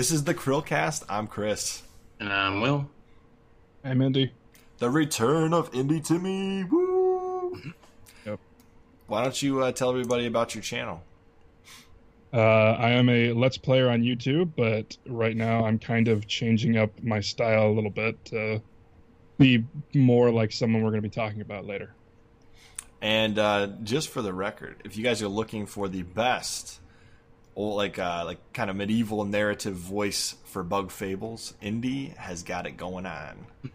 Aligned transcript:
This 0.00 0.10
is 0.10 0.24
the 0.24 0.32
Chrillcast. 0.32 1.04
I'm 1.10 1.26
Chris. 1.26 1.82
And 2.18 2.32
I'm 2.32 2.62
Will. 2.62 2.88
I'm 3.84 3.98
Indie. 3.98 4.30
The 4.78 4.88
return 4.88 5.52
of 5.52 5.70
IndieTimmie. 5.72 6.70
Woo! 6.70 7.60
Yep. 8.24 8.40
Why 9.08 9.24
don't 9.24 9.42
you 9.42 9.62
uh, 9.62 9.72
tell 9.72 9.90
everybody 9.90 10.24
about 10.24 10.54
your 10.54 10.62
channel? 10.62 11.02
Uh, 12.32 12.38
I 12.38 12.92
am 12.92 13.10
a 13.10 13.34
Let's 13.34 13.58
Player 13.58 13.90
on 13.90 14.00
YouTube, 14.00 14.52
but 14.56 14.96
right 15.06 15.36
now 15.36 15.66
I'm 15.66 15.78
kind 15.78 16.08
of 16.08 16.26
changing 16.26 16.78
up 16.78 16.90
my 17.02 17.20
style 17.20 17.66
a 17.66 17.74
little 17.74 17.90
bit 17.90 18.24
to 18.24 18.62
be 19.36 19.66
more 19.92 20.30
like 20.30 20.50
someone 20.50 20.82
we're 20.82 20.92
going 20.92 21.02
to 21.02 21.08
be 21.10 21.14
talking 21.14 21.42
about 21.42 21.66
later. 21.66 21.92
And 23.02 23.38
uh, 23.38 23.66
just 23.82 24.08
for 24.08 24.22
the 24.22 24.32
record, 24.32 24.76
if 24.82 24.96
you 24.96 25.04
guys 25.04 25.20
are 25.20 25.28
looking 25.28 25.66
for 25.66 25.88
the 25.88 26.04
best, 26.04 26.80
old, 27.56 27.76
like 27.76 27.98
uh, 27.98 28.22
like 28.24 28.38
kind 28.52 28.70
of 28.70 28.76
medieval 28.76 29.24
narrative 29.24 29.74
voice 29.74 30.36
for 30.44 30.62
Bug 30.62 30.90
Fables, 30.90 31.54
Indy 31.60 32.14
has 32.16 32.42
got 32.42 32.66
it 32.66 32.76
going 32.76 33.06
on. 33.06 33.46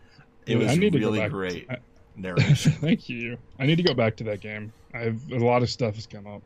It 0.48 0.58
was 0.58 0.74
to 0.78 0.90
really 0.92 1.28
great 1.28 1.66
I- 1.72 1.78
narration. 2.16 2.72
Thank 2.80 3.10
you. 3.10 3.40
I 3.58 3.66
need 3.66 3.78
to 3.78 3.84
go 3.84 3.96
back 3.96 4.18
to 4.18 4.24
that 4.26 4.42
game. 4.42 4.72
I've 4.94 5.20
a 5.32 5.40
lot 5.40 5.64
of 5.64 5.72
stuff 5.72 5.96
has 5.96 6.06
come 6.06 6.28
up. 6.28 6.44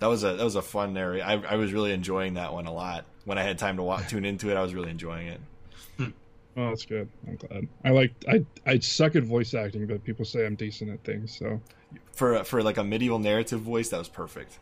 That 0.00 0.08
was 0.08 0.24
a 0.24 0.32
that 0.34 0.42
was 0.42 0.56
a 0.56 0.62
fun 0.62 0.94
narration. 0.94 1.24
I, 1.28 1.52
I 1.52 1.54
was 1.54 1.72
really 1.72 1.92
enjoying 1.92 2.34
that 2.34 2.52
one 2.52 2.66
a 2.66 2.72
lot. 2.72 3.04
When 3.26 3.38
I 3.38 3.44
had 3.44 3.56
time 3.56 3.76
to 3.76 3.84
wa 3.84 3.98
tune 3.98 4.24
into 4.24 4.50
it, 4.50 4.56
I 4.56 4.62
was 4.62 4.74
really 4.74 4.90
enjoying 4.90 5.28
it. 5.28 5.40
Oh, 6.56 6.70
that's 6.70 6.84
good. 6.84 7.08
I'm 7.28 7.36
glad. 7.36 7.68
I 7.84 7.90
like 7.90 8.12
I 8.28 8.44
I 8.66 8.80
suck 8.80 9.14
at 9.14 9.22
voice 9.22 9.54
acting, 9.54 9.86
but 9.86 10.02
people 10.02 10.24
say 10.24 10.44
I'm 10.44 10.56
decent 10.56 10.90
at 10.90 11.04
things. 11.04 11.38
So, 11.38 11.60
For 12.12 12.42
for 12.42 12.60
like 12.64 12.76
a 12.76 12.82
medieval 12.82 13.20
narrative 13.20 13.60
voice, 13.60 13.90
that 13.90 13.98
was 13.98 14.08
perfect. 14.08 14.58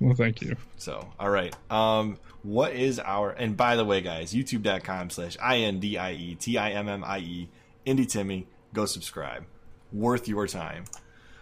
Well, 0.00 0.14
thank 0.14 0.42
you. 0.42 0.56
So, 0.76 1.08
all 1.18 1.30
right. 1.30 1.54
Um, 1.70 2.18
what 2.42 2.74
is 2.74 2.98
our? 2.98 3.30
And 3.30 3.56
by 3.56 3.76
the 3.76 3.84
way, 3.84 4.00
guys, 4.00 4.34
YouTube.com 4.34 5.10
slash 5.10 5.36
i 5.42 5.58
n 5.58 5.80
d 5.80 5.98
i 5.98 6.12
e 6.12 6.34
t 6.34 6.58
i 6.58 6.70
m 6.72 6.88
m 6.88 7.04
i 7.04 7.18
e 7.18 7.48
IndieTimmie. 7.86 8.44
Go 8.72 8.84
subscribe. 8.86 9.44
Worth 9.92 10.28
your 10.28 10.46
time. 10.46 10.84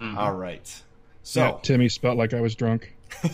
All 0.01 0.35
right. 0.35 0.83
So, 1.23 1.41
yeah, 1.41 1.59
Timmy 1.63 1.89
spelt 1.89 2.19
like 2.19 2.35
I 2.35 2.41
was 2.43 2.55
drunk. 2.55 2.95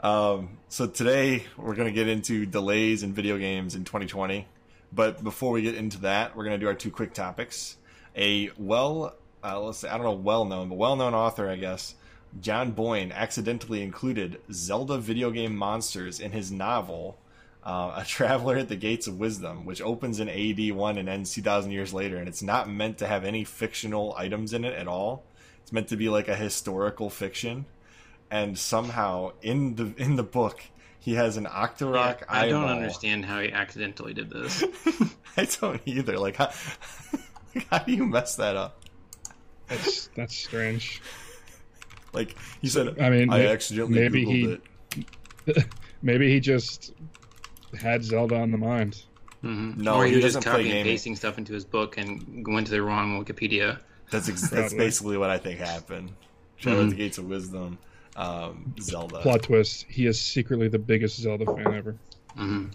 um, 0.00 0.58
so 0.68 0.86
today 0.86 1.44
we're 1.56 1.76
gonna 1.76 1.92
get 1.92 2.08
into 2.08 2.44
delays 2.44 3.02
in 3.02 3.12
video 3.12 3.38
games 3.38 3.76
in 3.76 3.84
2020. 3.84 4.48
But 4.92 5.22
before 5.22 5.52
we 5.52 5.62
get 5.62 5.76
into 5.76 6.00
that, 6.00 6.36
we're 6.36 6.44
gonna 6.44 6.58
do 6.58 6.66
our 6.66 6.74
two 6.74 6.90
quick 6.90 7.14
topics. 7.14 7.76
A 8.16 8.50
well, 8.58 9.14
uh, 9.44 9.60
let's 9.60 9.78
say 9.78 9.88
I 9.88 9.96
don't 9.96 10.04
know, 10.04 10.12
well 10.12 10.44
known, 10.44 10.68
but 10.68 10.76
well 10.76 10.96
known 10.96 11.14
author, 11.14 11.48
I 11.48 11.56
guess. 11.56 11.94
John 12.40 12.72
Boyne 12.72 13.12
accidentally 13.12 13.82
included 13.82 14.40
Zelda 14.52 14.98
video 14.98 15.30
game 15.30 15.56
monsters 15.56 16.20
in 16.20 16.32
his 16.32 16.52
novel, 16.52 17.18
uh, 17.64 17.94
A 17.96 18.04
Traveler 18.04 18.56
at 18.56 18.68
the 18.68 18.76
Gates 18.76 19.06
of 19.06 19.18
Wisdom, 19.18 19.64
which 19.64 19.80
opens 19.80 20.20
in 20.20 20.28
AD 20.28 20.72
1 20.74 20.98
and 20.98 21.08
ends 21.08 21.32
2,000 21.32 21.70
years 21.70 21.92
later. 21.92 22.16
And 22.16 22.28
it's 22.28 22.42
not 22.42 22.68
meant 22.68 22.98
to 22.98 23.06
have 23.06 23.24
any 23.24 23.44
fictional 23.44 24.14
items 24.16 24.52
in 24.52 24.64
it 24.64 24.74
at 24.74 24.86
all. 24.86 25.24
It's 25.62 25.72
meant 25.72 25.88
to 25.88 25.96
be 25.96 26.08
like 26.08 26.28
a 26.28 26.36
historical 26.36 27.10
fiction. 27.10 27.66
And 28.30 28.58
somehow 28.58 29.32
in 29.42 29.76
the 29.76 29.94
in 29.96 30.16
the 30.16 30.24
book, 30.24 30.62
he 30.98 31.14
has 31.14 31.36
an 31.36 31.46
Octorok 31.46 32.20
Yeah, 32.20 32.26
I 32.28 32.48
don't 32.48 32.68
understand 32.68 33.24
how 33.24 33.40
he 33.40 33.52
accidentally 33.52 34.12
did 34.12 34.30
this. 34.30 34.64
I 35.36 35.44
don't 35.60 35.80
either. 35.86 36.18
Like, 36.18 36.36
how, 36.36 36.50
how 37.70 37.78
do 37.78 37.92
you 37.92 38.04
mess 38.04 38.36
that 38.36 38.56
up? 38.56 38.82
That's 39.68 40.08
that's 40.16 40.36
strange. 40.36 41.00
Like, 42.16 42.34
he 42.62 42.68
said, 42.68 42.98
I 43.00 43.10
mean, 43.10 43.30
I 43.30 43.38
may- 43.38 43.46
accidentally 43.48 44.00
maybe 44.00 44.24
Googled 44.24 44.60
he- 44.94 45.06
it. 45.52 45.64
Maybe 46.02 46.28
he 46.32 46.40
just 46.40 46.92
had 47.78 48.02
Zelda 48.04 48.36
on 48.36 48.50
the 48.52 48.58
mind. 48.58 49.02
Mhm. 49.44 49.76
No, 49.76 49.96
or 49.96 50.04
he, 50.04 50.10
he 50.10 50.16
was 50.16 50.24
just 50.24 50.34
doesn't 50.36 50.42
play 50.50 50.62
copying 50.64 50.76
and 50.78 50.86
pasting 50.86 51.16
stuff 51.16 51.38
into 51.38 51.52
his 51.52 51.64
book 51.64 51.98
and 51.98 52.44
went 52.46 52.66
to 52.66 52.72
the 52.72 52.82
wrong 52.82 53.22
Wikipedia. 53.24 53.78
That's 54.10 54.28
ex- 54.28 54.48
that's 54.50 54.72
basically 54.74 55.16
what 55.18 55.30
I 55.30 55.38
think 55.38 55.58
happened. 55.60 56.12
Travel 56.58 56.80
at 56.82 56.86
Mhm. 56.86 56.90
the 56.90 56.96
Gates 56.96 57.18
of 57.18 57.26
Wisdom, 57.26 57.78
um, 58.16 58.74
Zelda, 58.80 59.20
Plot 59.20 59.42
twist: 59.42 59.86
He 59.88 60.06
is 60.06 60.20
secretly 60.20 60.68
the 60.68 60.78
biggest 60.78 61.18
Zelda 61.20 61.44
fan 61.46 61.74
ever. 61.74 61.96
hmm 62.34 62.66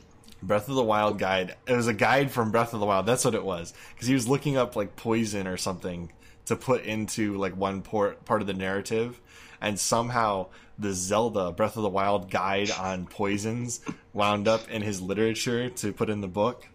Breath 0.43 0.67
of 0.69 0.75
the 0.75 0.83
Wild 0.83 1.19
guide. 1.19 1.55
It 1.67 1.75
was 1.75 1.87
a 1.87 1.93
guide 1.93 2.31
from 2.31 2.51
Breath 2.51 2.73
of 2.73 2.79
the 2.79 2.85
Wild. 2.85 3.05
That's 3.05 3.23
what 3.25 3.35
it 3.35 3.43
was 3.43 3.73
because 3.93 4.07
he 4.07 4.13
was 4.15 4.27
looking 4.27 4.57
up 4.57 4.75
like 4.75 4.95
poison 4.95 5.45
or 5.47 5.55
something 5.57 6.11
to 6.45 6.55
put 6.55 6.83
into 6.83 7.37
like 7.37 7.55
one 7.55 7.81
port, 7.83 8.25
part 8.25 8.41
of 8.41 8.47
the 8.47 8.53
narrative, 8.53 9.21
and 9.61 9.79
somehow 9.79 10.47
the 10.79 10.93
Zelda 10.93 11.51
Breath 11.51 11.77
of 11.77 11.83
the 11.83 11.89
Wild 11.89 12.29
guide 12.31 12.71
on 12.71 13.05
poisons 13.05 13.81
wound 14.13 14.47
up 14.47 14.69
in 14.69 14.81
his 14.81 15.01
literature 15.01 15.69
to 15.69 15.93
put 15.93 16.09
in 16.09 16.21
the 16.21 16.27
book. 16.27 16.67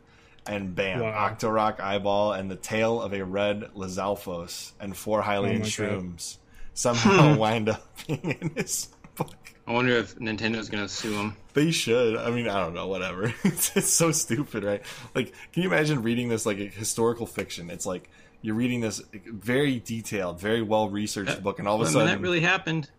And 0.49 0.77
bam, 0.77 1.01
Wow. 1.01 1.29
Octorok 1.35 1.81
eyeball 1.81 2.33
and 2.33 2.49
the 2.49 2.55
tail 2.57 3.03
of 3.03 3.13
a 3.13 3.25
red 3.25 3.63
Lizalfos 3.75 4.71
and 4.79 4.97
four 4.97 5.21
Hylian 5.23 5.49
Oh 5.49 5.53
my 5.55 5.59
God. 5.59 5.65
shrooms 5.67 6.37
somehow 6.75 7.37
wind 7.39 7.69
up 7.69 7.85
being 8.07 8.21
in 8.41 8.51
his 8.51 8.89
book. 9.17 9.35
I 9.67 9.73
wonder 9.73 9.91
if 9.97 10.15
Nintendo's 10.21 10.69
going 10.69 10.85
to 10.85 10.89
sue 10.89 11.15
him. 11.15 11.37
They 11.55 11.73
should. 11.73 12.17
I 12.17 12.31
mean, 12.31 12.47
I 12.49 12.61
don't 12.61 12.75
know. 12.75 12.87
Whatever. 12.87 13.35
it's, 13.43 13.77
it's 13.77 13.89
so 13.91 14.13
stupid, 14.13 14.63
right? 14.63 14.83
Like, 15.17 15.33
can 15.53 15.65
you 15.65 15.69
imagine 15.69 16.03
reading 16.03 16.29
this 16.29 16.47
like 16.47 16.59
a 16.61 16.67
historical 16.67 17.27
fiction? 17.27 17.69
It's 17.71 17.87
like 17.87 18.09
you're 18.43 18.55
reading 18.55 18.81
this 18.81 19.03
very 19.13 19.79
detailed, 19.81 20.41
very 20.41 20.63
well 20.63 20.89
researched 20.89 21.43
book, 21.43 21.59
and 21.59 21.67
all 21.69 21.77
of 21.77 21.81
a 21.81 21.85
I 21.85 21.87
mean, 21.87 21.93
sudden, 21.93 22.09
that 22.09 22.21
really 22.21 22.41
happened. 22.41 22.91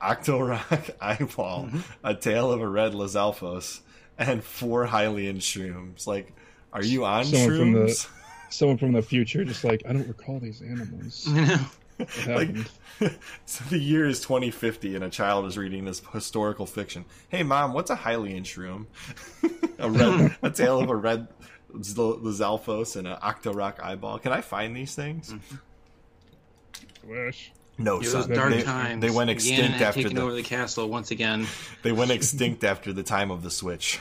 Octorok 0.00 0.90
eyeball, 1.00 1.64
Mm-hmm. 1.64 1.78
a 2.04 2.14
Tale 2.14 2.52
of 2.52 2.60
a 2.60 2.68
red 2.68 2.92
Lizalfos, 2.92 3.80
and 4.18 4.42
four 4.42 4.86
Hylian 4.86 5.36
shrooms. 5.38 6.06
Like, 6.06 6.32
are 6.72 6.84
you 6.84 7.04
on 7.04 7.24
Someone 7.24 7.48
from 7.58 7.72
the- 7.72 7.78
shrooms? 7.80 8.08
Someone 8.48 8.78
from 8.78 8.92
the 8.92 9.02
future, 9.02 9.44
just 9.44 9.64
like 9.64 9.82
I 9.88 9.92
don't 9.92 10.06
recall 10.06 10.38
these 10.38 10.62
animals. 10.62 11.26
You 11.26 11.34
know? 11.46 11.58
Like, 12.28 12.50
so 13.46 13.64
the 13.70 13.78
year 13.78 14.06
is 14.06 14.20
2050, 14.20 14.94
and 14.96 15.02
a 15.02 15.08
child 15.08 15.46
is 15.46 15.56
reading 15.56 15.86
this 15.86 16.02
historical 16.12 16.66
fiction. 16.66 17.06
Hey, 17.30 17.42
mom, 17.42 17.72
what's 17.72 17.88
a 17.90 17.96
Hylian 17.96 18.42
shroom? 18.42 18.84
a 19.78 19.88
red, 19.90 20.36
a 20.42 20.50
tail 20.50 20.78
of 20.78 20.90
a 20.90 20.94
red 20.94 21.26
Lizalfos 21.76 22.96
and 22.96 23.06
an 23.06 23.16
Octorok 23.16 23.80
eyeball. 23.82 24.18
Can 24.18 24.32
I 24.32 24.40
find 24.40 24.76
these 24.76 24.94
things? 24.94 25.34
Wish. 27.04 27.52
No, 27.78 27.96
It 27.96 28.00
was 28.00 28.12
son. 28.12 28.30
dark 28.30 28.52
they, 28.52 28.62
times. 28.62 29.02
they 29.02 29.10
went 29.10 29.28
extinct 29.30 29.78
had 29.78 29.82
after 29.82 30.08
the 30.08 30.20
over 30.20 30.32
the 30.32 30.42
castle 30.42 30.88
once 30.88 31.10
again. 31.10 31.46
they 31.82 31.92
went 31.92 32.10
extinct 32.10 32.64
after 32.64 32.92
the 32.92 33.02
time 33.02 33.30
of 33.30 33.42
the 33.42 33.50
Switch, 33.50 33.98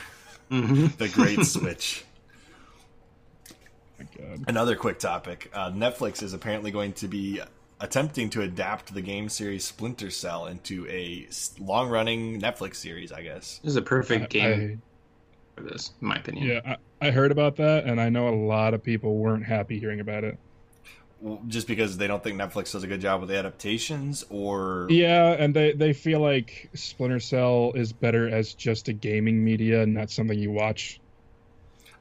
hmm 0.49 0.87
the 0.97 1.09
Great 1.09 1.43
Switch. 1.45 2.05
God. 4.17 4.45
Another 4.47 4.75
quick 4.75 4.99
topic: 4.99 5.51
uh, 5.53 5.71
Netflix 5.71 6.23
is 6.23 6.33
apparently 6.33 6.71
going 6.71 6.93
to 6.93 7.07
be 7.07 7.41
attempting 7.81 8.29
to 8.29 8.41
adapt 8.41 8.93
the 8.93 9.01
game 9.01 9.27
series 9.27 9.65
Splinter 9.65 10.09
Cell 10.09 10.47
into 10.47 10.87
a 10.87 11.27
long-running 11.59 12.39
Netflix 12.39 12.75
series. 12.75 13.11
I 13.11 13.23
guess. 13.23 13.59
This 13.63 13.71
is 13.71 13.75
a 13.75 13.81
perfect 13.81 14.29
game 14.29 14.81
I, 14.81 14.94
for 15.55 15.63
this, 15.63 15.91
in 16.01 16.07
my 16.07 16.15
opinion. 16.15 16.47
yeah, 16.47 16.75
I, 17.01 17.07
I 17.07 17.11
heard 17.11 17.31
about 17.31 17.55
that, 17.57 17.85
and 17.85 17.99
I 17.99 18.09
know 18.09 18.27
a 18.27 18.35
lot 18.35 18.73
of 18.73 18.83
people 18.83 19.15
weren't 19.15 19.45
happy 19.45 19.79
hearing 19.79 19.99
about 19.99 20.23
it. 20.23 20.37
Well, 21.21 21.41
just 21.47 21.67
because 21.67 21.97
they 21.97 22.07
don't 22.07 22.23
think 22.23 22.39
Netflix 22.39 22.73
does 22.73 22.83
a 22.83 22.87
good 22.87 23.01
job 23.01 23.21
with 23.21 23.29
the 23.29 23.37
adaptations, 23.37 24.25
or 24.29 24.87
Yeah, 24.89 25.31
and 25.31 25.55
they 25.55 25.71
they 25.71 25.93
feel 25.93 26.19
like 26.19 26.69
Splinter 26.73 27.19
Cell 27.19 27.71
is 27.73 27.93
better 27.93 28.29
as 28.29 28.53
just 28.53 28.89
a 28.89 28.93
gaming 28.93 29.43
media, 29.43 29.83
and 29.83 29.93
not 29.93 30.11
something 30.11 30.37
you 30.37 30.51
watch. 30.51 30.99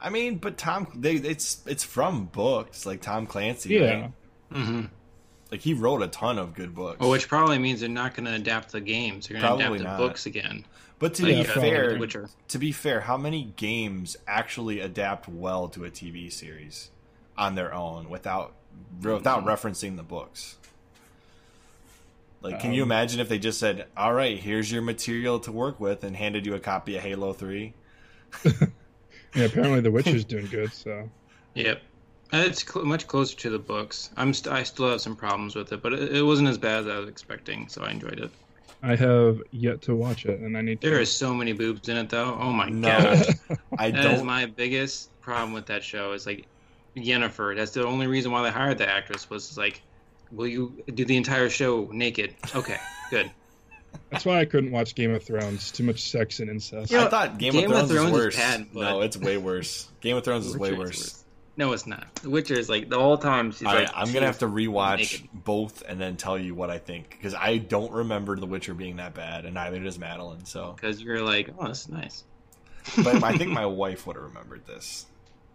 I 0.00 0.10
mean, 0.10 0.36
but 0.36 0.58
Tom, 0.58 0.88
they 0.94 1.14
it's 1.14 1.62
it's 1.66 1.84
from 1.84 2.26
books 2.26 2.84
like 2.84 3.00
Tom 3.00 3.26
Clancy. 3.26 3.70
Yeah. 3.70 4.00
right? 4.00 4.10
hmm 4.52 4.82
like 5.54 5.60
he 5.62 5.72
wrote 5.72 6.02
a 6.02 6.08
ton 6.08 6.36
of 6.38 6.52
good 6.52 6.74
books. 6.74 6.98
Well, 6.98 7.10
which 7.10 7.28
probably 7.28 7.58
means 7.60 7.78
they're 7.78 7.88
not 7.88 8.14
going 8.14 8.26
to 8.26 8.32
adapt 8.34 8.72
the 8.72 8.80
games. 8.80 9.28
They're 9.28 9.38
going 9.40 9.42
to 9.52 9.56
Probably 9.58 9.78
adapt 9.78 9.78
the 9.78 9.84
not. 9.84 10.08
books 10.08 10.26
again. 10.26 10.64
but 10.98 11.14
to 11.14 11.22
Like, 11.22 11.32
be 11.32 11.36
Yeah, 11.38 11.44
fair, 11.44 11.92
The 11.92 11.98
Witcher. 12.00 12.28
to 12.48 12.58
be 12.58 12.72
fair, 12.72 13.02
how 13.02 13.16
many 13.16 13.52
games 13.56 14.16
actually 14.26 14.80
adapt 14.80 15.28
well 15.28 15.68
to 15.68 15.84
a 15.84 15.90
TV 15.90 16.28
series 16.32 16.90
on 17.38 17.54
their 17.54 17.72
own 17.72 18.08
without 18.10 18.52
without 19.00 19.44
referencing 19.44 19.94
the 19.96 20.02
books? 20.02 20.56
Like, 22.42 22.58
can 22.60 22.72
you 22.74 22.82
Um, 22.82 22.88
imagine 22.88 23.20
if 23.20 23.28
they 23.28 23.38
just 23.38 23.60
said, 23.60 23.86
"All 23.96 24.12
right, 24.12 24.36
here's 24.36 24.72
your 24.72 24.82
material 24.82 25.38
to 25.40 25.52
work 25.52 25.78
with," 25.78 26.02
and 26.02 26.16
handed 26.16 26.44
you 26.46 26.54
a 26.54 26.60
copy 26.60 26.96
of 26.96 27.02
Halo 27.04 27.32
Three? 27.32 27.74
Yeah, 29.36 29.46
apparently 29.46 29.80
The 29.80 29.90
Witcher's 29.90 30.24
doing 30.24 30.46
good, 30.46 30.72
so 30.72 31.10
Yep. 31.54 31.80
It's 32.42 32.64
cl- 32.70 32.84
much 32.84 33.06
closer 33.06 33.36
to 33.36 33.50
the 33.50 33.58
books. 33.58 34.10
I'm 34.16 34.32
st- 34.34 34.54
I 34.54 34.62
still 34.62 34.90
have 34.90 35.00
some 35.00 35.16
problems 35.16 35.54
with 35.54 35.72
it, 35.72 35.82
but 35.82 35.92
it, 35.92 36.16
it 36.16 36.22
wasn't 36.22 36.48
as 36.48 36.58
bad 36.58 36.80
as 36.80 36.86
I 36.88 36.98
was 36.98 37.08
expecting, 37.08 37.68
so 37.68 37.82
I 37.82 37.90
enjoyed 37.90 38.18
it. 38.20 38.30
I 38.82 38.96
have 38.96 39.40
yet 39.50 39.80
to 39.82 39.94
watch 39.94 40.26
it, 40.26 40.40
and 40.40 40.56
I 40.58 40.60
need 40.60 40.80
to. 40.82 40.90
There 40.90 41.00
is 41.00 41.10
so 41.10 41.32
many 41.32 41.52
boobs 41.52 41.88
in 41.88 41.96
it, 41.96 42.10
though. 42.10 42.36
Oh 42.38 42.52
my 42.52 42.68
No, 42.68 42.88
god, 42.88 43.26
I 43.78 43.90
that 43.90 44.04
is 44.12 44.18
don't. 44.18 44.26
my 44.26 44.46
biggest 44.46 45.08
problem 45.20 45.52
with 45.54 45.66
that 45.66 45.82
show. 45.82 46.12
Is 46.12 46.26
like 46.26 46.46
Yennefer. 46.96 47.56
That's 47.56 47.70
the 47.72 47.86
only 47.86 48.06
reason 48.06 48.30
why 48.30 48.42
they 48.42 48.50
hired 48.50 48.78
the 48.78 48.88
actress 48.88 49.30
was 49.30 49.56
like, 49.56 49.80
will 50.32 50.46
you 50.46 50.82
do 50.94 51.04
the 51.04 51.16
entire 51.16 51.48
show 51.48 51.88
naked? 51.92 52.34
Okay, 52.54 52.76
good. 53.10 53.30
That's 54.10 54.24
why 54.26 54.40
I 54.40 54.44
couldn't 54.44 54.70
watch 54.72 54.94
Game 54.94 55.14
of 55.14 55.22
Thrones. 55.22 55.70
Too 55.72 55.84
much 55.84 56.10
sex 56.10 56.40
and 56.40 56.50
incest. 56.50 56.90
Yeah. 56.92 57.04
I 57.04 57.08
thought 57.08 57.38
Game, 57.38 57.52
Game 57.52 57.70
of 57.70 57.76
of 57.76 57.88
Thrones, 57.88 57.92
Thrones 57.92 58.12
was 58.12 58.20
is 58.20 58.24
worse. 58.26 58.36
bad, 58.36 58.66
but- 58.74 58.80
No, 58.82 59.00
it's 59.00 59.16
way 59.16 59.36
worse. 59.38 59.88
Game 60.00 60.16
of 60.16 60.24
Thrones 60.24 60.46
is 60.46 60.58
way 60.58 60.70
Witcher 60.72 60.78
worse. 60.82 61.23
No, 61.56 61.72
it's 61.72 61.86
not. 61.86 62.12
The 62.16 62.30
Witcher 62.30 62.54
is 62.54 62.68
like 62.68 62.88
the 62.88 62.98
whole 62.98 63.16
time 63.16 63.52
she's 63.52 63.62
All 63.66 63.74
right, 63.74 63.86
like. 63.86 63.92
I'm 63.96 64.12
gonna 64.12 64.26
have 64.26 64.40
to 64.40 64.48
rewatch 64.48 64.96
naked. 64.98 65.28
both 65.32 65.82
and 65.88 66.00
then 66.00 66.16
tell 66.16 66.36
you 66.38 66.54
what 66.54 66.68
I 66.70 66.78
think 66.78 67.10
because 67.10 67.34
I 67.34 67.58
don't 67.58 67.92
remember 67.92 68.36
The 68.36 68.46
Witcher 68.46 68.74
being 68.74 68.96
that 68.96 69.14
bad, 69.14 69.44
and 69.44 69.54
neither 69.54 69.78
does 69.78 69.98
Madeline. 69.98 70.44
So, 70.46 70.72
because 70.74 71.00
you're 71.00 71.22
like, 71.22 71.50
oh, 71.58 71.66
that's 71.68 71.88
nice. 71.88 72.24
but 73.04 73.22
I 73.22 73.36
think 73.38 73.50
my 73.52 73.66
wife 73.66 74.06
would 74.06 74.16
have 74.16 74.24
remembered 74.24 74.66
this. 74.66 75.06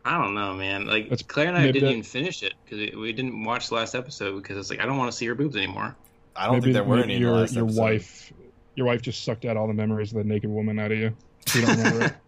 I 0.06 0.18
don't 0.24 0.34
know, 0.34 0.54
man. 0.54 0.88
Like 0.88 1.10
That's 1.10 1.22
Claire 1.24 1.50
and 1.50 1.58
I 1.58 1.66
didn't 1.68 1.82
that- 1.84 1.90
even 1.92 2.04
finish 2.04 2.44
it 2.44 2.54
because 2.64 2.96
we 2.96 3.12
didn't 3.12 3.44
watch 3.44 3.68
the 3.68 3.76
last 3.76 3.94
episode 3.96 4.42
because 4.42 4.58
it's 4.58 4.70
like 4.70 4.80
I 4.80 4.86
don't 4.86 4.98
want 4.98 5.12
to 5.12 5.18
see 5.18 5.26
her 5.26 5.36
boobs 5.36 5.58
anymore. 5.58 5.96
I 6.36 6.46
don't 6.46 6.54
Maybe, 6.56 6.64
think 6.66 6.74
there 6.76 6.84
were 6.86 6.96
maybe 6.96 7.04
any 7.04 7.16
in 7.16 7.22
the 7.24 7.28
your 7.28 7.38
last 7.40 7.54
your 7.54 7.66
wife, 7.66 8.32
your 8.76 8.86
wife 8.88 9.02
just 9.02 9.26
sucked 9.26 9.44
out 9.44 9.58
all 9.58 9.68
the 9.68 9.74
memories 9.74 10.14
of 10.14 10.20
the 10.20 10.24
naked 10.24 10.50
woman 10.50 10.80
out 10.80 10.94
of 10.94 10.98
you. 10.98 11.14
You 11.54 11.62
don't 11.66 11.78
remember 11.78 12.06
it. 12.06 12.14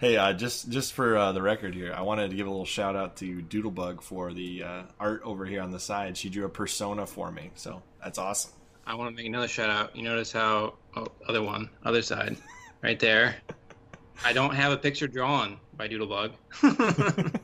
Hey, 0.00 0.16
uh, 0.16 0.32
just 0.32 0.70
just 0.70 0.94
for 0.94 1.14
uh, 1.14 1.32
the 1.32 1.42
record 1.42 1.74
here, 1.74 1.92
I 1.94 2.00
wanted 2.00 2.30
to 2.30 2.36
give 2.36 2.46
a 2.46 2.50
little 2.50 2.64
shout 2.64 2.96
out 2.96 3.16
to 3.16 3.42
Doodlebug 3.42 4.00
for 4.00 4.32
the 4.32 4.64
uh, 4.64 4.82
art 4.98 5.20
over 5.24 5.44
here 5.44 5.60
on 5.60 5.72
the 5.72 5.78
side. 5.78 6.16
She 6.16 6.30
drew 6.30 6.46
a 6.46 6.48
persona 6.48 7.04
for 7.04 7.30
me, 7.30 7.50
so 7.54 7.82
that's 8.02 8.16
awesome. 8.16 8.52
I 8.86 8.94
want 8.94 9.10
to 9.10 9.14
make 9.14 9.26
another 9.26 9.46
shout 9.46 9.68
out. 9.68 9.94
You 9.94 10.02
notice 10.02 10.32
how 10.32 10.72
oh, 10.96 11.08
other 11.28 11.42
one, 11.42 11.68
other 11.84 12.00
side, 12.00 12.38
right 12.80 12.98
there. 12.98 13.36
I 14.24 14.32
don't 14.32 14.54
have 14.54 14.72
a 14.72 14.78
picture 14.78 15.06
drawn 15.06 15.60
by 15.76 15.86
Doodlebug. 15.86 16.32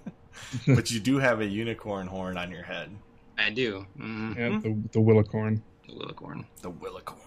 but 0.66 0.90
you 0.90 0.98
do 0.98 1.18
have 1.18 1.42
a 1.42 1.46
unicorn 1.46 2.06
horn 2.06 2.38
on 2.38 2.50
your 2.50 2.62
head, 2.62 2.88
I 3.36 3.50
do. 3.50 3.84
Mm-hmm. 3.98 4.32
Yeah, 4.40 4.60
the 4.60 4.78
the 4.92 5.00
willicorn. 5.02 5.62
The 5.86 5.94
willicorn. 5.94 6.46
the 6.62 6.70
Willicorn. 6.70 7.20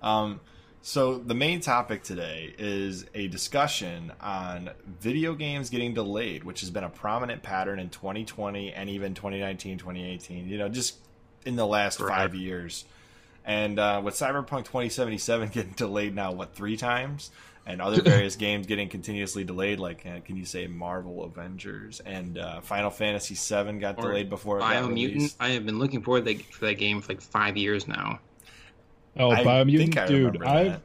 Um, 0.00 0.40
so 0.82 1.18
the 1.18 1.34
main 1.34 1.60
topic 1.60 2.02
today 2.02 2.54
is 2.58 3.04
a 3.14 3.28
discussion 3.28 4.12
on 4.20 4.70
video 4.86 5.34
games 5.34 5.68
getting 5.68 5.92
delayed, 5.92 6.44
which 6.44 6.60
has 6.60 6.70
been 6.70 6.84
a 6.84 6.88
prominent 6.88 7.42
pattern 7.42 7.78
in 7.78 7.90
2020 7.90 8.72
and 8.72 8.88
even 8.88 9.14
2019, 9.14 9.78
2018. 9.78 10.48
You 10.48 10.58
know, 10.58 10.68
just 10.68 10.96
in 11.44 11.56
the 11.56 11.66
last 11.66 11.98
five 11.98 12.34
years. 12.34 12.84
And 13.44 13.78
uh, 13.78 14.00
with 14.02 14.14
Cyberpunk 14.14 14.64
2077 14.64 15.48
getting 15.52 15.72
delayed 15.72 16.14
now, 16.14 16.32
what 16.32 16.54
three 16.54 16.76
times, 16.76 17.30
and 17.66 17.82
other 17.82 18.00
various 18.02 18.36
games 18.36 18.66
getting 18.66 18.88
continuously 18.88 19.44
delayed, 19.44 19.80
like 19.80 20.06
uh, 20.06 20.20
can 20.20 20.36
you 20.36 20.44
say 20.44 20.66
Marvel 20.66 21.24
Avengers 21.24 22.00
and 22.00 22.38
uh, 22.38 22.60
Final 22.62 22.90
Fantasy 22.90 23.34
VII 23.34 23.78
got 23.78 23.98
Or 23.98 24.08
delayed 24.08 24.30
before 24.30 24.58
it 24.58 24.62
Biomutant. 24.62 25.34
I 25.38 25.50
have 25.50 25.66
been 25.66 25.78
looking 25.78 26.02
forward 26.02 26.24
to 26.24 26.38
for 26.38 26.66
that 26.66 26.78
game 26.78 27.00
for 27.00 27.12
like 27.12 27.20
five 27.20 27.56
years 27.56 27.86
now. 27.86 28.20
Oh, 29.16 29.30
I 29.30 29.44
Biomutant, 29.44 29.78
think 29.78 29.96
I 29.98 30.06
dude! 30.06 30.42
I've 30.42 30.72
that. 30.72 30.82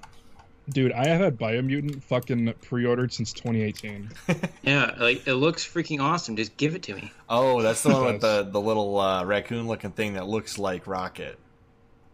dude, 0.70 0.92
I 0.92 1.08
have 1.08 1.22
had 1.22 1.38
Biomutant 1.38 2.04
fucking 2.04 2.54
pre-ordered 2.62 3.14
since 3.14 3.32
2018. 3.34 4.10
Yeah, 4.64 4.96
like 4.98 5.28
it 5.28 5.36
looks 5.36 5.64
freaking 5.66 6.02
awesome. 6.02 6.36
Just 6.36 6.58
give 6.58 6.74
it 6.76 6.84
to 6.84 6.96
me. 6.96 7.12
Oh, 7.30 7.62
that's 7.62 7.84
the 7.84 7.90
one 7.90 8.06
with 8.06 8.22
the 8.22 8.44
the 8.52 8.60
little 8.60 9.00
uh, 9.00 9.24
raccoon 9.24 9.68
looking 9.68 9.92
thing 9.92 10.14
that 10.14 10.28
looks 10.28 10.58
like 10.58 10.88
Rocket. 10.88 11.38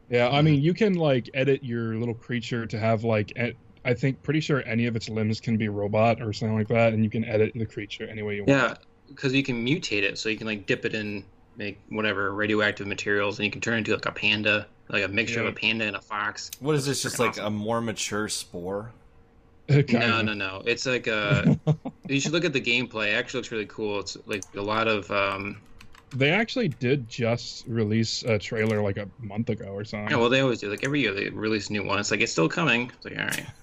Yeah. 0.09 0.29
I 0.29 0.41
mean, 0.41 0.61
you 0.61 0.73
can 0.73 0.95
like 0.95 1.29
edit 1.33 1.63
your 1.63 1.95
little 1.95 2.13
creature 2.13 2.65
to 2.65 2.77
have 2.77 3.05
like, 3.05 3.31
I 3.85 3.93
think, 3.93 4.21
pretty 4.21 4.41
sure 4.41 4.61
any 4.65 4.85
of 4.85 4.95
its 4.97 5.07
limbs 5.07 5.39
can 5.39 5.55
be 5.57 5.69
robot 5.69 6.21
or 6.21 6.33
something 6.33 6.57
like 6.57 6.67
that, 6.67 6.91
and 6.93 7.03
you 7.03 7.09
can 7.09 7.23
edit 7.23 7.53
the 7.55 7.65
creature 7.65 8.03
any 8.09 8.21
way 8.21 8.35
you 8.35 8.43
want. 8.43 8.49
Yeah, 8.61 8.73
because 9.07 9.33
you 9.33 9.43
can 9.43 9.65
mutate 9.65 10.03
it, 10.03 10.17
so 10.19 10.27
you 10.27 10.37
can 10.37 10.47
like 10.47 10.65
dip 10.65 10.83
it 10.83 10.93
in 10.93 11.23
make 11.61 11.79
whatever 11.89 12.33
radioactive 12.33 12.87
materials, 12.87 13.37
and 13.37 13.45
you 13.45 13.51
can 13.51 13.61
turn 13.61 13.77
into 13.77 13.93
like 13.93 14.05
a 14.05 14.11
panda, 14.11 14.65
like 14.89 15.03
a 15.03 15.07
mixture 15.07 15.41
Yeah. 15.41 15.47
of 15.47 15.53
a 15.53 15.55
panda 15.57 15.85
and 15.85 15.95
a 15.95 16.01
fox. 16.01 16.49
What 16.59 16.75
is 16.75 16.85
this? 16.85 17.03
Just 17.03 17.19
like 17.19 17.31
awesome. 17.31 17.45
a 17.45 17.49
more 17.51 17.81
mature 17.81 18.27
spore? 18.29 18.91
Kinda. 19.67 19.99
No, 19.99 20.21
no, 20.21 20.33
no. 20.33 20.63
It's 20.65 20.85
like 20.85 21.07
a. 21.07 21.57
you 22.09 22.19
should 22.19 22.31
look 22.31 22.45
at 22.45 22.53
the 22.53 22.61
gameplay. 22.61 23.09
It 23.13 23.15
actually 23.15 23.39
looks 23.39 23.51
really 23.51 23.65
cool. 23.67 23.99
It's 23.99 24.17
like 24.25 24.43
a 24.55 24.61
lot 24.61 24.87
of. 24.87 25.09
um 25.11 25.57
They 26.15 26.31
actually 26.31 26.69
did 26.69 27.07
just 27.07 27.65
release 27.67 28.23
a 28.23 28.39
trailer 28.39 28.81
like 28.81 28.97
a 28.97 29.07
month 29.19 29.49
ago 29.49 29.67
or 29.67 29.85
something. 29.85 30.09
Yeah, 30.09 30.17
well, 30.17 30.29
they 30.29 30.41
always 30.41 30.59
do. 30.59 30.69
Like 30.69 30.83
every 30.83 31.01
year, 31.01 31.13
they 31.13 31.29
release 31.29 31.69
a 31.69 31.73
new 31.73 31.83
one. 31.85 31.99
It's 31.99 32.09
like 32.11 32.21
it's 32.21 32.31
still 32.31 32.49
coming. 32.49 32.91
It's 32.95 33.05
like 33.05 33.17
all 33.19 33.25
right. 33.25 33.45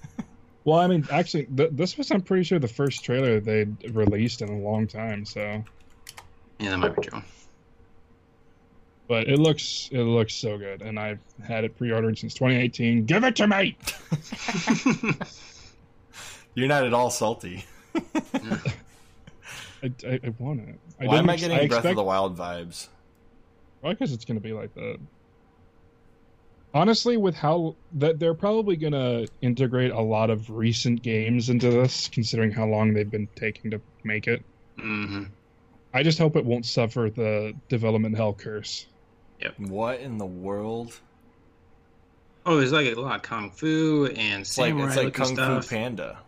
Well, 0.65 0.77
I 0.77 0.87
mean, 0.87 1.07
actually, 1.09 1.45
th- 1.45 1.69
this 1.71 1.97
was, 1.97 2.11
I'm 2.11 2.21
pretty 2.21 2.43
sure, 2.43 2.59
the 2.59 2.67
first 2.67 3.03
trailer 3.03 3.39
they'd 3.39 3.95
released 3.95 4.41
in 4.41 4.49
a 4.49 4.57
long 4.59 4.87
time. 4.87 5.25
So, 5.25 5.63
Yeah, 6.59 6.69
that 6.71 6.77
might 6.77 6.95
be 6.95 7.01
true. 7.07 7.21
But 9.09 9.27
it 9.27 9.39
looks, 9.39 9.89
it 9.91 10.03
looks 10.03 10.35
so 10.35 10.57
good, 10.57 10.83
and 10.83 10.99
I've 10.99 11.19
had 11.45 11.65
it 11.65 11.75
pre-ordered 11.75 12.17
since 12.19 12.35
2018. 12.35 13.05
Give 13.05 13.23
it 13.23 13.35
to 13.37 13.47
me! 13.47 13.75
You're 16.53 16.67
not 16.67 16.85
at 16.85 16.93
all 16.93 17.09
salty. 17.09 17.65
I, 17.95 17.99
I, 19.83 20.19
I 20.23 20.33
want 20.37 20.61
it. 20.61 20.79
I 21.01 21.07
Why 21.07 21.17
am 21.17 21.29
I 21.29 21.33
ex- 21.33 21.41
getting 21.41 21.57
Breath 21.57 21.65
expect, 21.65 21.85
of 21.87 21.95
the 21.95 22.03
Wild 22.03 22.37
vibes? 22.37 22.87
Probably 23.81 23.95
because 23.95 24.13
it's 24.13 24.25
going 24.25 24.37
to 24.39 24.43
be 24.43 24.53
like 24.53 24.73
that. 24.75 24.99
Honestly, 26.73 27.17
with 27.17 27.33
how 27.33 27.75
that 27.93 28.19
they're 28.19 28.35
probably 28.35 28.75
going 28.75 28.93
to 28.93 29.27
integrate 29.41 29.91
a 29.91 30.01
lot 30.01 30.29
of 30.29 30.51
recent 30.51 31.01
games 31.01 31.49
into 31.49 31.71
this, 31.71 32.07
considering 32.09 32.51
how 32.51 32.67
long 32.67 32.93
they've 32.93 33.09
been 33.09 33.27
taking 33.35 33.71
to 33.71 33.81
make 34.03 34.27
it. 34.27 34.43
hmm 34.79 35.23
I 35.91 36.03
just 36.03 36.19
hope 36.19 36.35
it 36.35 36.45
won't 36.45 36.67
suffer 36.67 37.09
the 37.09 37.55
development 37.67 38.15
hell 38.15 38.33
curse. 38.33 38.85
What 39.57 39.99
in 39.99 40.17
the 40.17 40.25
world? 40.25 40.99
Oh, 42.45 42.57
there's 42.57 42.71
like 42.71 42.87
a 42.87 42.95
lot 42.95 43.17
of 43.17 43.21
kung 43.21 43.51
fu 43.51 44.05
and 44.15 44.41
It's 44.41 44.57
like 44.57 44.73
it's 44.73 44.95
like 44.95 45.13
Kung 45.13 45.33
stuff. 45.33 45.65
Fu 45.65 45.75
Panda. 45.75 46.19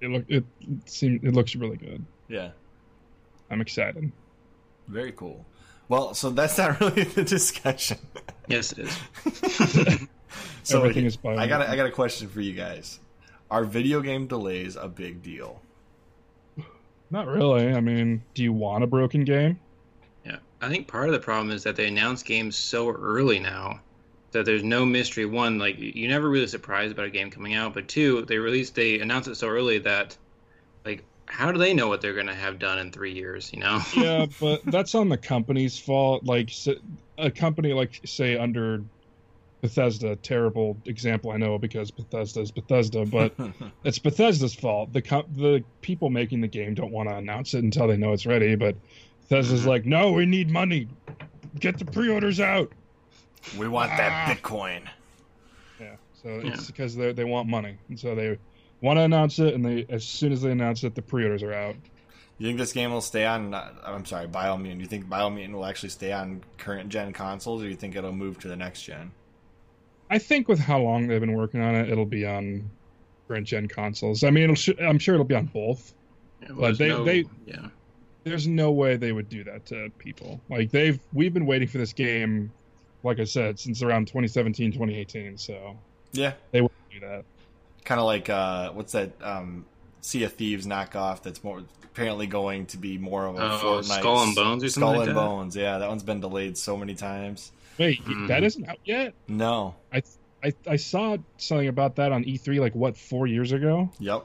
It 0.00 0.08
look 0.08 0.24
it 0.28 0.44
seems 0.86 1.22
it 1.24 1.34
looks 1.34 1.54
really 1.56 1.76
good. 1.76 2.04
Yeah, 2.28 2.50
I'm 3.50 3.60
excited. 3.60 4.10
very 4.88 5.12
cool. 5.12 5.44
Well, 5.88 6.14
so 6.14 6.30
that's 6.30 6.56
not 6.56 6.80
really 6.80 7.04
the 7.04 7.24
discussion. 7.24 7.98
Yes, 8.46 8.72
it 8.72 8.86
is. 8.86 8.98
so 10.62 10.78
Everything 10.78 11.06
is. 11.06 11.18
I 11.24 11.46
got 11.46 11.62
a, 11.62 11.70
I 11.70 11.76
got 11.76 11.86
a 11.86 11.90
question 11.90 12.28
for 12.28 12.40
you 12.40 12.52
guys. 12.52 13.00
Are 13.50 13.64
video 13.64 14.00
game 14.00 14.28
delays 14.28 14.76
a 14.76 14.86
big 14.86 15.22
deal? 15.22 15.60
Not 17.10 17.26
really. 17.26 17.72
I 17.72 17.80
mean, 17.80 18.22
do 18.34 18.44
you 18.44 18.52
want 18.52 18.84
a 18.84 18.86
broken 18.86 19.24
game? 19.24 19.58
I 20.60 20.68
think 20.68 20.88
part 20.88 21.08
of 21.08 21.12
the 21.12 21.20
problem 21.20 21.50
is 21.50 21.62
that 21.64 21.76
they 21.76 21.88
announce 21.88 22.22
games 22.22 22.56
so 22.56 22.90
early 22.90 23.38
now 23.38 23.80
that 24.32 24.44
there's 24.44 24.62
no 24.62 24.84
mystery. 24.84 25.24
One, 25.26 25.58
like 25.58 25.76
you're 25.78 26.10
never 26.10 26.28
really 26.28 26.46
surprised 26.46 26.92
about 26.92 27.06
a 27.06 27.10
game 27.10 27.30
coming 27.30 27.54
out, 27.54 27.74
but 27.74 27.88
two, 27.88 28.24
they 28.26 28.38
release 28.38 28.70
they 28.70 29.00
announce 29.00 29.26
it 29.26 29.36
so 29.36 29.48
early 29.48 29.78
that, 29.78 30.16
like, 30.84 31.04
how 31.26 31.52
do 31.52 31.58
they 31.58 31.74
know 31.74 31.88
what 31.88 32.00
they're 32.00 32.14
gonna 32.14 32.34
have 32.34 32.58
done 32.58 32.78
in 32.78 32.92
three 32.92 33.12
years? 33.12 33.52
You 33.52 33.60
know? 33.60 33.80
yeah, 33.94 34.26
but 34.40 34.60
that's 34.66 34.94
on 34.94 35.08
the 35.08 35.18
company's 35.18 35.78
fault. 35.78 36.24
Like 36.24 36.50
a 37.18 37.30
company 37.30 37.72
like 37.72 38.00
say 38.04 38.36
under 38.36 38.84
Bethesda, 39.62 40.16
terrible 40.16 40.78
example 40.86 41.30
I 41.30 41.36
know 41.36 41.58
because 41.58 41.90
Bethesda 41.90 42.40
is 42.40 42.50
Bethesda, 42.50 43.04
but 43.06 43.34
it's 43.84 43.98
Bethesda's 43.98 44.54
fault. 44.54 44.92
The 44.92 45.02
co- 45.02 45.26
the 45.32 45.64
people 45.80 46.10
making 46.10 46.40
the 46.40 46.48
game 46.48 46.74
don't 46.74 46.92
want 46.92 47.08
to 47.08 47.16
announce 47.16 47.54
it 47.54 47.64
until 47.64 47.88
they 47.88 47.96
know 47.96 48.12
it's 48.12 48.26
ready, 48.26 48.54
but 48.54 48.76
Bethesda's 49.30 49.62
Mhm. 49.62 49.66
like, 49.66 49.86
"No, 49.86 50.10
we 50.12 50.26
need 50.26 50.50
money. 50.50 50.88
Get 51.58 51.78
the 51.78 51.84
pre-orders 51.84 52.40
out." 52.40 52.70
we 53.56 53.66
want 53.68 53.90
that 53.96 54.12
Ah. 54.12 54.34
Bitcoin. 54.34 54.82
Yeah. 55.80 55.96
So 56.22 56.40
it's 56.44 56.66
because 56.66 56.94
they 56.96 57.12
they 57.12 57.24
want 57.24 57.48
money, 57.48 57.76
and 57.88 57.98
so 57.98 58.14
they 58.14 58.36
want 58.82 58.98
to 58.98 59.02
announce 59.02 59.38
it, 59.38 59.54
and 59.54 59.64
they 59.64 59.86
as 59.88 60.04
soon 60.04 60.32
as 60.32 60.42
they 60.42 60.50
announce 60.50 60.84
it, 60.84 60.94
the 60.94 61.00
pre-orders 61.02 61.42
are 61.42 61.52
out. 61.54 61.76
You 62.38 62.46
think 62.48 62.58
this 62.58 62.72
game 62.72 62.90
will 62.90 63.00
stay 63.00 63.24
on? 63.24 63.54
uh, 63.54 63.72
I'm 63.84 64.04
sorry, 64.04 64.26
Biomutant. 64.26 64.74
Do 64.76 64.80
you 64.80 64.86
think 64.86 65.06
Biomutant 65.06 65.52
will 65.52 65.64
actually 65.64 65.90
stay 65.90 66.12
on 66.12 66.42
current 66.58 66.88
gen 66.90 67.12
consoles, 67.12 67.62
or 67.62 67.64
do 67.66 67.70
you 67.70 67.76
think 67.76 67.94
it'll 67.96 68.12
move 68.12 68.38
to 68.40 68.48
the 68.48 68.56
next 68.56 68.82
gen? 68.82 69.12
I 70.10 70.18
think 70.18 70.48
with 70.48 70.58
how 70.58 70.80
long 70.80 71.06
they've 71.06 71.20
been 71.20 71.34
working 71.34 71.60
on 71.62 71.74
it, 71.76 71.88
it'll 71.88 72.04
be 72.04 72.26
on 72.26 72.68
current 73.28 73.46
gen 73.46 73.68
consoles. 73.68 74.24
I 74.24 74.30
mean, 74.30 74.44
it'll 74.44 74.56
sh- 74.56 74.70
I'm 74.82 74.98
sure 74.98 75.14
it'll 75.14 75.24
be 75.24 75.34
on 75.36 75.46
both. 75.46 75.94
Yeah, 76.42 76.48
But 76.58 76.78
they- 76.78 76.88
no- 76.88 77.04
they- 77.04 77.24
yeah. 77.46 77.68
There's 78.24 78.46
no 78.46 78.70
way 78.72 78.96
they 78.96 79.12
would 79.12 79.28
do 79.28 79.44
that 79.44 79.66
to 79.66 79.90
people. 79.98 80.40
Like 80.48 80.70
they've 80.70 81.00
we've 81.12 81.32
been 81.32 81.46
waiting 81.46 81.68
for 81.68 81.78
this 81.78 81.92
game, 81.92 82.52
like 83.02 83.18
I 83.18 83.24
said, 83.24 83.58
since 83.58 83.82
around 83.82 84.08
2017, 84.08 84.72
2018. 84.72 85.38
So 85.38 85.76
Yeah, 86.12 86.34
they 86.50 86.60
wouldn't 86.60 86.90
do 86.90 87.00
that. 87.00 87.24
kind 87.84 87.98
of 88.00 88.06
like 88.06 88.28
uh, 88.28 88.70
what's 88.72 88.92
that? 88.92 89.12
Um, 89.22 89.64
Sea 90.02 90.24
of 90.24 90.32
Thieves 90.34 90.66
knockoff. 90.66 91.22
That's 91.22 91.42
more 91.44 91.62
apparently 91.84 92.26
going 92.26 92.66
to 92.66 92.76
be 92.78 92.98
more 92.98 93.26
of 93.26 93.36
a 93.36 93.42
Oh, 93.42 93.80
Fortnite 93.82 93.98
Skull 94.00 94.22
and 94.22 94.34
Bones 94.34 94.64
or 94.64 94.68
something 94.68 94.88
Skull 94.88 94.98
like 94.98 95.08
and 95.08 95.16
that? 95.16 95.20
Bones. 95.20 95.56
Yeah, 95.56 95.78
that 95.78 95.88
one's 95.88 96.02
been 96.02 96.20
delayed 96.20 96.56
so 96.58 96.76
many 96.76 96.94
times. 96.94 97.52
Wait, 97.78 98.04
Mhm. 98.04 98.28
that 98.28 98.44
isn't 98.44 98.68
out 98.68 98.78
yet. 98.84 99.14
No. 99.28 99.74
I 99.92 100.02
I 100.66 100.76
saw 100.76 101.18
something 101.36 101.68
about 101.68 101.96
that 101.96 102.12
on 102.12 102.24
E3 102.24 102.60
like 102.60 102.74
what 102.74 102.96
four 102.96 103.26
years 103.26 103.52
ago. 103.52 103.90
Yep. 103.98 104.24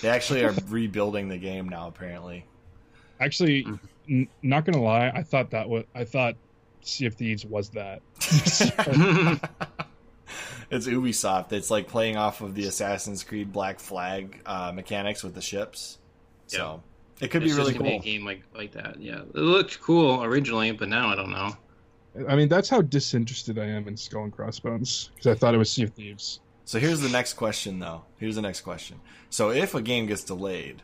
They 0.00 0.08
actually 0.08 0.42
are 0.44 0.52
rebuilding 0.68 1.28
the 1.28 1.38
game 1.38 1.68
now. 1.68 1.86
Apparently. 1.88 2.44
Actually, 3.22 3.64
Mhm. 3.64 3.78
n- 4.10 4.28
not 4.42 4.64
gonna 4.64 4.82
lie, 4.82 5.08
I 5.14 5.22
thought 5.22 5.50
that 5.50 5.68
was 5.68 5.84
I 5.94 6.04
thought 6.04 6.34
Sea 6.82 7.06
of 7.06 7.14
Thieves 7.14 7.44
was 7.46 7.70
that. 7.70 8.02
it's 10.70 10.86
Ubisoft. 10.86 11.52
It's 11.52 11.70
like 11.70 11.88
playing 11.88 12.16
off 12.16 12.40
of 12.40 12.54
the 12.54 12.66
Assassin's 12.66 13.22
Creed 13.24 13.52
Black 13.52 13.78
Flag 13.78 14.40
uh, 14.46 14.72
mechanics 14.74 15.22
with 15.22 15.34
the 15.34 15.40
ships. 15.42 15.98
So 16.46 16.82
it 17.20 17.30
could 17.30 17.42
It's 17.42 17.52
be 17.52 17.58
really 17.58 17.74
cool. 17.74 17.84
Be 17.84 17.96
a 17.96 18.00
game 18.00 18.24
like 18.24 18.42
like 18.54 18.72
that. 18.72 19.00
Yeah, 19.00 19.20
it 19.20 19.34
looked 19.36 19.80
cool 19.80 20.22
originally, 20.22 20.72
but 20.72 20.88
now 20.88 21.08
I 21.08 21.14
don't 21.14 21.30
know. 21.30 21.56
I 22.28 22.36
mean, 22.36 22.48
that's 22.48 22.68
how 22.68 22.82
disinterested 22.82 23.58
I 23.58 23.64
am 23.64 23.88
in 23.88 23.96
Skull 23.96 24.24
and 24.24 24.32
Crossbones 24.32 25.10
because 25.14 25.28
I 25.28 25.34
thought 25.38 25.54
it 25.54 25.58
was 25.58 25.70
Sea 25.70 25.84
of 25.84 25.94
Thieves. 25.94 26.40
So 26.64 26.78
here's 26.78 27.00
the 27.00 27.08
next 27.08 27.34
question, 27.34 27.78
though. 27.78 28.02
Here's 28.18 28.34
the 28.36 28.42
next 28.42 28.60
question. 28.60 29.00
So 29.30 29.50
if 29.50 29.74
a 29.74 29.80
game 29.82 30.06
gets 30.06 30.22
delayed, 30.22 30.82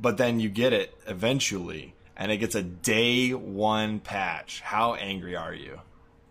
but 0.00 0.16
then 0.16 0.40
you 0.40 0.48
get 0.48 0.72
it 0.72 0.94
eventually, 1.06 1.94
and 2.16 2.32
it 2.32 2.38
gets 2.38 2.54
a 2.54 2.62
day 2.62 3.32
one 3.34 4.00
patch, 4.00 4.60
how 4.60 4.94
angry 4.94 5.36
are 5.36 5.54
you? 5.54 5.78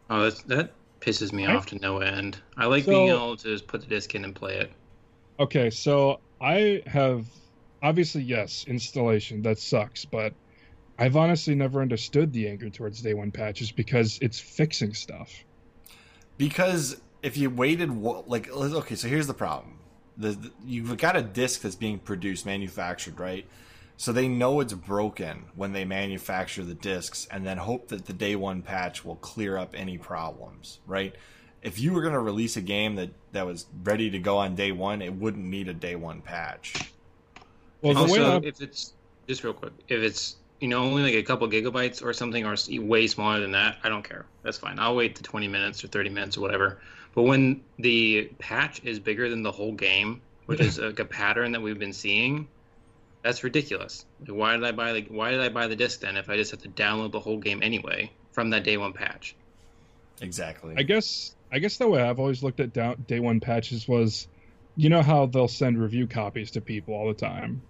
Oh, 0.09 0.23
that's, 0.23 0.41
that 0.43 0.73
pisses 1.01 1.31
me 1.31 1.45
I- 1.45 1.55
off 1.55 1.67
to 1.67 1.75
no 1.79 1.99
end. 1.99 2.39
I 2.57 2.65
like 2.65 2.83
So- 2.85 2.91
being 2.91 3.09
able 3.09 3.38
to 3.38 3.43
just 3.43 3.67
put 3.67 3.81
the 3.81 3.88
disc 3.88 4.13
in 4.15 4.23
and 4.25 4.35
play 4.35 4.55
it. 4.57 4.71
Okay, 5.39 5.69
so 5.69 6.19
I 6.41 6.83
have 6.85 7.25
obviously 7.81 8.23
yes, 8.23 8.65
installation 8.67 9.41
that 9.43 9.57
sucks, 9.57 10.03
but 10.03 10.33
I've 10.97 11.15
honestly 11.15 11.55
never 11.55 11.81
understood 11.81 12.33
the 12.33 12.49
anger 12.49 12.69
towards 12.69 13.01
day 13.01 13.13
one 13.13 13.31
patches 13.31 13.71
because 13.71 14.19
it's 14.21 14.38
fixing 14.38 14.93
stuff. 14.93 15.31
Because 16.38 16.99
if 17.23 17.38
you 17.38 17.49
waited, 17.49 17.89
wo- 17.91 18.23
like, 18.27 18.49
okay, 18.49 18.95
so 18.95 19.07
here's 19.07 19.27
the 19.27 19.33
problem: 19.33 19.78
the, 20.19 20.31
the 20.31 20.51
you've 20.65 20.95
got 20.97 21.15
a 21.15 21.21
disc 21.21 21.61
that's 21.61 21.75
being 21.75 21.97
produced, 21.97 22.45
manufactured, 22.45 23.19
right? 23.19 23.45
So 23.97 24.13
they 24.13 24.27
know 24.27 24.59
it's 24.59 24.73
broken 24.73 25.45
when 25.55 25.73
they 25.73 25.85
manufacture 25.85 26.63
the 26.63 26.73
discs, 26.73 27.27
and 27.31 27.45
then 27.45 27.57
hope 27.57 27.88
that 27.89 28.05
the 28.05 28.13
day 28.13 28.35
one 28.35 28.61
patch 28.61 29.03
will 29.03 29.15
clear 29.17 29.57
up 29.57 29.73
any 29.75 29.97
problems, 29.97 30.79
right? 30.85 31.15
If 31.61 31.79
you 31.79 31.93
were 31.93 32.01
going 32.01 32.13
to 32.13 32.19
release 32.19 32.55
a 32.55 32.61
game 32.61 32.95
that 32.95 33.09
that 33.31 33.45
was 33.45 33.65
ready 33.83 34.09
to 34.11 34.19
go 34.19 34.38
on 34.38 34.55
day 34.55 34.71
one, 34.71 35.01
it 35.01 35.13
wouldn't 35.13 35.43
need 35.43 35.67
a 35.67 35.73
day 35.73 35.95
one 35.95 36.21
patch. 36.21 36.75
Well, 37.81 37.93
the 37.93 38.11
way 38.11 38.19
also, 38.19 38.41
if 38.47 38.61
it's 38.61 38.93
just 39.27 39.43
real 39.43 39.53
quick, 39.53 39.73
if 39.88 40.01
it's 40.01 40.38
you 40.59 40.67
know 40.67 40.83
only 40.83 41.03
like 41.03 41.15
a 41.15 41.23
couple 41.23 41.47
gigabytes 41.49 42.03
or 42.03 42.13
something, 42.13 42.45
or 42.45 42.55
way 42.81 43.07
smaller 43.07 43.39
than 43.39 43.51
that, 43.51 43.77
I 43.83 43.89
don't 43.89 44.07
care. 44.07 44.25
That's 44.43 44.57
fine. 44.57 44.79
I'll 44.79 44.95
wait 44.95 45.15
the 45.15 45.23
20 45.23 45.47
minutes 45.47 45.83
or 45.83 45.88
30 45.88 46.09
minutes 46.09 46.38
or 46.38 46.41
whatever. 46.41 46.79
But 47.15 47.23
when 47.23 47.63
the 47.77 48.31
patch 48.39 48.83
is 48.83 48.99
bigger 48.99 49.29
than 49.29 49.43
the 49.43 49.51
whole 49.51 49.73
game, 49.73 50.21
which 50.45 50.61
is 50.61 50.79
like 50.79 50.99
a 50.99 51.05
pattern 51.05 51.51
that 51.51 51.61
we've 51.61 51.79
been 51.79 51.93
seeing, 51.93 52.47
that's 53.23 53.43
ridiculous. 53.43 54.05
Like, 54.21 54.37
why 54.37 54.55
did 54.55 54.63
I 54.63 54.71
buy 54.71 54.91
like 54.91 55.07
why 55.09 55.31
did 55.31 55.41
I 55.41 55.49
buy 55.49 55.67
the 55.67 55.75
disc 55.75 55.99
then 55.99 56.17
if 56.17 56.29
I 56.29 56.37
just 56.37 56.51
have 56.51 56.61
to 56.61 56.69
download 56.69 57.11
the 57.11 57.19
whole 57.19 57.37
game 57.37 57.61
anyway 57.61 58.11
from 58.31 58.51
that 58.51 58.63
day 58.63 58.77
one 58.77 58.93
patch? 58.93 59.35
Exactly. 60.21 60.75
I 60.77 60.83
guess 60.83 61.35
I 61.51 61.59
guess 61.59 61.77
the 61.77 61.87
way 61.87 62.01
I've 62.01 62.19
always 62.19 62.43
looked 62.43 62.59
at 62.59 62.73
down, 62.73 63.03
day 63.07 63.19
one 63.19 63.39
patches 63.39 63.87
was, 63.87 64.27
you 64.75 64.89
know 64.89 65.01
how 65.01 65.25
they'll 65.25 65.47
send 65.47 65.81
review 65.81 66.07
copies 66.07 66.51
to 66.51 66.61
people 66.61 66.93
all 66.93 67.07
the 67.07 67.13
time. 67.13 67.61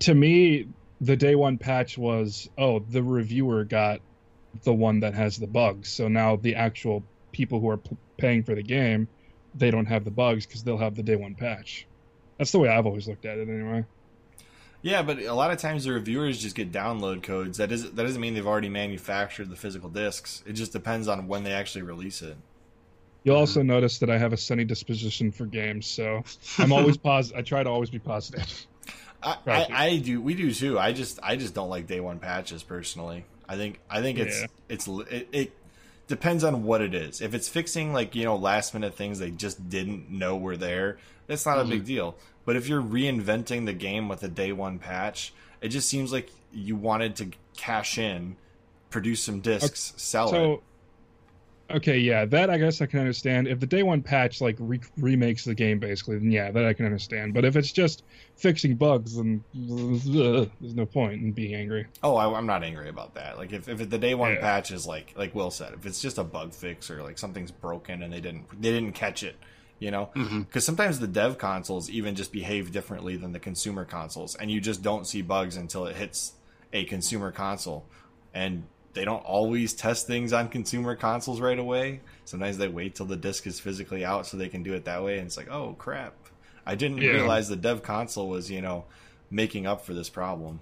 To 0.00 0.14
me, 0.14 0.68
the 1.00 1.16
day 1.16 1.34
one 1.34 1.58
patch 1.58 1.98
was, 1.98 2.48
oh, 2.56 2.78
the 2.78 3.02
reviewer 3.02 3.64
got 3.64 4.00
the 4.62 4.72
one 4.72 5.00
that 5.00 5.14
has 5.14 5.36
the 5.36 5.46
bugs, 5.46 5.88
so 5.88 6.08
now 6.08 6.36
the 6.36 6.54
actual 6.54 7.02
people 7.32 7.60
who 7.60 7.68
are 7.70 7.76
p- 7.78 7.96
paying 8.16 8.42
for 8.42 8.54
the 8.54 8.62
game, 8.62 9.08
they 9.54 9.70
don't 9.70 9.86
have 9.86 10.04
the 10.04 10.10
bugs 10.10 10.46
because 10.46 10.62
they'll 10.64 10.78
have 10.78 10.94
the 10.94 11.02
day 11.02 11.16
one 11.16 11.34
patch. 11.34 11.86
That's 12.38 12.52
the 12.52 12.58
way 12.58 12.68
I've 12.68 12.86
always 12.86 13.06
looked 13.06 13.24
at 13.24 13.38
it, 13.38 13.48
anyway. 13.48 13.84
Yeah, 14.82 15.02
but 15.02 15.18
a 15.20 15.32
lot 15.32 15.50
of 15.50 15.58
times 15.58 15.84
the 15.84 15.92
reviewers 15.92 16.42
just 16.42 16.54
get 16.54 16.70
download 16.70 17.22
codes. 17.22 17.56
That 17.56 17.72
is 17.72 17.84
that 17.84 17.96
doesn't 17.96 18.20
mean 18.20 18.34
they've 18.34 18.46
already 18.46 18.68
manufactured 18.68 19.48
the 19.48 19.56
physical 19.56 19.88
discs. 19.88 20.42
It 20.46 20.52
just 20.52 20.72
depends 20.72 21.08
on 21.08 21.26
when 21.26 21.42
they 21.42 21.52
actually 21.52 21.82
release 21.82 22.20
it. 22.20 22.36
You'll 23.22 23.36
mm-hmm. 23.36 23.40
also 23.40 23.62
notice 23.62 23.98
that 24.00 24.10
I 24.10 24.18
have 24.18 24.34
a 24.34 24.36
sunny 24.36 24.64
disposition 24.64 25.32
for 25.32 25.46
games, 25.46 25.86
so 25.86 26.22
I'm 26.58 26.70
always 26.70 26.96
positive. 26.98 27.38
I 27.38 27.42
try 27.42 27.62
to 27.62 27.70
always 27.70 27.88
be 27.88 27.98
positive. 27.98 28.66
I, 29.22 29.38
I, 29.46 29.66
I 29.70 29.96
do. 29.96 30.20
We 30.20 30.34
do 30.34 30.52
too. 30.52 30.78
I 30.78 30.92
just 30.92 31.18
I 31.22 31.36
just 31.36 31.54
don't 31.54 31.70
like 31.70 31.86
day 31.86 32.00
one 32.00 32.18
patches 32.18 32.62
personally. 32.62 33.24
I 33.48 33.56
think 33.56 33.80
I 33.88 34.02
think 34.02 34.18
it's 34.18 34.42
Yeah. 34.42 34.46
it's 34.68 34.86
it, 34.86 35.28
it 35.32 35.52
depends 36.06 36.44
on 36.44 36.64
what 36.64 36.80
it 36.80 36.94
is. 36.94 37.20
If 37.20 37.34
it's 37.34 37.48
fixing 37.48 37.92
like 37.92 38.14
you 38.14 38.24
know 38.24 38.36
last 38.36 38.74
minute 38.74 38.94
things 38.94 39.18
they 39.18 39.30
just 39.30 39.68
didn't 39.68 40.10
know 40.10 40.36
were 40.36 40.56
there, 40.56 40.98
it's 41.28 41.46
not 41.46 41.58
a 41.58 41.64
big 41.64 41.80
mm-hmm. 41.80 41.86
deal. 41.86 42.16
But 42.44 42.56
if 42.56 42.68
you're 42.68 42.82
reinventing 42.82 43.66
the 43.66 43.72
game 43.72 44.08
with 44.08 44.22
a 44.22 44.28
day 44.28 44.52
one 44.52 44.78
patch, 44.78 45.32
it 45.60 45.68
just 45.68 45.88
seems 45.88 46.12
like 46.12 46.30
you 46.52 46.76
wanted 46.76 47.16
to 47.16 47.30
cash 47.56 47.96
in, 47.98 48.36
produce 48.90 49.22
some 49.22 49.40
discs, 49.40 49.94
sell 49.96 50.34
it. 50.34 50.62
So, 51.70 51.76
okay, 51.76 51.98
yeah, 51.98 52.24
that 52.26 52.50
I 52.50 52.58
guess 52.58 52.80
I 52.80 52.86
can 52.86 53.00
understand. 53.00 53.48
If 53.48 53.60
the 53.60 53.66
day 53.66 53.82
one 53.82 54.02
patch 54.02 54.40
like 54.40 54.56
re- 54.58 54.80
remakes 54.96 55.44
the 55.44 55.54
game, 55.54 55.78
basically, 55.78 56.18
then 56.18 56.30
yeah, 56.30 56.50
that 56.50 56.64
I 56.64 56.72
can 56.72 56.84
understand. 56.86 57.34
But 57.34 57.44
if 57.44 57.56
it's 57.56 57.72
just 57.72 58.02
fixing 58.36 58.76
bugs, 58.76 59.16
then 59.16 59.44
ugh, 59.54 60.50
there's 60.60 60.74
no 60.74 60.86
point 60.86 61.22
in 61.22 61.32
being 61.32 61.54
angry. 61.54 61.86
Oh, 62.02 62.16
I, 62.16 62.36
I'm 62.36 62.46
not 62.46 62.62
angry 62.64 62.88
about 62.88 63.14
that. 63.14 63.38
Like 63.38 63.52
if, 63.52 63.68
if 63.68 63.88
the 63.88 63.98
day 63.98 64.14
one 64.14 64.32
Yeah. 64.34 64.40
patch 64.40 64.70
is 64.70 64.86
like 64.86 65.12
like 65.16 65.34
Will 65.34 65.50
said, 65.50 65.74
if 65.74 65.86
it's 65.86 66.00
just 66.00 66.18
a 66.18 66.24
bug 66.24 66.54
fix 66.54 66.90
or 66.90 67.02
like 67.02 67.18
something's 67.18 67.50
broken 67.50 68.02
and 68.02 68.12
they 68.12 68.20
didn't 68.20 68.46
they 68.60 68.70
didn't 68.72 68.92
catch 68.92 69.22
it, 69.22 69.36
you 69.78 69.90
know, 69.90 70.10
because 70.14 70.62
Mhm. 70.62 70.66
sometimes 70.66 70.98
the 71.00 71.06
dev 71.06 71.38
consoles 71.38 71.88
even 71.90 72.14
just 72.14 72.32
behave 72.32 72.72
differently 72.72 73.16
than 73.16 73.32
the 73.32 73.40
consumer 73.40 73.84
consoles, 73.84 74.34
and 74.34 74.50
you 74.50 74.60
just 74.60 74.82
don't 74.82 75.06
see 75.06 75.22
bugs 75.22 75.56
until 75.56 75.86
it 75.86 75.96
hits 75.96 76.34
a 76.72 76.84
consumer 76.84 77.30
console, 77.32 77.86
and 78.32 78.64
they 78.94 79.04
don't 79.04 79.24
always 79.24 79.74
test 79.74 80.06
things 80.06 80.32
on 80.32 80.48
consumer 80.48 80.94
consoles 80.96 81.40
right 81.40 81.58
away. 81.58 82.00
Sometimes 82.24 82.56
they 82.58 82.68
wait 82.68 82.94
till 82.94 83.06
the 83.06 83.16
disc 83.16 83.46
is 83.46 83.60
physically 83.60 84.04
out 84.04 84.26
so 84.26 84.36
they 84.36 84.48
can 84.48 84.62
do 84.62 84.72
it 84.74 84.84
that 84.86 85.02
way, 85.04 85.18
and 85.18 85.26
it's 85.26 85.36
like, 85.36 85.50
oh 85.50 85.74
crap, 85.78 86.14
I 86.64 86.74
didn't 86.74 86.98
Yeah. 86.98 87.10
realize 87.10 87.48
the 87.48 87.56
dev 87.56 87.82
console 87.82 88.28
was 88.28 88.50
you 88.50 88.62
know 88.62 88.84
making 89.30 89.66
up 89.66 89.84
for 89.84 89.92
this 89.94 90.08
problem. 90.08 90.60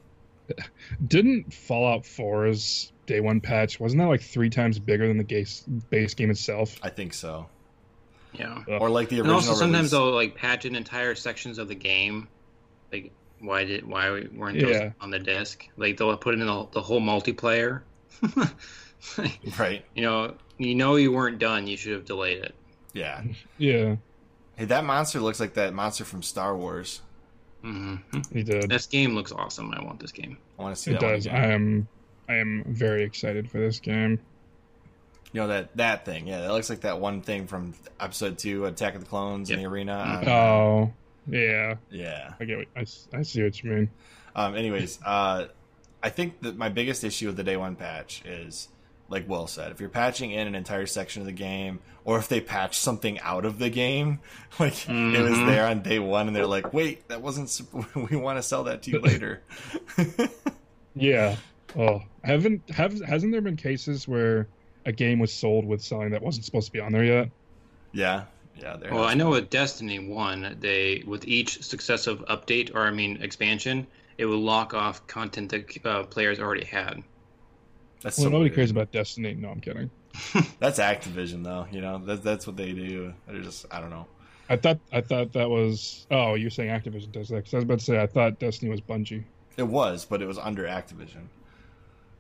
Didn't 1.06 1.52
Fallout 1.54 2.02
4's 2.02 2.92
day 3.06 3.20
one 3.20 3.40
patch 3.40 3.80
wasn't 3.80 4.00
that 4.00 4.08
like 4.08 4.20
three 4.22 4.50
times 4.50 4.78
bigger 4.78 5.06
than 5.08 5.16
the 5.18 5.24
base 5.24 5.60
base 5.90 6.14
game 6.14 6.30
itself? 6.30 6.78
I 6.82 6.88
think 6.90 7.14
so. 7.14 7.46
Yeah. 8.32 8.62
Or 8.66 8.90
like 8.90 9.08
the 9.08 9.16
original. 9.20 9.38
And 9.38 9.46
also 9.48 9.54
sometimes 9.54 9.74
release. 9.76 9.90
they'll 9.92 10.10
like 10.14 10.34
patch 10.34 10.64
in 10.64 10.74
entire 10.74 11.14
sections 11.14 11.58
of 11.58 11.68
the 11.68 11.74
game. 11.74 12.28
Like 12.92 13.12
why 13.40 13.64
did 13.64 13.86
why 13.86 14.24
weren't 14.34 14.60
those 14.60 14.70
Yeah. 14.76 14.90
on 15.00 15.10
the 15.10 15.18
disc? 15.18 15.66
Like 15.76 15.96
they'll 15.96 16.16
put 16.16 16.34
it 16.34 16.40
in 16.40 16.46
the, 16.46 16.66
the 16.72 16.82
whole 16.82 17.00
multiplayer. 17.00 17.82
right? 19.58 19.84
you 19.94 20.02
know, 20.02 20.34
you 20.58 20.74
know 20.74 20.96
you 20.96 21.12
weren't 21.12 21.38
done. 21.38 21.66
You 21.66 21.76
should 21.76 21.92
have 21.92 22.04
delayed 22.04 22.42
it. 22.42 22.54
Yeah. 22.92 23.22
Yeah, 23.58 23.96
Hey, 24.56 24.66
that 24.66 24.84
monster 24.84 25.18
looks 25.20 25.40
like 25.40 25.54
that 25.54 25.72
monster 25.72 26.04
from 26.04 26.22
Star 26.22 26.56
Wars. 26.56 27.00
hmm 27.62 27.96
he 28.32 28.42
did. 28.42 28.68
This 28.68 28.86
game 28.86 29.14
looks 29.14 29.32
awesome. 29.32 29.72
I 29.72 29.82
want 29.82 29.98
this 30.00 30.12
game. 30.12 30.36
I 30.58 30.62
want 30.62 30.76
to 30.76 30.80
see 30.82 30.90
It 30.92 31.00
that 31.00 31.00
does. 31.00 31.26
again. 31.26 31.36
I 31.42 31.46
am. 31.52 31.88
I 32.28 32.34
am 32.36 32.64
very 32.68 33.02
excited 33.02 33.50
for 33.50 33.58
this 33.58 33.80
game. 33.80 34.20
You 35.32 35.40
know 35.40 35.46
that 35.48 35.74
that 35.78 36.04
thing? 36.04 36.26
Yeah, 36.28 36.42
that 36.42 36.52
looks 36.52 36.68
like 36.68 36.82
that 36.82 37.00
one 37.00 37.22
thing 37.22 37.46
from 37.46 37.72
Episode 37.98 38.36
Two, 38.38 38.66
Attack 38.66 38.94
of 38.94 39.00
the 39.00 39.06
Clones 39.06 39.50
in 39.50 39.58
the 39.58 39.64
arena. 39.66 40.22
Oh, 40.26 40.92
yeah. 41.26 41.76
yeah. 41.90 42.34
I 42.38 42.44
get. 42.44 42.58
What, 42.58 42.66
I, 42.76 42.80
s- 42.80 43.08
I 43.14 43.22
see 43.22 43.42
what 43.42 43.62
you 43.62 43.70
mean. 43.70 43.90
Um. 44.36 44.54
Anyways, 44.54 44.98
uh, 45.04 45.46
I 46.02 46.08
think 46.10 46.40
that 46.42 46.56
my 46.56 46.68
biggest 46.68 47.04
issue 47.04 47.26
with 47.28 47.36
the 47.36 47.44
day 47.44 47.56
one 47.56 47.76
patch 47.76 48.22
is, 48.24 48.68
like 49.08 49.28
Will 49.28 49.46
said, 49.46 49.70
if 49.72 49.80
you're 49.80 49.88
patching 49.88 50.30
in 50.32 50.46
an 50.46 50.54
entire 50.54 50.86
section 50.86 51.22
of 51.22 51.26
the 51.26 51.32
game, 51.32 51.78
or 52.04 52.18
if 52.18 52.28
they 52.28 52.40
patch 52.40 52.78
something 52.78 53.20
out 53.20 53.44
of 53.44 53.58
the 53.58 53.70
game, 53.70 54.18
like 54.58 54.88
it 54.88 55.22
was 55.22 55.32
Mhm. 55.32 55.46
there 55.46 55.66
on 55.66 55.82
day 55.82 55.98
one, 55.98 56.26
and 56.26 56.34
they're 56.36 56.46
like, 56.46 56.72
"Wait, 56.72 57.06
that 57.08 57.22
wasn't. 57.22 57.60
We 58.10 58.16
want 58.16 58.38
to 58.38 58.42
sell 58.42 58.64
that 58.64 58.82
to 58.84 58.90
you 58.90 59.00
later." 59.00 59.42
Yeah. 60.94 61.36
Oh, 61.76 62.02
haven't 62.22 62.68
have 62.70 63.00
hasn't 63.00 63.32
there 63.32 63.40
been 63.40 63.56
cases 63.56 64.06
where 64.06 64.46
a 64.84 64.92
game 64.92 65.18
was 65.18 65.32
sold 65.32 65.64
with 65.64 65.82
something 65.82 66.10
that 66.10 66.22
wasn't 66.22 66.44
supposed 66.44 66.66
to 66.66 66.72
be 66.72 66.80
on 66.80 66.92
there 66.92 67.04
yet? 67.04 67.30
yeah. 67.92 68.24
Yeah. 68.60 68.76
There. 68.76 68.92
Well, 68.92 69.04
I 69.04 69.14
know 69.14 69.30
with 69.30 69.48
Destiny 69.48 69.98
One, 69.98 70.56
they 70.60 71.02
with 71.06 71.26
each 71.26 71.62
successive 71.62 72.18
update 72.26 72.74
or 72.74 72.82
I 72.82 72.90
mean 72.90 73.22
expansion, 73.22 73.86
it 74.18 74.26
will 74.26 74.40
lock 74.40 74.74
off 74.74 75.06
content 75.06 75.50
that 75.50 75.86
uh, 75.86 76.04
players 76.04 76.38
already 76.40 76.64
had. 76.66 77.02
That's 78.02 78.18
Well, 78.18 78.24
so 78.24 78.30
nobody 78.30 78.50
weird. 78.50 78.54
cares 78.56 78.70
about 78.70 78.90
Destiny. 78.92 79.34
No, 79.34 79.48
I'm 79.50 79.60
kidding. 79.60 79.90
That's 80.58 80.78
Activision, 80.78 81.42
though. 81.44 81.66
You 81.72 81.80
know, 81.80 81.98
that's 82.04 82.20
that's 82.20 82.46
what 82.46 82.56
they 82.56 82.72
do. 82.72 83.14
They're 83.26 83.40
just, 83.40 83.64
I 83.70 83.80
don't 83.80 83.90
know. 83.90 84.06
I 84.50 84.56
thought 84.56 84.78
I 84.92 85.00
thought 85.00 85.32
that 85.32 85.48
was. 85.48 86.06
Oh, 86.10 86.34
you're 86.34 86.50
saying 86.50 86.68
Activision 86.68 87.10
does 87.12 87.28
that? 87.30 87.44
'Cause 87.44 87.54
I 87.54 87.56
was 87.58 87.64
about 87.64 87.78
to 87.78 87.84
say 87.84 88.00
I 88.00 88.06
thought 88.06 88.38
Destiny 88.38 88.70
was 88.70 88.80
Bungie. 88.82 89.24
It 89.56 89.62
was, 89.62 90.04
but 90.04 90.20
it 90.20 90.26
was 90.26 90.36
under 90.38 90.64
Activision. 90.64 91.28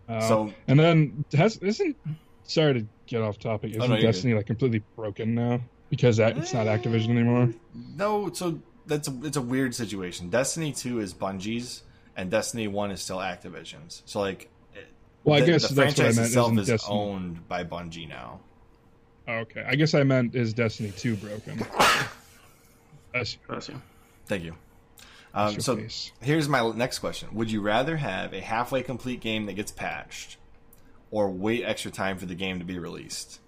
Uh, 0.08 0.20
so 0.20 0.52
and 0.68 0.78
then 0.80 1.24
has 1.34 1.58
isn't 1.58 1.96
sorry 2.44 2.74
to 2.80 2.86
get 3.06 3.20
off 3.22 3.38
topic. 3.38 3.70
Isn't 3.72 3.82
Oh, 3.82 3.86
no, 3.88 3.94
you're 3.94 4.02
Destiny 4.10 4.34
like 4.34 4.46
completely 4.46 4.82
broken 4.96 5.34
now 5.34 5.60
because 5.90 6.16
that, 6.16 6.38
it's 6.38 6.54
not 6.54 6.66
Activision 6.66 7.10
anymore? 7.10 7.52
no, 7.74 8.32
so 8.32 8.58
that's 8.86 9.08
a, 9.08 9.14
it's 9.22 9.36
a 9.36 9.42
weird 9.42 9.74
situation. 9.74 10.30
Destiny 10.30 10.72
two 10.72 11.00
is 11.00 11.14
Bungie's, 11.14 11.82
and 12.16 12.30
Destiny 12.30 12.68
one 12.68 12.90
is 12.90 13.00
still 13.02 13.18
Activision's. 13.18 14.02
So 14.06 14.20
like, 14.20 14.48
Well, 15.24 15.36
I 15.36 15.40
the, 15.40 15.46
guess 15.52 15.68
the 15.68 15.74
that's 15.74 15.98
what 15.98 16.06
I 16.06 16.12
franchise 16.12 16.16
meant. 16.16 16.26
itself 16.28 16.46
isn't 16.48 16.58
is 16.58 16.66
Destiny... 16.68 16.98
owned 16.98 17.48
by 17.48 17.64
Bungie 17.64 18.08
now. 18.08 18.40
Oh, 19.28 19.34
okay, 19.34 19.64
I 19.66 19.76
guess 19.76 19.94
I 19.94 20.02
meant 20.02 20.34
is 20.34 20.52
Destiny 20.52 20.92
two 20.96 21.16
broken? 21.16 21.64
That's, 23.14 23.34
Bless 23.46 23.68
you. 23.68 23.80
Thank 24.26 24.44
you. 24.44 24.54
Um, 25.34 25.60
so 25.60 25.76
face. 25.76 26.12
here's 26.20 26.48
my 26.48 26.70
next 26.72 26.98
question: 26.98 27.28
Would 27.34 27.50
you 27.50 27.60
rather 27.60 27.96
have 27.96 28.32
a 28.34 28.40
halfway 28.40 28.82
complete 28.82 29.20
game 29.20 29.46
that 29.46 29.54
gets 29.54 29.70
patched, 29.70 30.36
or 31.10 31.30
wait 31.30 31.62
extra 31.64 31.90
time 31.90 32.18
for 32.18 32.26
the 32.26 32.34
game 32.34 32.58
to 32.58 32.64
be 32.64 32.78
released? 32.78 33.38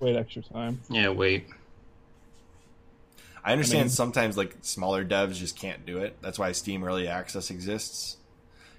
wait 0.00 0.16
extra 0.16 0.42
time. 0.42 0.80
Yeah, 0.90 1.08
wait. 1.10 1.46
I 3.44 3.52
understand 3.52 3.84
mean- 3.84 3.90
sometimes 3.90 4.36
like 4.36 4.56
smaller 4.62 5.04
devs 5.04 5.34
just 5.34 5.58
can't 5.58 5.84
do 5.84 5.98
it. 5.98 6.16
That's 6.22 6.38
why 6.38 6.52
Steam 6.52 6.82
Early 6.84 7.08
Access 7.08 7.50
exists. 7.50 8.16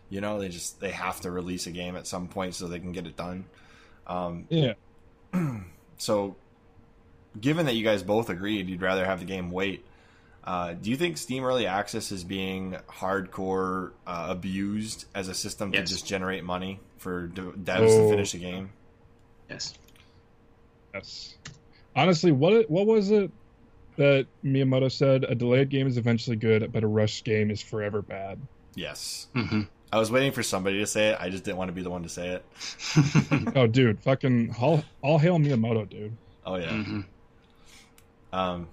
You 0.09 0.21
know, 0.21 0.39
they 0.39 0.49
just 0.49 0.79
they 0.79 0.91
have 0.91 1.21
to 1.21 1.31
release 1.31 1.67
a 1.67 1.71
game 1.71 1.95
at 1.95 2.07
some 2.07 2.27
point 2.27 2.55
so 2.55 2.67
they 2.67 2.79
can 2.79 2.91
get 2.91 3.05
it 3.07 3.15
done. 3.15 3.45
Um, 4.07 4.45
Yeah, 4.49 4.73
so, 5.97 6.35
given 7.39 7.65
that 7.65 7.73
you 7.75 7.83
guys 7.83 8.03
both 8.03 8.29
agreed 8.29 8.69
you'd 8.69 8.81
rather 8.81 9.03
have 9.05 9.19
the 9.19 9.25
game 9.25 9.49
wait, 9.51 9.83
uh, 10.43 10.73
do 10.73 10.89
you 10.91 10.95
think 10.95 11.17
Steam 11.17 11.43
Early 11.43 11.65
Access 11.65 12.11
is 12.11 12.23
being 12.23 12.75
hardcore 12.87 13.91
uh, 14.05 14.27
abused 14.29 15.05
as 15.15 15.27
a 15.27 15.33
system 15.33 15.73
Yes. 15.73 15.89
to 15.89 15.95
just 15.95 16.05
generate 16.07 16.43
money 16.43 16.79
for 16.97 17.27
de- 17.27 17.41
devs 17.41 17.87
to 17.87 18.01
Oh. 18.01 18.09
finish 18.09 18.33
a 18.35 18.37
game? 18.37 18.69
Yes. 19.49 19.73
yes. 20.93 21.35
Honestly, 21.95 22.31
what 22.31 22.69
what 22.69 22.85
was 22.85 23.09
it 23.11 23.31
that 23.97 24.27
Miyamoto 24.43 24.91
said? 24.91 25.23
A 25.25 25.35
delayed 25.35 25.69
game 25.69 25.87
is 25.87 25.97
eventually 25.97 26.35
good, 26.35 26.71
but 26.71 26.83
a 26.83 26.87
rushed 26.87 27.25
game 27.25 27.51
is 27.51 27.61
forever 27.61 28.01
bad. 28.01 28.39
Yes. 28.75 29.27
hmm 29.33 29.61
I 29.93 29.99
was 29.99 30.11
waiting 30.11 30.31
for 30.33 30.43
somebody 30.43 30.79
to 30.79 30.87
say 30.87 31.09
it. 31.09 31.17
I 31.21 31.29
just 31.29 31.43
didn't 31.45 31.57
want 31.57 31.69
to 31.69 31.73
be 31.73 31.81
the 31.81 31.89
one 31.89 32.03
to 32.03 32.09
say 32.09 32.27
it. 32.29 32.45
Oh, 33.55 33.67
dude, 33.67 33.99
fucking 34.01 34.53
all, 34.59 34.83
all 35.01 35.17
hail 35.19 35.37
Miyamoto, 35.37 35.87
dude. 35.89 36.15
Oh 36.45 36.55
yeah. 36.55 36.71
hmm 36.71 37.01
Um, 38.33 38.67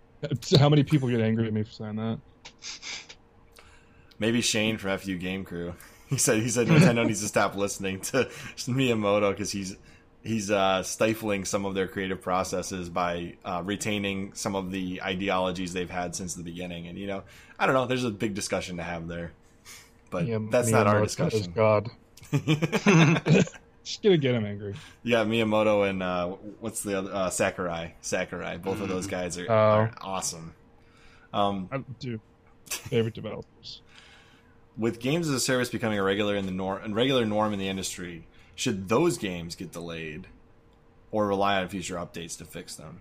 How 0.58 0.68
many 0.68 0.84
people 0.84 1.08
get 1.08 1.20
angry 1.20 1.46
at 1.46 1.52
me 1.52 1.64
for 1.64 1.72
saying 1.72 1.96
that? 1.96 2.18
maybe 4.18 4.40
Shane 4.40 4.78
from 4.78 4.96
FU 4.98 5.16
Game 5.18 5.44
Crew. 5.44 5.74
He 6.12 6.18
said 6.18 6.42
he 6.42 6.50
said 6.50 6.66
Nintendo 6.66 7.06
needs 7.06 7.22
to 7.22 7.26
stop 7.28 7.56
listening 7.56 8.02
to 8.02 8.24
Miyamoto 8.68 9.30
because 9.30 9.50
he's 9.50 9.78
he's 10.24 10.50
uh, 10.50 10.82
stifling 10.82 11.44
some 11.44 11.64
of 11.66 11.74
their 11.74 11.88
creative 11.88 12.20
processes 12.22 12.88
by 12.88 13.34
uh, 13.44 13.62
retaining 13.64 14.32
some 14.34 14.54
of 14.54 14.70
the 14.70 15.02
ideologies 15.02 15.72
they've 15.72 15.90
had 15.90 16.14
since 16.14 16.34
the 16.34 16.42
beginning. 16.42 16.86
And 16.86 16.98
you 16.98 17.06
know, 17.06 17.22
I 17.58 17.66
don't 17.66 17.74
know. 17.74 17.86
There's 17.86 18.04
a 18.04 18.10
big 18.10 18.34
discussion 18.34 18.76
to 18.78 18.82
have 18.82 19.08
there, 19.08 19.32
but 20.10 20.26
Miyam- 20.26 20.50
that's 20.50 20.70
not 20.70 20.86
our 20.86 21.00
discussion. 21.02 21.52
God. 21.54 21.90
Just 23.84 24.00
gonna 24.04 24.16
get 24.16 24.34
him 24.34 24.46
angry. 24.46 24.74
Yeah, 25.02 25.24
Miyamoto 25.24 25.88
and 25.90 26.02
uh, 26.02 26.28
what's 26.60 26.82
the 26.82 26.98
other 26.98 27.12
uh, 27.12 27.30
Sakurai? 27.30 27.94
Sakurai. 28.00 28.56
Both 28.56 28.80
of 28.80 28.88
those 28.88 29.06
guys 29.08 29.36
are, 29.38 29.50
Oh. 29.50 29.54
are 29.54 29.92
awesome. 30.00 30.54
Um, 31.32 31.68
I, 31.72 31.78
dude, 31.98 32.20
favorite 32.66 33.14
developers. 33.14 33.82
with 34.76 35.00
games 35.00 35.28
as 35.28 35.34
a 35.34 35.40
service 35.40 35.68
becoming 35.68 35.98
a 35.98 36.02
regular 36.02 36.36
in 36.36 36.46
the 36.46 36.52
norm, 36.52 36.80
a 36.84 36.94
regular 36.94 37.24
norm 37.26 37.52
in 37.52 37.58
the 37.58 37.68
industry, 37.68 38.24
should 38.54 38.88
those 38.88 39.18
games 39.18 39.54
get 39.54 39.72
delayed, 39.72 40.26
or 41.10 41.26
rely 41.26 41.60
on 41.60 41.68
future 41.68 41.96
updates 41.96 42.36
to 42.38 42.44
fix 42.44 42.74
them? 42.74 43.00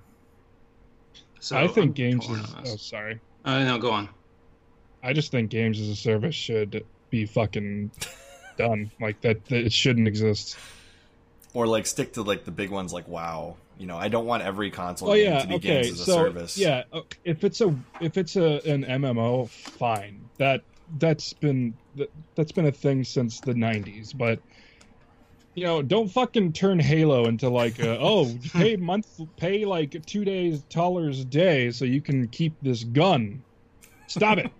So 1.39 1.57
I 1.57 1.67
think 1.67 1.77
I'm 1.87 1.91
games 1.93 2.29
is. 2.29 2.55
Oh, 2.65 2.75
sorry. 2.77 3.19
Uh, 3.43 3.63
no, 3.63 3.77
go 3.79 3.91
on. 3.91 4.09
I 5.03 5.13
just 5.13 5.31
think 5.31 5.49
games 5.49 5.79
as 5.79 5.89
a 5.89 5.95
service 5.95 6.35
should 6.35 6.85
be 7.09 7.25
fucking 7.25 7.91
done. 8.57 8.91
Like 9.01 9.21
that, 9.21 9.43
that 9.45 9.65
it 9.65 9.73
shouldn't 9.73 10.07
exist. 10.07 10.57
Or 11.53 11.65
like 11.67 11.85
stick 11.87 12.13
to 12.13 12.21
like 12.21 12.45
the 12.45 12.51
big 12.51 12.69
ones, 12.69 12.93
like 12.93 13.07
WoW. 13.07 13.55
You 13.79 13.87
know, 13.87 13.97
I 13.97 14.09
don't 14.09 14.27
want 14.27 14.43
every 14.43 14.69
console 14.69 15.09
Oh 15.09 15.15
game 15.15 15.25
yeah, 15.33 15.39
to 15.41 15.47
be 15.47 15.55
okay. 15.55 15.67
games 15.81 15.91
as 15.91 16.01
a 16.01 16.05
So 16.05 16.13
service. 16.13 16.57
yeah, 16.57 16.83
uh, 16.93 17.01
if 17.23 17.43
it's 17.43 17.59
a 17.61 17.75
if 17.99 18.17
it's 18.17 18.35
a 18.35 18.61
an 18.69 18.83
MMO, 18.83 19.49
fine. 19.49 20.29
That 20.37 20.61
that's 20.99 21.33
been 21.33 21.73
that, 21.95 22.11
that's 22.35 22.51
been 22.51 22.67
a 22.67 22.71
thing 22.71 23.03
since 23.03 23.39
the 23.39 23.53
'90s. 23.53 24.15
But 24.15 24.39
you 25.53 25.63
know, 25.65 25.81
don't 25.81 26.07
fucking 26.09 26.53
turn 26.53 26.79
Halo 26.79 27.25
into 27.25 27.49
like 27.49 27.79
a, 27.79 27.97
oh, 28.01 28.33
pay 28.53 28.75
month, 28.77 29.19
pay 29.37 29.65
like 29.65 30.05
two 30.05 30.23
days 30.25 30.61
dollars 30.61 31.19
a 31.21 31.25
day 31.25 31.71
so 31.71 31.85
you 31.85 32.01
can 32.01 32.27
keep 32.27 32.53
this 32.61 32.83
gun. 32.83 33.43
Stop 34.07 34.37
it. 34.39 34.51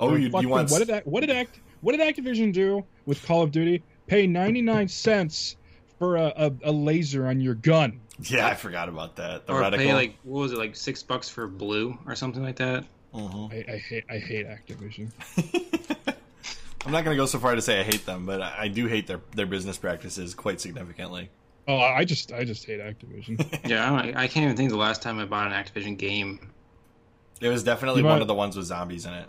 Oh, 0.00 0.10
Or 0.10 0.18
you, 0.18 0.26
you 0.26 0.30
fucking- 0.30 0.48
want 0.48 0.70
what 0.70 0.78
did 0.78 0.88
that? 0.88 1.06
what 1.06 1.20
did 1.20 1.30
Act 1.30 1.60
what 1.80 1.96
did 1.96 2.00
Activision 2.16 2.52
do 2.52 2.84
with 3.06 3.24
Call 3.24 3.42
of 3.42 3.52
Duty? 3.52 3.82
Pay 4.06 4.26
99 4.26 4.88
cents 4.88 5.56
for 5.98 6.16
a, 6.16 6.32
a, 6.36 6.52
a 6.64 6.72
laser 6.72 7.26
on 7.28 7.40
your 7.40 7.54
gun. 7.54 8.00
Yeah, 8.20 8.46
I 8.46 8.54
forgot 8.54 8.88
about 8.88 9.16
that. 9.16 9.46
The 9.46 9.52
or 9.52 9.60
reticle. 9.62 9.76
pay 9.76 9.94
like 9.94 10.16
what 10.24 10.40
was 10.40 10.52
it 10.52 10.58
like 10.58 10.74
six 10.76 11.02
bucks 11.02 11.28
for 11.28 11.46
blue 11.46 11.96
or 12.06 12.14
something 12.16 12.42
like 12.42 12.56
that? 12.56 12.84
Mhm. 13.14 13.52
I, 13.52 13.72
I 13.74 13.76
hate 13.78 14.04
I 14.10 14.18
hate 14.18 14.46
Activision. 14.46 15.12
I'm 16.84 16.92
not 16.92 17.04
gonna 17.04 17.16
go 17.16 17.26
so 17.26 17.38
far 17.38 17.54
to 17.54 17.62
say 17.62 17.80
I 17.80 17.82
hate 17.82 18.04
them, 18.06 18.26
but 18.26 18.40
I, 18.42 18.54
I 18.60 18.68
do 18.68 18.86
hate 18.86 19.06
their 19.06 19.20
their 19.34 19.46
business 19.46 19.78
practices 19.78 20.34
quite 20.34 20.60
significantly. 20.60 21.30
Oh, 21.66 21.78
I 21.78 22.04
just 22.04 22.32
I 22.32 22.44
just 22.44 22.64
hate 22.66 22.80
Activision. 22.80 23.40
Yeah, 23.68 23.90
I, 23.92 24.08
I 24.24 24.28
can't 24.28 24.44
even 24.44 24.56
think 24.56 24.70
the 24.70 24.76
last 24.76 25.00
time 25.02 25.18
I 25.18 25.24
bought 25.24 25.50
an 25.50 25.52
Activision 25.52 25.96
game. 25.96 26.50
It 27.40 27.48
was 27.48 27.62
definitely 27.62 28.02
You 28.02 28.06
one 28.08 28.20
of 28.20 28.28
the 28.28 28.34
ones 28.34 28.56
with 28.56 28.66
zombies 28.66 29.06
in 29.06 29.12
it. 29.14 29.26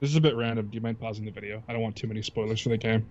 this 0.00 0.10
is 0.10 0.16
a 0.16 0.20
bit 0.20 0.34
random. 0.34 0.68
Do 0.68 0.74
you 0.74 0.80
mind 0.80 0.98
pausing 0.98 1.24
the 1.24 1.30
video? 1.30 1.62
I 1.68 1.72
don't 1.72 1.82
want 1.82 1.94
too 1.96 2.06
many 2.06 2.22
spoilers 2.22 2.60
for 2.60 2.70
the 2.70 2.78
game. 2.78 3.06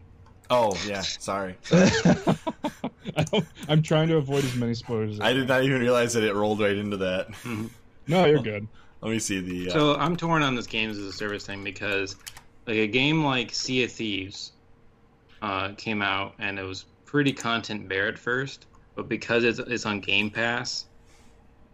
Oh 0.50 0.76
yeah, 0.88 1.02
sorry. 1.02 1.56
I 1.72 3.24
don't, 3.32 3.46
I'm 3.70 3.82
trying 3.82 4.08
to 4.10 4.18
avoid 4.18 4.44
as 4.44 4.56
many 4.56 4.74
spoilers. 4.74 5.14
As 5.16 5.20
I 5.22 5.34
did 5.34 5.48
not 5.48 5.64
even 5.64 5.80
realize 5.82 6.14
that 6.14 6.24
it 6.24 6.34
rolled 6.34 6.60
right 6.60 6.76
into 6.76 6.98
that. 6.98 7.28
No, 8.08 8.26
you're 8.26 8.40
good. 8.42 8.68
Let 9.02 9.12
me 9.12 9.20
see 9.20 9.40
the. 9.40 9.70
Uh, 9.70 9.74
So 9.74 9.96
I'm 9.96 10.18
torn 10.18 10.42
on 10.42 10.56
this 10.56 10.66
games 10.66 10.98
as 10.98 11.06
a 11.06 11.14
service 11.14 11.46
thing 11.46 11.64
because 11.64 12.16
like 12.72 12.80
a 12.80 12.88
game 12.88 13.26
like 13.26 13.54
Sea 13.54 13.84
of 13.84 13.92
Thieves 13.92 14.54
uh, 15.42 15.74
came 15.76 16.02
out 16.02 16.36
and 16.40 16.58
it 16.58 16.64
was 16.64 16.86
pretty 17.04 17.34
content 17.34 17.90
bare 17.90 18.08
at 18.08 18.18
first, 18.18 18.66
but 18.96 19.10
because 19.10 19.44
it's, 19.44 19.60
it's 19.60 19.86
on 19.86 20.00
Game 20.00 20.30
Pass, 20.30 20.86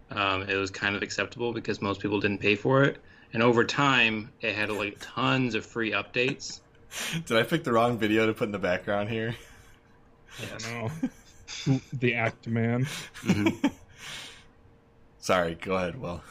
um, 0.09 0.41
it 0.49 0.55
was 0.55 0.71
kind 0.71 0.95
of 0.95 1.03
acceptable 1.03 1.53
because 1.53 1.83
most 1.83 1.99
people 1.99 2.19
didn't 2.19 2.39
pay 2.39 2.55
for 2.55 2.83
it. 2.83 2.97
And 3.31 3.43
over 3.43 3.63
time, 3.63 4.31
it 4.41 4.55
had 4.55 4.71
like 4.71 4.97
tons 4.99 5.53
of 5.53 5.67
free 5.67 5.91
updates. 5.91 6.61
did 7.27 7.37
I 7.37 7.43
pick 7.43 7.63
the 7.63 7.73
wrong 7.73 7.99
video 7.99 8.25
to 8.25 8.33
put 8.33 8.45
in 8.45 8.51
the 8.51 8.57
background 8.57 9.09
here? 9.09 9.35
I 10.41 10.71
know. 10.71 11.79
the 11.93 12.15
Act 12.15 12.47
Man. 12.47 12.87
Sorry, 15.19 15.53
go 15.61 15.75
ahead. 15.75 16.01
Well, 16.01 16.23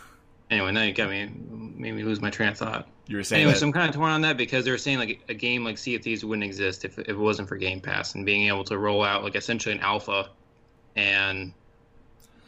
Anyway, 0.50 0.70
now 0.72 0.82
you 0.82 0.92
got 0.92 1.10
me 1.10 1.28
made 1.76 1.92
me 1.94 2.02
lose 2.04 2.20
my 2.20 2.30
train 2.30 2.50
of 2.50 2.58
thought. 2.58 2.88
you 3.06 3.16
were 3.16 3.22
saying 3.24 3.40
Anyway, 3.42 3.52
that. 3.54 3.58
so 3.60 3.66
I'm 3.66 3.72
kind 3.72 3.88
of 3.88 3.94
torn 3.94 4.10
on 4.10 4.20
that 4.22 4.36
because 4.36 4.64
they 4.64 4.70
were 4.70 4.78
saying 4.78 4.98
like 4.98 5.20
a 5.28 5.34
game 5.34 5.64
like 5.64 5.76
Sea 5.78 5.96
of 5.96 6.02
Thieves 6.02 6.24
wouldn't 6.24 6.44
exist 6.44 6.84
if, 6.84 6.98
if 6.98 7.08
it 7.08 7.18
wasn't 7.18 7.48
for 7.48 7.56
Game 7.56 7.80
Pass 7.80 8.14
and 8.14 8.24
being 8.24 8.46
able 8.46 8.64
to 8.64 8.78
roll 8.78 9.02
out 9.02 9.24
like 9.24 9.34
essentially 9.36 9.74
an 9.74 9.80
alpha 9.80 10.28
and 10.94 11.52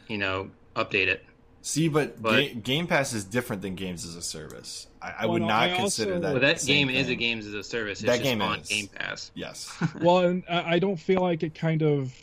you 0.07 0.17
know 0.17 0.49
update 0.75 1.07
it. 1.07 1.25
See, 1.61 1.89
but, 1.89 2.21
But- 2.21 2.31
Ga- 2.37 2.53
Game 2.55 2.87
Pass 2.87 3.11
is 3.13 3.25
different 3.25 3.61
than 3.61 3.75
games 3.75 4.05
as 4.05 4.15
a 4.15 4.21
service. 4.21 4.87
I, 5.01 5.09
I 5.19 5.25
Well, 5.25 5.33
would 5.33 5.41
not 5.41 5.69
I 5.69 5.75
consider 5.75 6.13
also- 6.13 6.21
that. 6.27 6.33
But 6.33 6.41
that 6.41 6.57
the 6.59 6.65
same 6.65 6.87
game 6.87 6.95
is 6.95 7.09
a 7.09 7.15
games 7.15 7.45
as 7.45 7.53
a 7.53 7.63
service. 7.63 7.99
It's 7.99 8.07
That 8.07 8.13
just 8.19 8.23
game 8.23 8.41
on 8.41 8.59
is. 8.61 8.67
Game 8.69 8.87
Pass. 8.87 9.31
Yes. 9.35 9.69
Well, 10.01 10.19
and 10.19 10.43
I 10.49 10.75
I 10.75 10.79
don't 10.79 10.95
feel 10.97 11.21
like 11.21 11.43
it 11.43 11.53
kind 11.53 11.83
of 11.83 12.13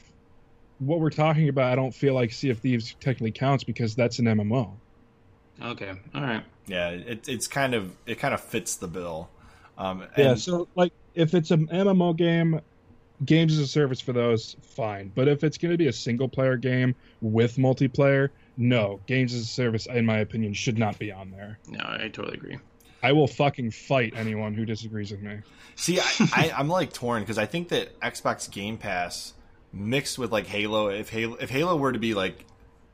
what 0.79 1.01
we're 1.01 1.11
talking 1.11 1.49
about. 1.51 1.71
I 1.71 1.77
don't 1.77 1.95
feel 1.95 2.15
like 2.15 2.33
Sea 2.33 2.49
of 2.51 2.59
Thieves 2.61 2.95
technically 3.01 3.31
counts 3.31 3.63
because 3.63 3.95
that's 3.95 4.19
an 4.19 4.25
MMO. 4.27 4.73
Okay, 5.63 5.93
all 6.15 6.23
right. 6.23 6.45
yeah, 6.67 6.91
it, 6.91 7.29
it's 7.29 7.47
kind 7.47 7.75
of 7.75 7.97
it 8.07 8.19
kind 8.19 8.35
of 8.35 8.41
fits 8.41 8.77
the 8.77 8.89
bill. 8.89 9.31
Um, 9.79 10.05
Yeah, 10.17 10.35
so 10.35 10.69
like 10.75 10.93
if 11.15 11.35
it's 11.35 11.51
an 11.51 11.69
MMO 11.69 12.17
game, 12.17 12.61
games 13.25 13.53
as 13.55 13.61
a 13.61 13.67
service 13.67 14.01
for 14.01 14.13
those, 14.13 14.57
fine. 14.63 15.11
But 15.15 15.29
if 15.29 15.45
it's 15.45 15.59
going 15.59 15.73
to 15.73 15.79
be 15.79 15.89
a 15.89 15.93
single 15.93 16.29
player 16.29 16.57
game 16.57 16.95
with 17.21 17.57
multiplayer, 17.57 18.31
no, 18.57 19.01
games 19.07 19.35
as 19.35 19.43
a 19.43 19.47
service, 19.47 19.87
in 19.87 20.07
my 20.07 20.19
opinion, 20.19 20.55
should 20.55 20.79
not 20.79 20.99
be 20.99 21.13
on 21.13 21.31
there. 21.31 21.59
No, 21.69 21.81
I 21.81 22.09
totally 22.09 22.35
agree. 22.37 22.59
I 23.03 23.13
will 23.13 23.29
fucking 23.29 23.71
fight 23.71 24.15
anyone 24.17 24.55
who 24.55 24.65
disagrees 24.65 25.11
with 25.11 25.21
me. 25.21 25.39
See, 25.77 26.01
I, 26.01 26.05
I, 26.35 26.53
I'm 26.57 26.69
like 26.69 26.93
torn 26.93 27.23
because 27.23 27.39
I 27.39 27.47
think 27.47 27.69
that 27.69 27.99
Xbox 28.01 28.51
Game 28.51 28.79
Pass 28.79 29.35
mixed 29.73 30.19
with 30.19 30.33
like 30.33 30.47
Halo, 30.47 30.89
if 30.89 31.11
Halo, 31.11 31.37
if 31.37 31.51
Halo 31.51 31.77
were 31.77 31.93
to 31.93 31.99
be 31.99 32.15
like 32.15 32.45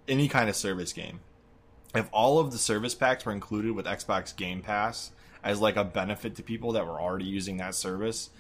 any 0.08 0.28
kind 0.28 0.48
of 0.50 0.56
service 0.56 0.92
game, 0.92 1.20
if 1.94 2.08
all 2.12 2.38
of 2.38 2.52
the 2.52 2.58
service 2.58 2.94
packs 2.94 3.24
were 3.24 3.32
included 3.32 3.72
with 3.72 3.86
Xbox 3.86 4.34
Game 4.34 4.62
Pass 4.62 5.10
as 5.44 5.60
like 5.60 5.76
a 5.76 5.84
benefit 5.84 6.36
to 6.36 6.42
people 6.42 6.72
that 6.72 6.86
were 6.86 7.00
already 7.00 7.24
using 7.26 7.56
that 7.58 7.74
service, 7.74 8.30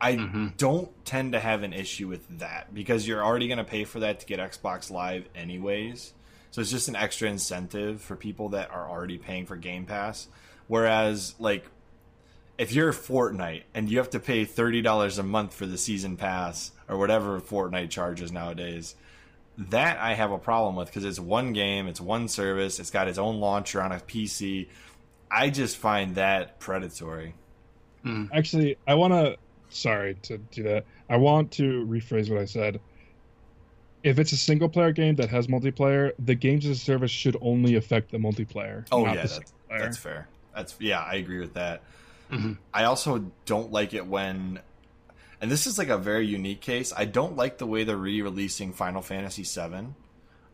I 0.00 0.16
Mhm. 0.16 0.56
don't 0.56 1.04
tend 1.04 1.32
to 1.32 1.40
have 1.40 1.62
an 1.62 1.72
issue 1.72 2.08
with 2.08 2.38
that 2.38 2.72
because 2.72 3.06
you're 3.06 3.22
already 3.24 3.48
going 3.48 3.58
to 3.58 3.64
pay 3.64 3.84
for 3.84 4.00
that 4.00 4.20
to 4.20 4.26
get 4.26 4.38
Xbox 4.40 4.90
Live 4.90 5.26
anyways. 5.34 6.12
So 6.50 6.60
it's 6.60 6.70
just 6.70 6.88
an 6.88 6.96
extra 6.96 7.28
incentive 7.28 8.00
for 8.00 8.16
people 8.16 8.48
that 8.50 8.70
are 8.70 8.88
already 8.88 9.18
paying 9.18 9.46
for 9.46 9.56
Game 9.56 9.84
Pass. 9.86 10.28
Whereas, 10.68 11.34
like, 11.38 11.66
if 12.58 12.72
you're 12.72 12.92
Fortnite 12.92 13.62
and 13.74 13.90
you 13.90 13.98
have 13.98 14.10
to 14.10 14.20
pay 14.20 14.44
thirty 14.44 14.82
dollars 14.82 15.18
a 15.18 15.22
month 15.22 15.54
for 15.54 15.66
the 15.66 15.78
season 15.78 16.16
pass 16.16 16.72
or 16.88 16.96
whatever 16.98 17.40
Fortnite 17.40 17.90
charges 17.90 18.30
nowadays, 18.32 18.94
that 19.58 19.98
I 19.98 20.14
have 20.14 20.32
a 20.32 20.38
problem 20.38 20.76
with 20.76 20.88
because 20.88 21.04
it's 21.04 21.20
one 21.20 21.52
game, 21.52 21.86
it's 21.86 22.00
one 22.00 22.28
service, 22.28 22.78
it's 22.78 22.90
got 22.90 23.08
its 23.08 23.18
own 23.18 23.40
launcher 23.40 23.82
on 23.82 23.92
a 23.92 23.96
PC. 23.96 24.68
I 25.30 25.50
just 25.50 25.76
find 25.76 26.14
that 26.16 26.58
predatory. 26.58 27.34
Mm. 28.04 28.30
Actually, 28.32 28.76
I 28.86 28.94
want 28.94 29.12
to. 29.12 29.36
Sorry 29.72 30.14
to 30.22 30.38
do 30.38 30.64
that. 30.64 30.84
I 31.08 31.16
want 31.16 31.52
to 31.52 31.86
rephrase 31.86 32.28
what 32.28 32.40
I 32.40 32.44
said. 32.44 32.80
If 34.02 34.18
it's 34.18 34.32
a 34.32 34.36
single 34.36 34.68
player 34.68 34.90
game 34.90 35.14
that 35.16 35.28
has 35.28 35.46
multiplayer, 35.46 36.12
the 36.18 36.34
games 36.34 36.66
as 36.66 36.78
a 36.78 36.80
service 36.80 37.10
should 37.10 37.36
only 37.40 37.76
affect 37.76 38.10
the 38.10 38.18
multiplayer. 38.18 38.86
Oh 38.90 39.04
not 39.04 39.14
yeah, 39.14 39.22
the 39.22 39.28
that, 39.28 39.52
that's 39.68 39.96
fair. 39.96 40.26
That's 40.56 40.74
yeah, 40.80 41.00
I 41.00 41.16
agree 41.16 41.38
with 41.38 41.54
that. 41.54 41.82
Mhm. 42.32 42.58
I 42.72 42.84
also 42.84 43.30
don't 43.44 43.70
like 43.70 43.94
it 43.94 44.06
when, 44.06 44.60
and 45.40 45.50
this 45.50 45.66
is 45.66 45.78
like 45.78 45.88
a 45.88 45.98
very 45.98 46.26
unique 46.26 46.60
case. 46.60 46.92
I 46.96 47.04
don't 47.04 47.36
like 47.36 47.58
the 47.58 47.66
way 47.66 47.84
they're 47.84 47.96
re-releasing 47.96 48.72
Final 48.72 49.02
Fantasy 49.02 49.42
VII. 49.42 49.88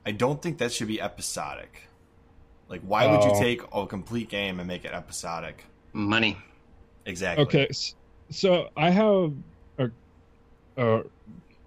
I 0.05 0.13
don't 0.13 0.41
think 0.41 0.59
that 0.59 0.73
should 0.73 0.89
be 0.89 1.01
episodic. 1.01 1.83
Like, 2.69 2.83
why 2.83 3.07
would 3.07 3.25
you 3.25 3.31
Oh. 3.33 3.41
take 3.41 3.63
a 3.73 3.87
complete 3.87 4.29
game 4.29 4.59
and 4.59 4.67
make 4.69 4.85
it 4.85 4.93
episodic? 4.93 5.65
Money. 5.93 6.37
Exactly. 7.05 7.45
Okay, 7.45 7.69
so 8.31 8.69
I 8.77 8.91
have 8.91 9.33
a, 9.79 9.91
uh, 10.77 11.03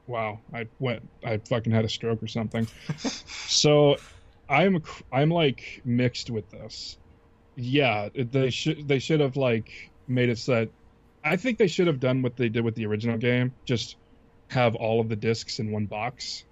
wow, 0.07 0.39
I 0.53 0.67
went, 0.79 1.07
I 1.23 1.37
fucking 1.37 1.71
had 1.71 1.85
a 1.85 1.89
stroke 1.89 2.21
or 2.21 2.27
something. 2.27 2.67
so 2.97 3.95
I'm, 4.49 4.83
I'm 5.11 5.29
like 5.29 5.81
mixed 5.85 6.29
with 6.29 6.49
this. 6.51 6.97
Yeah, 7.55 8.09
they 8.13 8.49
should, 8.49 8.87
they 8.87 8.99
should 8.99 9.19
have 9.21 9.37
like 9.37 9.89
made 10.07 10.29
it 10.29 10.37
so 10.37 10.55
that, 10.55 10.69
I 11.23 11.35
think 11.35 11.57
they 11.57 11.67
should 11.67 11.87
have 11.87 11.99
done 11.99 12.21
what 12.21 12.35
they 12.37 12.49
did 12.49 12.63
with 12.63 12.75
the 12.75 12.85
original 12.85 13.17
game, 13.17 13.53
just 13.65 13.97
have 14.49 14.75
all 14.75 15.01
of 15.01 15.09
the 15.09 15.15
discs 15.15 15.59
in 15.59 15.71
one 15.71 15.85
box. 15.85 16.45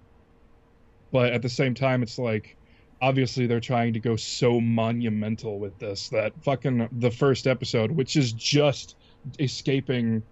But 1.10 1.32
at 1.32 1.42
the 1.42 1.48
same 1.48 1.74
time, 1.74 2.02
it's 2.02 2.18
like, 2.18 2.56
obviously 3.00 3.46
they're 3.46 3.60
trying 3.60 3.94
to 3.94 4.00
go 4.00 4.16
so 4.16 4.60
monumental 4.60 5.58
with 5.58 5.78
this 5.78 6.08
that 6.10 6.32
fucking 6.44 6.88
the 6.92 7.10
first 7.10 7.46
episode, 7.46 7.90
which 7.90 8.16
is 8.16 8.32
just 8.32 8.96
escaping 9.38 10.22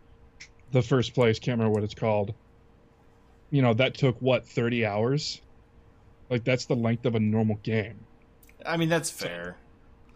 the 0.72 0.83
first 0.83 1.14
place, 1.14 1.38
can't 1.38 1.59
remember 1.59 1.75
what 1.75 1.85
it's 1.85 1.94
called. 1.94 2.35
You 3.51 3.62
know, 3.62 3.75
that 3.75 3.94
took 3.94 4.20
what, 4.20 4.46
30 4.49 4.85
hours? 4.85 5.40
Like 6.29 6.44
that's 6.44 6.66
the 6.66 6.75
length 6.75 7.07
of 7.07 7.14
a 7.14 7.20
normal 7.20 7.57
game. 7.57 8.01
I 8.64 8.77
mean, 8.77 8.88
that's 8.88 9.11
fair. 9.11 9.57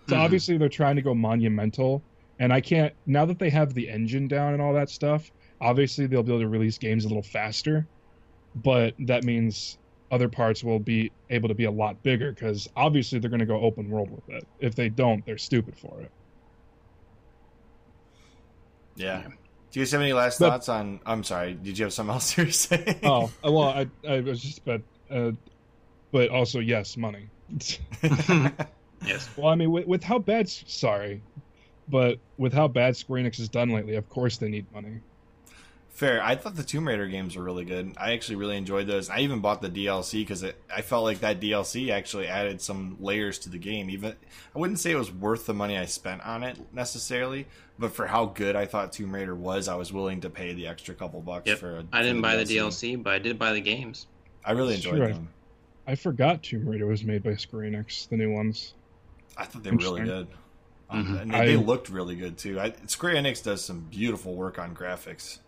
So 0.09 0.17
Mhm. 0.17 0.21
obviously 0.21 0.59
they're 0.59 0.69
trying 0.69 0.97
to 0.97 1.03
go 1.03 1.15
monumental, 1.15 2.05
and 2.41 2.53
I 2.53 2.61
can't 2.61 2.93
now 3.07 3.25
that 3.27 3.39
they 3.39 3.51
have 3.51 3.75
the 3.75 3.89
engine 3.89 4.27
down 4.27 4.55
and 4.55 4.61
all 4.63 4.73
that 4.75 4.91
stuff. 4.91 5.31
Obviously 5.61 6.07
they'll 6.07 6.23
be 6.25 6.33
able 6.33 6.41
to 6.41 6.49
release 6.49 6.79
games 6.79 7.05
a 7.05 7.09
little 7.09 7.23
faster, 7.23 7.87
but 8.57 8.95
that 9.01 9.23
means 9.25 9.79
other 10.11 10.29
parts 10.29 10.65
will 10.65 10.79
be 10.81 11.13
able 11.29 11.49
to 11.49 11.55
be 11.55 11.65
a 11.67 11.71
lot 11.71 12.03
bigger 12.03 12.33
because 12.33 12.69
obviously 12.75 13.19
they're 13.21 13.31
going 13.31 13.39
to 13.41 13.47
go 13.47 13.61
open 13.61 13.89
world 13.91 14.11
with 14.11 14.29
it. 14.31 14.45
If 14.59 14.75
they 14.75 14.89
don't, 14.89 15.25
they're 15.25 15.39
stupid 15.39 15.79
for 15.79 16.01
it. 16.01 16.11
Yeah. 18.97 19.23
Yeah. 19.23 19.29
Do 19.73 19.79
you 19.79 19.85
guys 19.85 19.93
have 19.93 20.01
any 20.01 20.13
last 20.13 20.41
But- 20.41 20.51
thoughts 20.51 20.69
on? 20.69 20.99
I'm 21.07 21.23
sorry. 21.23 21.55
Did 21.55 21.79
you 21.79 21.85
have 21.85 21.93
something 21.93 22.13
else 22.15 22.37
you 22.37 22.47
were 22.47 22.51
saying? 22.51 23.01
Oh 23.05 23.31
well, 23.45 23.61
I 23.69 23.87
I 24.09 24.21
was 24.21 24.43
just 24.43 24.65
but 24.65 24.83
uh, 25.11 25.31
but 26.11 26.31
also 26.31 26.59
yes, 26.61 26.97
money. 26.97 27.29
Yes. 29.07 29.31
well, 29.35 29.49
I 29.49 29.55
mean 29.55 29.71
with, 29.71 29.87
with 29.87 30.03
how 30.05 30.19
bad 30.19 30.47
sorry, 30.49 31.23
but 31.91 32.19
with 32.39 32.53
how 32.53 32.69
bad 32.69 32.97
Square 32.97 33.23
Enix 33.25 33.37
has 33.39 33.49
done 33.49 33.71
lately, 33.71 33.97
of 33.97 34.09
course 34.09 34.39
they 34.39 34.49
need 34.49 34.67
money. 34.73 35.01
Fair. 35.91 36.23
I 36.23 36.35
thought 36.35 36.57
the 36.57 36.63
Tomb 36.63 36.89
Raider 36.89 37.09
games 37.09 37.37
were 37.37 37.43
really 37.43 37.65
good. 37.67 37.93
I 37.99 38.13
actually 38.13 38.37
really 38.37 38.57
enjoyed 38.57 38.87
those. 38.87 39.11
I 39.11 39.19
even 39.19 39.41
bought 39.41 39.61
the 39.61 39.69
DLC 39.69 40.21
because 40.23 40.43
I 40.75 40.81
felt 40.81 41.05
like 41.05 41.21
that 41.21 41.41
DLC 41.41 41.91
actually 41.91 42.27
added 42.27 42.63
some 42.63 42.97
layers 43.01 43.39
to 43.41 43.51
the 43.51 43.59
game. 43.59 43.91
Even 43.91 44.15
I 44.55 44.59
wouldn't 44.59 44.79
say 44.79 44.93
it 44.93 44.97
was 44.97 45.13
worth 45.13 45.45
the 45.45 45.53
money 45.53 45.77
I 45.77 45.85
spent 45.85 46.23
on 46.25 46.43
it 46.43 46.59
necessarily, 46.73 47.47
but 47.79 47.93
for 47.93 48.07
how 48.07 48.27
good 48.27 48.57
I 48.57 48.65
thought 48.65 48.93
Tomb 48.93 49.15
Raider 49.15 49.35
was, 49.35 49.69
I 49.69 49.75
was 49.75 49.93
willing 49.93 50.23
to 50.23 50.31
pay 50.31 50.55
the 50.55 50.69
extra 50.69 50.95
couple 50.95 51.21
bucks 51.21 51.49
Yep. 51.49 51.59
for. 51.59 51.79
A, 51.81 51.85
I 51.93 52.01
didn't 52.03 52.19
for 52.19 52.23
buy 52.23 52.37
the 52.37 52.45
DLC, 52.45 53.03
but 53.03 53.13
I 53.13 53.19
did 53.19 53.39
buy 53.39 53.53
the 53.53 53.61
games. 53.61 54.07
I 54.43 54.53
really 54.53 54.77
enjoyed 54.77 54.97
Sure. 54.97 55.09
them. 55.09 55.29
I 55.87 55.97
forgot 55.97 56.43
Tomb 56.43 56.67
Raider 56.67 56.87
was 56.87 57.05
made 57.05 57.23
by 57.23 57.35
Square 57.35 57.65
Enix, 57.73 58.09
the 58.09 58.17
new 58.17 58.33
ones. 58.33 58.73
I 59.37 59.45
thought 59.45 59.65
they 59.65 59.71
were 59.71 59.77
really 59.77 60.03
good. 60.03 60.29
Mhm. 60.93 61.21
and 61.23 61.31
they, 61.33 61.47
they 61.47 61.57
looked 61.57 61.89
really 61.89 62.17
good 62.17 62.37
too. 62.39 62.59
I, 62.61 62.73
Square 62.87 63.15
Enix 63.15 63.43
does 63.43 63.65
some 63.65 63.81
beautiful 63.91 64.35
work 64.35 64.59
on 64.59 64.75
graphics. 64.75 65.39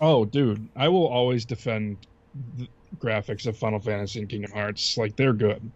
Oh, 0.00 0.24
dude, 0.24 0.68
I 0.74 0.88
will 0.88 1.06
always 1.06 1.44
defend 1.44 1.98
the 2.56 2.66
graphics 2.98 3.46
of 3.46 3.56
Final 3.56 3.78
Fantasy 3.78 4.18
and 4.20 4.28
Kingdom 4.28 4.50
Hearts. 4.52 4.96
Like 4.98 5.14
they're 5.16 5.32
good, 5.32 5.70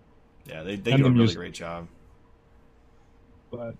Yeah, 0.46 0.62
they, 0.64 0.76
they 0.76 0.92
And 0.92 0.98
do 1.02 1.06
a 1.06 1.08
the 1.08 1.10
really 1.10 1.18
music. 1.18 1.36
great 1.38 1.54
job. 1.54 1.86
but 3.50 3.74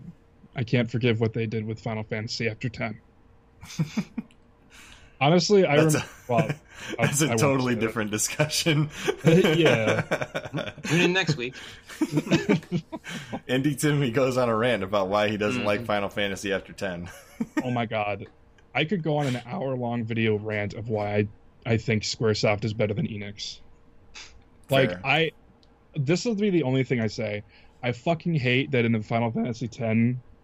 I 0.56 0.62
can't 0.64 0.90
forgive 0.90 1.20
what 1.20 1.32
they 1.32 1.46
did 1.46 1.66
with 1.66 1.80
Final 1.80 2.02
Fantasy 2.04 2.48
after 2.48 2.68
ten. 2.68 2.98
Honestly, 5.20 5.66
I 5.66 5.76
That's 5.82 5.94
remember. 5.94 6.08
a, 6.28 6.32
well, 6.32 6.48
that's 6.98 7.22
I 7.22 7.32
a 7.34 7.36
totally 7.36 7.72
say 7.74 7.80
that. 7.80 7.86
different 7.86 8.10
discussion. 8.12 8.88
Yeah. 9.24 10.02
Tune 10.84 11.00
in 11.00 11.12
next 11.12 11.36
week. 11.36 11.54
Andy 13.48 13.74
Timmy 13.74 14.10
goes 14.10 14.36
on 14.36 14.48
a 14.48 14.54
rant 14.56 14.82
about 14.82 15.08
why 15.08 15.28
he 15.28 15.36
doesn't 15.36 15.62
Mhm. 15.62 15.66
like 15.66 15.84
Final 15.84 16.08
Fantasy 16.08 16.52
after 16.52 16.72
10. 16.72 17.08
oh 17.64 17.70
my 17.70 17.86
god, 17.86 18.26
I 18.74 18.84
could 18.84 19.02
go 19.02 19.16
on 19.16 19.26
an 19.26 19.42
hour-long 19.46 20.04
video 20.04 20.36
rant 20.38 20.74
of 20.74 20.88
why 20.88 21.16
I 21.16 21.28
I 21.66 21.76
think 21.76 22.02
SquareSoft 22.04 22.64
is 22.64 22.72
better 22.72 22.94
than 22.94 23.06
Enix. 23.06 23.60
Like 24.70 24.90
Fair. 24.90 25.00
I, 25.04 25.30
this 25.96 26.24
will 26.24 26.34
be 26.36 26.48
the 26.50 26.62
only 26.62 26.82
thing 26.84 27.00
I 27.00 27.08
say. 27.08 27.42
I 27.82 27.92
fucking 27.92 28.34
hate 28.34 28.70
that 28.70 28.84
in 28.84 28.92
the 28.92 29.02
Final 29.02 29.30
Fantasy 29.30 29.66
X 29.66 29.76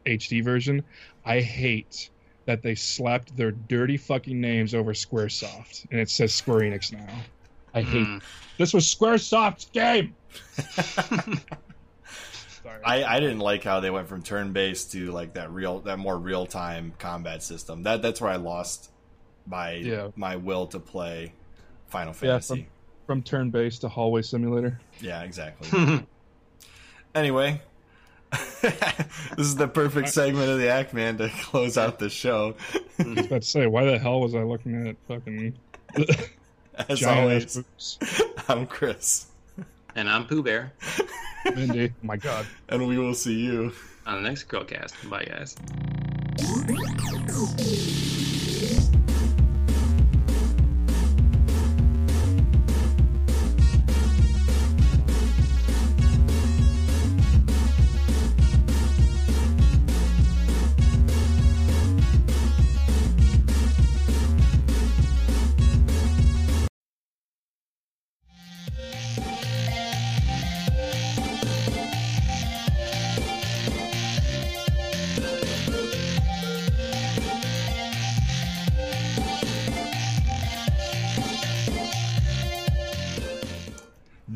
HD 0.04 0.44
version, 0.44 0.82
I 1.24 1.40
hate 1.40 2.10
that 2.46 2.62
they 2.62 2.74
slapped 2.74 3.36
their 3.36 3.50
dirty 3.52 3.96
fucking 3.96 4.40
names 4.40 4.74
over 4.74 4.92
SquareSoft 4.92 5.86
and 5.90 5.98
it 6.00 6.10
says 6.10 6.34
Square 6.34 6.60
Enix 6.60 6.92
now. 6.92 7.06
I 7.74 7.82
hate 7.82 8.06
Mm. 8.06 8.22
this 8.58 8.72
was 8.74 8.84
SquareSoft's 8.92 9.66
game. 9.66 10.14
Sorry. 12.62 12.80
I, 12.84 13.04
I 13.04 13.20
didn't 13.20 13.40
like 13.40 13.62
how 13.62 13.80
they 13.80 13.90
went 13.90 14.08
from 14.08 14.22
turn 14.22 14.52
based 14.52 14.92
to 14.92 15.10
like 15.10 15.34
that 15.34 15.50
real 15.52 15.80
that 15.80 15.98
more 15.98 16.18
real 16.18 16.46
time 16.46 16.94
combat 16.98 17.42
system. 17.42 17.82
That 17.82 18.00
that's 18.02 18.20
where 18.20 18.30
I 18.30 18.36
lost 18.36 18.90
my 19.46 19.72
Yeah. 19.72 20.08
my 20.16 20.36
will 20.36 20.66
to 20.68 20.80
play 20.80 21.32
Final 21.88 22.12
Yeah, 22.14 22.38
Fantasy. 22.38 22.68
From 23.06 23.22
turn-based 23.22 23.82
to 23.82 23.88
hallway 23.90 24.22
simulator. 24.22 24.80
Yeah, 24.98 25.22
exactly. 25.24 26.06
anyway, 27.14 27.60
this 28.62 29.46
is 29.46 29.56
the 29.56 29.68
perfect 29.68 30.08
segment 30.08 30.50
of 30.50 30.58
the 30.58 30.68
Act 30.68 30.94
Man 30.94 31.16
to 31.18 31.28
close 31.42 31.76
out 31.78 31.98
the 31.98 32.08
show. 32.10 32.54
I 32.98 33.02
was 33.08 33.26
about 33.26 33.42
to 33.42 33.48
say, 33.48 33.66
why 33.66 33.84
the 33.84 33.98
hell 33.98 34.20
was 34.20 34.34
I 34.34 34.42
looking 34.42 34.86
at 34.88 34.96
fucking 35.08 35.54
As 36.88 36.98
giant 37.00 37.20
always, 37.20 37.54
boobs? 37.56 37.98
I'm 38.48 38.66
Chris, 38.66 39.26
and 39.94 40.08
I'm 40.08 40.26
Pooh 40.26 40.42
Bear 40.42 40.72
Mindy. 41.54 41.90
Oh 41.90 42.06
my 42.06 42.16
god. 42.16 42.46
and 42.68 42.86
we 42.86 42.98
will 42.98 43.14
see 43.14 43.34
you. 43.44 43.72
on 44.06 44.22
the 44.22 44.28
next 44.28 44.48
Girlcast. 44.48 45.08
Bye, 45.08 45.24
guys. 45.24 45.56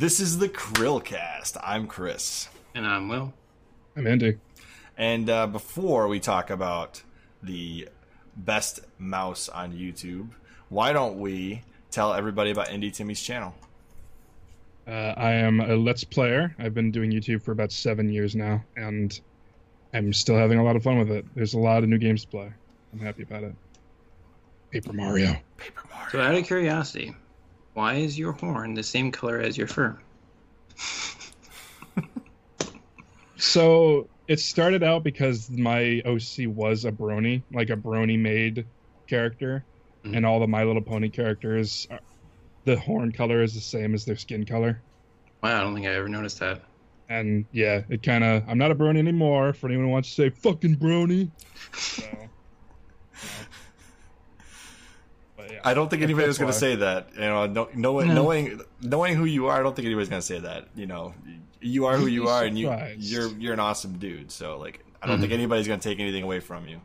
This 0.08 0.20
is 0.20 0.38
the 0.38 0.48
Chrillcast. 0.48 1.58
I'm 1.62 1.86
Chris. 1.86 2.48
And 2.74 2.86
I'm 2.86 3.10
Will. 3.10 3.34
I'm 3.94 4.06
Andy. 4.06 4.38
And 4.96 5.28
uh, 5.28 5.46
before 5.46 6.08
we 6.08 6.18
talk 6.18 6.48
about 6.48 7.02
the 7.42 7.90
best 8.34 8.80
mouse 8.98 9.50
on 9.50 9.74
YouTube, 9.74 10.30
why 10.70 10.94
don't 10.94 11.20
we 11.20 11.60
tell 11.90 12.14
everybody 12.14 12.50
about 12.50 12.68
IndieTimmie's 12.68 13.22
channel? 13.22 13.54
Uh, 14.86 15.12
I 15.14 15.32
am 15.32 15.60
a 15.60 15.76
Let's 15.76 16.04
Player. 16.04 16.56
I've 16.58 16.72
been 16.72 16.90
doing 16.90 17.10
YouTube 17.10 17.42
for 17.42 17.52
about 17.52 17.70
seven 17.70 18.08
years 18.08 18.34
now, 18.34 18.64
and 18.78 19.20
I'm 19.92 20.14
still 20.14 20.36
having 20.36 20.58
a 20.58 20.64
lot 20.64 20.74
of 20.74 20.82
fun 20.82 20.98
with 20.98 21.10
it. 21.10 21.26
There's 21.34 21.52
a 21.52 21.58
lot 21.58 21.82
of 21.82 21.90
new 21.90 21.98
games 21.98 22.22
to 22.22 22.28
play. 22.28 22.50
I'm 22.94 22.98
happy 22.98 23.24
about 23.24 23.42
it. 23.42 23.54
Paper 24.70 24.94
Mario. 24.94 25.36
Paper 25.58 25.82
Mario. 25.92 26.10
So, 26.12 26.20
out 26.22 26.34
of 26.34 26.46
curiosity, 26.46 27.14
why 27.78 27.94
is 27.94 28.18
your 28.18 28.32
horn 28.32 28.74
the 28.74 28.82
same 28.82 29.12
color 29.12 29.38
as 29.38 29.56
your 29.56 29.68
fur? 29.68 29.96
So 33.36 34.08
it 34.26 34.40
started 34.40 34.82
out 34.82 35.04
because 35.04 35.48
my 35.48 36.02
OC 36.04 36.48
was 36.48 36.84
a 36.84 36.90
brony, 36.90 37.40
like 37.52 37.70
a 37.70 37.76
brony 37.76 38.18
made 38.18 38.66
character, 39.06 39.64
Mhm. 40.04 40.16
and 40.16 40.26
all 40.26 40.40
the 40.40 40.48
My 40.48 40.64
Little 40.64 40.82
Pony 40.82 41.08
characters, 41.08 41.86
are, 41.88 42.00
the 42.64 42.76
horn 42.76 43.12
color 43.12 43.42
is 43.42 43.54
the 43.54 43.60
same 43.60 43.94
as 43.94 44.04
their 44.04 44.16
skin 44.16 44.44
color. 44.44 44.82
Wow, 45.40 45.60
I 45.60 45.62
don't 45.62 45.74
think 45.74 45.86
I 45.86 45.90
ever 45.94 46.08
noticed 46.08 46.40
that. 46.40 46.62
And 47.08 47.44
yeah, 47.52 47.82
it 47.88 48.02
kind 48.02 48.24
of. 48.24 48.42
I'm 48.48 48.58
not 48.58 48.72
a 48.72 48.74
brony 48.74 48.98
anymore. 48.98 49.52
For 49.52 49.68
anyone 49.68 49.86
who 49.86 49.92
wants 49.92 50.08
to 50.08 50.14
say 50.22 50.30
fucking 50.30 50.76
brony. 50.76 51.30
So, 51.72 52.02
you 52.02 52.08
know. 52.12 52.28
But 53.20 53.47
yeah. 55.62 55.68
I 55.70 55.74
don't 55.74 55.88
think 55.90 56.02
anybody 56.02 56.26
was 56.26 56.38
going 56.38 56.50
to 56.52 56.58
say 56.58 56.76
that. 56.76 57.08
You 57.14 57.20
know, 57.20 57.46
no, 57.46 57.68
knowing 57.74 58.08
No. 58.08 58.14
knowing 58.14 58.60
knowing 58.80 59.14
who 59.16 59.24
you 59.24 59.46
are, 59.46 59.58
I 59.60 59.62
don't 59.62 59.74
think 59.76 59.86
anybody's 59.86 60.08
going 60.08 60.20
to 60.22 60.26
say 60.26 60.38
that. 60.40 60.68
You 60.74 60.86
know, 60.86 61.14
you 61.60 61.86
are 61.86 61.96
who 61.96 62.06
You'd 62.06 62.12
you 62.14 62.22
be 62.22 62.28
are, 62.28 62.44
and 62.44 62.58
you 62.58 62.74
you're 62.98 63.28
you're 63.38 63.52
an 63.54 63.60
awesome 63.60 63.98
dude. 63.98 64.30
So 64.32 64.58
like, 64.58 64.84
I 65.02 65.06
don't 65.06 65.18
Mhm. 65.18 65.20
think 65.22 65.32
anybody's 65.32 65.66
going 65.66 65.80
to 65.80 65.88
take 65.88 66.00
anything 66.00 66.22
away 66.22 66.40
from 66.40 66.66
you. 66.68 66.80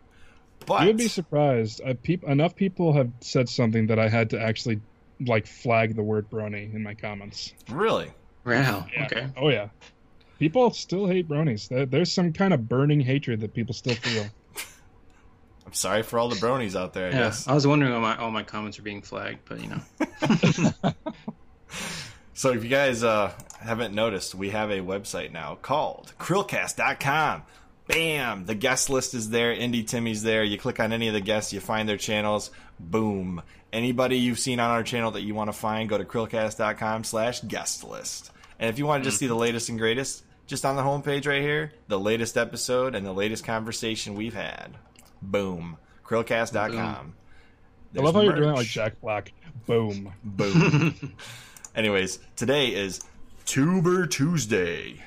But 0.66 0.82
You 0.82 0.88
would 0.88 0.98
be 0.98 1.08
surprised. 1.10 1.82
Uh, 1.86 1.94
peop- 2.02 2.24
enough 2.24 2.56
people 2.56 2.94
have 2.94 3.10
said 3.20 3.50
something 3.50 3.88
that 3.88 4.00
I 4.00 4.08
had 4.10 4.30
to 4.32 4.42
actually 4.42 4.80
like 5.20 5.46
flag 5.46 5.96
the 5.96 6.04
word 6.04 6.30
brony 6.30 6.74
in 6.74 6.84
my 6.84 6.94
comments. 6.94 7.54
really, 7.70 8.12
Wow. 8.46 8.86
Yeah. 8.94 9.06
Okay. 9.06 9.28
Oh 9.38 9.50
yeah. 9.50 9.70
People 10.40 10.72
still 10.72 11.08
hate 11.08 11.28
bronies. 11.30 11.70
There, 11.70 11.86
there's 11.86 12.12
some 12.12 12.34
kind 12.34 12.54
of 12.54 12.68
burning 12.68 13.00
hatred 13.00 13.40
that 13.42 13.54
people 13.54 13.74
still 13.74 13.96
feel. 13.96 14.26
I'm 15.74 15.78
sorry 15.78 16.04
for 16.04 16.20
all 16.20 16.30
the 16.30 16.36
bronies 16.36 16.76
out 16.80 16.94
there. 16.94 17.08
I 17.08 17.10
Yeah. 17.10 17.18
guess. 17.24 17.48
I 17.48 17.54
was 17.56 17.66
wondering 17.66 17.94
why 17.94 18.00
my, 18.00 18.16
all 18.18 18.30
my 18.30 18.44
comments 18.44 18.78
are 18.78 18.84
being 18.84 19.02
flagged, 19.02 19.40
but 19.46 19.60
you 19.60 19.70
know. 19.70 20.94
So 22.36 22.52
if 22.52 22.64
you 22.64 22.70
guys 22.70 23.04
uh, 23.04 23.32
haven't 23.60 23.94
noticed, 23.94 24.34
we 24.36 24.50
have 24.50 24.70
a 24.72 24.80
website 24.80 25.32
now 25.32 25.56
called 25.62 26.14
Chrillcast.com. 26.20 27.44
Bam! 27.88 28.46
The 28.46 28.56
guest 28.56 28.90
list 28.90 29.14
is 29.14 29.30
there. 29.30 29.56
IndieTimmie's 29.56 30.24
there. 30.24 30.44
You 30.44 30.58
click 30.58 30.80
on 30.80 30.94
any 30.94 31.08
of 31.08 31.14
the 31.14 31.22
guests, 31.22 31.54
you 31.54 31.60
find 31.60 31.88
their 31.88 31.98
channels. 31.98 32.50
Boom. 32.80 33.42
Anybody 33.72 34.18
you've 34.18 34.40
seen 34.40 34.60
on 34.60 34.72
our 34.72 34.84
channel 34.84 35.12
that 35.12 35.22
you 35.22 35.34
want 35.36 35.50
to 35.50 35.58
find, 35.58 35.88
go 35.90 35.98
to 35.98 36.06
Chrillcast.com 36.06 37.04
slash 37.04 37.42
guest 37.42 37.84
list. 37.84 38.32
And 38.60 38.70
if 38.70 38.78
you 38.80 38.86
want 38.88 39.04
to 39.04 39.10
just 39.10 39.20
see 39.20 39.28
the 39.28 39.36
latest 39.36 39.70
and 39.70 39.78
greatest, 39.80 40.24
just 40.48 40.66
on 40.66 40.76
the 40.76 40.82
homepage 40.84 41.28
right 41.28 41.42
here, 41.42 41.72
the 41.88 42.00
latest 42.00 42.36
episode 42.38 42.94
and 42.96 43.06
the 43.06 43.14
latest 43.14 43.44
conversation 43.44 44.16
we've 44.16 44.34
had. 44.36 44.76
Boom. 45.32 45.78
Chrillcast.com. 46.06 47.16
I 47.96 48.00
love 48.02 48.16
how 48.16 48.22
you're 48.22 48.34
doing 48.34 48.50
that 48.50 48.56
like. 48.56 48.68
Jack 48.68 49.00
Black. 49.02 49.32
Boom. 49.66 50.14
Boom. 50.24 51.16
Anyways, 51.76 52.20
today 52.36 52.74
is 52.74 53.02
Tuber 53.46 54.08
Tuesday, 54.08 55.02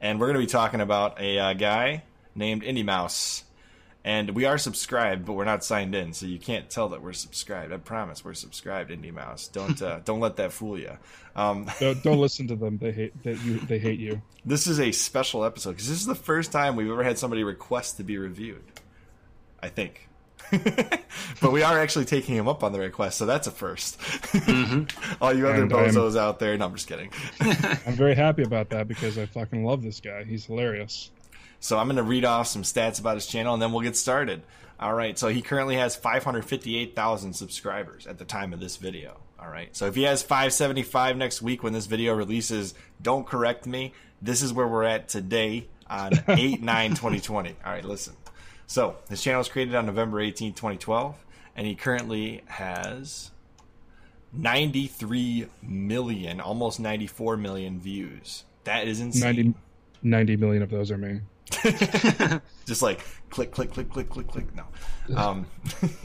and 0.00 0.20
we're 0.20 0.26
going 0.26 0.40
to 0.40 0.46
be 0.46 0.50
talking 0.50 0.80
about 0.80 1.20
a 1.20 1.38
uh, 1.38 1.52
guy 1.54 2.04
named 2.34 2.62
Indeimaus. 2.62 3.42
And 4.04 4.30
we 4.30 4.44
are 4.44 4.56
subscribed, 4.56 5.26
but 5.26 5.34
we're 5.34 5.44
not 5.44 5.64
signed 5.64 5.94
in, 5.94 6.12
so 6.14 6.24
you 6.24 6.38
can't 6.38 6.70
tell 6.70 6.90
that 6.90 7.02
we're 7.02 7.12
subscribed. 7.12 7.72
I 7.72 7.76
promise, 7.78 8.24
we're 8.24 8.32
subscribed, 8.34 8.90
Indeimaus. 8.90 9.50
Don't 9.52 9.82
uh, 9.82 10.00
don't 10.04 10.20
let 10.20 10.36
that 10.36 10.52
fool 10.52 10.78
you. 10.78 10.96
Um, 11.36 11.70
Don't, 11.78 12.02
don't 12.02 12.18
listen 12.18 12.48
to 12.48 12.56
them. 12.56 12.78
They 12.78 12.90
hate 12.90 13.22
that 13.22 13.42
you. 13.44 13.58
They 13.60 13.78
hate 13.78 14.00
you. 14.00 14.22
this 14.44 14.66
is 14.66 14.80
a 14.80 14.90
special 14.92 15.44
episode 15.44 15.72
because 15.72 15.88
this 15.88 16.00
is 16.00 16.06
the 16.06 16.14
first 16.16 16.50
time 16.50 16.74
we've 16.74 16.90
ever 16.90 17.04
had 17.04 17.16
somebody 17.18 17.44
request 17.44 17.96
to 17.98 18.02
be 18.02 18.18
reviewed. 18.18 18.64
I 19.62 19.68
think. 19.68 20.08
but 21.40 21.52
we 21.52 21.62
are 21.62 21.78
actually 21.78 22.04
taking 22.04 22.34
him 22.34 22.48
up 22.48 22.62
on 22.64 22.72
the 22.72 22.78
request, 22.78 23.18
so 23.18 23.26
that's 23.26 23.46
a 23.46 23.50
1st 23.50 23.96
mm-hmm. 24.40 25.14
All 25.22 25.34
you 25.34 25.46
other 25.46 25.62
And 25.62 25.72
I'm- 25.72 25.90
bozos 25.90 26.16
out 26.16 26.38
there, 26.38 26.56
no, 26.56 26.66
I'm 26.66 26.74
just 26.74 26.88
kidding. 26.88 27.10
I'm 27.40 27.94
very 27.94 28.14
happy 28.14 28.42
about 28.42 28.70
that 28.70 28.88
because 28.88 29.18
I 29.18 29.26
fucking 29.26 29.64
love 29.64 29.82
this 29.82 30.00
guy. 30.00 30.24
He's 30.24 30.46
hilarious. 30.46 31.10
So 31.60 31.76
I'm 31.76 31.86
going 31.86 31.96
to 31.96 32.02
read 32.02 32.24
off 32.24 32.46
some 32.46 32.62
stats 32.62 33.00
about 33.00 33.16
his 33.16 33.26
channel 33.26 33.52
and 33.52 33.60
then 33.60 33.72
we'll 33.72 33.82
get 33.82 33.96
started. 33.96 34.42
All 34.80 34.94
right. 34.94 35.18
So 35.18 35.28
he 35.28 35.42
currently 35.42 35.74
has 35.76 35.96
558,000 35.96 37.32
subscribers 37.32 38.06
at 38.06 38.18
the 38.18 38.24
time 38.24 38.52
of 38.52 38.60
this 38.60 38.76
video. 38.76 39.18
All 39.40 39.48
right. 39.48 39.74
So 39.76 39.86
if 39.86 39.96
he 39.96 40.04
has 40.04 40.22
575 40.22 41.16
next 41.16 41.42
week 41.42 41.62
when 41.62 41.72
this 41.72 41.86
video 41.86 42.14
releases, 42.14 42.74
don't 43.02 43.26
correct 43.26 43.66
me. 43.66 43.92
This 44.22 44.42
is 44.42 44.52
where 44.52 44.68
we're 44.68 44.84
at 44.84 45.08
today 45.08 45.66
on 45.88 46.12
8 46.28 46.62
9 46.62 46.90
2020. 46.90 47.56
All 47.64 47.72
right. 47.72 47.84
Listen. 47.84 48.14
So 48.68 48.96
his 49.08 49.22
channel 49.22 49.38
was 49.38 49.48
created 49.48 49.74
on 49.74 49.86
November 49.86 50.20
18, 50.20 50.52
2012, 50.52 51.16
and 51.56 51.66
he 51.66 51.74
currently 51.74 52.42
has 52.46 53.30
93 54.34 55.46
million, 55.62 56.38
almost 56.38 56.78
94 56.78 57.38
million 57.38 57.80
views. 57.80 58.44
That 58.64 58.86
is 58.86 59.00
insane. 59.00 59.22
90, 59.22 59.54
90 60.02 60.36
million 60.36 60.62
of 60.62 60.68
those 60.68 60.90
are 60.90 60.98
me. 60.98 61.20
just 62.66 62.82
like 62.82 63.00
click, 63.30 63.52
click, 63.52 63.72
click, 63.72 63.88
click, 63.88 64.10
click, 64.10 64.28
click. 64.28 64.46
No. 64.54 64.64
Um, 65.16 65.46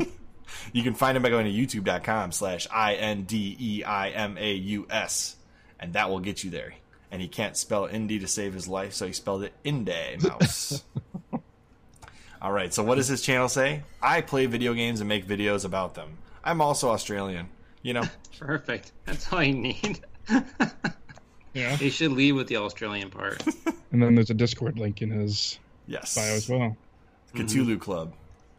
you 0.71 0.83
can 0.83 0.93
find 0.93 1.17
him 1.17 1.23
by 1.23 1.29
going 1.29 1.45
to 1.45 1.51
youtube.com 1.51 2.31
slash 2.31 2.65
I 2.71 2.93
N 2.93 3.23
D 3.23 3.57
E 3.59 3.83
I 3.83 4.11
M 4.11 4.37
A 4.37 4.53
U 4.53 4.87
S, 4.89 5.35
and 5.81 5.91
that 5.93 6.09
will 6.09 6.21
get 6.21 6.45
you 6.45 6.49
there. 6.49 6.75
And 7.11 7.21
he 7.21 7.27
can't 7.27 7.57
spell 7.57 7.89
indie 7.89 8.21
to 8.21 8.27
save 8.27 8.53
his 8.53 8.69
life, 8.69 8.93
so 8.93 9.05
he 9.05 9.11
spelled 9.11 9.43
it 9.43 9.53
Indeimaus. 9.65 10.81
All 12.43 12.51
right, 12.51 12.73
so 12.73 12.83
what 12.83 12.95
does 12.95 13.07
his 13.07 13.21
channel 13.21 13.49
say? 13.49 13.83
I 14.01 14.21
play 14.21 14.45
video 14.45 14.73
games 14.73 14.99
and 14.99 15.07
make 15.07 15.25
videos 15.25 15.63
about 15.65 15.95
them. 15.95 16.17
I'm 16.43 16.61
also 16.61 16.89
Australian. 16.89 17.47
You 17.81 17.93
know, 17.93 18.03
Perfect. 18.39 18.91
That's 19.05 19.31
all 19.33 19.41
you 19.41 19.55
need. 19.55 20.01
Yeah. 21.53 21.75
He 21.75 21.89
should 21.89 22.11
lead 22.11 22.33
with 22.33 22.47
the 22.47 22.57
Australian 22.57 23.09
part. 23.09 23.43
And 23.91 24.01
then 24.01 24.15
there's 24.15 24.31
a 24.31 24.33
Discord 24.33 24.79
link 24.79 25.03
in 25.03 25.11
his 25.11 25.59
yes. 25.85 26.15
bio 26.15 26.33
as 26.33 26.49
well. 26.49 26.75
Cthulhu 27.35 27.79
Club. 27.79 28.11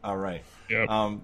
All 0.04 0.16
right. 0.16 0.44
Yep. 0.70 0.88
Um, 0.88 1.22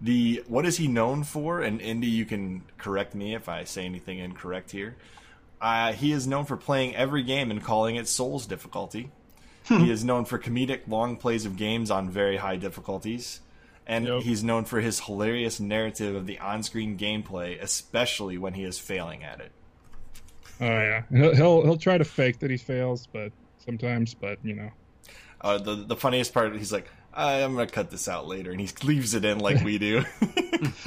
the 0.00 0.42
what 0.48 0.66
is 0.66 0.76
he 0.76 0.88
known 0.88 1.22
for? 1.22 1.60
And 1.60 1.80
Indie, 1.80 2.10
you 2.10 2.24
can 2.24 2.64
correct 2.76 3.14
me 3.14 3.36
if 3.36 3.48
I 3.48 3.62
say 3.62 3.84
anything 3.84 4.18
incorrect 4.18 4.72
here. 4.72 4.96
Uh, 5.60 5.92
he 5.92 6.10
is 6.10 6.26
known 6.26 6.44
for 6.44 6.56
playing 6.56 6.96
every 6.96 7.22
game 7.22 7.52
and 7.52 7.62
calling 7.62 7.94
it 7.94 8.08
Souls 8.08 8.46
difficulty. 8.46 9.12
He 9.68 9.90
is 9.90 10.04
known 10.04 10.24
for 10.24 10.38
comedic 10.38 10.80
long 10.88 11.16
plays 11.16 11.44
of 11.46 11.56
games 11.56 11.90
on 11.90 12.10
very 12.10 12.36
high 12.38 12.56
difficulties, 12.56 13.40
and 13.86 14.06
Yep. 14.06 14.22
he's 14.22 14.42
known 14.44 14.64
for 14.64 14.80
his 14.80 15.00
hilarious 15.00 15.60
narrative 15.60 16.14
of 16.14 16.26
the 16.26 16.38
on-screen 16.38 16.96
gameplay, 16.98 17.60
especially 17.60 18.38
when 18.38 18.54
he 18.54 18.64
is 18.64 18.78
failing 18.78 19.22
at 19.24 19.40
it. 19.40 19.52
oh 20.60 20.64
yeah. 20.66 21.02
He'll, 21.10 21.34
he'll 21.34 21.62
he'll 21.62 21.76
try 21.76 21.98
to 21.98 22.04
fake 22.04 22.38
that 22.40 22.50
he 22.50 22.56
fails, 22.56 23.06
but 23.12 23.32
sometimes, 23.64 24.14
but 24.14 24.38
you 24.44 24.54
know. 24.54 24.70
Uh, 25.40 25.58
the 25.58 25.74
the 25.74 25.96
funniest 25.96 26.32
part, 26.32 26.54
he's 26.54 26.72
like, 26.72 26.88
"I'm 27.12 27.54
gonna 27.54 27.66
cut 27.66 27.90
this 27.90 28.08
out 28.08 28.28
later," 28.28 28.52
and 28.52 28.60
he 28.60 28.68
leaves 28.84 29.14
it 29.14 29.24
in 29.24 29.38
like 29.40 29.64
we 29.64 29.76
do. 29.78 30.04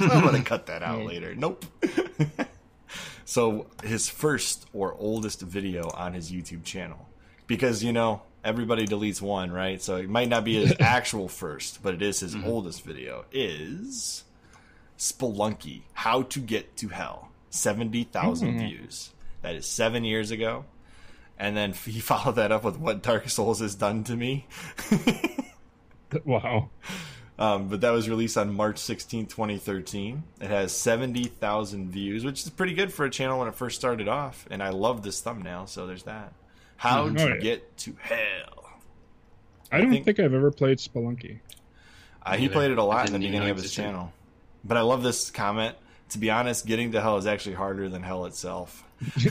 I'm 0.00 0.24
gonna 0.24 0.42
cut 0.44 0.66
that 0.66 0.82
out 0.82 1.04
later. 1.04 1.34
Nope. 1.34 1.66
so 3.24 3.66
his 3.84 4.08
first 4.08 4.66
or 4.72 4.94
oldest 4.94 5.40
video 5.42 5.90
on 5.90 6.14
his 6.14 6.30
YouTube 6.30 6.64
channel, 6.64 7.08
because 7.46 7.82
you 7.84 7.92
know 7.92 8.22
everybody 8.46 8.86
deletes 8.86 9.20
one, 9.20 9.50
right? 9.50 9.82
So 9.82 9.96
it 9.96 10.08
might 10.08 10.28
not 10.28 10.44
be 10.44 10.54
his 10.64 10.74
actual 10.80 11.28
first, 11.28 11.82
but 11.82 11.92
it 11.94 12.00
is 12.02 12.20
his 12.20 12.34
oldest 12.44 12.84
video. 12.84 13.24
Is 13.32 14.24
Spelunky: 14.98 15.82
How 15.92 16.22
to 16.22 16.40
Get 16.40 16.76
to 16.78 16.88
Hell? 16.88 17.28
Seventy 17.50 18.04
thousand 18.04 18.54
Mm. 18.54 18.68
views. 18.68 19.10
That 19.42 19.54
is 19.54 19.66
seven 19.66 20.04
years 20.04 20.30
ago. 20.30 20.64
And 21.38 21.54
then 21.56 21.72
he 21.84 22.00
followed 22.00 22.36
that 22.36 22.50
up 22.52 22.64
with 22.64 22.78
what 22.78 23.02
Dark 23.02 23.28
Souls 23.28 23.60
has 23.60 23.74
done 23.74 24.04
to 24.04 24.16
me. 24.16 24.46
Wow. 26.24 26.70
Um, 27.38 27.68
but 27.68 27.80
that 27.82 27.90
was 27.90 28.08
released 28.08 28.38
on 28.38 28.54
March 28.54 28.78
16, 28.78 29.26
2013. 29.26 30.22
It 30.40 30.48
has 30.48 30.72
70,000 30.72 31.90
views, 31.90 32.24
which 32.24 32.42
is 32.44 32.48
pretty 32.50 32.74
good 32.74 32.92
for 32.92 33.04
a 33.04 33.10
channel 33.10 33.40
when 33.40 33.48
it 33.48 33.54
first 33.56 33.76
started 33.76 34.08
off. 34.08 34.46
And 34.50 34.62
I 34.62 34.70
love 34.70 35.02
this 35.02 35.20
thumbnail, 35.20 35.66
so 35.66 35.86
there's 35.86 36.04
that. 36.04 36.32
How 36.76 37.08
Mhm. 37.08 37.16
to 37.18 37.24
Oh, 37.24 37.28
yeah. 37.34 37.40
get 37.40 37.76
to 37.78 37.96
hell. 38.00 38.70
I 39.72 39.78
don't 39.80 39.90
think- 39.90 40.04
think, 40.04 40.20
I've 40.20 40.34
ever 40.34 40.50
played 40.50 40.78
Spelunky. 40.78 41.40
Uh, 42.24 42.36
he 42.36 42.48
played 42.48 42.70
it 42.70 42.78
a 42.78 42.82
lot 42.82 43.06
in 43.06 43.12
the 43.12 43.18
beginning 43.18 43.48
of 43.50 43.56
his 43.56 43.66
existed. 43.66 43.82
channel. 43.82 44.12
But 44.64 44.76
I 44.76 44.80
love 44.80 45.02
this 45.02 45.30
comment. 45.30 45.76
To 46.10 46.18
be 46.18 46.30
honest, 46.30 46.66
getting 46.66 46.92
to 46.92 47.00
hell 47.00 47.16
is 47.18 47.26
actually 47.26 47.54
harder 47.56 47.88
than 47.88 48.02
hell 48.02 48.26
itself. 48.26 48.84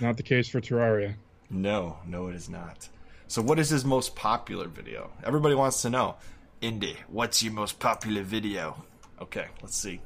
Not 0.00 0.16
the 0.16 0.22
case 0.22 0.48
for 0.48 0.60
Terraria. 0.60 1.14
No, 1.50 1.98
no, 2.06 2.28
it 2.28 2.34
is 2.36 2.48
not. 2.48 2.88
So, 3.26 3.42
what 3.42 3.58
is 3.58 3.68
his 3.70 3.84
most 3.84 4.14
popular 4.14 4.68
video? 4.68 5.10
Everybody 5.24 5.54
wants 5.54 5.82
to 5.82 5.90
know. 5.90 6.16
Indie, 6.62 6.96
what's 7.08 7.42
your 7.42 7.52
most 7.52 7.78
popular 7.78 8.22
video? 8.22 8.84
Okay, 9.20 9.46
let's 9.62 9.76
see. 9.76 10.00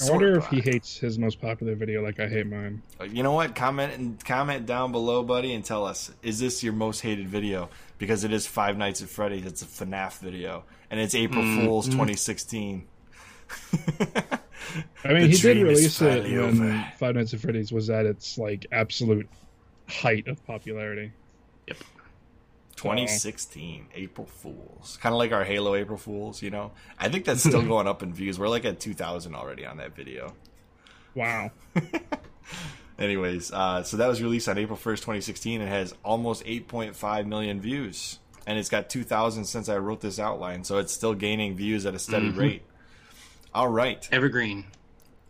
I 0.00 0.10
wonder 0.10 0.38
if 0.38 0.46
he 0.46 0.60
hates 0.60 0.96
his 0.96 1.18
most 1.18 1.40
popular 1.40 1.74
video 1.74 2.02
like 2.02 2.18
I 2.18 2.26
hate 2.28 2.46
mine. 2.46 2.82
Uh, 3.00 3.04
You 3.04 3.22
know 3.22 3.32
what? 3.32 3.54
Comment 3.54 3.92
and 3.92 4.24
comment 4.24 4.64
down 4.66 4.90
below, 4.92 5.22
buddy, 5.22 5.52
and 5.52 5.64
tell 5.64 5.84
us: 5.84 6.10
Is 6.22 6.38
this 6.40 6.62
your 6.62 6.72
most 6.72 7.00
hated 7.00 7.28
video? 7.28 7.68
because 7.98 8.24
it 8.24 8.32
is 8.32 8.46
Five 8.48 8.76
Nights 8.76 9.00
at 9.00 9.08
Freddy's. 9.08 9.46
It's 9.46 9.62
a 9.62 9.66
FNAF 9.66 10.18
video, 10.18 10.64
and 10.90 10.98
it's 10.98 11.14
April 11.14 11.44
Mm, 11.44 11.64
Fool's 11.66 11.86
mm. 11.88 11.92
2016. 11.92 12.84
I 15.04 15.12
mean, 15.12 15.20
The 15.22 15.26
he 15.26 15.28
did 15.32 15.40
dream 15.40 15.62
release 15.68 16.00
it 16.00 16.22
finally 16.22 16.38
when 16.38 16.62
over. 16.62 16.84
Five 16.98 17.14
Nights 17.14 17.34
at 17.34 17.40
Freddy's 17.40 17.70
was 17.70 17.90
at 17.90 18.06
its 18.06 18.38
like 18.38 18.66
absolute 18.72 19.28
height 19.88 20.26
of 20.26 20.44
popularity. 20.46 21.12
2016 22.82 23.86
April 23.94 24.26
Fools, 24.26 24.98
kind 25.00 25.12
of 25.14 25.18
like 25.18 25.32
our 25.32 25.44
Halo 25.44 25.74
April 25.74 25.98
Fools. 25.98 26.42
You 26.42 26.50
know, 26.50 26.72
I 26.98 27.08
think 27.08 27.24
that's 27.24 27.40
still 27.42 27.62
going 27.66 27.86
up 27.86 28.02
in 28.02 28.12
views. 28.12 28.38
We're 28.38 28.48
like 28.48 28.64
at 28.64 28.80
2,000 28.80 29.34
already 29.34 29.64
on 29.66 29.76
that 29.78 29.94
video. 29.96 30.34
Wow. 31.14 31.50
Anyways, 32.98 33.52
uh, 33.52 33.82
so 33.82 33.96
that 33.96 34.06
was 34.06 34.22
released 34.22 34.48
on 34.48 34.58
April 34.58 34.76
1st, 34.78 34.96
2016. 34.98 35.60
It 35.60 35.68
has 35.68 35.94
almost 36.04 36.44
8.5 36.44 37.26
million 37.26 37.60
views. 37.60 38.18
And 38.46 38.58
it's 38.58 38.68
got 38.68 38.90
2,000 38.90 39.44
since 39.44 39.68
I 39.68 39.78
wrote 39.78 40.00
this 40.00 40.18
outline. 40.18 40.64
So 40.64 40.78
it's 40.78 40.92
still 40.92 41.14
gaining 41.14 41.56
views 41.56 41.86
at 41.86 41.94
a 41.94 41.98
steady 41.98 42.30
Mhm. 42.30 42.36
rate. 42.36 42.62
All 43.54 43.68
right. 43.68 44.06
Evergreen. 44.12 44.64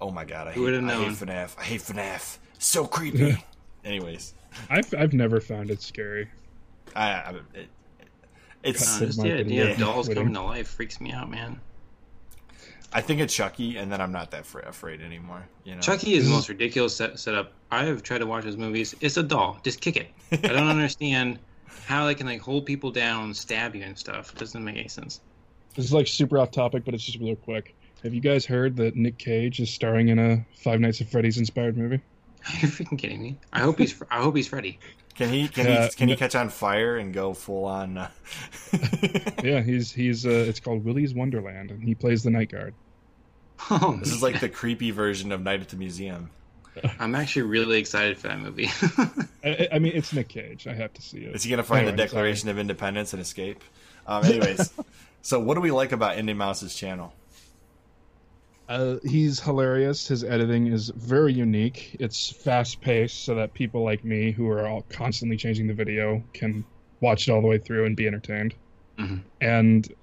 Oh 0.01 0.11
my 0.11 0.25
god, 0.25 0.49
I 0.49 0.53
Who 0.53 0.61
hate, 0.67 0.73
would've 0.73 0.85
I 0.89 0.95
hate 0.95 1.01
known? 1.01 1.15
FNAF. 1.15 1.59
I 1.59 1.63
hate 1.65 1.81
FNAF. 1.83 2.39
So 2.59 2.87
creepy. 2.87 3.37
Anyways, 3.85 4.35
I've 4.71 4.93
I've 4.95 5.13
never 5.13 5.41
found 5.41 5.71
it 5.71 5.83
scary. 5.83 6.29
I, 6.95 7.11
I 7.11 7.35
it, 7.55 7.69
it's. 8.63 8.99
Cut 8.99 9.03
Uh, 9.03 9.07
just 9.07 9.23
the 9.23 9.33
idea 9.33 9.73
of 9.73 9.79
dolls 9.79 10.09
coming 10.09 10.35
to 10.35 10.43
life 10.43 10.69
freaks 10.69 11.01
me 11.01 11.13
out, 11.13 11.31
man. 11.31 11.61
I 12.95 13.01
think 13.01 13.21
it's 13.21 13.35
Chucky, 13.35 13.79
and 13.79 13.91
then 13.91 14.01
I'm 14.03 14.13
not 14.13 14.31
that 14.33 14.45
fra- 14.45 14.69
afraid 14.69 15.01
anymore. 15.01 15.47
You 15.65 15.75
know, 15.77 15.81
Chucky 15.81 16.15
is 16.15 16.27
the 16.27 16.31
most 16.31 16.49
ridiculous 16.51 16.95
set, 16.95 17.19
setup. 17.19 17.53
I 17.71 17.85
have 17.85 18.03
tried 18.03 18.19
to 18.19 18.27
watch 18.27 18.45
his 18.45 18.59
movies. 18.59 18.95
It's 19.01 19.17
a 19.17 19.23
doll. 19.23 19.59
Just 19.65 19.81
kick 19.81 19.97
it. 19.97 20.09
I 20.31 20.49
don't 20.49 20.69
understand 20.69 21.39
how 21.87 22.07
they 22.07 22.15
can 22.15 22.27
like 22.27 22.43
hold 22.43 22.67
people 22.67 22.91
down, 22.91 23.33
stab 23.33 23.75
you 23.75 23.83
and 23.83 23.97
stuff. 23.97 24.33
It 24.33 24.39
doesn't 24.39 24.63
make 24.63 24.77
any 24.77 24.89
sense. 24.89 25.21
This 25.75 25.87
is 25.87 25.93
like 25.93 26.07
super 26.07 26.39
off 26.39 26.51
topic, 26.51 26.85
but 26.85 26.93
it's 26.93 27.05
just 27.05 27.19
real 27.19 27.37
quick. 27.37 27.75
Have 28.03 28.13
you 28.13 28.21
guys 28.21 28.45
heard 28.45 28.77
that 28.77 28.95
Nick 28.95 29.17
Cage 29.17 29.61
is 29.61 29.71
starring 29.71 30.09
in 30.09 30.19
a 30.19 30.45
Five 30.63 30.81
Nights 30.81 31.01
at 31.01 31.09
Freddy's 31.09 31.39
inspired 31.39 31.79
movie? 31.79 32.01
Are 32.49 32.57
you 32.61 32.69
freaking 32.69 32.99
kidding 32.99 33.23
me? 33.23 33.39
I 33.53 33.61
hope 33.61 33.79
he's. 33.79 34.01
I 34.11 34.21
hope 34.23 34.37
he's 34.37 34.49
Freddy. 34.49 34.79
Can 35.15 35.29
he 35.29 35.49
can 35.49 35.67
Uh, 35.67 35.89
he 35.89 35.91
can 35.95 36.09
he 36.09 36.17
catch 36.17 36.35
on 36.35 36.49
fire 36.49 36.97
and 36.97 37.13
go 37.13 37.35
full 37.35 37.65
on? 37.67 37.99
Uh... 37.99 38.09
Yeah, 39.43 39.61
he's 39.61 39.93
he's 39.93 40.25
uh, 40.27 40.31
it's 40.31 40.61
called 40.61 40.85
Willy's 40.85 41.15
Wonderland, 41.15 41.71
and 41.71 41.83
he 41.83 41.95
plays 41.95 42.23
the 42.23 42.31
night 42.31 42.51
guard. 42.51 42.75
Oh, 43.71 43.97
This 44.01 44.13
is 44.13 44.23
like 44.23 44.41
the 44.41 44.49
creepy 44.49 44.91
version 44.91 45.31
of 45.31 45.41
Night 45.43 45.61
at 45.61 45.69
the 45.69 45.77
Museum. 45.77 46.31
I'm 46.99 47.15
actually 47.15 47.43
really 47.43 47.79
excited 47.79 48.17
for 48.19 48.29
that 48.29 48.41
movie. 48.41 48.69
I, 49.45 49.69
I 49.75 49.79
mean, 49.79 49.93
it's 49.95 50.13
Nick 50.13 50.29
Cage. 50.29 50.67
I 50.67 50.73
have 50.75 50.93
to 50.95 51.03
see 51.03 51.19
it. 51.19 51.35
Is 51.35 51.43
he 51.45 51.51
gonna 51.51 51.63
find 51.63 51.87
the 51.87 51.93
Anyway, 51.93 52.07
Declaration 52.07 52.49
of 52.49 52.59
Independence 52.59 53.13
and 53.13 53.21
escape? 53.21 53.63
Um, 54.07 54.25
anyways, 54.25 54.73
so 55.21 55.39
what 55.39 55.55
do 55.55 55.61
we 55.61 55.71
like 55.71 55.93
about 55.93 56.17
Indeimaus's 56.17 56.75
channel? 56.75 57.13
Uh, 58.73 58.97
he's 59.05 59.39
hilarious. 59.39 60.09
His 60.09 60.25
editing 60.25 60.69
is 60.69 60.91
very 60.97 61.35
unique. 61.35 61.95
It's 62.01 62.33
fast 62.43 62.81
paced, 62.81 63.23
so 63.27 63.35
that 63.35 63.53
people 63.53 63.85
like 63.85 64.03
me, 64.03 64.33
who 64.33 64.49
are 64.49 64.67
all 64.67 64.81
constantly 64.89 65.37
changing 65.37 65.67
the 65.67 65.75
video, 65.75 66.25
can 66.33 66.65
watch 67.03 67.29
it 67.29 67.33
all 67.33 67.43
the 67.43 67.49
way 67.49 67.59
through 67.59 67.85
and 67.85 67.95
be 67.95 68.07
entertained. 68.07 68.55
Mhm. 68.99 69.25
And 69.43 69.95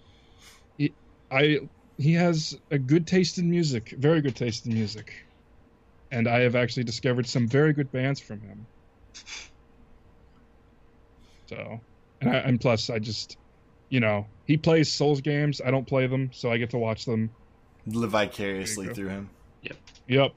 he, 0.77 0.93
I, 1.31 1.61
he 1.97 2.13
has 2.13 2.59
a 2.69 2.77
good 2.77 3.07
taste 3.07 3.39
in 3.39 3.49
music, 3.49 3.95
very 3.97 4.21
good 4.21 4.35
taste 4.35 4.67
in 4.67 4.75
music. 4.75 5.15
And 6.11 6.27
I 6.27 6.41
have 6.41 6.55
actually 6.55 6.83
discovered 6.83 7.25
some 7.25 7.47
very 7.47 7.73
good 7.73 7.91
bands 7.91 8.19
from 8.19 8.39
him. 8.39 8.67
So, 11.47 11.79
and, 12.21 12.29
I, 12.29 12.35
and 12.35 12.61
plus, 12.61 12.91
I 12.91 12.99
just, 12.99 13.35
you 13.89 13.99
know, 13.99 14.27
he 14.45 14.57
plays 14.57 14.93
Souls 14.93 15.21
games. 15.21 15.59
I 15.59 15.71
don't 15.71 15.87
play 15.87 16.05
them, 16.05 16.29
so 16.33 16.51
I 16.51 16.59
get 16.59 16.69
to 16.69 16.77
watch 16.77 17.05
them 17.05 17.31
Live 17.87 18.11
vicariously 18.11 18.75
There 18.75 18.83
you 18.83 18.89
go. 18.89 18.93
through 18.95 19.09
him. 19.09 19.29
Yep. 19.63 19.77
Yep. 20.07 20.31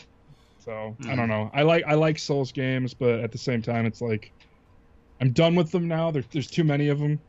So 0.64 0.96
I 1.00 1.02
Mhm. 1.04 1.16
don't 1.16 1.28
know. 1.28 1.50
I 1.52 1.62
like 1.62 1.84
I 1.86 1.94
like 1.94 2.18
Souls 2.18 2.52
games, 2.52 2.94
but 2.94 3.20
at 3.20 3.32
the 3.32 3.38
same 3.38 3.62
time, 3.62 3.84
it's 3.86 4.00
like 4.00 4.32
I'm 5.20 5.32
done 5.32 5.54
with 5.54 5.70
them 5.70 5.88
now. 5.88 6.10
There, 6.10 6.24
there's 6.32 6.48
too 6.50 6.64
many 6.64 6.88
of 6.88 6.98
them. 6.98 7.20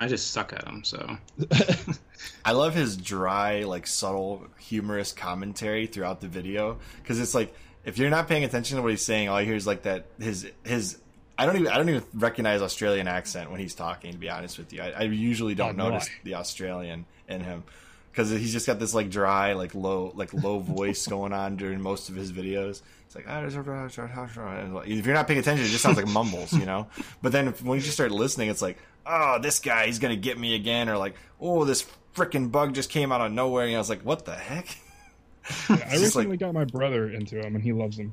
I 0.00 0.08
just 0.08 0.30
suck 0.30 0.52
at 0.52 0.64
them. 0.64 0.82
So 0.82 1.18
I 2.44 2.52
love 2.52 2.74
his 2.74 2.96
dry, 2.96 3.64
like 3.64 3.86
subtle, 3.86 4.46
humorous 4.58 5.12
commentary 5.12 5.86
throughout 5.86 6.20
the 6.20 6.28
video 6.28 6.78
because 7.02 7.20
it's 7.20 7.34
like 7.34 7.54
if 7.84 7.96
you're 7.98 8.10
not 8.10 8.28
paying 8.28 8.44
attention 8.44 8.76
to 8.76 8.82
what 8.82 8.90
he's 8.90 9.04
saying, 9.04 9.28
all 9.28 9.40
you 9.40 9.46
hear 9.46 9.56
is 9.56 9.66
like 9.66 9.82
that 9.82 10.06
his 10.18 10.50
his. 10.64 10.98
I 11.38 11.46
don't 11.46 11.56
even 11.56 11.68
I 11.68 11.76
don't 11.76 11.88
even 11.88 12.02
recognize 12.14 12.60
Australian 12.60 13.08
accent 13.08 13.50
when 13.50 13.60
he's 13.60 13.74
talking. 13.74 14.12
To 14.12 14.18
be 14.18 14.28
honest 14.28 14.58
with 14.58 14.72
you, 14.72 14.82
I, 14.82 14.90
I 14.90 15.02
usually 15.04 15.54
don't 15.54 15.78
Oh, 15.80 15.88
notice 15.88 16.08
why? 16.08 16.14
the 16.24 16.34
Australian 16.34 17.06
in 17.28 17.40
him 17.42 17.62
because 18.10 18.30
he's 18.30 18.52
just 18.52 18.66
got 18.66 18.78
this 18.78 18.94
like 18.94 19.10
dry, 19.10 19.52
like 19.54 19.74
low, 19.74 20.12
like 20.14 20.32
low 20.32 20.58
voice 20.58 21.06
going 21.06 21.32
on 21.32 21.56
during 21.56 21.80
most 21.80 22.08
of 22.08 22.14
his 22.14 22.32
videos. 22.32 22.82
It's 23.06 23.14
like 23.16 23.26
"Ah, 23.28 23.42
if 23.44 25.06
you're 25.06 25.14
not 25.14 25.26
paying 25.26 25.40
attention, 25.40 25.64
it 25.66 25.70
just 25.70 25.82
sounds 25.82 25.96
like 25.96 26.06
mumbles, 26.06 26.52
you 26.52 26.66
know. 26.66 26.86
But 27.22 27.32
then 27.32 27.48
when 27.62 27.76
you 27.78 27.82
just 27.82 27.94
start 27.94 28.12
listening, 28.12 28.48
it's 28.50 28.62
like, 28.62 28.78
oh, 29.06 29.38
this 29.40 29.58
guy, 29.58 29.86
he's 29.86 29.98
gonna 29.98 30.16
get 30.16 30.38
me 30.38 30.54
again, 30.54 30.88
or 30.88 30.96
like, 30.96 31.16
oh, 31.40 31.64
this 31.64 31.86
freaking 32.14 32.50
bug 32.52 32.74
just 32.74 32.90
came 32.90 33.10
out 33.12 33.20
of 33.20 33.32
nowhere, 33.32 33.66
and 33.66 33.74
I 33.74 33.78
was 33.78 33.88
like, 33.90 34.02
what 34.02 34.24
the 34.24 34.34
heck? 34.34 34.76
I 35.68 35.74
recently 35.92 36.26
like 36.28 36.38
got 36.40 36.54
my 36.54 36.64
brother 36.64 37.08
into 37.10 37.38
him, 37.40 37.54
and 37.54 37.64
he 37.64 37.72
loves 37.72 37.98
him. 37.98 38.12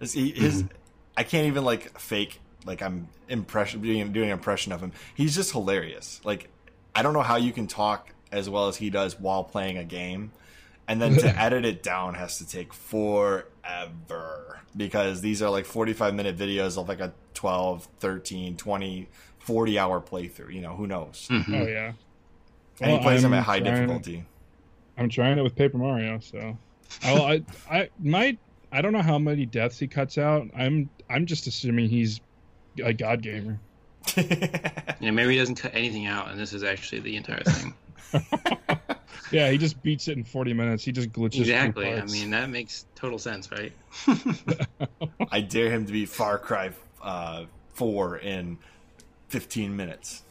he- 0.00 0.32
his, 0.32 0.64
I 1.16 1.22
can't 1.22 1.46
even 1.46 1.64
like 1.64 1.98
fake 1.98 2.40
like 2.64 2.82
I'm 2.82 3.08
impression 3.28 3.80
doing 3.82 4.12
doing 4.12 4.26
an 4.28 4.32
impression 4.32 4.72
of 4.72 4.80
him. 4.80 4.92
He's 5.14 5.34
just 5.34 5.52
hilarious. 5.52 6.20
Like 6.24 6.48
I 6.94 7.02
don't 7.02 7.12
know 7.12 7.22
how 7.22 7.36
you 7.36 7.52
can 7.52 7.66
talk 7.66 8.10
as 8.32 8.48
well 8.50 8.66
as 8.68 8.76
he 8.76 8.90
does 8.90 9.18
while 9.20 9.44
playing 9.44 9.76
a 9.78 9.84
game. 9.84 10.32
And 10.88 11.00
then 11.00 11.14
to 11.18 11.28
edit 11.40 11.64
it 11.64 11.82
down 11.82 12.14
has 12.14 12.38
to 12.38 12.46
take 12.46 12.72
forever 12.74 14.60
because 14.76 15.20
these 15.20 15.42
are 15.42 15.50
like 15.50 15.64
45 15.66 16.14
minute 16.14 16.36
videos 16.36 16.78
of 16.78 16.88
like 16.88 17.00
a 17.00 17.12
12, 17.34 17.86
13, 18.00 18.56
20, 18.56 19.08
40 19.38 19.78
hour 19.78 20.00
playthrough. 20.00 20.52
You 20.52 20.60
know, 20.60 20.74
who 20.74 20.86
knows? 20.86 21.28
Mhm. 21.30 21.60
Oh 21.62 21.66
yeah. 21.66 21.92
And 22.80 22.90
he 22.92 22.98
plays 22.98 23.22
them 23.22 23.32
I'm 23.32 23.38
at 23.40 23.44
high 23.44 23.60
trying- 23.60 23.74
difficulty. 23.74 24.24
I'm 24.98 25.08
trying 25.08 25.38
it 25.38 25.42
with 25.42 25.56
Paper 25.56 25.78
Mario, 25.78 26.18
so 26.18 26.56
I'll, 27.02 27.22
I 27.22 27.42
I 27.70 27.88
might 27.98 28.38
I 28.70 28.82
don't 28.82 28.92
know 28.92 29.00
how 29.02 29.18
many 29.18 29.46
deaths 29.46 29.78
he 29.78 29.86
cuts 29.86 30.18
out. 30.18 30.48
I'm 30.56 30.90
I'm 31.08 31.24
just 31.26 31.46
assuming 31.46 31.88
he's 31.88 32.20
a 32.82 32.92
god 32.92 33.22
gamer. 33.22 33.58
yeah, 34.16 35.10
maybe 35.10 35.32
he 35.32 35.38
doesn't 35.38 35.54
cut 35.54 35.74
anything 35.74 36.06
out, 36.06 36.28
and 36.30 36.38
this 36.38 36.52
is 36.52 36.62
actually 36.62 37.00
the 37.00 37.16
entire 37.16 37.42
thing. 37.44 37.74
Yeah, 39.32 39.50
he 39.50 39.56
just 39.56 39.82
beats 39.82 40.08
it 40.08 40.18
in 40.18 40.24
40 40.24 40.52
minutes. 40.52 40.84
He 40.84 40.92
just 40.92 41.10
glitches. 41.10 41.40
exactly. 41.40 41.92
I 41.92 42.04
mean, 42.04 42.30
that 42.30 42.50
makes 42.50 42.84
total 42.94 43.18
sense, 43.18 43.50
right? 43.50 43.72
I 45.32 45.40
dare 45.40 45.70
him 45.70 45.86
to 45.86 45.92
beat 45.92 46.10
Far 46.10 46.38
Cry 46.38 46.70
uh, 47.02 47.46
4 47.72 48.18
in 48.18 48.58
15 49.28 49.74
minutes. 49.74 50.22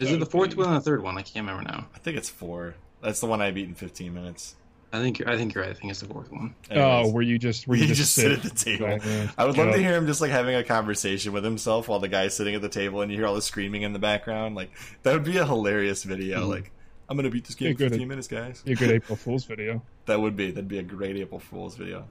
Is 0.00 0.10
it 0.10 0.18
the 0.18 0.26
fourth 0.26 0.56
one 0.56 0.70
or 0.70 0.74
the 0.74 0.80
third 0.80 1.02
one? 1.02 1.18
I 1.18 1.22
can't 1.22 1.46
remember 1.46 1.70
now. 1.70 1.86
I 1.94 1.98
think 1.98 2.16
it's 2.16 2.30
4. 2.30 2.74
That's 3.02 3.20
the 3.20 3.26
one 3.26 3.40
I 3.40 3.50
beat 3.50 3.68
in 3.68 3.74
15 3.74 4.12
minutes. 4.12 4.56
I 4.92 4.98
think 5.00 5.24
I 5.26 5.36
think 5.36 5.54
you're 5.54 5.62
right. 5.62 5.70
I 5.70 5.74
think 5.74 5.90
it's 5.90 6.00
the 6.00 6.06
fourth 6.08 6.32
one. 6.32 6.54
oh, 6.72 6.74
Anyways. 6.74 7.12
were 7.14 7.22
you 7.22 7.38
just 7.38 7.68
were 7.68 7.74
you, 7.76 7.82
You 7.82 7.88
just, 7.88 8.00
just 8.00 8.14
sit 8.14 8.32
at 8.32 8.42
the 8.42 8.50
table. 8.50 8.86
Exactly. 8.86 9.30
I 9.38 9.44
would 9.44 9.56
love 9.56 9.68
Yeah. 9.68 9.72
to 9.76 9.78
hear 9.82 9.94
him 9.96 10.06
just 10.06 10.20
like 10.20 10.30
having 10.32 10.54
a 10.56 10.64
conversation 10.64 11.32
with 11.32 11.44
himself 11.44 11.86
while 11.88 12.00
the 12.00 12.08
guy's 12.08 12.34
sitting 12.36 12.54
at 12.56 12.62
the 12.62 12.68
table 12.68 13.00
and 13.00 13.10
you 13.12 13.16
hear 13.18 13.26
all 13.26 13.34
the 13.36 13.42
screaming 13.42 13.82
in 13.82 13.92
the 13.92 13.98
background. 14.00 14.56
Like 14.56 14.70
that 15.04 15.12
would 15.14 15.24
be 15.24 15.36
a 15.36 15.46
hilarious 15.46 16.02
video. 16.02 16.44
Mhm. 16.46 16.48
Like 16.48 16.72
I'm 17.08 17.16
gonna 17.16 17.30
beat 17.30 17.44
this 17.44 17.54
game 17.54 17.68
in 17.70 17.76
good. 17.76 17.90
15 17.90 18.08
minutes, 18.08 18.28
guys. 18.28 18.62
Be 18.62 18.72
a 18.72 18.76
good 18.76 18.90
April 18.90 19.16
Fool's 19.22 19.44
video. 19.44 19.82
That 20.06 20.20
would 20.20 20.36
be 20.36 20.50
that'd 20.50 20.66
be 20.68 20.78
a 20.78 20.82
great 20.82 21.16
April 21.16 21.38
Fool's 21.40 21.76
video. 21.76 22.06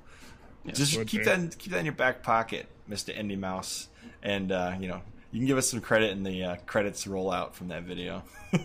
Yeah, 0.65 0.73
just 0.73 0.93
keep 1.07 1.21
be. 1.21 1.23
that 1.25 1.39
in, 1.39 1.49
keep 1.49 1.71
that 1.73 1.79
in 1.79 1.85
your 1.85 1.93
back 1.95 2.21
pocket, 2.23 2.65
Mister 2.87 3.11
Indeimaus, 3.13 3.87
and 4.23 4.51
uh, 4.51 4.75
you 4.79 4.87
know 4.87 5.01
you 5.31 5.39
can 5.39 5.47
give 5.47 5.57
us 5.57 5.69
some 5.69 5.79
credit 5.81 6.11
in 6.11 6.23
the 6.23 6.43
uh, 6.43 6.55
credits 6.65 7.05
roll 7.07 7.31
out 7.31 7.55
from 7.55 7.67
that 7.69 7.83
video. 7.83 8.23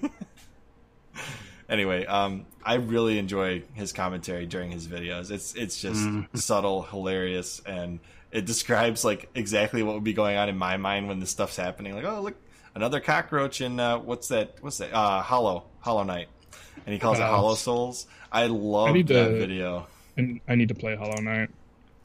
anyway, 1.68 2.06
um, 2.06 2.46
I 2.64 2.74
really 2.74 3.18
enjoy 3.18 3.62
his 3.74 3.92
commentary 3.92 4.46
during 4.46 4.70
his 4.70 4.86
videos. 4.86 5.30
It's 5.30 5.54
it's 5.54 5.80
just 5.80 6.00
Mm. 6.00 6.26
subtle, 6.38 6.82
hilarious, 6.82 7.60
and 7.66 8.00
it 8.32 8.44
describes 8.46 9.04
like 9.04 9.28
exactly 9.34 9.82
what 9.82 9.94
would 9.94 10.04
be 10.04 10.12
going 10.14 10.36
on 10.36 10.48
in 10.48 10.56
my 10.58 10.76
mind 10.76 11.08
when 11.08 11.20
this 11.20 11.30
stuff's 11.30 11.56
happening. 11.56 11.94
Like, 11.94 12.04
oh 12.04 12.20
look, 12.20 12.34
another 12.74 13.00
cockroach 13.00 13.60
in 13.60 13.78
uh, 13.80 13.98
what's 13.98 14.28
that? 14.28 14.56
What's 14.60 14.78
that? 14.78 14.92
Uh, 14.92 15.20
Hollow 15.22 15.64
Hollow 15.80 16.02
Knight, 16.04 16.28
and 16.86 16.92
he 16.92 16.98
calls 16.98 17.18
it 17.18 17.22
Hollow 17.22 17.54
Souls. 17.54 18.06
I 18.32 18.46
love 18.46 18.94
that 18.94 19.06
to- 19.08 19.38
video. 19.38 19.86
And 20.16 20.40
I 20.48 20.54
need 20.54 20.68
to 20.68 20.74
play 20.74 20.94
Hollow 20.96 21.20
Knight. 21.20 21.50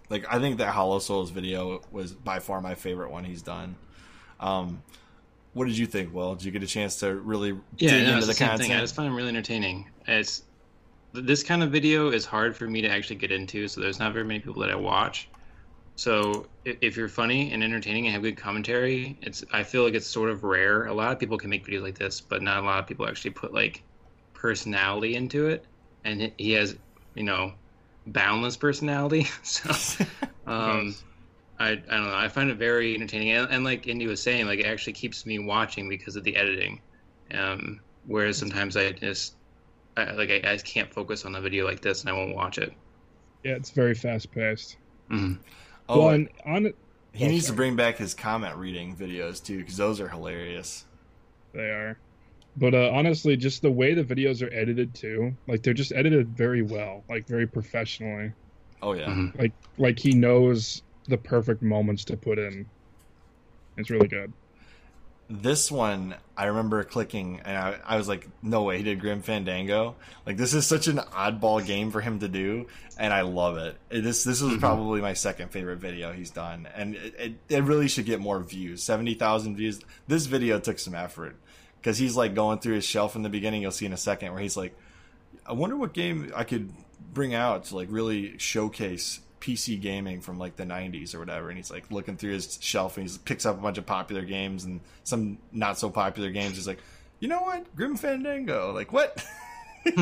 Like 0.10 0.26
I 0.34 0.39
think 0.39 0.57
that 0.57 0.70
Hollow 0.70 0.99
Souls 0.99 1.30
video 1.30 1.82
was 1.91 2.12
by 2.14 2.39
far 2.39 2.60
my 2.62 2.74
favorite 2.76 3.12
one 3.12 3.24
he's 3.24 3.41
done. 3.43 3.76
Um, 4.39 4.82
what 5.54 5.68
did 5.68 5.78
you 5.78 5.86
think? 5.86 6.14
Well, 6.14 6.36
did 6.36 6.45
you 6.45 6.52
get 6.52 6.64
a 6.64 6.68
chance 6.68 6.97
to 6.97 7.16
really 7.16 7.60
Yeah, 7.78 7.91
dig 7.91 8.04
no, 8.04 8.14
into 8.14 8.26
the 8.26 8.28
the 8.28 8.34
same 8.34 8.47
content? 8.50 8.68
thing. 8.70 8.74
I 8.74 8.80
just 8.82 8.95
find 8.95 9.12
it 9.12 9.16
really 9.16 9.30
entertaining. 9.30 9.89
It's 10.08 10.43
this 11.14 11.43
kind 11.43 11.64
of 11.64 11.72
video 11.72 12.10
is 12.12 12.26
hard 12.26 12.56
for 12.58 12.68
me 12.68 12.82
to 12.82 12.89
actually 12.89 13.18
get 13.18 13.32
into, 13.32 13.68
so 13.68 13.82
there's 13.82 14.00
not 14.00 14.14
very 14.14 14.26
many 14.26 14.39
people 14.39 14.62
that 14.62 14.72
I 14.72 14.76
watch. 14.76 15.32
So 15.95 16.50
if 16.66 16.97
you're 16.97 17.10
funny 17.10 17.52
and 17.52 17.64
entertaining 17.64 18.06
and 18.08 18.14
have 18.14 18.24
good 18.24 18.38
commentary, 18.38 19.20
it's 19.22 19.43
I 19.52 19.64
feel 19.64 19.84
like 19.84 19.93
it's 19.95 20.08
sort 20.08 20.30
of 20.30 20.43
rare. 20.43 20.86
A 20.86 20.93
lot 20.93 21.12
of 21.14 21.20
people 21.20 21.38
can 21.38 21.50
make 21.50 21.66
videos 21.66 21.84
like 21.84 21.97
this, 21.97 22.22
but 22.22 22.41
not 22.41 22.64
a 22.64 22.66
lot 22.66 22.80
of 22.80 22.88
people 22.88 23.08
actually 23.08 23.32
put 23.32 23.54
like 23.54 23.86
personality 24.34 25.16
into 25.16 25.47
it. 25.47 25.68
And 26.04 26.22
he- 26.22 26.34
he 26.38 26.52
has, 26.54 26.78
you 27.16 27.24
know, 27.24 27.56
boundless 28.08 28.58
personality. 28.58 29.28
So 29.43 29.72
um, 30.47 30.97
Yes. 30.97 31.04
I, 31.60 31.72
I 31.72 31.76
don't 31.76 32.07
know. 32.07 32.16
I 32.16 32.30
find 32.30 32.49
it 32.49 32.57
very 32.57 32.95
entertaining, 32.95 33.32
and, 33.32 33.51
and 33.51 33.64
like 33.64 33.88
Indy 33.88 34.07
was 34.07 34.24
saying, 34.24 34.45
like 34.47 34.60
it 34.60 34.66
actually 34.66 34.93
keeps 34.93 35.26
me 35.26 35.39
watching 35.39 35.89
because 35.89 36.16
of 36.16 36.24
the 36.24 36.36
editing. 36.36 36.82
Um, 37.34 37.82
whereas 38.03 38.38
sometimes 38.38 38.76
I 38.78 38.91
just 38.93 39.38
I, 39.97 40.12
like 40.14 40.30
I, 40.32 40.38
I 40.38 40.53
just 40.55 40.66
can't 40.68 40.93
focus 40.93 41.26
on 41.26 41.36
a 41.36 41.41
video 41.41 41.66
like 41.66 41.82
this, 41.82 42.01
and 42.01 42.10
I 42.10 42.14
won't 42.14 42.36
watch 42.36 42.57
it. 42.60 42.72
Yeah, 43.43 43.53
it's 43.53 43.72
very 43.72 43.95
fast 43.95 44.32
paced. 44.32 44.78
Mhm. 45.12 45.39
Oh, 45.88 45.99
well, 45.99 46.10
and 46.10 46.30
on 46.45 46.66
it, 46.68 46.78
he 47.14 47.26
oh, 47.26 47.30
needs 47.30 47.47
to 47.47 47.53
bring 47.53 47.76
back 47.76 47.97
his 47.97 48.14
comment 48.14 48.55
reading 48.57 48.95
videos 48.95 49.43
too, 49.43 49.60
because 49.60 49.78
those 49.78 49.99
are 49.99 50.10
hilarious. 50.10 50.86
they 51.53 51.70
are. 51.70 51.99
But 52.55 52.76
uh, 52.76 52.91
honestly, 52.93 53.38
just 53.38 53.62
the 53.62 53.72
way 53.72 53.93
the 53.95 54.03
videos 54.03 54.41
are 54.43 54.53
edited 54.53 54.95
too, 54.95 55.34
like 55.47 55.64
they're 55.64 55.74
just 55.74 55.93
edited 55.93 56.36
very 56.38 56.62
well, 56.64 57.05
like 57.10 57.28
very 57.28 57.47
professionally. 57.47 58.34
Oh 58.82 58.93
yeah. 58.93 59.16
Mhm. 59.16 59.34
Like 59.34 59.53
like 59.78 59.99
he 59.99 60.14
knows 60.14 60.82
the 61.10 61.18
perfect 61.18 61.62
moments 61.62 62.03
to 62.05 62.18
put 62.18 62.39
in. 62.39 62.66
It's 63.78 63.89
really 63.89 64.07
good. 64.07 64.34
This 65.32 65.72
one, 65.72 66.16
I 66.36 66.45
remember 66.45 66.84
clicking, 66.84 67.39
and 67.45 67.55
I, 67.55 67.78
I 67.86 67.97
was 67.97 68.07
like, 68.07 68.28
"No 68.41 68.64
way, 68.64 68.78
he 68.78 68.84
did 68.84 68.99
Grim 68.99 69.22
Fandango!" 69.22 69.95
Like, 70.26 70.38
this 70.38 70.55
is 70.55 70.66
such 70.66 70.88
an 70.88 70.97
oddball 70.97 71.64
game 71.64 71.91
for 71.91 72.01
him 72.01 72.18
to 72.22 72.28
do, 72.28 72.66
and 72.97 73.14
I 73.14 73.22
love 73.22 73.57
it. 73.57 73.78
This 73.89 74.24
this 74.24 74.41
was 74.41 74.53
Mhm. 74.53 74.60
probably 74.60 75.01
my 75.01 75.14
second 75.14 75.51
favorite 75.51 75.78
video 75.78 76.12
he's 76.14 76.32
done, 76.32 76.68
and 76.76 76.95
it, 76.95 77.14
it, 77.20 77.34
it 77.47 77.64
really 77.64 77.88
should 77.88 78.05
get 78.07 78.20
more 78.20 78.39
views. 78.39 78.82
Seventy 78.82 79.14
thousand 79.14 79.55
views. 79.55 79.80
This 80.07 80.26
video 80.26 80.60
took 80.60 80.80
some 80.80 80.95
effort 80.95 81.36
because 81.80 81.99
he's 81.99 82.16
like 82.16 82.34
going 82.34 82.57
through 82.57 82.74
his 82.76 82.86
shelf 82.86 83.16
in 83.16 83.22
the 83.22 83.30
beginning. 83.30 83.62
You'll 83.62 83.70
see 83.72 83.86
in 83.86 83.93
a 83.93 83.97
second 83.97 84.32
where 84.34 84.41
he's 84.41 84.57
like, 84.57 84.76
"I 85.45 85.53
wonder 85.53 85.78
what 85.78 85.93
game 85.93 86.34
I 86.36 86.43
could 86.43 86.74
bring 87.14 87.36
out 87.36 87.66
to 87.66 87.76
like 87.76 87.88
really 87.91 88.36
showcase." 88.39 89.20
PC 89.41 89.79
gaming 89.79 90.21
from 90.21 90.37
like 90.37 90.55
the 90.55 90.63
90s 90.63 91.15
or 91.15 91.19
whatever 91.19 91.49
and 91.49 91.57
he's 91.57 91.71
like 91.71 91.89
looking 91.91 92.17
through 92.17 92.33
his 92.33 92.57
shelf 92.61 92.97
and 92.97 93.09
he 93.09 93.17
picks 93.25 93.45
up 93.45 93.57
a 93.57 93.61
bunch 93.61 93.77
of 93.77 93.85
popular 93.85 94.23
games 94.23 94.65
and 94.65 94.81
some 95.03 95.37
not 95.51 95.77
so 95.79 95.89
popular 95.89 96.29
games 96.31 96.55
he's 96.55 96.67
like 96.67 96.79
you 97.19 97.27
know 97.27 97.41
what 97.41 97.75
grim 97.75 97.95
fandango 97.95 98.71
like 98.73 98.91
what 98.91 99.23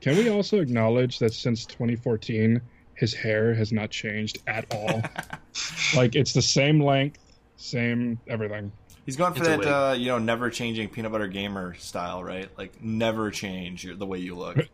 Can 0.00 0.16
we 0.16 0.28
also 0.28 0.60
acknowledge 0.60 1.18
that 1.18 1.32
since 1.32 1.64
2014, 1.66 2.60
his 2.94 3.14
hair 3.14 3.54
has 3.54 3.72
not 3.72 3.90
changed 3.90 4.38
at 4.46 4.64
all? 4.72 5.02
like 5.96 6.14
it's 6.14 6.32
the 6.32 6.42
same 6.42 6.80
length, 6.80 7.18
same 7.56 8.18
everything. 8.28 8.70
He's 9.06 9.16
going 9.16 9.34
for 9.34 9.44
that 9.44 9.64
uh, 9.64 9.92
you 9.92 10.08
know 10.08 10.18
never 10.18 10.50
changing 10.50 10.88
peanut 10.88 11.12
butter 11.12 11.28
gamer 11.28 11.74
style 11.74 12.22
right? 12.24 12.48
Like 12.58 12.82
never 12.82 13.30
change 13.30 13.84
your, 13.84 13.94
the 13.94 14.04
way 14.06 14.18
you 14.18 14.34
look. 14.34 14.58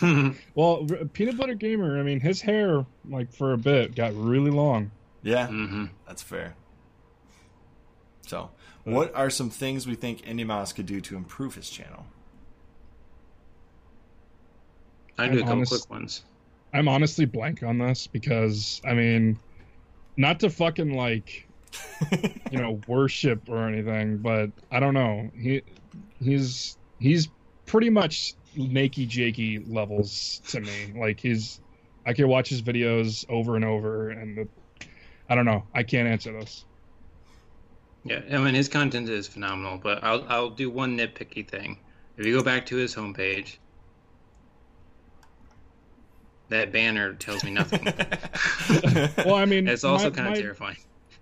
Well, 0.54 0.86
R- 0.90 1.04
Peanut 1.06 1.36
Butter 1.38 1.54
Gamer, 1.54 1.98
I 1.98 2.02
mean, 2.02 2.20
his 2.20 2.40
hair, 2.42 2.84
like 3.08 3.32
for 3.32 3.52
a 3.54 3.58
bit, 3.58 3.94
got 3.94 4.14
really 4.14 4.50
long. 4.50 4.90
yeah. 5.22 5.46
Hmm 5.46 5.86
that's 6.06 6.22
fair. 6.22 6.54
So 8.26 8.50
what 8.84 9.14
are 9.14 9.30
some 9.30 9.48
things 9.50 9.86
we 9.86 9.94
think 9.94 10.22
Indeimaus 10.22 10.74
could 10.74 10.86
do 10.86 11.00
to 11.00 11.16
improve 11.16 11.54
his 11.54 11.70
channel? 11.70 12.04
I 15.18 15.26
do 15.28 15.30
a 15.30 15.32
I'm 15.32 15.38
couple 15.40 15.52
honest- 15.56 15.72
quick 15.72 15.90
ones. 15.90 16.24
I'm 16.74 16.86
honestly 16.86 17.24
blank 17.24 17.62
on 17.62 17.78
this 17.78 18.06
because, 18.06 18.82
I 18.84 18.92
mean, 18.92 19.38
not 20.18 20.40
to 20.40 20.50
fucking 20.50 20.92
like, 20.92 21.47
you 22.50 22.58
know, 22.58 22.80
worship 22.86 23.48
or 23.48 23.68
anything, 23.68 24.18
but 24.18 24.50
I 24.70 24.80
don't 24.80 24.94
know. 24.94 25.30
He 25.38 25.62
he's 26.22 26.76
he's 26.98 27.28
pretty 27.66 27.90
much 27.90 28.34
Nakey 28.56 29.06
Jakey 29.06 29.58
levels 29.58 30.40
to 30.48 30.60
me. 30.60 30.92
Like 30.96 31.20
he's 31.20 31.60
I 32.06 32.12
can 32.12 32.28
watch 32.28 32.48
his 32.48 32.62
videos 32.62 33.24
over 33.28 33.56
and 33.56 33.64
over 33.64 34.10
and 34.10 34.38
the, 34.38 34.48
I 35.28 35.34
don't 35.34 35.44
know. 35.44 35.64
I 35.74 35.82
can't 35.82 36.08
answer 36.08 36.32
this. 36.32 36.64
Yeah, 38.04 38.20
I 38.32 38.38
mean 38.38 38.54
his 38.54 38.68
content 38.68 39.08
is 39.08 39.28
phenomenal, 39.28 39.78
but 39.78 40.02
I'll 40.02 40.24
I'll 40.28 40.50
do 40.50 40.70
one 40.70 40.96
nitpicky 40.96 41.46
thing. 41.46 41.78
If 42.16 42.26
you 42.26 42.34
go 42.36 42.42
back 42.42 42.66
to 42.66 42.76
his 42.76 42.94
homepage, 42.94 43.58
that 46.48 46.72
banner 46.72 47.14
tells 47.14 47.44
me 47.44 47.50
nothing. 47.52 47.86
Well, 49.24 49.34
I 49.34 49.44
mean, 49.44 49.68
it's 49.68 49.84
also 49.84 50.10
my- 50.10 50.16
kind 50.16 50.28
of 50.28 50.34
my- 50.34 50.40
terrifying. 50.40 50.76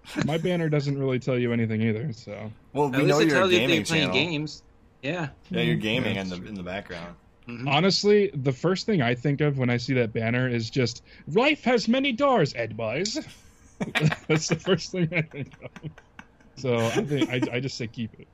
My 0.24 0.38
banner 0.38 0.68
doesn't 0.68 0.98
really 0.98 1.18
tell 1.18 1.38
you 1.38 1.52
anything 1.52 1.82
either, 1.82 2.12
so 2.12 2.50
well 2.72 2.86
At 2.86 2.92
we 2.92 2.98
least 2.98 3.08
know 3.08 3.20
it 3.20 3.28
you're 3.28 3.36
a 3.36 3.40
tells 3.40 3.52
you 3.52 3.58
gaming 3.58 3.76
they're 3.76 3.84
playing 3.84 4.02
channel 4.12 4.14
games. 4.30 4.62
Yeah. 5.02 5.28
yeah 5.50 5.62
you're 5.62 5.76
gaming 5.76 6.14
Yeah, 6.14 6.22
in 6.22 6.28
that's 6.28 6.40
the 6.40 6.48
in 6.48 6.54
the 6.54 6.62
background 6.62 7.14
Mhm. 7.48 7.68
Honestly, 7.68 8.30
the 8.34 8.52
first 8.52 8.86
thing 8.86 9.02
I 9.02 9.14
think 9.14 9.40
of 9.40 9.56
when 9.56 9.70
I 9.70 9.76
see 9.76 9.94
that 9.94 10.12
banner 10.12 10.48
is 10.48 10.68
just 10.68 11.04
life 11.28 11.62
has 11.62 11.86
many 11.86 12.10
doors, 12.12 12.52
Ed 12.56 12.76
Wise. 12.76 13.18
That's 14.26 14.48
the 14.48 14.56
first 14.56 14.90
thing 14.90 15.08
I 15.14 15.22
think 15.22 15.52
of. 15.62 15.70
So 16.56 16.76
I 16.78 17.04
think 17.04 17.30
I, 17.30 17.56
I 17.56 17.60
just 17.60 17.76
say 17.76 17.86
keep 17.86 18.18
it. 18.18 18.26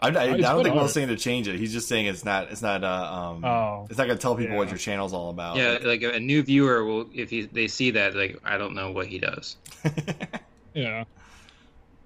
I, 0.00 0.08
I, 0.08 0.22
I 0.32 0.36
don't 0.36 0.62
think 0.62 0.74
Will's 0.74 0.88
art. 0.88 0.90
saying 0.90 1.08
to 1.08 1.16
change 1.16 1.48
it. 1.48 1.58
He's 1.58 1.72
just 1.72 1.88
saying 1.88 2.04
it's 2.04 2.22
not. 2.24 2.50
It's 2.50 2.60
not. 2.60 2.84
Uh, 2.84 2.88
um, 2.88 3.44
Oh. 3.46 3.86
it's 3.88 3.96
not 3.96 4.08
gonna 4.08 4.18
tell 4.18 4.34
people 4.36 4.58
what 4.58 4.68
your 4.68 4.76
channel's 4.76 5.14
all 5.14 5.30
about. 5.30 5.56
Yeah, 5.56 5.78
like 5.82 6.02
a, 6.02 6.10
a 6.14 6.20
new 6.20 6.42
viewer 6.42 6.84
will 6.84 7.08
if 7.14 7.30
he, 7.30 7.42
they 7.46 7.66
see 7.68 7.92
that 7.92 8.14
like 8.14 8.38
I 8.44 8.58
don't 8.58 8.74
know 8.74 8.90
what 8.90 9.06
he 9.06 9.20
does. 9.20 9.56
Yeah, 10.74 11.04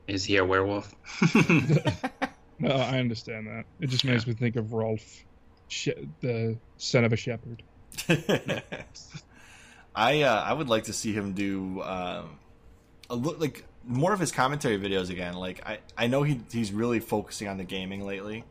Is 0.06 0.24
he 0.24 0.36
a 0.36 0.44
werewolf? 0.44 0.94
no, 2.58 2.70
I 2.70 2.98
understand 2.98 3.46
that. 3.46 3.64
It 3.80 3.90
just 3.90 4.04
makes 4.04 4.26
me 4.26 4.34
think 4.34 4.56
of 4.56 4.72
Rolf, 4.72 5.24
she- 5.68 6.08
the 6.20 6.56
son 6.76 7.04
of 7.04 7.12
a 7.12 7.16
shepherd. 7.16 7.62
I 9.94 10.22
uh, 10.22 10.42
I 10.42 10.52
would 10.52 10.68
like 10.68 10.84
to 10.84 10.92
see 10.92 11.12
him 11.12 11.32
do 11.32 11.80
um, 11.82 12.38
a 13.08 13.14
look 13.16 13.40
like 13.40 13.64
more 13.84 14.12
of 14.12 14.20
his 14.20 14.32
commentary 14.32 14.78
videos 14.78 15.10
again. 15.10 15.34
Like 15.34 15.66
I, 15.66 15.78
I 15.96 16.06
know 16.06 16.22
he 16.22 16.40
he's 16.52 16.72
really 16.72 17.00
focusing 17.00 17.48
on 17.48 17.56
the 17.56 17.64
gaming 17.64 18.04
lately, 18.04 18.44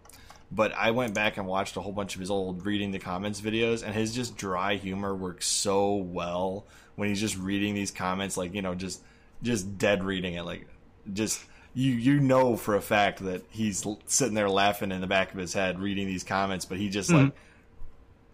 but 0.52 0.74
I 0.76 0.92
went 0.92 1.14
back 1.14 1.38
and 1.38 1.46
watched 1.46 1.78
a 1.78 1.82
whole 1.82 1.92
bunch 1.92 2.16
of 2.16 2.22
his 2.22 2.32
old 2.32 2.66
reading 2.66 2.92
the 2.92 3.00
comments 3.00 3.42
videos, 3.42 3.84
and 3.84 3.94
his 3.94 4.14
just 4.16 4.38
dry 4.38 4.76
humor 4.76 5.14
works 5.14 5.46
so 5.48 5.96
well 5.96 6.66
when 6.96 7.10
he's 7.10 7.20
just 7.22 7.38
reading 7.38 7.76
these 7.76 7.92
comments, 7.92 8.38
like 8.38 8.56
you 8.56 8.62
know, 8.64 8.74
just 8.74 9.02
just 9.42 9.78
dead 9.78 10.04
reading 10.04 10.34
it, 10.36 10.44
like 10.44 10.68
just. 11.12 11.44
You, 11.78 11.92
you 11.92 12.22
know 12.22 12.56
for 12.56 12.78
a 12.78 12.82
fact 12.82 13.20
that 13.26 13.44
he's 13.50 13.86
sitting 14.06 14.34
there 14.34 14.50
laughing 14.50 14.94
in 14.94 15.02
the 15.02 15.08
back 15.08 15.34
of 15.34 15.38
his 15.38 15.52
head 15.52 15.78
reading 15.78 16.08
these 16.08 16.24
comments, 16.24 16.64
but 16.64 16.78
he 16.78 16.88
just 16.88 17.10
mm-hmm. 17.10 17.26
like 17.26 17.34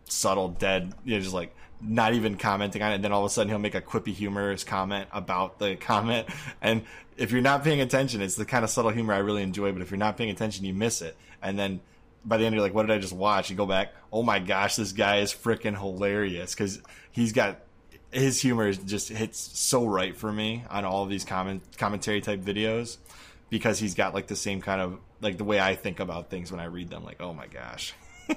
subtle, 0.06 0.50
dead, 0.50 0.94
you 1.04 1.16
know, 1.16 1.22
just 1.22 1.34
like 1.34 1.56
not 1.82 2.14
even 2.14 2.38
commenting 2.38 2.82
on 2.82 2.92
it. 2.92 2.96
And 2.96 3.04
then 3.04 3.12
all 3.12 3.26
of 3.26 3.32
a 3.32 3.34
sudden 3.34 3.50
he'll 3.50 3.60
make 3.60 3.76
a 3.76 3.82
quippy, 3.82 4.14
humorous 4.14 4.64
comment 4.64 5.08
about 5.12 5.60
the 5.60 5.76
comment. 5.80 6.28
And 6.62 6.84
if 7.18 7.32
you're 7.32 7.42
not 7.42 7.64
paying 7.64 7.82
attention, 7.82 8.22
it's 8.22 8.36
the 8.36 8.46
kind 8.46 8.64
of 8.64 8.70
subtle 8.70 8.92
humor 8.92 9.14
I 9.14 9.20
really 9.20 9.44
enjoy. 9.44 9.72
But 9.72 9.82
if 9.82 9.92
you're 9.92 9.98
not 9.98 10.18
paying 10.18 10.30
attention, 10.30 10.66
you 10.66 10.74
miss 10.74 11.02
it. 11.02 11.16
And 11.42 11.58
then 11.58 11.82
by 12.24 12.38
the 12.38 12.46
end, 12.46 12.54
you're 12.54 12.64
like, 12.64 12.74
what 12.74 12.86
did 12.86 12.96
I 12.96 13.00
just 13.00 13.14
watch? 13.14 13.50
You 13.50 13.56
go 13.56 13.66
back, 13.66 13.94
oh 14.14 14.24
my 14.24 14.40
gosh, 14.40 14.76
this 14.76 14.92
guy 14.92 15.18
is 15.18 15.34
freaking 15.34 15.78
hilarious 15.78 16.54
because 16.54 16.80
he's 17.12 17.34
got 17.34 17.62
his 18.12 18.42
humor 18.42 18.68
is 18.68 18.78
just 18.78 19.10
hits 19.10 19.40
so 19.58 19.86
right 19.86 20.16
for 20.16 20.32
me 20.32 20.64
on 20.70 20.86
all 20.86 21.04
of 21.04 21.10
these 21.10 21.24
comment 21.24 21.64
commentary 21.78 22.22
type 22.22 22.42
videos 22.42 22.98
because 23.50 23.80
he's 23.80 23.96
got 23.96 24.14
like 24.14 24.28
the 24.28 24.36
same 24.36 24.62
kind 24.62 24.82
of 24.82 25.00
like 25.22 25.38
the 25.38 25.44
way 25.44 25.60
I 25.60 25.76
think 25.76 26.00
about 26.00 26.30
things 26.30 26.52
when 26.52 26.60
I 26.60 26.66
read 26.66 26.90
them. 26.90 27.04
Like, 27.04 27.22
oh 27.22 27.34
my 27.34 27.48
gosh. 27.48 27.94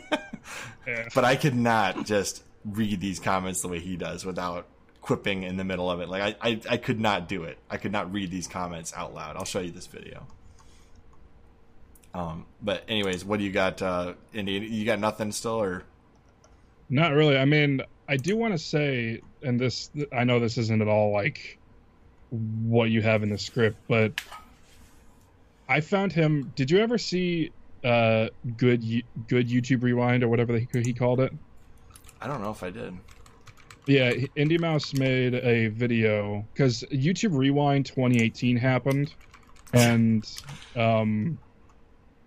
Yeah. 0.87 1.09
But 1.14 1.25
I 1.25 1.37
could 1.37 1.55
not 1.55 2.05
just 2.05 2.43
read 2.66 3.01
these 3.01 3.18
comments 3.18 3.62
the 3.62 3.68
way 3.68 3.81
he 3.81 3.97
does 3.97 4.27
without 4.27 4.66
quipping 5.01 5.43
in 5.43 5.57
the 5.57 5.64
middle 5.64 5.91
of 5.91 6.01
it. 6.01 6.09
Like 6.11 6.37
I, 6.43 6.51
I, 6.51 6.61
I 6.72 6.77
could 6.77 7.01
not 7.01 7.29
do 7.29 7.45
it. 7.45 7.59
I 7.70 7.79
could 7.79 7.93
not 7.93 8.12
read 8.12 8.31
these 8.31 8.47
comments 8.47 8.93
out 8.95 9.14
loud. 9.14 9.37
I'll 9.37 9.47
show 9.47 9.61
you 9.61 9.70
this 9.70 9.87
video. 9.87 10.27
Um, 12.12 12.47
but 12.62 12.85
anyways, 12.89 13.25
what 13.25 13.39
do 13.39 13.45
you 13.45 13.53
got, 13.53 13.83
uh, 13.83 14.14
Indy? 14.33 14.53
You 14.53 14.85
got 14.85 15.01
nothing 15.01 15.33
still, 15.33 15.61
or 15.61 15.83
Not 16.89 17.12
really. 17.12 17.37
I 17.37 17.45
mean, 17.45 17.83
I 18.09 18.16
do 18.16 18.37
want 18.37 18.53
to 18.53 18.59
say, 18.59 19.20
and 19.45 19.61
this, 19.61 19.90
I 20.12 20.24
know 20.24 20.40
this 20.40 20.59
isn't 20.59 20.82
at 20.82 20.88
all 20.88 21.12
like 21.12 21.59
what 22.30 22.90
you 22.90 23.03
have 23.03 23.22
in 23.22 23.30
the 23.30 23.38
script, 23.38 23.76
but 23.88 24.20
I 25.68 25.80
found 25.80 26.12
him. 26.12 26.53
Did 26.57 26.70
you 26.70 26.78
ever 26.80 26.99
see 26.99 27.53
uh, 27.84 28.28
good 28.57 28.82
good 29.28 29.49
YouTube 29.49 29.82
Rewind 29.82 30.24
or 30.24 30.28
whatever 30.28 30.59
he, 30.59 30.66
he 30.72 30.92
called 30.92 31.20
it? 31.20 31.32
I 32.20 32.26
don't 32.26 32.42
know 32.42 32.51
if 32.51 32.62
I 32.62 32.70
did. 32.70 32.95
Yeah, 33.86 34.12
Indeimaus 34.36 34.99
made 34.99 35.34
a 35.34 35.68
video 35.68 36.45
because 36.53 36.84
YouTube 36.90 37.36
Rewind 37.36 37.84
2018 37.86 38.57
happened, 38.57 39.14
and 39.74 40.26
um, 40.74 41.38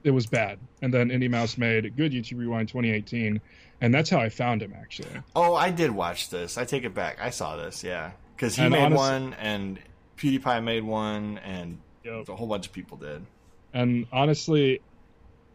it 0.03 0.11
was 0.11 0.27
bad. 0.27 0.59
And 0.83 0.93
then 0.93 1.09
Indeimaus 1.09 1.57
made 1.57 1.95
good 1.97 2.11
YouTube 2.11 2.37
Rewind 2.37 2.69
2018, 2.69 3.41
and 3.81 3.93
that's 3.93 4.09
how 4.09 4.19
I 4.19 4.29
found 4.29 4.61
him 4.61 4.73
actually. 4.79 5.09
Oh, 5.35 5.53
I 5.55 5.71
did 5.71 5.91
watch 5.91 6.29
this. 6.29 6.57
I 6.57 6.65
take 6.65 6.83
it 6.83 6.93
back. 6.93 7.17
I 7.21 7.29
saw 7.29 7.55
this. 7.57 7.83
Yeah. 7.83 8.11
because 8.35 8.55
he 8.55 8.63
And 8.63 8.71
made 8.71 8.83
honest- 8.83 8.97
one 8.97 9.33
and 9.35 9.79
PewDiePie 10.17 10.63
made 10.63 10.83
one 10.83 11.37
and 11.39 11.79
Yep. 12.03 12.29
a 12.29 12.35
whole 12.35 12.47
bunch 12.47 12.67
of 12.67 12.73
people 12.73 12.97
did. 12.97 13.25
And 13.73 14.05
honestly, 14.11 14.79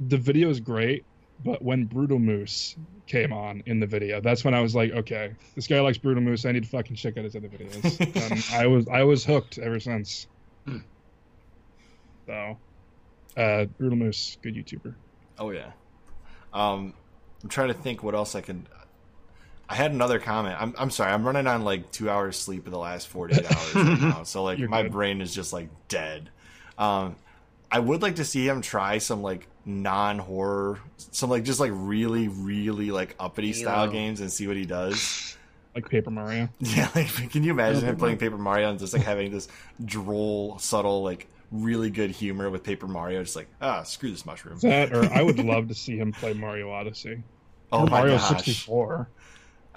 the 0.01 0.19
video 0.19 0.51
is 0.51 0.61
great, 0.61 1.05
but 1.45 1.63
when 1.63 1.85
Brutal 1.87 2.19
Moose 2.19 2.77
came 3.07 3.33
on 3.33 3.63
in 3.67 3.81
the 3.81 3.87
video, 3.87 4.21
that's 4.21 4.45
when 4.45 4.53
I 4.55 4.61
was 4.61 4.75
like, 4.75 4.91
okay, 4.93 5.33
this 5.55 5.67
guy 5.67 5.81
likes 5.81 5.97
Brutal 5.99 6.23
Moose. 6.23 6.45
I 6.45 6.53
need 6.53 6.65
to 6.65 6.69
fucking 6.69 6.97
check 6.97 7.17
out 7.17 7.25
his 7.25 7.35
other 7.37 7.49
videos. 7.49 8.01
and 8.33 8.45
I 8.63 8.67
was 8.67 8.87
I 8.89 9.03
was 9.05 9.25
hooked 9.25 9.59
ever 9.59 9.81
since. 9.81 10.27
Hmm. 10.67 10.79
So, 12.27 12.57
uh, 13.37 13.65
Brutal 13.79 13.97
Moose, 13.99 14.39
good 14.43 14.55
YouTuber. 14.55 14.95
Oh 15.39 15.51
yeah. 15.51 15.73
Um, 16.53 16.95
I'm 17.43 17.49
trying 17.49 17.69
to 17.69 17.75
think 17.75 18.03
what 18.03 18.15
else 18.15 18.35
I 18.35 18.41
can. 18.41 18.67
I 19.69 19.75
had 19.75 19.91
another 19.93 20.19
comment. 20.19 20.57
I'm 20.61 20.75
I'm 20.79 20.91
sorry. 20.91 21.13
I'm 21.13 21.25
running 21.25 21.47
on 21.47 21.63
like 21.63 21.91
two 21.93 22.11
hours 22.11 22.39
sleep 22.39 22.67
in 22.67 22.73
the 22.73 22.79
last 22.79 23.09
48 23.09 23.45
hours 23.57 23.75
right 23.75 24.01
now, 24.01 24.23
so 24.25 24.43
like 24.45 24.59
You're 24.59 24.69
my 24.69 24.83
good. 24.83 24.93
brain 24.93 25.21
is 25.21 25.35
just 25.35 25.53
like 25.53 25.69
dead. 25.89 26.29
Um, 26.79 27.17
I 27.71 27.79
would 27.79 28.03
like 28.03 28.17
to 28.17 28.25
see 28.25 28.47
him 28.47 28.61
try 28.61 28.99
some 28.99 29.23
like 29.23 29.47
non 29.65 30.19
horror, 30.19 30.79
some 30.97 31.31
like 31.31 31.45
just 31.45 31.59
like 31.59 31.71
really 31.75 32.29
really 32.29 32.91
like 32.91 33.15
uppity 33.19 33.53
style 33.55 33.89
games 33.89 34.21
and 34.21 34.31
see 34.31 34.47
what 34.47 34.57
he 34.57 34.67
does. 34.67 35.37
Like 35.75 35.89
Paper 35.89 36.11
Mario. 36.11 36.51
Yeah, 36.61 36.91
like 36.95 37.31
can 37.31 37.45
you 37.45 37.51
imagine 37.53 37.83
him 37.83 37.97
playing 37.97 38.19
Paper 38.19 38.37
Mario 38.37 38.69
and 38.69 38.79
just 38.79 38.93
like 38.93 39.05
having 39.05 39.33
this 39.33 39.49
droll, 39.83 40.59
subtle, 40.59 41.03
like 41.03 41.27
really 41.53 41.91
good 41.91 42.11
humor 42.11 42.51
with 42.51 42.65
Paper 42.65 42.89
Mario? 42.89 43.23
Just 43.23 43.37
like 43.37 43.49
ah, 43.61 43.83
screw 43.85 44.11
this 44.11 44.27
mushroom. 44.27 44.59
That 44.63 44.93
or 44.93 45.05
I 45.13 45.23
would 45.23 45.39
love 45.45 45.69
to 45.69 45.75
see 45.75 45.97
him 45.97 46.11
play 46.13 46.33
Mario 46.35 46.71
Odyssey. 46.71 47.23
oh 47.71 47.81
or 47.83 47.85
my 47.87 47.91
Mario 48.01 48.17
gosh. 48.17 48.29
64. 48.29 49.09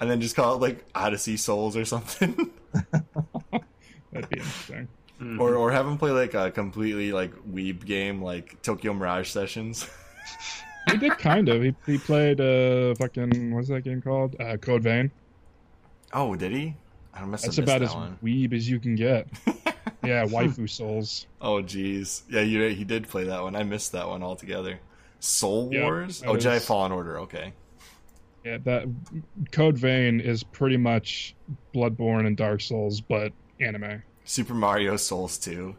and 0.00 0.10
then 0.10 0.20
just 0.20 0.34
call 0.36 0.54
it 0.54 0.60
like 0.60 0.84
Odyssey 0.94 1.36
Souls 1.36 1.76
or 1.76 1.84
something, 1.84 2.50
That'd 4.12 4.28
be 4.30 4.38
interesting. 4.38 4.88
Mhm. 5.20 5.40
or 5.40 5.54
or 5.54 5.72
have 5.72 5.86
him 5.86 5.96
play 5.96 6.10
like 6.10 6.34
a 6.34 6.50
completely 6.50 7.10
like 7.12 7.32
weeb 7.50 7.84
game 7.86 8.20
like 8.22 8.60
Tokyo 8.62 8.92
Mirage 8.92 9.30
Sessions. 9.30 9.88
He 10.90 10.98
did 10.98 11.12
kind 11.18 11.48
of. 11.48 11.62
He, 11.62 11.74
he 11.86 11.96
played 11.98 12.38
uh 12.40 12.94
fucking 12.96 13.54
what's 13.54 13.68
that 13.68 13.80
game 13.82 14.02
called? 14.02 14.36
Uh, 14.38 14.56
Code 14.58 14.82
Vein. 14.82 15.10
Oh, 16.12 16.34
did 16.36 16.52
he? 16.52 16.74
I 17.14 17.24
must 17.24 17.44
That's 17.46 17.56
about 17.56 17.80
missed 17.80 17.94
as 17.94 17.94
that 17.94 17.98
one. 17.98 18.18
weeb 18.22 18.52
as 18.52 18.68
you 18.68 18.78
can 18.78 18.94
get. 18.94 19.26
Yeah, 20.06 20.24
waifu 20.26 20.68
souls. 20.68 21.26
Oh, 21.40 21.62
jeez. 21.62 22.22
Yeah, 22.28 22.40
you, 22.42 22.68
he 22.68 22.84
did 22.84 23.08
play 23.08 23.24
that 23.24 23.42
one. 23.42 23.54
I 23.56 23.62
missed 23.62 23.92
that 23.92 24.06
one 24.08 24.22
altogether. 24.22 24.78
Soul 25.20 25.70
Yeah, 25.72 25.82
Wars? 25.84 26.20
that 26.20 26.28
Oh, 26.28 26.34
Jedi 26.34 26.54
was- 26.54 26.66
Fallen 26.66 26.92
Order. 26.92 27.20
Okay. 27.20 27.52
Yeah, 28.44 28.58
that 28.64 28.84
Code 29.50 29.76
Vein 29.76 30.20
is 30.20 30.44
pretty 30.44 30.76
much 30.76 31.34
Bloodborne 31.74 32.26
and 32.26 32.36
Dark 32.36 32.60
Souls, 32.60 33.00
but 33.00 33.32
anime. 33.60 34.02
Super 34.24 34.54
Mario 34.54 34.96
Souls 34.96 35.36
2. 35.38 35.74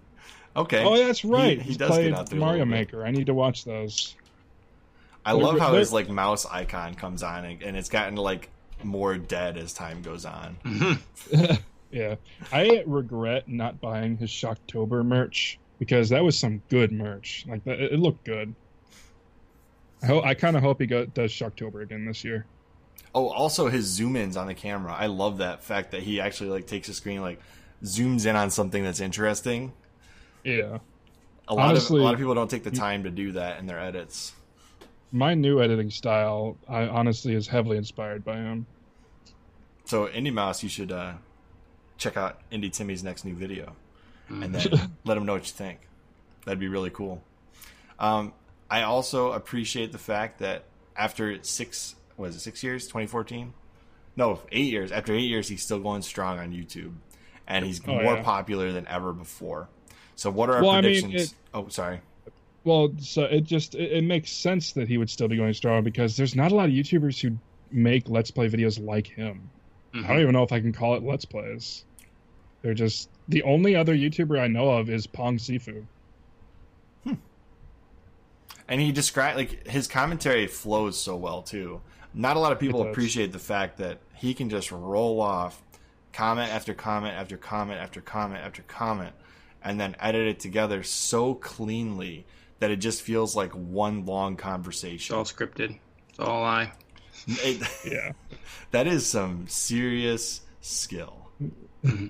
Okay. 0.58 0.84
Oh, 0.84 0.98
that's 0.98 1.24
right. 1.24 1.58
He- 1.58 1.64
he 1.64 1.68
He's 1.70 1.78
does 1.78 1.90
get 1.90 1.96
played 1.96 2.14
out 2.14 2.30
there 2.30 2.40
Mario. 2.40 2.66
Maker. 2.66 3.06
I 3.06 3.12
need 3.12 3.28
to 3.28 3.34
watch 3.34 3.64
those. 3.64 4.16
I 5.26 5.32
love 5.34 5.54
They're- 5.56 5.62
how 5.64 5.72
they're- 5.72 5.80
his 5.80 5.94
like 5.94 6.10
mouse 6.10 6.46
icon 6.46 6.96
comes 6.96 7.24
on 7.24 7.46
and, 7.46 7.62
and 7.64 7.78
it's 7.78 7.90
gotten 7.90 8.16
like 8.16 8.50
more 8.84 9.18
dead 9.18 9.58
as 9.58 9.72
time 9.74 10.02
goes 10.02 10.26
on. 10.26 10.58
Yeah, 11.92 12.16
I 12.52 12.84
regret 12.86 13.48
not 13.48 13.80
buying 13.80 14.18
his 14.18 14.30
Shocktober 14.30 15.06
merch 15.06 15.58
because 15.80 16.10
that 16.10 16.24
was 16.24 16.38
some 16.38 16.62
good 16.70 16.92
merch. 16.92 17.46
Like 17.48 17.64
that, 17.64 17.80
it 17.80 18.00
looked 18.00 18.26
good. 18.26 18.54
I, 20.04 20.08
ho- 20.08 20.22
I 20.22 20.34
kind 20.34 20.56
of 20.58 20.64
hope 20.64 20.82
he 20.82 20.88
go- 20.88 21.06
does 21.06 21.32
Shocktober 21.32 21.82
again 21.82 22.06
this 22.06 22.24
year. 22.24 22.46
Oh, 23.16 23.30
also 23.30 23.68
his 23.70 23.86
zoom 23.86 24.16
ins 24.16 24.36
on 24.38 24.48
the 24.48 24.54
camera. 24.54 24.94
I 24.94 25.08
love 25.08 25.38
that 25.40 25.64
fact 25.64 25.92
that 25.92 26.04
he 26.04 26.20
actually 26.20 26.50
like 26.50 26.68
takes 26.68 26.88
a 26.90 26.94
screen 26.94 27.22
like 27.22 27.40
zooms 27.84 28.26
in 28.26 28.36
on 28.36 28.52
something 28.52 28.84
that's 28.84 29.00
interesting. 29.00 29.72
Yeah, 30.44 30.80
A 31.48 31.56
lot 31.56 31.70
Honestly- 31.70 31.98
of 32.00 32.02
a 32.02 32.06
lot 32.06 32.14
of 32.14 32.20
people 32.20 32.36
don't 32.36 32.50
take 32.50 32.64
the 32.64 32.72
time 32.72 33.04
to 33.04 33.10
do 33.10 33.32
that 33.34 33.60
in 33.60 33.66
their 33.66 33.80
edits. 33.80 34.34
my 35.12 35.34
new 35.34 35.62
editing 35.62 35.90
style, 35.90 36.58
I 36.68 36.84
honestly 36.88 37.34
is 37.34 37.48
heavily 37.48 37.78
inspired 37.78 38.24
by 38.26 38.36
him. 38.36 38.66
So 39.86 40.08
Indeimaus, 40.08 40.64
you 40.64 40.70
should 40.70 40.92
uh, 40.92 41.14
check 41.98 42.18
out 42.18 42.40
IndieTimmie's 42.52 43.04
next 43.04 43.26
new 43.26 43.34
video, 43.36 43.76
and 44.30 44.54
then 44.54 44.90
let 45.06 45.18
him 45.18 45.26
know 45.26 45.34
what 45.34 45.46
you 45.48 45.54
think. 45.54 45.80
That'd 46.46 46.60
be 46.60 46.68
really 46.68 46.90
cool. 46.90 47.24
Um, 48.00 48.34
I 48.70 48.84
also 48.84 49.32
appreciate 49.32 49.92
the 49.92 49.98
fact 49.98 50.40
that 50.40 50.64
after 50.96 51.42
six, 51.44 51.96
was 52.18 52.36
it 52.36 52.40
six 52.40 52.64
years, 52.64 52.86
2014? 52.86 53.54
No, 54.16 54.40
eight 54.52 54.72
years. 54.72 54.92
After 54.92 55.14
eight 55.14 55.22
years, 55.30 55.48
he's 55.48 55.62
still 55.64 55.80
going 55.80 56.02
strong 56.02 56.40
on 56.40 56.52
YouTube, 56.52 56.94
and 57.48 57.66
he's 57.66 57.82
Oh, 57.88 57.94
more 57.94 58.16
yeah. 58.16 58.24
popular 58.24 58.72
than 58.72 58.88
ever 58.88 59.14
before. 59.14 59.70
So, 60.16 60.32
what 60.32 60.50
are 60.50 60.56
our 60.56 60.62
Well, 60.64 60.72
I 60.72 60.82
mean, 60.82 61.02
predictions? 61.02 61.32
it- 61.32 61.38
oh, 61.54 61.68
sorry. 61.70 62.00
Well, 62.64 62.92
so 63.00 63.24
it 63.24 63.42
just 63.46 63.76
it, 63.76 63.92
it 63.94 64.04
makes 64.04 64.30
sense 64.32 64.74
that 64.74 64.88
he 64.90 64.98
would 64.98 65.10
still 65.10 65.28
be 65.28 65.38
going 65.38 65.54
strong 65.54 65.84
because 65.84 66.18
there's 66.18 66.36
not 66.36 66.52
a 66.52 66.56
lot 66.56 66.66
of 66.66 66.72
YouTubers 66.72 67.22
who 67.22 67.38
make 67.72 68.10
Let's 68.10 68.32
Play 68.32 68.50
videos 68.50 68.84
like 68.84 69.08
him. 69.08 69.50
I 69.94 69.98
Mhm. 70.00 70.08
don't 70.08 70.20
even 70.20 70.34
know 70.34 70.44
if 70.44 70.52
I 70.52 70.60
can 70.60 70.74
call 70.74 70.96
it 70.96 71.04
Let's 71.04 71.24
Plays. 71.26 71.86
They're 72.68 72.74
just 72.74 73.10
the 73.30 73.44
only 73.44 73.78
other 73.78 73.96
YouTuber 73.96 74.38
I 74.38 74.48
know 74.48 74.72
of 74.72 74.90
is 74.90 75.08
Pong 75.08 75.38
Sifu. 75.38 75.86
Hmm. 77.06 77.14
And 78.68 78.82
he 78.82 78.92
described 78.92 79.38
like 79.38 79.66
his 79.66 79.88
commentary 79.88 80.48
flows 80.48 81.00
so 81.00 81.16
well 81.16 81.42
too. 81.42 81.80
Not 82.14 82.36
a 82.36 82.42
lot 82.42 82.52
of 82.52 82.60
people 82.60 82.82
appreciate 82.82 83.32
the 83.32 83.40
fact 83.40 83.78
that 83.78 84.00
he 84.16 84.34
can 84.34 84.50
just 84.50 84.70
roll 84.70 85.22
off 85.22 85.64
comment 86.12 86.54
after 86.54 86.74
comment 86.74 87.16
after 87.16 87.38
comment 87.38 87.80
after 87.80 88.02
comment 88.02 88.44
after 88.44 88.64
comment 88.64 89.14
and 89.64 89.80
then 89.80 89.96
edit 90.02 90.28
it 90.28 90.42
together 90.42 90.84
so 90.84 91.36
cleanly 91.36 92.26
that 92.60 92.70
it 92.70 92.82
just 92.82 93.02
feels 93.02 93.34
like 93.34 93.54
one 93.54 94.06
long 94.06 94.34
It's 94.34 94.42
conversation. 94.44 95.16
all 95.16 95.24
scripted. 95.24 95.80
It's 96.10 96.20
all 96.20 96.44
I. 96.44 96.74
It- 97.28 97.66
Yeah. 97.90 98.12
that 98.72 98.88
is 98.88 99.08
some 99.08 99.48
serious 99.48 100.42
skill. 100.60 101.30
Mm-hmm. 101.42 102.08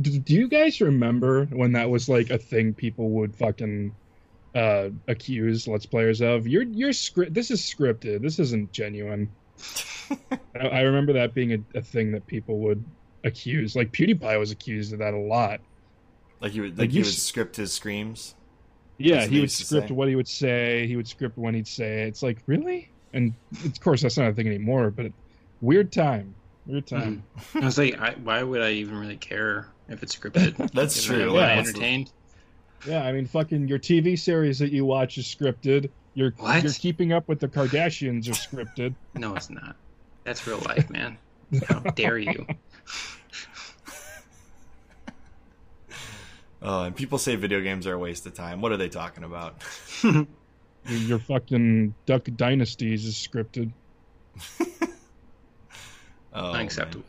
Do, 0.00 0.18
do 0.18 0.34
you 0.34 0.48
guys 0.48 0.80
remember 0.80 1.46
when 1.46 1.72
that 1.72 1.90
was 1.90 2.08
like 2.08 2.30
a 2.30 2.38
thing 2.38 2.74
people 2.74 3.10
would 3.10 3.34
fucking 3.36 3.94
uh 4.54 4.88
accuse 5.06 5.68
let's 5.68 5.86
players 5.86 6.20
of? 6.20 6.46
You're 6.46 6.62
you're 6.64 6.92
script 6.92 7.34
this 7.34 7.50
is 7.50 7.60
scripted. 7.60 8.22
This 8.22 8.38
isn't 8.38 8.72
genuine. 8.72 9.30
I, 10.54 10.66
I 10.68 10.80
remember 10.82 11.12
that 11.14 11.34
being 11.34 11.52
a, 11.52 11.78
a 11.78 11.82
thing 11.82 12.12
that 12.12 12.26
people 12.26 12.58
would 12.60 12.82
accuse. 13.24 13.74
Like 13.76 13.92
pewdiepie 13.92 14.38
was 14.38 14.50
accused 14.50 14.92
of 14.92 15.00
that 15.00 15.14
a 15.14 15.18
lot. 15.18 15.60
Like 16.40 16.52
he 16.52 16.60
would 16.60 16.72
Like 16.78 16.84
like 16.86 16.90
he 16.92 16.98
would 17.00 17.08
s- 17.08 17.18
script 17.18 17.56
his 17.56 17.72
screams. 17.72 18.34
yeah 18.96 19.26
he 19.26 19.40
would 19.40 19.50
script 19.50 19.90
what 19.90 20.08
he 20.08 20.14
would 20.16 20.28
say. 20.28 20.86
He 20.86 20.96
would 20.96 21.08
script 21.08 21.36
when 21.36 21.54
he'd 21.54 21.66
say 21.68 22.02
it. 22.02 22.08
it's 22.08 22.22
like 22.22 22.38
really? 22.46 22.90
And 23.12 23.34
of 23.64 23.80
course 23.80 24.02
that's 24.02 24.16
not 24.18 24.28
a 24.28 24.32
thing 24.34 24.46
anymore 24.46 24.90
but 24.90 25.12
weird 25.60 25.90
time. 25.92 26.34
Weird 26.66 26.86
time. 26.86 27.24
I 27.54 27.60
was 27.64 27.78
like, 27.78 27.98
I, 27.98 28.10
why 28.22 28.42
would 28.42 28.60
I 28.60 28.72
even 28.72 28.96
really 28.98 29.16
care 29.16 29.68
if 29.88 30.02
it's 30.02 30.14
scripted? 30.16 30.70
That's 30.72 30.98
If 30.98 31.04
true. 31.06 31.34
Yeah. 31.34 31.46
not 31.46 31.56
What's 31.56 31.72
the- 31.72 31.78
entertained. 31.78 32.12
Yeah, 32.86 33.02
I 33.02 33.10
mean, 33.12 33.26
fucking 33.26 33.66
your 33.66 33.78
TV 33.80 34.16
series 34.18 34.60
that 34.60 34.70
you 34.70 34.84
watch 34.84 35.18
is 35.18 35.24
scripted. 35.26 35.90
Your 36.14 36.32
What? 36.38 36.62
your 36.62 36.72
Keeping 36.72 37.12
Up 37.12 37.26
with 37.28 37.40
the 37.40 37.48
Kardashians 37.48 38.28
are 38.28 38.32
scripted. 38.32 38.94
No, 39.14 39.34
it's 39.34 39.50
not. 39.50 39.74
That's 40.24 40.46
real 40.46 40.58
life, 40.58 40.88
man. 40.88 41.18
How 41.68 41.80
dare 41.96 42.18
you? 42.18 42.46
Oh, 46.60 46.82
and 46.82 46.94
people 46.94 47.18
say 47.18 47.36
video 47.36 47.60
games 47.60 47.86
are 47.86 47.94
a 47.94 47.98
waste 47.98 48.26
of 48.26 48.34
time. 48.34 48.60
What 48.60 48.72
are 48.72 48.76
they 48.76 48.88
talking 48.88 49.24
about? 49.24 49.62
Your, 50.02 50.26
your 50.86 51.18
fucking 51.20 51.94
Duck 52.06 52.24
Dynasties 52.36 53.04
is 53.04 53.14
scripted. 53.14 53.72
Oh, 56.32 56.42
man. 56.52 56.54
Unacceptable. 56.54 57.04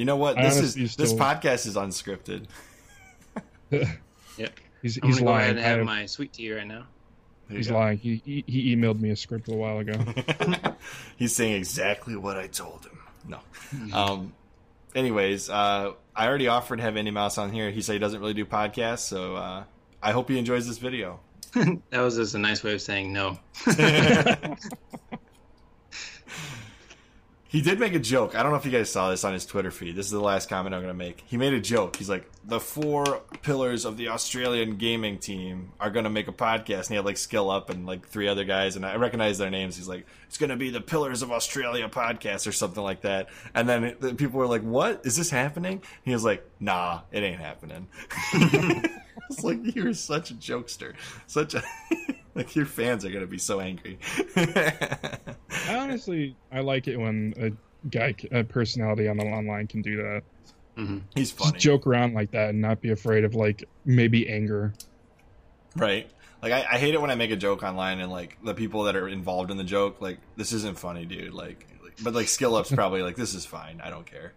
Unacceptable. 0.00 0.04
You 0.04 0.04
know 0.06 0.16
what? 0.16 0.38
I 0.38 0.42
This 0.42 0.56
is 0.56 0.76
honestly 0.76 1.04
this 1.04 1.12
podcast 1.12 1.66
is 1.66 1.76
unscripted. 1.76 2.46
Yep. 4.36 4.58
He's 4.82 4.98
I'm 5.02 5.08
he's 5.08 5.18
gonna 5.18 5.30
go 5.30 5.36
ahead 5.36 5.56
lying. 5.56 5.58
and 5.58 5.78
have 5.78 5.84
my 5.84 6.06
sweet 6.06 6.32
tea 6.32 6.52
right 6.52 6.66
now. 6.66 6.86
He's 7.48 7.68
go. 7.68 7.74
lying. 7.74 7.98
He, 7.98 8.22
he 8.24 8.44
he 8.46 8.74
emailed 8.74 9.00
me 9.00 9.10
a 9.10 9.16
script 9.16 9.48
a 9.48 9.54
while 9.54 9.78
ago. 9.78 9.92
He's 11.16 11.34
saying 11.34 11.54
exactly 11.54 12.16
what 12.16 12.38
I 12.38 12.46
told 12.46 12.86
him. 12.86 12.98
No. 13.28 13.38
Mm-hmm. 13.74 13.94
Um. 13.94 14.32
Anyways, 14.94 15.50
uh, 15.50 15.92
I 16.16 16.26
already 16.26 16.48
offered 16.48 16.76
to 16.76 16.82
have 16.82 16.94
Indeimaus 16.94 17.38
on 17.38 17.52
here. 17.52 17.70
He 17.70 17.82
said 17.82 17.92
he 17.92 17.98
doesn't 17.98 18.20
really 18.20 18.34
do 18.34 18.44
podcasts, 18.44 19.00
so 19.00 19.36
uh, 19.36 19.64
I 20.02 20.12
hope 20.12 20.28
he 20.30 20.38
enjoys 20.38 20.66
this 20.66 20.78
video. 20.78 21.20
that 21.54 22.00
was 22.00 22.16
just 22.16 22.34
a 22.34 22.38
nice 22.38 22.64
way 22.64 22.74
of 22.74 22.80
saying 22.80 23.12
no. 23.12 23.38
He 27.50 27.60
did 27.60 27.80
make 27.80 27.94
a 27.94 27.98
joke. 27.98 28.36
I 28.36 28.44
don't 28.44 28.52
know 28.52 28.58
if 28.58 28.64
you 28.64 28.70
guys 28.70 28.92
saw 28.92 29.10
this 29.10 29.24
on 29.24 29.32
his 29.32 29.44
Twitter 29.44 29.72
feed. 29.72 29.96
This 29.96 30.06
is 30.06 30.12
the 30.12 30.20
last 30.20 30.48
comment 30.48 30.72
I'm 30.72 30.82
going 30.82 30.94
to 30.94 30.96
make. 30.96 31.24
He 31.26 31.36
made 31.36 31.52
a 31.52 31.60
joke. 31.60 31.96
He's 31.96 32.08
like, 32.08 32.30
the 32.44 32.60
four 32.60 33.22
pillars 33.42 33.84
of 33.84 33.96
the 33.96 34.06
Australian 34.06 34.76
gaming 34.76 35.18
team 35.18 35.72
are 35.80 35.90
going 35.90 36.04
to 36.04 36.10
make 36.10 36.28
a 36.28 36.32
podcast. 36.32 36.82
And 36.82 36.88
he 36.90 36.94
had 36.94 37.04
like 37.04 37.16
Skill 37.16 37.50
Up 37.50 37.68
and 37.68 37.86
like 37.86 38.06
three 38.06 38.28
other 38.28 38.44
guys. 38.44 38.76
And 38.76 38.86
I 38.86 38.94
recognize 38.94 39.36
their 39.36 39.50
names. 39.50 39.76
He's 39.76 39.88
like, 39.88 40.06
it's 40.28 40.38
going 40.38 40.50
to 40.50 40.56
be 40.56 40.70
the 40.70 40.80
Pillars 40.80 41.22
of 41.22 41.32
Australia 41.32 41.88
podcast 41.88 42.46
or 42.46 42.52
something 42.52 42.84
like 42.84 43.00
that. 43.00 43.30
And 43.52 43.68
then 43.68 43.96
people 44.14 44.38
were 44.38 44.46
like, 44.46 44.62
what? 44.62 45.04
Is 45.04 45.16
this 45.16 45.30
happening? 45.30 45.82
He 46.04 46.12
was 46.12 46.22
like, 46.22 46.48
nah, 46.60 47.00
it 47.10 47.24
ain't 47.24 47.40
happening. 47.40 47.88
it's 49.28 49.42
like, 49.42 49.74
you're 49.74 49.92
such 49.94 50.30
a 50.30 50.34
jokester. 50.34 50.94
Such 51.26 51.54
a. 51.54 51.64
like 52.34 52.54
your 52.54 52.66
fans 52.66 53.04
are 53.04 53.10
gonna 53.10 53.26
be 53.26 53.38
so 53.38 53.60
angry. 53.60 53.98
I 54.36 55.18
honestly, 55.70 56.36
I 56.52 56.60
like 56.60 56.88
it 56.88 56.96
when 56.96 57.34
a 57.38 57.88
guy, 57.88 58.14
a 58.32 58.44
personality 58.44 59.08
on 59.08 59.16
the 59.16 59.24
online 59.24 59.66
can 59.66 59.82
do 59.82 59.96
that. 59.96 60.22
Mm-hmm. 60.76 60.98
He's 61.14 61.30
funny, 61.32 61.52
Just 61.52 61.62
joke 61.62 61.86
around 61.86 62.14
like 62.14 62.30
that 62.30 62.50
and 62.50 62.60
not 62.60 62.80
be 62.80 62.90
afraid 62.90 63.24
of 63.24 63.34
like 63.34 63.68
maybe 63.84 64.28
anger. 64.28 64.72
right? 65.76 66.10
Like 66.42 66.52
I, 66.52 66.64
I 66.72 66.78
hate 66.78 66.94
it 66.94 67.00
when 67.00 67.10
I 67.10 67.16
make 67.16 67.30
a 67.30 67.36
joke 67.36 67.62
online 67.62 68.00
and 68.00 68.10
like 68.10 68.38
the 68.42 68.54
people 68.54 68.84
that 68.84 68.96
are 68.96 69.08
involved 69.08 69.50
in 69.50 69.56
the 69.56 69.64
joke, 69.64 70.00
like 70.00 70.18
this 70.36 70.52
isn't 70.52 70.78
funny, 70.78 71.04
dude. 71.04 71.34
Like, 71.34 71.66
like 71.82 71.94
but 72.02 72.14
like 72.14 72.28
Skill 72.28 72.56
Up's 72.56 72.70
probably 72.74 73.02
like 73.02 73.16
this 73.16 73.34
is 73.34 73.44
fine. 73.44 73.80
I 73.82 73.90
don't 73.90 74.06
care. 74.06 74.32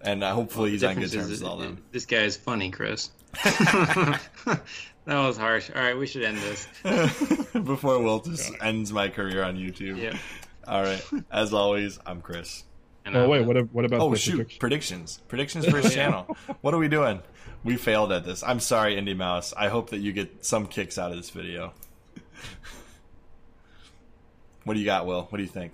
and 0.00 0.24
uh, 0.24 0.32
hopefully 0.32 0.70
he's 0.70 0.84
on 0.84 0.94
good 0.94 1.12
terms 1.12 1.30
is 1.30 1.40
with 1.40 1.48
all 1.50 1.58
them. 1.58 1.82
This 1.92 2.06
guy 2.06 2.22
is 2.22 2.36
funny, 2.36 2.70
Chris. 2.70 3.10
That 5.08 5.26
was 5.26 5.38
harsh. 5.38 5.70
All 5.74 5.80
right, 5.80 5.96
we 5.96 6.06
should 6.06 6.22
end 6.22 6.36
this. 6.36 6.68
Before 7.54 7.98
Will 7.98 8.20
just 8.20 8.52
ends 8.60 8.92
my 8.92 9.08
career 9.08 9.42
on 9.42 9.56
YouTube. 9.56 9.96
Yeah. 9.96 10.18
All 10.66 10.82
right. 10.82 11.02
As 11.32 11.54
always, 11.54 11.98
I'm 12.04 12.20
Chris. 12.20 12.64
And 13.06 13.16
Oh 13.16 13.24
I 13.24 13.26
wait, 13.26 13.46
will- 13.46 13.54
what? 13.54 13.72
What 13.72 13.84
about 13.86 14.00
Oh 14.02 14.14
shoot! 14.14 14.32
prediction? 14.36 14.58
Predictions, 14.60 15.20
predictions 15.28 15.66
for 15.70 15.78
his 15.78 15.94
channel. 15.94 16.36
What 16.60 16.74
are 16.74 16.78
we 16.78 16.88
doing? 16.88 17.22
We 17.64 17.76
failed 17.76 18.12
at 18.12 18.26
this. 18.26 18.42
I'm 18.42 18.60
sorry, 18.60 18.96
Indeimaus. 18.96 19.54
I 19.56 19.68
hope 19.68 19.88
that 19.90 20.00
you 20.00 20.12
get 20.12 20.44
some 20.44 20.66
kicks 20.66 20.98
out 20.98 21.10
of 21.10 21.16
this 21.16 21.30
video. 21.30 21.72
what 24.64 24.74
do 24.74 24.80
you 24.80 24.84
got, 24.86 25.06
Will? 25.06 25.22
What 25.30 25.38
do 25.38 25.42
you 25.42 25.48
think? 25.48 25.72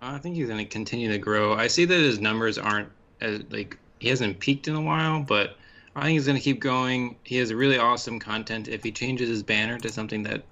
Uh, 0.00 0.12
I 0.14 0.18
think 0.18 0.36
he's 0.36 0.46
going 0.48 0.58
to 0.58 0.64
continue 0.64 1.10
to 1.12 1.18
grow. 1.18 1.52
I 1.52 1.66
see 1.66 1.84
that 1.84 2.00
his 2.00 2.18
numbers 2.18 2.56
aren't 2.56 2.88
as 3.20 3.42
like 3.50 3.76
he 3.98 4.08
hasn't 4.08 4.40
peaked 4.40 4.68
in 4.68 4.74
a 4.74 4.80
while, 4.80 5.20
but 5.22 5.58
I 5.94 6.02
think 6.02 6.12
he's 6.14 6.26
going 6.26 6.38
to 6.38 6.42
keep 6.42 6.60
going. 6.60 7.16
He 7.24 7.36
has 7.36 7.52
really 7.52 7.78
awesome 7.78 8.18
content. 8.18 8.68
If 8.68 8.82
he 8.82 8.92
changes 8.92 9.28
his 9.28 9.42
banner 9.42 9.78
to 9.80 9.90
something 9.92 10.22
that 10.24 10.46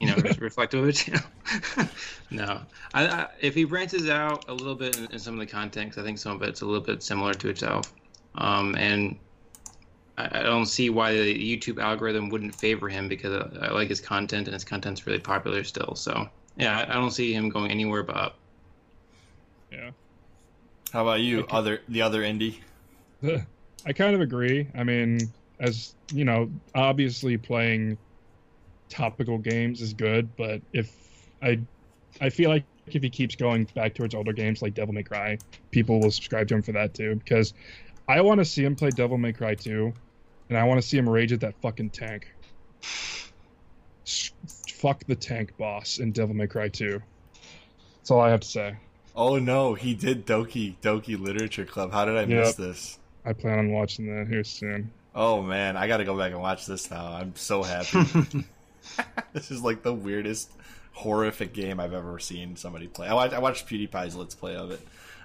you 0.00 0.06
know 0.06 0.18
is 0.22 0.38
reflective 0.40 0.80
of 0.80 0.86
his 0.86 0.98
channel, 1.04 1.22
no. 2.30 2.62
I, 2.94 3.06
I, 3.06 3.28
if 3.40 3.54
he 3.54 3.64
branches 3.64 4.08
out 4.08 4.44
a 4.48 4.54
little 4.54 4.74
bit 4.74 4.96
in, 4.96 5.06
in 5.06 5.18
some 5.18 5.34
of 5.34 5.40
the 5.40 5.46
content, 5.46 5.92
'cause 5.92 6.02
I 6.02 6.06
think 6.06 6.18
some 6.18 6.36
of 6.36 6.42
it's 6.42 6.60
a 6.62 6.66
little 6.66 6.82
bit 6.84 7.02
similar 7.02 7.34
to 7.36 7.48
itself, 7.48 7.92
um, 8.34 8.74
and 8.76 9.18
I, 10.18 10.40
I 10.40 10.42
don't 10.42 10.66
see 10.66 10.90
why 10.90 11.12
the 11.14 11.34
YouTube 11.34 11.80
algorithm 11.82 12.28
wouldn't 12.30 12.54
favor 12.54 12.88
him 12.88 13.08
because 13.08 13.32
I, 13.60 13.66
I 13.66 13.70
like 13.72 13.88
his 13.88 14.00
content 14.00 14.46
and 14.48 14.54
his 14.54 14.64
content's 14.64 15.06
really 15.06 15.18
popular 15.20 15.64
still. 15.64 15.94
So 15.96 16.28
yeah, 16.56 16.78
I, 16.78 16.90
I 16.90 16.94
don't 16.94 17.10
see 17.12 17.32
him 17.32 17.48
going 17.48 17.70
anywhere 17.70 18.02
but 18.02 18.16
up. 18.16 18.40
Yeah. 19.70 19.90
How 20.92 21.02
about 21.02 21.20
you, 21.20 21.40
Okay. 21.40 21.50
other 21.50 21.80
the 21.88 22.02
other 22.02 22.22
indie? 22.22 22.60
I 23.84 23.92
kind 23.92 24.14
of 24.14 24.20
agree. 24.20 24.68
I 24.74 24.84
mean, 24.84 25.20
as 25.58 25.94
you 26.12 26.24
know, 26.24 26.50
obviously 26.74 27.36
playing 27.36 27.98
topical 28.88 29.38
games 29.38 29.80
is 29.80 29.94
good, 29.94 30.34
but 30.36 30.60
if 30.72 30.94
I, 31.42 31.60
I 32.20 32.28
feel 32.30 32.50
like 32.50 32.64
if 32.86 33.02
he 33.02 33.10
keeps 33.10 33.36
going 33.36 33.64
back 33.74 33.94
towards 33.94 34.14
older 34.14 34.32
games 34.32 34.62
like 34.62 34.74
Devil 34.74 34.94
May 34.94 35.02
Cry, 35.02 35.38
people 35.70 36.00
will 36.00 36.10
subscribe 36.10 36.48
to 36.48 36.54
him 36.54 36.62
for 36.62 36.72
that 36.72 36.94
too. 36.94 37.14
Because 37.16 37.54
I 38.08 38.20
want 38.20 38.38
to 38.38 38.44
see 38.44 38.64
him 38.64 38.76
play 38.76 38.90
Devil 38.90 39.18
May 39.18 39.32
Cry 39.32 39.54
2, 39.54 39.92
and 40.48 40.58
I 40.58 40.64
want 40.64 40.80
to 40.80 40.86
see 40.86 40.98
him 40.98 41.08
rage 41.08 41.32
at 41.32 41.40
that 41.40 41.54
fucking 41.62 41.90
tank. 41.90 42.32
Fuck 44.04 45.04
the 45.06 45.14
tank 45.14 45.56
boss 45.56 45.98
in 45.98 46.12
Devil 46.12 46.34
May 46.34 46.48
Cry 46.48 46.68
2. 46.68 47.00
That's 47.98 48.10
all 48.10 48.20
I 48.20 48.30
have 48.30 48.40
to 48.40 48.48
say. 48.48 48.76
Oh 49.14 49.38
no, 49.38 49.74
he 49.74 49.94
did 49.94 50.26
Doki 50.26 50.74
Doki 50.82 51.20
Literature 51.20 51.64
Club. 51.64 51.92
How 51.92 52.04
did 52.04 52.16
I 52.16 52.24
miss 52.24 52.54
this? 52.54 52.98
I 53.24 53.32
plan 53.32 53.58
on 53.58 53.72
watching 53.72 54.06
that 54.16 54.28
here 54.28 54.44
soon. 54.44 54.90
Oh 55.14 55.42
man, 55.42 55.76
I 55.76 55.86
got 55.88 55.98
to 55.98 56.04
go 56.04 56.16
back 56.16 56.32
and 56.32 56.40
watch 56.40 56.66
this 56.66 56.90
now. 56.90 57.06
I'm 57.12 57.34
so 57.36 57.62
happy. 57.62 57.98
this 59.32 59.50
is 59.50 59.62
like 59.62 59.82
the 59.82 59.92
weirdest, 59.94 60.50
horrific 60.92 61.52
game 61.52 61.78
I've 61.78 61.92
ever 61.92 62.18
seen 62.18 62.56
somebody 62.56 62.88
play. 62.88 63.06
I 63.08 63.14
watched, 63.14 63.34
I 63.34 63.38
watched 63.38 63.66
PewDiePie's 63.68 64.16
Let's 64.16 64.34
Play 64.34 64.56
of 64.56 64.70
it. 64.70 64.80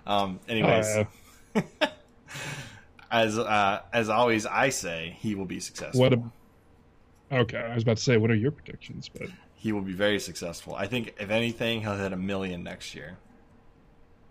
Um, 0.06 0.40
anyways, 0.48 1.06
Uh, 1.56 1.62
as 3.12 3.38
uh, 3.38 3.82
as 3.94 4.10
always, 4.10 4.46
I 4.46 4.70
say 4.70 5.18
he 5.20 5.36
will 5.36 5.46
be 5.46 5.60
successful. 5.60 6.02
What 6.02 6.14
a- 6.14 6.24
okay, 7.32 7.58
I 7.58 7.74
was 7.74 7.84
about 7.84 7.98
to 7.98 8.04
say, 8.04 8.18
what 8.18 8.30
are 8.32 8.36
your 8.36 8.52
predictions? 8.52 9.10
But 9.10 9.30
he 9.56 9.72
will 9.72 9.82
be 9.82 9.94
very 9.94 10.20
successful. 10.20 10.76
I 10.76 10.88
think 10.88 11.16
if 11.20 11.30
anything, 11.30 11.82
he'll 11.82 11.96
hit 11.98 12.14
a 12.14 12.18
million 12.18 12.64
next 12.64 12.94
year. 12.96 13.18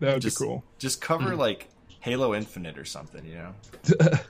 that 0.01 0.15
would 0.15 0.23
Just 0.23 0.39
be 0.39 0.45
cool. 0.47 0.65
Just 0.79 1.01
cover 1.01 1.35
like 1.35 1.69
Halo 2.07 2.35
Infinite 2.37 2.79
or 2.79 2.85
something, 2.85 3.25
you 3.27 3.35
know. 3.35 3.53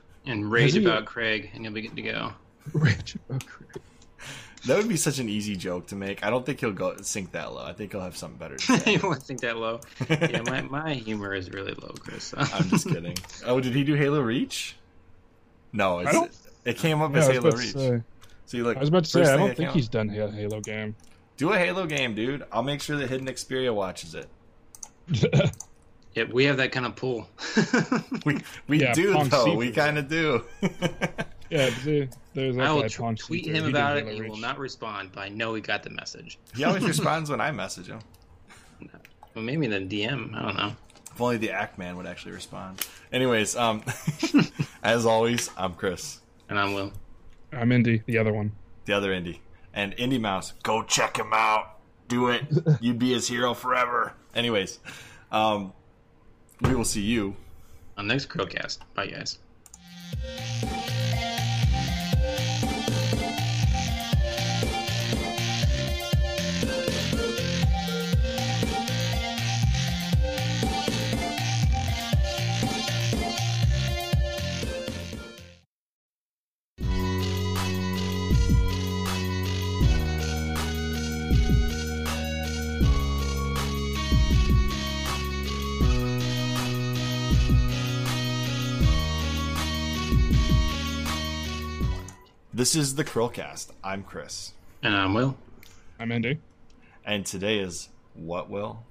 and 0.26 0.50
rage 0.50 0.72
he- 0.72 0.82
about 0.84 1.04
Craig, 1.04 1.50
and 1.54 1.62
you'll 1.62 1.74
be 1.74 1.82
good 1.82 1.94
to 1.96 2.02
go. 2.02 2.32
Rage 2.72 3.16
about 3.28 3.46
Craig. 3.46 3.82
That 4.64 4.78
would 4.78 4.88
be 4.88 4.96
such 4.96 5.18
an 5.20 5.28
easy 5.28 5.54
joke 5.54 5.86
to 5.88 5.94
make. 5.94 6.24
I 6.24 6.30
don't 6.30 6.44
think 6.44 6.58
he'll 6.58 6.72
go 6.72 6.96
sink 7.02 7.32
that 7.32 7.52
low. 7.52 7.62
I 7.64 7.72
think 7.74 7.92
he'll 7.92 8.00
have 8.00 8.16
something 8.16 8.38
better 8.38 8.56
to 8.56 8.78
say. 8.78 8.94
you 8.94 9.00
won't 9.02 9.22
sink 9.22 9.40
that 9.42 9.58
low. 9.58 9.80
Yeah, 10.08 10.40
my, 10.46 10.62
my 10.62 10.94
humor 10.94 11.34
is 11.34 11.50
really 11.50 11.74
low, 11.74 11.94
Chris. 12.00 12.34
I'm 12.36 12.68
just 12.70 12.88
kidding. 12.88 13.16
Oh, 13.44 13.60
did 13.60 13.74
he 13.74 13.84
do 13.84 13.94
Halo 13.94 14.20
Reach? 14.22 14.74
No, 15.72 15.98
it's, 16.00 16.10
don't- 16.12 16.32
it 16.64 16.78
came 16.78 17.02
up 17.02 17.12
Yeah, 17.12 17.18
as 17.18 17.26
Halo 17.28 17.50
Reach. 17.52 17.72
say, 17.74 18.02
See, 18.46 18.62
look, 18.62 18.76
I 18.76 18.80
was 18.80 18.88
about 18.88 19.04
to 19.04 19.10
say, 19.10 19.22
I 19.22 19.36
don't 19.36 19.56
think 19.56 19.70
he's 19.70 19.88
done 19.88 20.08
a 20.10 20.30
Halo 20.32 20.60
game. 20.60 20.96
do 21.36 21.52
a 21.52 21.58
Halo 21.58 21.86
game, 21.86 22.14
dude. 22.14 22.42
I'll 22.50 22.62
make 22.64 22.80
sure 22.80 22.96
that 22.96 23.08
Hidden 23.10 23.26
Xperia 23.28 23.72
watches 23.74 24.14
it. 24.16 24.28
Yeah, 26.16 26.24
we 26.32 26.44
have 26.46 26.56
that 26.56 26.72
kind 26.72 26.86
of 26.86 26.96
pull. 26.96 27.28
We 28.24 28.40
we 28.66 28.80
Yeah, 28.80 28.94
do 28.94 29.12
Pong 29.12 29.28
though. 29.28 29.44
Seafood. 29.44 29.58
We 29.58 29.70
kind 29.70 29.98
of 29.98 30.08
do. 30.08 30.44
yeah, 31.50 31.68
see, 31.70 32.08
there's 32.34 32.56
that 32.56 32.66
I 32.66 32.72
will 32.72 32.80
guy, 32.82 32.88
tw- 32.88 32.92
Tom 32.94 33.16
tweet 33.16 33.44
Seafood. 33.44 33.56
him 33.58 33.64
He 33.64 33.70
about 33.70 33.96
it. 33.98 34.04
Halo 34.06 34.22
He 34.24 34.28
will 34.30 34.36
not 34.38 34.58
respond, 34.58 35.10
but 35.12 35.20
I 35.20 35.28
know 35.28 35.54
he 35.54 35.60
got 35.60 35.82
the 35.82 35.90
message. 35.90 36.38
he 36.56 36.64
always 36.64 36.82
responds 36.88 37.30
when 37.30 37.40
I 37.40 37.52
message 37.52 37.86
him. 37.88 38.00
Well, 39.34 39.44
maybe 39.44 39.66
in 39.66 39.70
the 39.88 40.02
DM. 40.06 40.34
I 40.34 40.42
don't 40.42 40.56
know. 40.56 40.72
If 41.12 41.20
only 41.20 41.36
the 41.36 41.50
Act 41.50 41.78
Man 41.78 41.96
would 41.98 42.06
actually 42.06 42.32
respond. 42.32 42.86
Anyways, 43.12 43.54
um, 43.56 43.82
as 44.82 45.04
always, 45.06 45.50
I'm 45.56 45.74
Chris, 45.74 46.20
And 46.48 46.58
I'm 46.58 46.72
Will. 46.74 46.92
I'm 47.52 47.70
Indy, 47.72 48.02
the 48.06 48.18
other 48.18 48.32
one. 48.32 48.52
the 48.86 48.92
other 48.94 49.10
indie, 49.12 49.38
and 49.74 49.94
Indeimaus. 49.96 50.52
Go 50.62 50.82
check 50.82 51.18
him 51.18 51.30
out. 51.32 51.76
Do 52.08 52.30
it. 52.30 52.44
You'd 52.80 52.98
be 52.98 53.12
his 53.12 53.28
hero 53.28 53.52
forever. 53.54 54.12
Anyways, 54.34 54.78
um, 55.32 55.72
we 56.60 56.74
will 56.74 56.84
see 56.84 57.02
you 57.02 57.36
On 57.96 58.06
next 58.06 58.28
Chrillcast. 58.28 58.78
Bye, 58.94 59.06
guys. 59.06 59.38
This 92.56 92.74
is 92.74 92.94
the 92.94 93.04
Chrillcast. 93.04 93.72
I'm 93.84 94.02
Chris, 94.02 94.52
And 94.82 94.94
I'm 94.96 95.12
Will. 95.12 95.36
I'm 96.00 96.10
Indy. 96.10 96.38
and 97.04 97.26
today 97.26 97.58
is 97.58 97.90
what 98.14 98.48
will, 98.48 98.82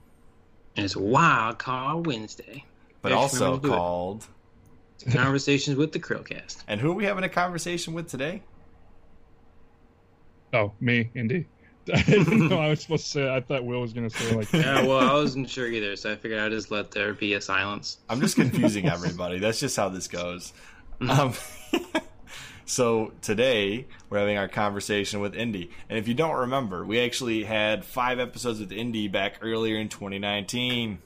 And 0.76 0.86
it's 0.86 0.96
Wild 0.96 1.58
Card 1.58 2.06
Wednesday. 2.06 2.64
but 3.02 3.12
Yes, 3.12 3.18
also 3.18 3.40
we're 3.54 3.58
gonna 3.58 3.62
do 3.62 3.68
it. 3.68 3.76
called. 3.76 4.28
Conversations 5.12 5.78
with 5.78 5.94
the 5.94 6.00
Chrillcast. 6.00 6.58
And 6.68 6.80
who 6.80 6.92
are 6.92 6.96
we 6.96 7.06
having 7.06 7.24
a 7.24 7.30
conversation 7.30 7.94
with 7.96 8.08
today? 8.08 8.44
Oh, 10.54 10.72
me, 10.80 11.10
Indy. 11.16 11.48
I 11.94 12.04
didn't 12.04 12.50
know 12.50 12.60
I 12.60 12.70
was 12.70 12.82
supposed 12.82 13.06
to 13.06 13.10
say. 13.10 13.36
I 13.36 13.42
thought 13.42 13.66
Will 13.66 13.82
was 13.82 13.94
gonna 13.94 14.12
say 14.12 14.36
like, 14.36 14.54
Yeah, 14.54 14.84
well, 14.86 15.00
I 15.00 15.12
wasn't 15.14 15.50
sure 15.50 15.66
either, 15.66 15.96
so 15.96 16.12
I 16.12 16.18
figured 16.18 16.40
I'd 16.40 16.52
just 16.52 16.70
let 16.70 16.92
there 16.92 17.16
be 17.16 17.34
a 17.34 17.42
silence. 17.42 17.98
I'm 18.10 18.22
just 18.22 18.36
confusing 18.36 18.88
everybody. 18.88 19.40
That's 19.40 19.60
just 19.60 19.76
how 19.76 19.90
this 19.90 20.08
goes. 20.08 20.54
Um, 21.02 21.34
So 22.68 23.14
today 23.22 23.86
we're 24.10 24.18
having 24.20 24.38
our 24.38 24.48
conversation 24.48 25.20
with 25.20 25.36
Indy, 25.36 25.70
and 25.88 26.00
if 26.00 26.08
you 26.08 26.14
don't 26.16 26.36
remember, 26.36 26.84
we 26.84 27.00
actually 27.00 27.44
had 27.44 27.86
five 27.86 28.20
episodes 28.20 28.60
with 28.60 28.72
Indy 28.72 29.08
back 29.08 29.36
earlier 29.42 29.78
in 29.78 29.88
2019, 29.88 30.98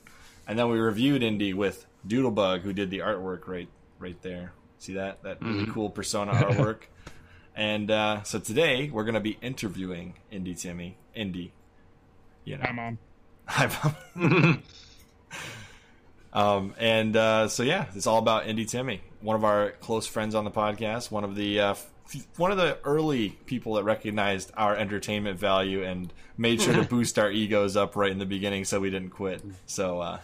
and 0.48 0.58
then 0.60 0.70
we 0.70 0.80
reviewed 0.80 1.22
Indy 1.22 1.54
with 1.54 1.86
Doodlebug, 2.08 2.62
who 2.62 2.72
did 2.72 2.90
the 2.90 3.00
artwork 3.00 3.48
right 3.48 3.68
right 4.00 4.22
there. 4.22 4.54
See 4.78 4.94
that 4.94 5.22
that 5.24 5.42
really 5.42 5.66
Mhm. 5.66 5.74
cool 5.74 5.90
persona 5.90 6.32
artwork. 6.34 6.84
and 7.58 7.92
uh, 7.92 8.24
so 8.24 8.40
today 8.40 8.90
we're 8.90 9.04
gonna 9.04 9.20
be 9.20 9.38
interviewing 9.42 10.14
IndieTimmie, 10.32 10.94
Indy. 11.14 11.52
You 12.46 12.58
know, 12.58 12.64
Hi, 12.68 12.72
mom. 12.72 12.98
Hi, 13.48 13.94
Mom. 14.16 14.64
Um, 16.32 16.76
and 16.78 17.18
uh, 17.18 17.48
so 17.48 17.64
yeah, 17.64 17.88
it's 17.96 18.06
all 18.06 18.20
about 18.20 18.44
IndieTimmie, 18.46 19.00
one 19.22 19.36
of 19.36 19.44
our 19.44 19.72
close 19.82 20.08
friends 20.08 20.36
on 20.36 20.44
the 20.46 20.52
podcast, 20.52 21.12
one 21.12 21.24
of 21.24 21.36
the 21.36 21.60
uh, 21.60 21.72
f- 21.72 21.90
one 22.38 22.52
of 22.52 22.58
the 22.58 22.78
early 22.84 23.30
people 23.46 23.76
that 23.76 23.84
recognized 23.84 24.52
our 24.58 24.76
entertainment 24.76 25.38
value 25.40 25.84
and 25.84 26.12
made 26.38 26.62
sure 26.62 26.74
to 26.74 26.84
boost 26.90 27.20
our 27.20 27.30
egos 27.32 27.76
up 27.78 27.96
right 27.96 28.12
in 28.12 28.18
the 28.20 28.26
beginning, 28.26 28.66
so 28.66 28.80
we 28.80 28.90
didn't 28.90 29.10
quit. 29.12 29.44
So 29.66 30.00
uh, 30.00 30.20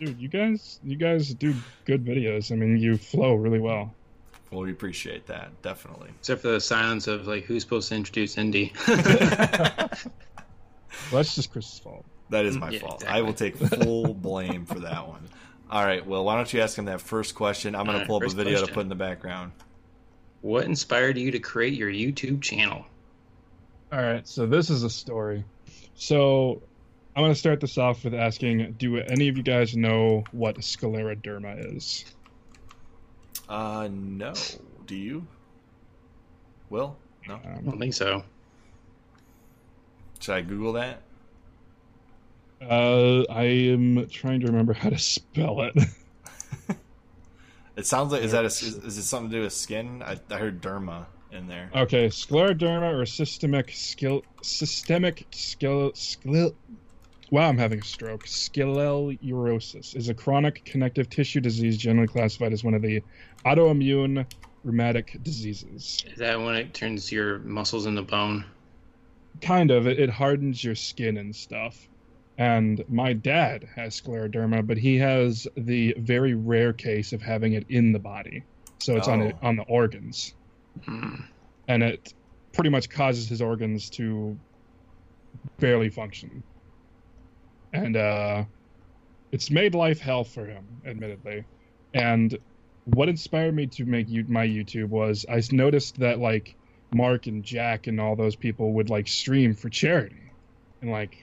Dude, 0.00 0.18
you 0.18 0.28
guys, 0.28 0.80
you 0.82 0.96
guys 0.96 1.32
do 1.34 1.54
good 1.84 2.04
videos. 2.04 2.50
I 2.50 2.56
mean, 2.56 2.76
you 2.78 2.96
flow 2.96 3.34
really 3.34 3.60
well. 3.60 3.94
well, 4.50 4.62
we 4.62 4.72
appreciate 4.72 5.26
that 5.26 5.50
definitely. 5.62 6.08
Except 6.18 6.42
for 6.42 6.48
the 6.48 6.60
silence 6.60 7.06
of 7.06 7.26
like 7.28 7.44
who's 7.44 7.62
supposed 7.62 7.88
to 7.90 7.94
introduce 7.94 8.36
Indy. 8.38 8.72
Well, 11.10 11.20
that's 11.22 11.34
just 11.34 11.52
Chris's 11.52 11.78
fault. 11.80 12.04
That 12.30 12.44
is 12.46 12.56
my 12.56 12.70
Yeah, 12.70 12.78
fault. 12.80 12.94
exactly. 13.02 13.18
I 13.18 13.22
will 13.22 13.34
take 13.34 13.56
full 13.56 14.14
blame 14.14 14.64
for 14.64 14.80
that 14.80 15.06
one. 15.06 15.28
All 15.74 15.84
right, 15.84 16.06
well, 16.06 16.24
why 16.24 16.36
don't 16.36 16.52
you 16.52 16.60
ask 16.60 16.78
him 16.78 16.84
that 16.84 17.00
first 17.00 17.34
question? 17.34 17.74
I'm 17.74 17.84
going 17.84 17.94
to 17.94 18.04
Alright, 18.04 18.06
pull 18.06 18.16
up 18.18 18.22
a 18.22 18.26
first 18.26 18.36
video 18.36 18.64
to 18.64 18.72
put 18.72 18.82
in 18.82 18.88
the 18.88 18.94
background. 18.94 19.50
what 20.40 20.66
inspired 20.66 21.18
you 21.18 21.32
to 21.32 21.40
create 21.40 21.74
your 21.74 21.90
YouTube 21.90 22.40
channel? 22.42 22.86
All 23.92 24.00
right, 24.00 24.24
so 24.24 24.46
this 24.46 24.70
is 24.70 24.84
a 24.84 24.88
story. 24.90 25.44
So 25.96 26.62
I'm 27.16 27.24
going 27.24 27.32
to 27.32 27.38
start 27.38 27.60
this 27.60 27.76
off 27.76 28.04
with 28.04 28.14
asking 28.14 28.76
Do 28.78 28.98
any 28.98 29.26
of 29.26 29.36
you 29.36 29.42
guys 29.42 29.76
know 29.76 30.22
what 30.30 30.58
scleroderma 30.58 31.76
is? 31.76 32.04
Uh, 33.48 33.88
no. 33.90 34.32
Do 34.86 34.94
you? 34.94 35.26
Will? 36.70 36.96
No. 37.26 37.40
I 37.44 37.48
Um, 37.58 37.64
don't 37.64 37.78
think 37.80 37.94
so. 37.94 38.22
Should 40.20 40.34
I 40.36 40.40
Google 40.42 40.72
that? 40.74 41.02
Uh, 42.68 43.24
I 43.30 43.44
am 43.44 44.08
trying 44.08 44.40
to 44.40 44.46
remember 44.46 44.72
how 44.72 44.90
to 44.90 44.98
spell 44.98 45.62
it. 45.62 45.74
It 47.76 47.86
sounds 47.86 48.12
like 48.12 48.22
is 48.22 48.32
that 48.32 48.44
a, 48.44 48.46
is, 48.46 48.62
is 48.62 48.98
it 48.98 49.02
something 49.02 49.30
to 49.30 49.36
do 49.38 49.42
with 49.42 49.52
skin? 49.52 50.02
I, 50.02 50.18
I 50.30 50.38
heard 50.38 50.62
derma 50.62 51.06
in 51.32 51.48
there. 51.48 51.70
Okay, 51.74 52.06
scleroderma 52.06 52.94
or 52.94 53.04
systemic 53.04 53.70
skill 53.72 54.22
systemic 54.42 55.26
skill 55.32 55.92
skill. 55.94 56.54
Wow, 57.30 57.48
I'm 57.48 57.58
having 57.58 57.80
a 57.80 57.84
stroke. 57.84 58.26
Sclerosis 58.26 59.94
is 59.94 60.08
a 60.08 60.14
chronic 60.14 60.64
connective 60.64 61.10
tissue 61.10 61.40
disease 61.40 61.76
generally 61.76 62.06
classified 62.06 62.52
as 62.52 62.62
one 62.62 62.74
of 62.74 62.82
the 62.82 63.02
autoimmune 63.44 64.24
rheumatic 64.62 65.18
diseases. 65.22 66.04
Is 66.06 66.18
that 66.18 66.40
when 66.40 66.54
it 66.54 66.74
turns 66.74 67.10
your 67.10 67.40
muscles 67.40 67.86
into 67.86 68.02
bone? 68.02 68.44
Kind 69.40 69.72
of, 69.72 69.88
it, 69.88 69.98
it 69.98 70.10
hardens 70.10 70.62
your 70.62 70.76
skin 70.76 71.16
and 71.16 71.34
stuff. 71.34 71.88
And 72.36 72.84
my 72.88 73.12
dad 73.12 73.68
has 73.76 74.00
scleroderma, 74.00 74.66
but 74.66 74.76
he 74.76 74.96
has 74.98 75.46
the 75.56 75.94
very 75.98 76.34
rare 76.34 76.72
case 76.72 77.12
of 77.12 77.22
having 77.22 77.52
it 77.52 77.64
in 77.68 77.92
the 77.92 77.98
body, 78.00 78.42
so 78.80 78.96
it's 78.96 79.06
on 79.08 79.22
Oh. 79.22 79.26
it, 79.26 79.36
on 79.42 79.56
the 79.56 79.62
organs. 79.64 80.34
Hmm. 80.84 81.14
and 81.68 81.82
it 81.84 82.12
pretty 82.52 82.68
much 82.70 82.90
causes 82.90 83.28
his 83.28 83.40
organs 83.40 83.88
to 83.90 84.36
barely 85.60 85.88
function. 85.88 86.42
And 87.72 87.96
uh, 87.96 88.44
it's 89.32 89.50
made 89.50 89.74
life 89.76 90.00
hell 90.00 90.24
for 90.24 90.44
him, 90.46 90.64
admittedly. 90.84 91.44
And 91.94 92.36
what 92.86 93.08
inspired 93.08 93.54
me 93.54 93.66
to 93.68 93.84
make 93.84 94.08
you, 94.08 94.24
my 94.28 94.46
YouTube 94.46 94.88
was 94.88 95.24
I 95.28 95.40
noticed 95.52 96.00
that 96.00 96.18
like 96.18 96.56
Mark 96.92 97.28
and 97.28 97.44
Jack 97.44 97.86
and 97.86 98.00
all 98.00 98.16
those 98.16 98.34
people 98.36 98.72
would 98.74 98.90
like 98.90 99.06
stream 99.08 99.54
for 99.54 99.68
charity, 99.68 100.32
and 100.82 100.90
like 100.90 101.16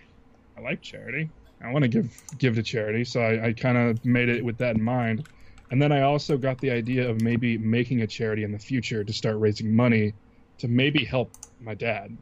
I 0.62 0.70
like 0.70 0.82
charity. 0.82 1.32
I 1.62 1.72
want 1.72 1.84
to 1.84 1.90
give 1.90 2.12
give 2.38 2.56
to 2.56 2.64
charity, 2.64 3.04
so 3.06 3.22
I, 3.22 3.48
I 3.50 3.54
kind 3.54 3.78
of 3.78 4.04
made 4.06 4.30
it 4.30 4.44
with 4.44 4.58
that 4.60 4.76
in 4.76 4.84
mind. 4.84 5.26
And 5.70 5.82
then 5.82 5.92
I 5.92 6.02
also 6.02 6.38
got 6.38 6.60
the 6.60 6.72
idea 6.72 7.10
of 7.10 7.18
maybe 7.18 7.58
making 7.58 8.02
a 8.02 8.08
charity 8.08 8.44
in 8.44 8.52
the 8.52 8.60
future 8.60 9.04
to 9.04 9.14
start 9.14 9.40
raising 9.40 9.76
money 9.76 10.16
to 10.60 10.68
maybe 10.68 11.06
help 11.06 11.34
my 11.60 11.76
dad, 11.76 12.18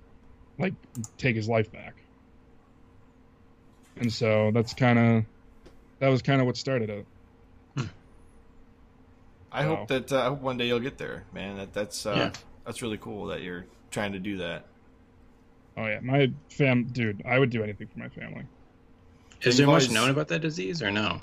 like 0.59 0.75
take 1.17 1.35
his 1.35 1.49
life 1.49 1.71
back. 1.71 2.03
And 3.97 4.11
so 4.11 4.51
that's 4.53 4.73
kind 4.73 4.97
of 4.99 5.25
that 5.99 6.09
was 6.09 6.21
kind 6.23 6.41
of 6.41 6.47
what 6.47 6.57
started 6.57 6.89
it. 6.89 7.07
I 9.51 9.63
Wow. 9.63 9.67
hope 9.67 9.87
that 9.87 10.11
uh, 10.11 10.21
I 10.21 10.25
hope 10.25 10.41
one 10.41 10.57
day 10.57 10.67
you'll 10.67 10.79
get 10.79 10.97
there, 10.97 11.27
man. 11.31 11.57
That 11.57 11.73
that's 11.73 12.05
uh, 12.05 12.31
Yeah. 12.31 12.31
that's 12.65 12.81
really 12.81 12.97
cool 12.97 13.27
that 13.27 13.41
you're 13.41 13.65
trying 13.91 14.13
to 14.13 14.19
do 14.19 14.37
that. 14.37 14.67
Oh 15.79 15.85
yeah, 15.85 15.99
my 16.01 16.29
fam, 16.49 16.87
dude, 16.91 17.21
I 17.25 17.39
would 17.39 17.51
do 17.51 17.63
anything 17.63 17.87
for 17.87 17.99
my 17.99 18.09
family. 18.09 18.43
Is 19.41 19.55
there 19.55 19.65
much 19.65 19.89
known 19.89 20.09
about 20.09 20.27
that 20.27 20.41
disease 20.41 20.81
or 20.81 20.91
no? 20.91 21.21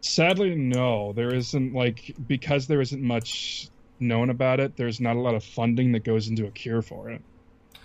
Sadly, 0.00 0.54
no, 0.54 1.12
there 1.12 1.34
isn't 1.34 1.74
like 1.74 2.16
because 2.26 2.66
there 2.66 2.80
isn't 2.80 3.02
much 3.02 3.68
known 4.00 4.30
about 4.30 4.60
it. 4.60 4.76
There's 4.76 4.98
not 4.98 5.16
a 5.16 5.20
lot 5.20 5.34
of 5.34 5.44
funding 5.44 5.92
that 5.92 6.04
goes 6.04 6.28
into 6.28 6.46
a 6.46 6.50
cure 6.50 6.80
for 6.80 7.10
it. 7.10 7.20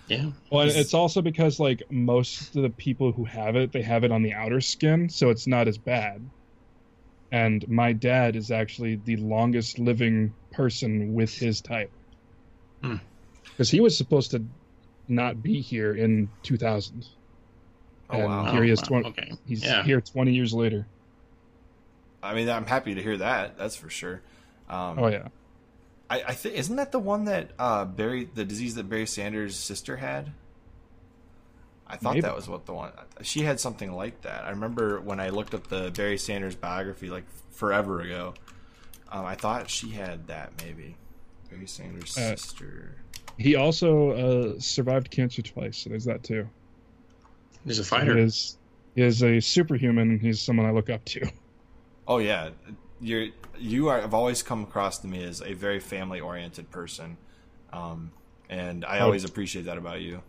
Yeah. 0.08 0.32
Well, 0.50 0.62
and 0.62 0.72
it's 0.72 0.94
also 0.94 1.22
because 1.22 1.60
like 1.60 1.84
most 1.90 2.56
of 2.56 2.64
the 2.64 2.70
people 2.70 3.12
who 3.12 3.26
have 3.26 3.58
it, 3.58 3.74
they 3.74 3.82
have 3.82 4.06
it 4.06 4.14
on 4.14 4.24
the 4.24 4.34
outer 4.34 4.62
skin, 4.62 5.10
so 5.10 5.30
it's 5.30 5.48
not 5.48 5.68
as 5.68 5.78
bad. 5.78 6.22
And 7.34 7.68
my 7.68 7.92
dad 7.92 8.38
is 8.38 8.50
actually 8.50 8.96
the 8.96 9.18
longest 9.18 9.78
living 9.78 10.34
person 10.52 11.14
with 11.14 11.34
his 11.34 11.60
type. 11.60 11.92
Hmm. 12.82 12.98
Because 13.44 13.70
he 13.70 13.82
was 13.82 13.98
supposed 13.98 14.32
to 14.32 14.44
not 15.08 15.42
be 15.44 15.62
here 15.62 15.94
in 15.96 16.30
2000. 16.44 17.06
Oh 18.10 18.18
And 18.18 18.26
wow! 18.26 18.52
Here 18.52 18.64
he 18.64 18.72
is, 18.72 18.82
20 18.82 19.10
Okay. 19.10 19.32
He's 19.48 19.64
Yeah. 19.64 19.84
here 19.84 20.02
20 20.02 20.34
years 20.34 20.54
later. 20.54 20.86
I 22.24 22.34
mean, 22.36 22.50
I'm 22.50 22.66
happy 22.66 22.94
to 22.96 23.02
hear 23.02 23.18
that. 23.18 23.58
That's 23.58 23.76
for 23.76 23.90
sure. 23.90 24.22
Um, 24.70 25.00
Oh 25.00 25.08
yeah. 25.08 25.30
I, 26.10 26.22
I 26.28 26.34
think 26.34 26.56
isn't 26.56 26.76
that 26.76 26.92
the 26.92 27.00
one 27.00 27.26
that 27.26 27.52
uh, 27.58 27.86
Barry, 27.86 28.26
the 28.34 28.44
disease 28.44 28.76
that 28.76 28.90
Barry 28.90 29.08
Sanders' 29.08 29.56
sister 29.56 29.98
had? 29.98 30.32
I 31.88 31.98
thought 31.98 32.14
Maybe. 32.16 32.22
that 32.22 32.36
was 32.36 32.48
what 32.48 32.66
the 32.66 32.74
one 32.74 32.92
she 33.22 33.42
had 33.42 33.60
something 33.60 33.92
like 33.92 34.22
that. 34.22 34.46
I 34.46 34.52
remember 34.52 35.02
when 35.02 35.20
I 35.20 35.30
looked 35.30 35.54
up 35.54 35.68
the 35.68 35.92
Barry 35.92 36.18
Sanders 36.18 36.56
biography 36.56 37.10
like 37.10 37.26
forever 37.52 38.00
ago. 38.02 38.34
Um, 39.12 39.26
I 39.26 39.36
thought 39.36 39.70
she 39.70 39.90
had 39.92 40.28
that 40.28 40.54
maybe. 40.64 40.96
Barry 41.52 41.68
Sanders' 41.68 42.18
Uh, 42.18 42.36
sister. 42.36 42.96
He 43.38 43.56
also 43.56 44.12
uh, 44.56 44.60
survived 44.60 45.12
cancer 45.12 45.42
twice, 45.42 45.78
so 45.80 45.90
there's 45.90 46.06
that 46.06 46.24
too. 46.24 46.48
He's 47.66 47.80
a 47.80 47.84
fighter. 47.84 48.16
He 48.18 48.24
is, 48.24 48.58
he 48.96 49.02
is 49.04 49.24
a 49.24 49.40
superhuman. 49.40 50.20
He's 50.20 50.42
someone 50.42 50.66
I 50.66 50.72
look 50.72 50.90
up 50.90 51.04
to. 51.06 51.30
Oh 52.08 52.18
yeah, 52.18 52.50
you're 53.00 53.28
you 53.58 53.88
are. 53.88 54.02
Have 54.02 54.14
always 54.14 54.42
come 54.44 54.64
across 54.64 54.98
to 55.00 55.08
me 55.08 55.24
as 55.24 55.42
a 55.42 55.54
very 55.54 55.80
family 55.80 56.20
oriented 56.20 56.70
person, 56.72 57.16
um, 57.72 58.12
and 58.50 58.84
I 58.86 59.00
Oh. 59.00 59.06
always 59.06 59.24
appreciate 59.24 59.66
that 59.66 59.78
about 59.78 60.02
you. 60.02 60.22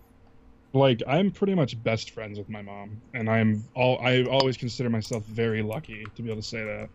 like 0.74 1.02
I'm 1.08 1.30
pretty 1.30 1.54
much 1.54 1.82
best 1.82 2.10
friends 2.10 2.38
with 2.38 2.48
my 2.48 2.62
mom, 2.62 3.00
and 3.14 3.28
I'm 3.28 3.64
all 3.74 3.98
I 4.00 4.22
always 4.24 4.56
consider 4.56 4.90
myself 4.90 5.24
very 5.24 5.62
lucky 5.62 6.04
to 6.14 6.22
be 6.22 6.30
able 6.30 6.40
to 6.42 6.46
say 6.46 6.62
that. 6.64 6.88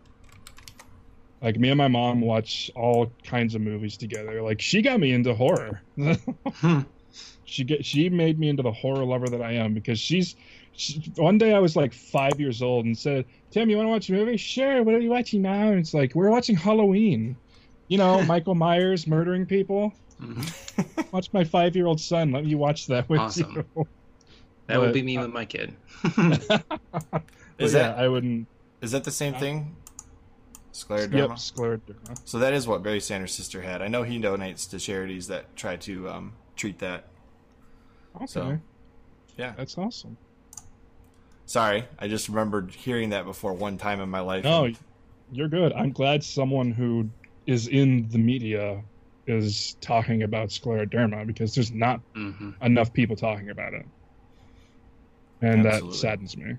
Like 1.40 1.58
me 1.58 1.68
and 1.70 1.78
my 1.78 1.88
mom 1.88 2.20
watch 2.20 2.70
all 2.74 3.12
kinds 3.24 3.54
of 3.54 3.60
movies 3.60 3.96
together. 3.96 4.42
Like 4.42 4.60
she 4.60 4.82
got 4.82 4.98
me 5.00 5.12
into 5.12 5.34
horror. 5.34 5.80
Hmm. 5.96 6.12
she 7.44 7.64
get 7.64 7.84
she 7.84 8.08
made 8.08 8.38
me 8.38 8.48
into 8.48 8.62
the 8.62 8.72
horror 8.72 9.04
lover 9.04 9.28
that 9.28 9.42
I 9.42 9.52
am 9.52 9.74
because 9.74 9.98
she's. 9.98 10.34
She, 10.72 11.00
one 11.16 11.38
day 11.38 11.54
I 11.54 11.58
was 11.58 11.74
like 11.74 11.92
five 11.92 12.38
years 12.38 12.62
old 12.62 12.84
and 12.86 12.96
said, 12.96 13.24
"Tim, 13.50 13.68
you 13.68 13.76
want 13.76 13.86
to 13.86 13.90
watch 13.90 14.08
a 14.10 14.12
movie? 14.12 14.36
Sure. 14.36 14.82
What 14.84 14.94
are 14.94 15.00
you 15.00 15.10
watching 15.10 15.42
now?" 15.42 15.68
And 15.70 15.78
it's 15.80 15.92
like 15.94 16.14
we're 16.14 16.30
watching 16.30 16.54
Halloween. 16.56 17.36
You 17.88 17.98
know, 17.98 18.22
Michael 18.26 18.54
Myers 18.54 19.06
murdering 19.06 19.44
people. 19.46 19.92
Mhm. 20.20 21.12
Watch 21.12 21.32
my 21.32 21.44
five-year-old 21.44 22.00
son. 22.00 22.32
Let 22.32 22.44
me 22.44 22.54
watch 22.56 22.86
that 22.88 23.08
with 23.08 23.20
Awesome. 23.20 23.64
you. 23.76 23.86
That 24.66 24.80
would 24.80 24.92
be 24.92 25.02
me 25.02 25.16
uh, 25.16 25.22
with 25.22 25.32
my 25.32 25.44
kid. 25.44 25.74
Is 27.58 27.72
yeah, 27.72 27.88
that 27.90 27.98
I 27.98 28.08
wouldn't. 28.08 28.46
is 28.80 28.90
that 28.92 29.04
the 29.04 29.10
same 29.10 29.34
Uh, 29.34 29.38
thing? 29.40 29.76
Scleroderma. 30.78 31.12
Yep, 31.14 31.30
scleroderma. 31.30 32.18
So 32.28 32.38
that 32.38 32.52
is 32.52 32.66
what 32.66 32.82
Barry 32.82 33.00
Sanders' 33.00 33.34
sister 33.34 33.62
had. 33.62 33.82
I 33.82 33.88
know 33.88 34.02
he 34.02 34.20
donates 34.20 34.68
to 34.70 34.78
charities 34.78 35.26
that 35.28 35.56
try 35.56 35.76
to 35.76 36.08
um, 36.08 36.32
treat 36.56 36.78
that. 36.78 37.08
Okay, 38.16 38.26
So, 38.26 38.58
yeah. 39.36 39.54
that's 39.56 39.76
awesome. 39.76 40.16
Sorry, 41.46 41.84
I 41.98 42.08
just 42.08 42.28
remembered 42.28 42.70
hearing 42.70 43.10
that 43.10 43.24
before 43.24 43.54
one 43.54 43.78
time 43.78 44.00
in 44.00 44.10
my 44.10 44.20
life. 44.20 44.44
No, 44.44 44.68
you're 45.32 45.48
good. 45.48 45.72
I'm 45.72 45.92
glad 45.92 46.22
someone 46.22 46.72
who 46.72 47.08
is 47.46 47.68
in 47.68 48.08
the 48.10 48.18
media 48.18 48.82
is 49.26 49.76
talking 49.80 50.22
about 50.22 50.50
scleroderma 50.50 51.26
because 51.26 51.54
there's 51.54 51.72
not 51.72 52.00
hmm 52.14 52.50
enough 52.60 52.92
people 52.92 53.16
talking 53.16 53.48
about 53.50 53.72
it, 53.72 53.86
and 55.40 55.64
Absolutely. 55.64 55.90
that 55.90 55.94
saddens 55.96 56.36
me 56.36 56.54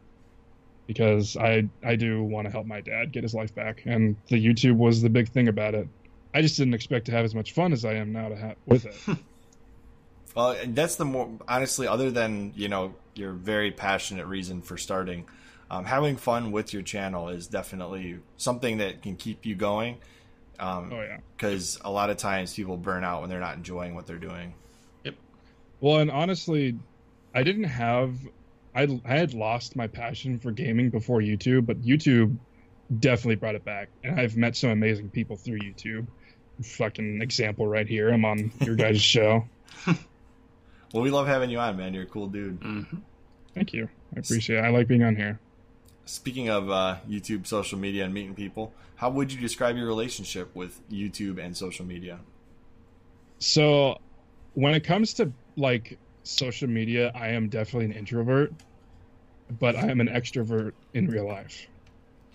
because 0.89 1.37
I 1.37 1.69
I 1.83 1.95
do 1.95 2.23
want 2.23 2.47
to 2.47 2.51
help 2.51 2.65
my 2.65 2.81
dad 2.81 3.11
get 3.11 3.21
his 3.21 3.35
life 3.35 3.53
back, 3.53 3.83
and 3.85 4.15
the 4.27 4.43
YouTube 4.43 4.75
was 4.75 5.03
the 5.03 5.09
big 5.09 5.29
thing 5.29 5.47
about 5.47 5.75
it. 5.75 5.87
I 6.33 6.41
just 6.41 6.57
didn't 6.57 6.73
expect 6.73 7.05
to 7.05 7.11
have 7.11 7.23
as 7.23 7.35
much 7.35 7.51
fun 7.51 7.73
as 7.73 7.85
I 7.85 7.93
am 7.93 8.11
now 8.11 8.29
to 8.29 8.35
have 8.35 8.55
with 8.65 8.85
it. 8.87 9.17
Well, 10.35 10.51
and 10.51 10.75
that's 10.75 10.95
the 10.95 11.05
more 11.05 11.27
honestly, 11.47 11.87
other 11.87 12.11
than 12.11 12.53
you 12.55 12.69
know 12.69 12.93
your 13.15 13.33
very 13.33 13.71
passionate 13.71 14.27
reason 14.27 14.61
for 14.61 14.77
starting, 14.77 15.25
um, 15.71 15.85
having 15.85 16.17
fun 16.17 16.51
with 16.51 16.71
your 16.71 16.83
channel 16.83 17.29
is 17.29 17.47
definitely 17.47 18.19
something 18.37 18.77
that 18.77 19.01
can 19.01 19.15
keep 19.15 19.45
you 19.45 19.55
going. 19.55 19.97
Um, 20.59 20.91
oh 20.93 21.01
yeah. 21.01 21.17
because 21.35 21.79
a 21.83 21.89
lot 21.89 22.11
of 22.11 22.17
times 22.17 22.53
people 22.53 22.77
burn 22.77 23.03
out 23.03 23.21
when 23.21 23.29
they're 23.31 23.39
not 23.39 23.55
enjoying 23.55 23.95
what 23.95 24.05
they're 24.05 24.17
doing. 24.17 24.53
Yep. 25.03 25.15
Well, 25.81 25.97
and 25.97 26.11
honestly, 26.11 26.77
I 27.33 27.41
didn't 27.41 27.63
have 27.63 28.15
I 28.75 29.01
I 29.05 29.15
had 29.15 29.33
lost 29.33 29.75
my 29.75 29.87
passion 29.87 30.39
for 30.39 30.51
gaming 30.51 30.89
before 30.89 31.19
YouTube, 31.19 31.65
but 31.65 31.81
YouTube 31.81 32.37
definitely 32.99 33.35
brought 33.35 33.55
it 33.55 33.65
back. 33.65 33.89
And 34.03 34.19
I've 34.19 34.37
met 34.37 34.55
some 34.55 34.69
amazing 34.69 35.09
people 35.09 35.35
through 35.35 35.59
YouTube. 35.59 36.07
Fucking 36.63 37.21
example 37.21 37.67
right 37.67 37.87
here. 37.87 38.09
I'm 38.09 38.25
on 38.25 38.51
your 38.61 38.75
guys' 38.75 39.01
show. 39.15 39.45
Well, 40.93 41.03
we 41.03 41.11
love 41.11 41.27
having 41.27 41.49
you 41.49 41.59
on, 41.59 41.77
man. 41.77 41.93
You're 41.93 42.03
a 42.03 42.07
cool 42.07 42.27
dude. 42.27 42.57
hmm 42.61 42.83
Thank 43.53 43.73
you. 43.73 43.89
I 44.15 44.19
appreciate 44.19 44.59
it. 44.59 44.65
I 44.65 44.69
like 44.69 44.87
being 44.87 45.03
on 45.03 45.15
here. 45.15 45.39
Speaking 46.05 46.49
of 46.49 46.69
uh, 46.69 46.97
YouTube, 47.07 47.45
social 47.45 47.77
media, 47.77 48.03
and 48.05 48.13
meeting 48.13 48.33
people, 48.33 48.73
how 48.95 49.09
would 49.09 49.31
you 49.31 49.39
describe 49.39 49.75
your 49.77 49.85
relationship 49.87 50.55
with 50.55 50.79
YouTube 50.89 51.43
and 51.43 51.55
social 51.55 51.85
media? 51.85 52.19
So, 53.39 53.99
when 54.53 54.73
it 54.73 54.83
comes 54.83 55.13
to 55.15 55.31
like 55.55 55.97
social 56.29 56.67
media, 56.67 57.11
I 57.15 57.29
am 57.29 57.49
definitely 57.49 57.85
an 57.85 57.93
introvert, 57.93 58.53
but 59.59 59.75
I 59.75 59.89
am 59.89 59.99
an 59.99 60.07
extrovert 60.07 60.73
in 60.93 61.07
real 61.07 61.27
life. 61.27 61.67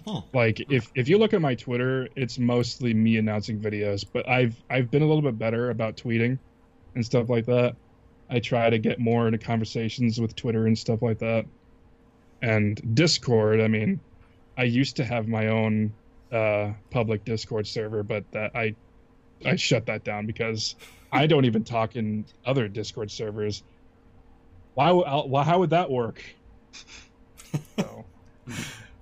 Hmm. 0.06 0.18
Like 0.32 0.60
if 0.70 0.90
if 0.94 1.08
you 1.08 1.18
look 1.18 1.32
at 1.32 1.40
my 1.40 1.54
Twitter, 1.54 2.08
it's 2.14 2.38
mostly 2.38 2.92
me 2.92 3.16
announcing 3.16 3.58
videos, 3.58 4.04
but 4.10 4.28
I've 4.28 4.56
I've 4.68 4.90
been 4.90 5.02
a 5.02 5.06
little 5.06 5.22
bit 5.22 5.38
better 5.38 5.70
about 5.70 5.96
tweeting 5.96 6.38
and 6.94 7.04
stuff 7.04 7.28
like 7.30 7.46
that. 7.46 7.74
I 8.28 8.40
try 8.40 8.68
to 8.70 8.78
get 8.78 8.98
more 8.98 9.26
into 9.26 9.38
conversations 9.38 10.20
with 10.20 10.34
Twitter 10.36 10.66
and 10.66 10.78
stuff 10.78 11.02
like 11.02 11.18
that. 11.18 11.46
And 12.42 12.94
Discord, 12.94 13.60
I 13.60 13.68
mean, 13.68 14.00
I 14.58 14.64
used 14.64 14.96
to 14.96 15.04
have 15.04 15.28
my 15.28 15.48
own 15.48 15.92
uh, 16.30 16.72
public 16.90 17.24
Discord 17.24 17.66
server, 17.66 18.02
but 18.02 18.24
that 18.32 18.54
I 18.54 18.74
I 19.44 19.56
shut 19.56 19.86
that 19.86 20.04
down 20.04 20.26
because 20.26 20.74
I 21.12 21.26
don't 21.26 21.44
even 21.44 21.64
talk 21.64 21.96
in 21.96 22.24
other 22.44 22.68
Discord 22.68 23.10
servers. 23.10 23.62
Why? 24.74 24.90
Why? 24.92 25.44
How 25.44 25.58
would 25.60 25.70
that 25.70 25.90
work? 25.90 26.22
So, 27.78 28.04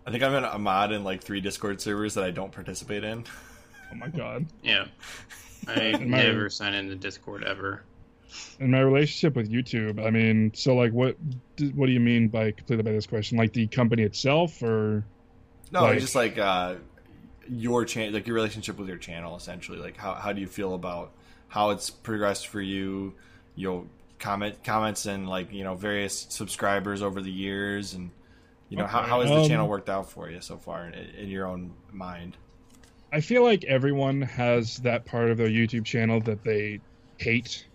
I 0.07 0.11
think 0.11 0.23
I'm 0.23 0.35
in 0.35 0.45
a 0.45 0.59
mod 0.59 0.93
in 0.93 1.05
like 1.05 1.23
three 1.23 1.41
Discord 1.41 1.81
servers 1.81 2.15
that 2.15 2.25
I 2.25 2.31
don't 2.31 2.53
participate 2.53 3.03
in. 3.03 3.25
oh 3.91 3.95
my 3.95 4.09
god. 4.09 4.45
Yeah. 4.63 4.87
I 5.67 5.93
my- 6.01 6.23
never 6.23 6.51
sign 6.51 6.75
into 6.75 6.95
Discord 6.97 7.45
ever. 7.45 7.83
And 8.61 8.71
my 8.73 8.81
relationship 8.81 9.35
with 9.37 9.51
YouTube, 9.51 10.05
I 10.05 10.11
mean, 10.11 10.53
so 10.55 10.75
like, 10.75 10.93
what? 10.93 11.17
What 11.75 11.87
do 11.87 11.93
you 11.93 12.01
mean 12.01 12.29
by 12.29 12.51
completely 12.53 12.83
by 12.83 12.93
this 12.93 13.07
question? 13.07 13.37
Like 13.39 13.53
the 13.55 13.67
company 13.69 14.03
itself, 14.03 14.63
or 14.63 15.05
No, 15.71 15.83
Like- 15.83 15.99
just 16.01 16.15
like 16.15 16.37
uh, 16.39 16.75
your 17.49 17.85
channel, 17.87 18.13
like 18.13 18.27
your 18.27 18.35
relationship 18.35 18.79
with 18.79 18.89
your 18.89 18.99
channel, 18.99 19.37
essentially. 19.37 19.79
Like, 19.79 19.97
how 19.97 20.13
how 20.15 20.33
do 20.33 20.41
you 20.43 20.47
feel 20.47 20.75
about 20.75 21.13
how 21.49 21.71
it's 21.71 21.89
progressed 21.91 22.49
for 22.49 22.61
you? 22.61 23.15
You 23.57 23.69
know, 23.69 23.87
comment 24.23 24.63
comments 24.65 25.05
and 25.05 25.29
like 25.29 25.53
you 25.53 25.65
know 25.65 25.75
various 25.75 26.27
subscribers 26.31 27.03
over 27.03 27.21
the 27.21 27.31
years, 27.31 27.93
and 27.93 28.11
you 28.71 28.79
know 28.79 28.87
how 28.87 29.01
Okay, 29.01 29.11
how 29.11 29.21
has 29.21 29.29
the 29.29 29.37
um, 29.37 29.49
channel 29.49 29.69
worked 29.69 29.91
out 29.91 30.11
for 30.11 30.31
you 30.31 30.41
so 30.41 30.57
far 30.57 30.87
in, 30.87 30.95
in 30.95 31.29
your 31.29 31.47
own 31.47 31.75
mind? 31.93 32.39
I 33.13 33.21
feel 33.21 33.43
like 33.43 33.65
everyone 33.65 34.23
has 34.23 34.79
that 34.79 35.05
part 35.05 35.29
of 35.29 35.37
their 35.37 35.49
YouTube 35.49 35.85
channel 35.85 36.21
that 36.21 36.43
they 36.43 36.81
hate 37.19 37.67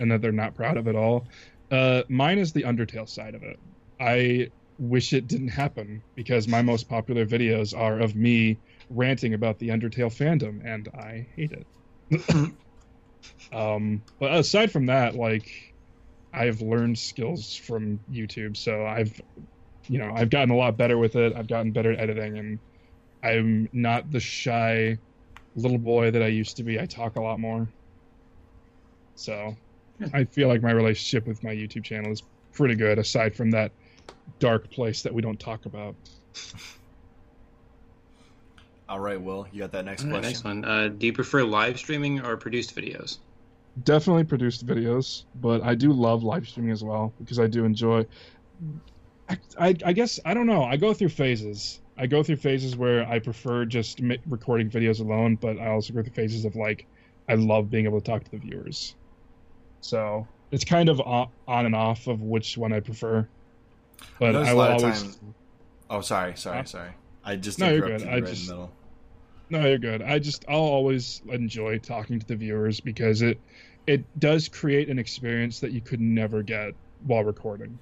and 0.00 0.10
that 0.10 0.20
they're 0.20 0.32
not 0.32 0.56
proud 0.56 0.76
of 0.76 0.88
at 0.88 0.96
all. 0.96 1.26
Uh, 1.70 2.02
mine 2.08 2.38
is 2.38 2.52
the 2.52 2.62
Undertale 2.62 3.08
side 3.08 3.36
of 3.36 3.44
it. 3.44 3.60
I 4.00 4.50
wish 4.80 5.12
it 5.12 5.28
didn't 5.28 5.48
happen 5.48 6.02
because 6.16 6.48
my 6.48 6.62
most 6.62 6.88
popular 6.88 7.24
videos 7.24 7.76
are 7.76 8.00
of 8.00 8.16
me 8.16 8.58
ranting 8.88 9.34
about 9.34 9.60
the 9.60 9.68
Undertale 9.68 10.10
fandom, 10.10 10.64
and 10.64 10.88
I 10.88 11.26
hate 11.36 11.52
it. 11.52 12.52
um, 13.52 14.02
but 14.18 14.34
aside 14.34 14.72
from 14.72 14.86
that, 14.86 15.14
like 15.14 15.69
I've 16.32 16.60
learned 16.60 16.98
skills 16.98 17.54
from 17.56 17.98
YouTube, 18.10 18.56
so 18.56 18.86
I've, 18.86 19.20
you 19.88 19.98
know, 19.98 20.12
I've 20.14 20.30
gotten 20.30 20.50
a 20.50 20.56
lot 20.56 20.76
better 20.76 20.98
with 20.98 21.16
it. 21.16 21.34
I've 21.36 21.48
gotten 21.48 21.72
better 21.72 21.92
at 21.92 21.98
editing, 21.98 22.38
and 22.38 22.58
I'm 23.22 23.68
not 23.72 24.10
the 24.10 24.20
shy 24.20 24.98
little 25.56 25.78
boy 25.78 26.10
that 26.12 26.22
I 26.22 26.28
used 26.28 26.56
to 26.58 26.62
be. 26.62 26.80
I 26.80 26.86
talk 26.86 27.16
a 27.16 27.20
lot 27.20 27.40
more. 27.40 27.68
So 29.16 29.56
I 30.14 30.24
feel 30.24 30.48
like 30.48 30.62
my 30.62 30.70
relationship 30.70 31.26
with 31.26 31.42
my 31.42 31.54
YouTube 31.54 31.84
channel 31.84 32.12
is 32.12 32.22
pretty 32.52 32.74
good, 32.74 32.98
aside 32.98 33.34
from 33.34 33.50
that 33.50 33.72
dark 34.38 34.70
place 34.70 35.02
that 35.02 35.12
we 35.12 35.22
don't 35.22 35.38
talk 35.38 35.66
about. 35.66 35.94
All 38.88 39.00
right, 39.00 39.20
Will, 39.20 39.46
you 39.52 39.60
got 39.60 39.72
that 39.72 39.84
next 39.84 40.04
All 40.04 40.10
right, 40.10 40.20
question? 40.20 40.30
next 40.32 40.44
one. 40.44 40.64
Uh, 40.64 40.88
do 40.88 41.06
you 41.06 41.12
prefer 41.12 41.44
live 41.44 41.78
streaming 41.78 42.24
or 42.24 42.36
produced 42.36 42.74
videos? 42.74 43.18
Definitely 43.84 44.24
produced 44.24 44.66
videos, 44.66 45.24
but 45.40 45.62
I 45.62 45.74
do 45.74 45.92
love 45.92 46.22
live 46.24 46.48
streaming 46.48 46.72
as 46.72 46.82
well 46.82 47.12
because 47.18 47.38
I 47.38 47.46
do 47.46 47.64
enjoy. 47.64 48.04
I, 49.28 49.38
I, 49.58 49.76
I 49.86 49.92
guess 49.92 50.18
I 50.24 50.34
don't 50.34 50.46
know. 50.46 50.64
I 50.64 50.76
go 50.76 50.92
through 50.92 51.10
phases. 51.10 51.80
I 51.96 52.06
go 52.06 52.22
through 52.22 52.36
phases 52.36 52.76
where 52.76 53.06
I 53.06 53.18
prefer 53.20 53.64
just 53.64 54.00
mi- 54.02 54.18
recording 54.26 54.68
videos 54.70 55.00
alone, 55.00 55.36
but 55.36 55.58
I 55.58 55.68
also 55.68 55.92
go 55.92 56.02
through 56.02 56.12
phases 56.12 56.44
of 56.44 56.56
like 56.56 56.86
I 57.28 57.34
love 57.34 57.70
being 57.70 57.84
able 57.84 58.00
to 58.00 58.04
talk 58.10 58.24
to 58.24 58.30
the 58.30 58.38
viewers. 58.38 58.96
So 59.82 60.26
it's 60.50 60.64
kind 60.64 60.88
of 60.88 61.00
on 61.00 61.28
and 61.48 61.74
off 61.74 62.06
of 62.08 62.22
which 62.22 62.58
one 62.58 62.72
I 62.72 62.80
prefer. 62.80 63.26
But 64.18 64.34
I 64.34 64.50
a 64.50 64.54
will 64.54 64.58
lot 64.58 64.70
of 64.72 64.82
always. 64.84 65.02
time- 65.02 65.34
Oh, 65.88 66.00
sorry, 66.00 66.36
sorry, 66.36 66.58
Huh? 66.58 66.64
sorry. 66.64 66.90
I 67.24 67.36
just 67.36 67.58
No, 67.58 67.68
you're 67.70 67.86
good. 67.86 68.00
you 68.02 68.06
I 68.08 68.14
right 68.14 68.24
just- 68.24 68.42
in 68.42 68.46
the 68.48 68.52
middle. 68.54 68.72
No, 69.50 69.66
you're 69.66 69.78
good. 69.78 70.00
I 70.02 70.18
just 70.20 70.44
I'll 70.48 70.56
always 70.60 71.22
enjoy 71.28 71.78
talking 71.78 72.18
to 72.20 72.26
the 72.26 72.36
viewers 72.36 72.78
because 72.80 73.20
it 73.22 73.40
it 73.86 74.04
does 74.20 74.48
create 74.48 74.88
an 74.88 74.98
experience 74.98 75.60
that 75.60 75.72
you 75.72 75.80
could 75.80 76.00
never 76.00 76.42
get 76.42 76.74
while 77.06 77.24
recording. 77.24 77.78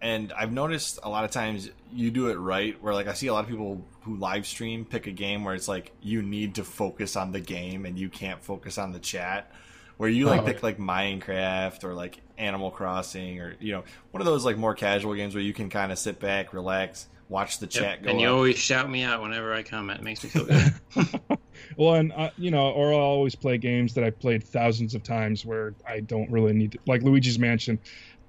And 0.00 0.32
I've 0.34 0.52
noticed 0.52 0.98
a 1.02 1.08
lot 1.08 1.24
of 1.24 1.30
times 1.30 1.70
you 1.92 2.10
do 2.10 2.28
it 2.28 2.34
right, 2.34 2.80
where 2.82 2.92
like 2.92 3.06
I 3.08 3.14
see 3.14 3.26
a 3.28 3.32
lot 3.32 3.44
of 3.44 3.50
people 3.50 3.82
who 4.02 4.16
live 4.16 4.46
stream 4.46 4.84
pick 4.84 5.06
a 5.06 5.10
game 5.10 5.44
where 5.44 5.54
it's 5.54 5.68
like 5.68 5.92
you 6.02 6.22
need 6.22 6.56
to 6.56 6.64
focus 6.64 7.16
on 7.16 7.32
the 7.32 7.40
game 7.40 7.86
and 7.86 7.98
you 7.98 8.10
can't 8.10 8.42
focus 8.42 8.76
on 8.76 8.92
the 8.92 8.98
chat. 8.98 9.50
Where 9.96 10.10
you 10.10 10.26
like 10.26 10.42
Oh. 10.42 10.44
pick 10.44 10.62
like 10.62 10.76
Minecraft 10.76 11.84
or 11.84 11.94
like 11.94 12.20
Animal 12.36 12.70
Crossing 12.70 13.40
or 13.40 13.54
you 13.60 13.72
know 13.72 13.84
one 14.10 14.20
of 14.20 14.26
those 14.26 14.44
like 14.44 14.58
more 14.58 14.74
casual 14.74 15.14
games 15.14 15.34
where 15.34 15.42
you 15.44 15.54
can 15.54 15.70
kind 15.70 15.90
of 15.90 15.98
sit 15.98 16.18
back, 16.20 16.52
relax, 16.52 17.06
watch 17.30 17.58
the 17.58 17.66
Yep, 17.66 17.70
chat 17.70 18.02
go. 18.02 18.10
And 18.10 18.20
you 18.20 18.28
up. 18.28 18.34
always 18.34 18.58
shout 18.58 18.90
me 18.90 19.04
out 19.04 19.22
whenever 19.22 19.54
I 19.54 19.62
comment. 19.62 20.00
It 20.00 20.04
makes 20.04 20.22
me 20.22 20.28
feel 20.30 20.44
good. 20.44 20.74
well, 21.76 21.94
and 21.94 22.12
uh, 22.12 22.30
you 22.38 22.50
know, 22.50 22.70
or 22.70 22.92
I'll 22.92 23.00
always 23.00 23.34
play 23.34 23.58
games 23.58 23.94
that 23.94 24.04
I've 24.04 24.18
played 24.18 24.44
thousands 24.44 24.94
of 24.94 25.02
times 25.02 25.44
where 25.44 25.74
I 25.88 26.00
don't 26.00 26.30
really 26.30 26.52
need 26.52 26.72
to, 26.72 26.78
like 26.86 27.02
Luigi's 27.02 27.38
Mansion. 27.38 27.78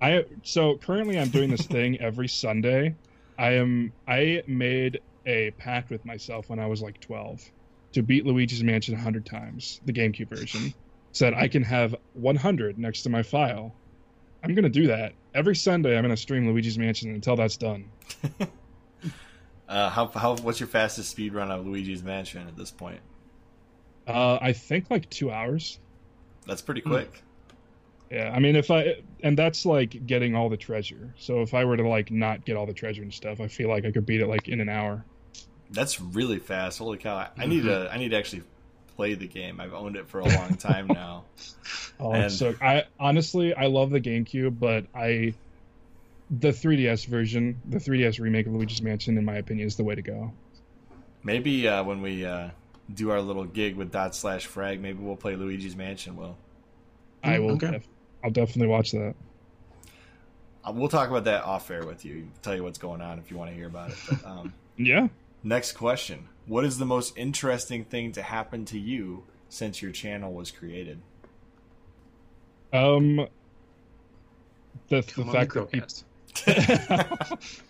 I 0.02 0.26
so 0.44 0.78
currently 0.78 1.20
I'm 1.20 1.30
doing 1.30 1.50
this 1.50 1.66
thing 1.66 2.00
every 2.00 2.28
Sunday. 2.28 2.96
I 3.38 3.52
am 3.54 3.92
I 4.08 4.44
made 4.48 5.02
a 5.26 5.52
pact 5.52 5.90
with 5.90 6.06
myself 6.06 6.50
when 6.50 6.60
I 6.60 6.68
was 6.68 6.82
like 6.82 7.00
12 7.02 7.42
to 7.94 8.04
beat 8.04 8.26
Luigi's 8.26 8.64
Mansion 8.64 8.94
100 8.94 9.26
times, 9.26 9.82
the 9.86 9.94
GameCube 9.94 10.30
version. 10.30 10.74
Said 11.12 11.34
I 11.34 11.48
can 11.48 11.64
have 11.64 11.96
100 12.14 12.78
next 12.78 13.04
to 13.04 13.10
my 13.10 13.24
file. 13.24 13.74
I'm 14.44 14.54
gonna 14.54 14.70
do 14.70 14.88
that 14.88 15.14
every 15.34 15.56
Sunday. 15.56 15.98
I'm 15.98 16.04
gonna 16.04 16.18
stream 16.18 16.48
Luigi's 16.48 16.78
Mansion 16.78 17.14
until 17.14 17.36
that's 17.36 17.58
done. 17.58 17.90
Uh, 19.68 19.90
how 19.90 20.08
how 20.08 20.36
what's 20.38 20.60
your 20.60 20.68
fastest 20.68 21.10
speed 21.10 21.34
run 21.34 21.50
of 21.50 21.66
Luigi's 21.66 22.04
Mansion 22.04 22.48
at 22.48 22.56
this 22.56 22.72
point? 22.72 23.00
Uh, 24.08 24.38
I 24.42 24.54
think 24.54 24.90
like 24.90 25.10
two 25.10 25.32
hours. 25.32 25.80
That's 26.46 26.62
pretty 26.62 26.82
Hmm. 26.82 26.90
quick. 26.90 27.22
Yeah, 28.12 28.32
I 28.34 28.40
mean, 28.40 28.56
if 28.56 28.70
I 28.70 28.98
and 29.24 29.38
that's 29.38 29.66
like 29.66 30.06
getting 30.06 30.36
all 30.36 30.50
the 30.50 30.58
treasure. 30.58 31.14
So 31.18 31.42
if 31.42 31.54
I 31.56 31.66
were 31.66 31.76
to 31.78 31.88
like 31.88 32.12
not 32.12 32.46
get 32.46 32.56
all 32.56 32.68
the 32.68 32.74
treasure 32.74 33.02
and 33.02 33.14
stuff, 33.14 33.42
I 33.42 33.48
feel 33.48 33.68
like 33.70 33.84
I 33.86 33.92
could 33.92 34.06
beat 34.06 34.22
it 34.22 34.28
like 34.28 34.48
in 34.48 34.62
an 34.62 34.70
hour. 34.70 35.04
That's 35.72 36.00
really 36.00 36.38
fast. 36.38 36.78
Holy 36.78 37.00
cow! 37.00 37.16
I, 37.16 37.30
I 37.38 37.46
need 37.48 37.64
Mhm. 37.64 37.88
to 37.88 37.90
I 37.92 37.98
need 37.98 38.10
to 38.10 38.18
actually 38.18 38.44
play 38.96 39.16
the 39.16 39.28
game. 39.28 39.60
I've 39.60 39.74
owned 39.74 39.96
it 39.96 40.08
for 40.08 40.20
a 40.20 40.26
long 40.26 40.56
time 40.56 40.88
now. 40.88 41.24
Oh, 42.00 42.12
And- 42.14 42.32
so 42.32 42.54
I 42.62 42.84
honestly 43.00 43.54
I 43.56 43.66
love 43.68 43.90
the 43.90 44.02
GameCube, 44.02 44.60
but 44.60 44.86
I 44.94 45.34
the 46.30 46.50
3DS 46.50 47.06
version, 47.08 47.60
the 47.70 47.78
3DS 47.80 48.20
remake 48.20 48.48
of 48.48 48.54
Luigi's 48.54 48.82
Mansion, 48.82 49.18
in 49.18 49.24
my 49.26 49.36
opinion, 49.38 49.66
is 49.68 49.78
the 49.78 49.84
way 49.84 49.96
to 49.96 50.02
go. 50.02 50.32
Maybe 51.24 51.68
uh, 51.68 51.84
when 51.84 52.02
we 52.02 52.26
uh, 52.26 52.50
do 52.94 53.10
our 53.12 53.22
little 53.22 53.46
gig 53.46 53.76
with 53.76 53.92
dot 53.92 54.16
slash 54.16 54.46
frag, 54.46 54.82
maybe 54.82 55.00
we'll 55.02 55.16
play 55.16 55.36
Luigi's 55.36 55.76
Mansion. 55.76 56.16
Will 56.16 56.38
I 57.24 57.40
will. 57.40 57.52
Okay. 57.54 57.72
def- 57.72 57.88
I'll 58.24 58.32
definitely 58.32 58.68
watch 58.68 58.92
that. 58.92 59.16
uh, 60.64 60.72
we'll 60.74 60.90
talk 60.90 61.10
about 61.10 61.24
that 61.26 61.44
off 61.44 61.70
air 61.72 61.86
with 61.86 62.06
you. 62.06 62.28
Tell 62.42 62.56
you 62.56 62.64
what's 62.64 62.78
going 62.80 63.02
on 63.02 63.20
if 63.20 63.30
you 63.32 63.38
want 63.38 63.50
to 63.52 63.56
hear 63.56 63.68
about 63.68 63.92
it. 63.92 63.98
But, 64.10 64.26
um, 64.26 64.54
Yeah. 64.78 65.08
next 65.44 65.74
question: 65.74 66.28
What 66.48 66.66
is 66.66 66.78
the 66.78 66.86
most 66.86 67.18
interesting 67.18 67.86
thing 67.86 68.12
to 68.14 68.22
happen 68.22 68.66
to 68.66 68.80
you 68.80 69.24
since 69.50 69.82
your 69.82 69.92
channel 69.92 70.34
was 70.34 70.52
created? 70.52 71.02
Um. 72.74 73.28
The, 74.90 75.02
the 75.02 75.12
Come 75.14 75.30
on, 75.30 75.34
fact 75.34 75.54
that 75.54 75.72
people, 75.72 75.88
Microcast. 76.46 77.64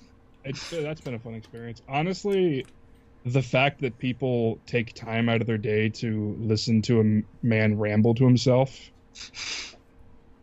that's 0.84 1.02
been 1.02 1.14
a 1.14 1.20
fun 1.20 1.36
experience. 1.36 1.82
Honestly, 1.88 2.66
the 3.26 3.42
fact 3.42 3.82
that 3.82 3.98
people 3.98 4.60
take 4.68 4.94
time 4.94 5.30
out 5.30 5.42
of 5.42 5.48
their 5.48 5.58
day 5.58 5.90
to 5.90 6.36
listen 6.40 6.82
to 6.84 7.02
a 7.02 7.46
man 7.46 7.78
ramble 7.78 8.14
to 8.14 8.24
himself, 8.24 8.92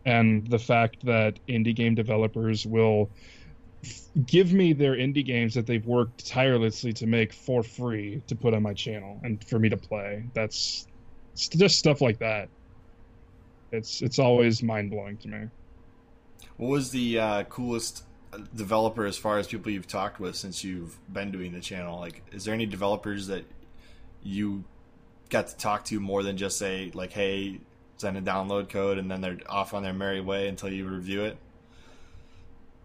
and 0.05 0.45
the 0.47 0.59
fact 0.59 1.05
that 1.05 1.39
indie 1.47 1.75
game 1.75 1.95
developers 1.95 2.65
will 2.65 3.09
give 4.25 4.53
me 4.53 4.73
their 4.73 4.93
indie 4.93 5.25
games 5.25 5.53
that 5.53 5.65
they've 5.65 5.85
worked 5.85 6.27
tirelessly 6.27 6.93
to 6.93 7.07
make 7.07 7.33
for 7.33 7.63
free 7.63 8.21
to 8.27 8.35
put 8.35 8.53
on 8.53 8.61
my 8.61 8.73
channel 8.73 9.19
and 9.23 9.43
for 9.45 9.59
me 9.59 9.69
to 9.69 9.77
play. 9.77 10.25
That's 10.33 10.87
just 11.35 11.79
stuff 11.79 12.01
like 12.01 12.19
that. 12.19 12.49
It's 13.71 14.01
it's 14.01 14.19
always 14.19 14.61
mind 14.61 14.91
blowing 14.91 15.17
to 15.17 15.27
me. 15.29 15.47
What 16.57 16.69
was 16.69 16.91
the 16.91 17.17
uh, 17.17 17.43
coolest 17.45 18.03
developer 18.55 19.05
as 19.05 19.17
far 19.17 19.37
as 19.37 19.47
people 19.47 19.71
you've 19.71 19.87
talked 19.87 20.19
with 20.19 20.35
since 20.35 20.63
you've 20.63 20.97
been 21.11 21.31
doing 21.31 21.51
the 21.53 21.59
channel? 21.59 21.99
Like, 21.99 22.21
is 22.31 22.45
there 22.45 22.53
any 22.53 22.65
developers 22.65 23.27
that 23.27 23.45
you 24.23 24.63
got 25.29 25.47
to 25.47 25.57
talk 25.57 25.85
to 25.85 25.99
more 25.99 26.23
than 26.23 26.37
just 26.37 26.57
say 26.57 26.91
like, 26.93 27.11
"Hey, 27.11 27.59
send 27.97 28.17
a 28.17 28.21
download 28.21 28.69
code," 28.69 28.97
and 28.97 29.09
then 29.09 29.21
they're 29.21 29.37
off 29.47 29.73
on 29.73 29.83
their 29.83 29.93
merry 29.93 30.21
way 30.21 30.47
until 30.47 30.69
you 30.69 30.87
review 30.87 31.23
it? 31.23 31.37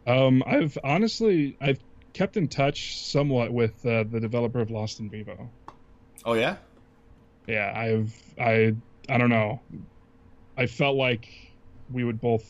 Um, 0.06 0.42
I've 0.46 0.78
honestly 0.82 1.56
I've 1.60 1.80
kept 2.14 2.36
in 2.36 2.48
touch 2.48 3.04
somewhat 3.04 3.52
with 3.52 3.84
uh, 3.84 4.04
the 4.04 4.20
developer 4.20 4.60
of 4.60 4.70
Lost 4.70 5.00
in 5.00 5.10
Vivo. 5.10 5.50
Oh 6.24 6.34
yeah, 6.34 6.56
Yeah, 7.46 7.72
I've 7.74 8.14
I 8.40 8.74
I 9.08 9.18
don't 9.18 9.30
know. 9.30 9.60
I 10.56 10.66
felt 10.66 10.96
like 10.96 11.28
we 11.90 12.04
would 12.04 12.20
both 12.20 12.44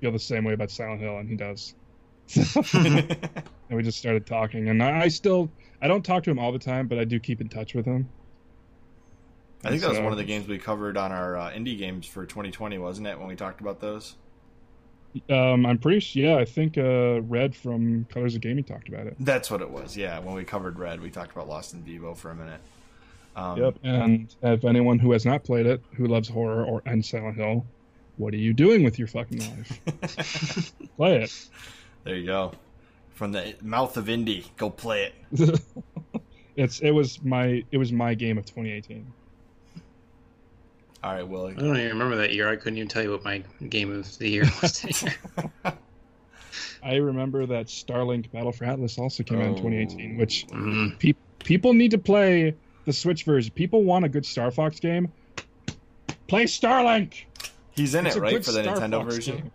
feel 0.00 0.12
the 0.12 0.18
same 0.18 0.44
way 0.44 0.52
about 0.52 0.70
Silent 0.70 1.00
Hill, 1.00 1.18
and 1.18 1.28
he 1.28 1.36
does. 1.36 1.74
and 2.72 3.18
we 3.70 3.82
just 3.82 3.98
started 3.98 4.26
talking, 4.26 4.68
and 4.68 4.82
I, 4.82 5.02
I 5.02 5.08
still 5.08 5.50
I 5.80 5.88
don't 5.88 6.04
talk 6.04 6.24
to 6.24 6.30
him 6.30 6.38
all 6.38 6.52
the 6.52 6.58
time, 6.58 6.86
but 6.88 6.98
I 6.98 7.04
do 7.04 7.18
keep 7.20 7.40
in 7.40 7.48
touch 7.48 7.74
with 7.74 7.86
him. 7.86 8.08
I 9.64 9.70
think 9.70 9.82
that 9.82 9.90
was 9.90 9.98
one 9.98 10.12
of 10.12 10.18
the 10.18 10.24
games 10.24 10.46
we 10.46 10.58
covered 10.58 10.96
on 10.96 11.12
our 11.12 11.36
uh, 11.36 11.50
indie 11.50 11.78
games 11.78 12.06
for 12.06 12.24
2020, 12.24 12.78
wasn't 12.78 13.06
it? 13.06 13.18
When 13.18 13.28
we 13.28 13.36
talked 13.36 13.60
about 13.60 13.80
those. 13.80 14.14
Um, 15.30 15.64
I'm 15.64 15.78
pretty 15.78 16.00
sure. 16.00 16.22
Yeah, 16.22 16.36
I 16.36 16.44
think 16.44 16.76
uh, 16.76 17.22
Red 17.22 17.56
from 17.56 18.04
Colors 18.06 18.34
of 18.34 18.42
Gaming 18.42 18.64
talked 18.64 18.88
about 18.88 19.06
it. 19.06 19.16
That's 19.18 19.50
what 19.50 19.62
it 19.62 19.70
was. 19.70 19.96
Yeah, 19.96 20.18
when 20.18 20.34
we 20.34 20.44
covered 20.44 20.78
Red, 20.78 21.00
we 21.00 21.10
talked 21.10 21.32
about 21.32 21.48
Lost 21.48 21.74
in 21.74 21.82
Vivo 21.82 22.14
for 22.14 22.30
a 22.30 22.34
minute. 22.34 22.60
Um, 23.34 23.58
Yep. 23.58 23.78
And 23.82 24.34
if 24.42 24.64
anyone 24.64 24.98
who 24.98 25.12
has 25.12 25.24
not 25.24 25.42
played 25.42 25.66
it, 25.66 25.82
who 25.96 26.06
loves 26.06 26.28
horror 26.28 26.64
or 26.64 26.82
and 26.86 27.04
Silent 27.04 27.36
Hill, 27.36 27.64
what 28.16 28.34
are 28.34 28.38
you 28.38 28.52
doing 28.52 28.82
with 28.82 28.98
your 28.98 29.08
fucking 29.08 29.40
life? 29.40 30.72
Play 30.96 31.22
it. 31.22 31.48
There 32.06 32.16
you 32.16 32.24
go. 32.26 32.52
From 33.14 33.32
the 33.32 33.54
mouth 33.62 33.96
of 33.96 34.06
indie, 34.06 34.44
go 34.56 34.70
play 34.70 35.12
it. 35.30 35.60
it's 36.56 36.80
it 36.80 36.90
was 36.92 37.22
my 37.22 37.62
it 37.70 37.78
was 37.78 37.92
my 37.92 38.14
game 38.14 38.38
of 38.38 38.44
2018. 38.46 39.06
All 41.04 41.12
right, 41.14 41.22
Willie. 41.26 41.52
I 41.52 41.60
don't 41.60 41.76
even 41.76 41.88
remember 41.90 42.16
that 42.16 42.32
year. 42.32 42.48
I 42.48 42.56
couldn't 42.56 42.78
even 42.78 42.88
tell 42.88 43.02
you 43.02 43.10
what 43.12 43.24
my 43.24 43.42
game 43.68 43.92
of 43.92 44.18
the 44.18 44.28
year 44.28 44.44
was. 44.62 45.04
I 46.82 46.96
remember 46.96 47.46
that 47.46 47.66
Starlink 47.66 48.30
Battle 48.32 48.52
for 48.52 48.64
Atlas 48.64 48.98
also 48.98 49.22
came 49.22 49.40
out 49.40 49.46
in 49.46 49.56
2018, 49.56 50.16
which 50.16 50.46
Mm, 50.48 50.98
pe- 50.98 51.14
people 51.40 51.72
need 51.74 51.90
to 51.92 51.98
play 51.98 52.54
the 52.86 52.92
Switch 52.92 53.24
version. 53.24 53.52
People 53.54 53.82
want 53.84 54.04
a 54.04 54.08
good 54.08 54.24
Star 54.26 54.50
Fox 54.50 54.78
game. 54.80 55.10
Play 56.28 56.44
Starlink. 56.44 57.24
He's 57.72 57.94
in 57.94 58.06
It's 58.06 58.16
it, 58.16 58.20
right, 58.20 58.44
for 58.44 58.52
the 58.52 58.62
Star 58.62 58.76
Nintendo 58.76 59.02
Fox 59.02 59.14
version? 59.16 59.36
game. 59.36 59.50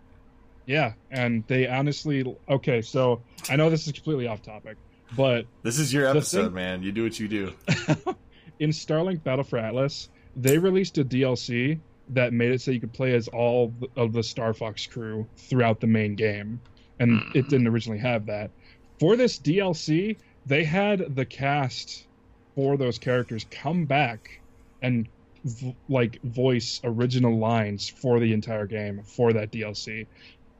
Yeah, 0.66 0.92
and 1.10 1.44
they 1.48 1.66
honestly 1.66 2.24
okay. 2.48 2.82
So 2.82 3.22
I 3.50 3.56
know 3.56 3.68
this 3.70 3.86
is 3.86 3.92
completely 3.92 4.26
off 4.26 4.42
topic, 4.42 4.76
but 5.16 5.46
This 5.62 5.78
is 5.78 5.92
your 5.92 6.06
episode, 6.06 6.44
thing- 6.46 6.54
man. 6.54 6.82
You 6.82 6.92
do 6.92 7.02
what 7.04 7.18
you 7.18 7.28
do. 7.28 7.52
in 8.58 8.70
Starlink 8.70 9.22
Battle 9.24 9.44
for 9.44 9.58
Atlas, 9.58 10.08
they 10.36 10.58
released 10.58 10.98
a 10.98 11.04
DLC 11.04 11.80
that 12.10 12.32
made 12.32 12.52
it 12.52 12.60
so 12.60 12.70
you 12.70 12.80
could 12.80 12.92
play 12.92 13.14
as 13.14 13.28
all 13.28 13.72
of 13.96 14.12
the 14.12 14.22
Star 14.22 14.52
Fox 14.54 14.86
crew 14.86 15.26
throughout 15.36 15.80
the 15.80 15.86
main 15.86 16.14
game, 16.14 16.60
and 16.98 17.20
Hmm. 17.22 17.38
it 17.38 17.48
didn't 17.48 17.66
originally 17.66 17.98
have 18.00 18.26
that. 18.26 18.50
For 18.98 19.16
this 19.16 19.38
DLC, 19.38 20.16
they 20.46 20.64
had 20.64 21.16
the 21.16 21.24
cast 21.24 22.06
for 22.54 22.76
those 22.76 22.98
characters 22.98 23.46
come 23.50 23.84
back 23.86 24.40
and 24.82 25.08
v- 25.44 25.74
like 25.88 26.20
voice 26.22 26.80
original 26.84 27.36
lines 27.38 27.88
for 27.88 28.20
the 28.20 28.32
entire 28.32 28.66
game 28.66 29.02
for 29.04 29.32
that 29.32 29.50
DLC. 29.50 30.06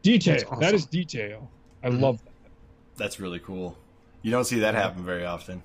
Detail. 0.03 0.37
That's 0.51 0.61
That 0.61 0.75
is 0.75 0.87
detail. 0.87 1.51
I 1.83 1.89
Mhm. 1.91 2.01
love 2.01 2.23
that. 2.25 2.33
That's 2.97 3.19
really 3.21 3.39
cool. 3.39 3.77
You 4.23 4.31
don't 4.31 4.45
see 4.45 4.59
that 4.61 4.75
happen 4.75 5.05
very 5.05 5.25
often. 5.25 5.63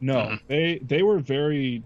No, 0.00 0.14
Mhm. 0.16 0.40
they 0.48 0.78
they 0.78 1.02
were 1.02 1.18
very 1.18 1.82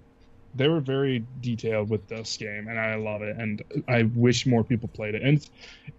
they 0.55 0.67
were 0.67 0.81
very 0.81 1.23
detailed 1.43 1.91
with 1.91 2.09
this 2.09 2.37
game, 2.37 2.69
and 2.69 2.81
I 2.81 2.95
love 2.97 3.23
it. 3.23 3.37
And 3.37 3.63
I 3.87 4.05
wish 4.15 4.47
more 4.47 4.65
people 4.65 4.89
played 4.89 5.15
it. 5.15 5.23
And 5.23 5.37
it's, 5.37 5.51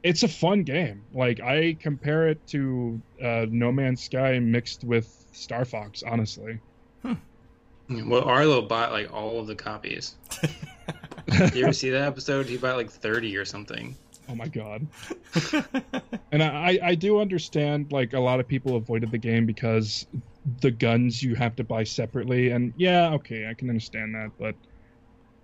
it's 0.03 0.23
a 0.23 0.27
fun 0.27 0.63
game. 0.63 1.01
Like 1.13 1.39
I 1.39 1.77
compare 1.79 2.27
it 2.27 2.45
to 2.47 2.99
uh, 3.23 3.45
No 3.49 3.71
Man's 3.71 4.01
Sky 4.03 4.39
mixed 4.39 4.83
with 4.83 5.23
Star 5.31 5.63
Fox. 5.65 6.03
Honestly, 6.03 6.59
well, 7.03 8.23
Arlo 8.23 8.61
bought 8.63 8.91
like 8.91 9.13
all 9.13 9.39
of 9.39 9.47
the 9.47 9.55
copies. 9.55 10.15
You 11.53 11.63
ever 11.63 11.73
see 11.73 11.91
that 11.91 12.01
episode? 12.07 12.47
He 12.47 12.57
bought 12.57 12.75
like 12.75 12.89
30 12.89 13.37
or 13.37 13.45
something. 13.45 13.95
Oh 14.29 14.35
my 14.35 14.47
god. 14.47 14.85
And 16.31 16.43
I 16.43 16.79
I 16.83 16.95
do 16.95 17.19
understand 17.19 17.91
like 17.91 18.13
a 18.13 18.19
lot 18.19 18.39
of 18.39 18.47
people 18.47 18.75
avoided 18.75 19.11
the 19.11 19.17
game 19.17 19.45
because 19.45 20.05
the 20.61 20.71
guns 20.71 21.21
you 21.23 21.35
have 21.35 21.55
to 21.57 21.63
buy 21.63 21.83
separately. 21.83 22.51
And 22.51 22.73
yeah, 22.77 23.13
okay, 23.15 23.47
I 23.49 23.53
can 23.53 23.69
understand 23.69 24.15
that, 24.15 24.31
but. 24.39 24.55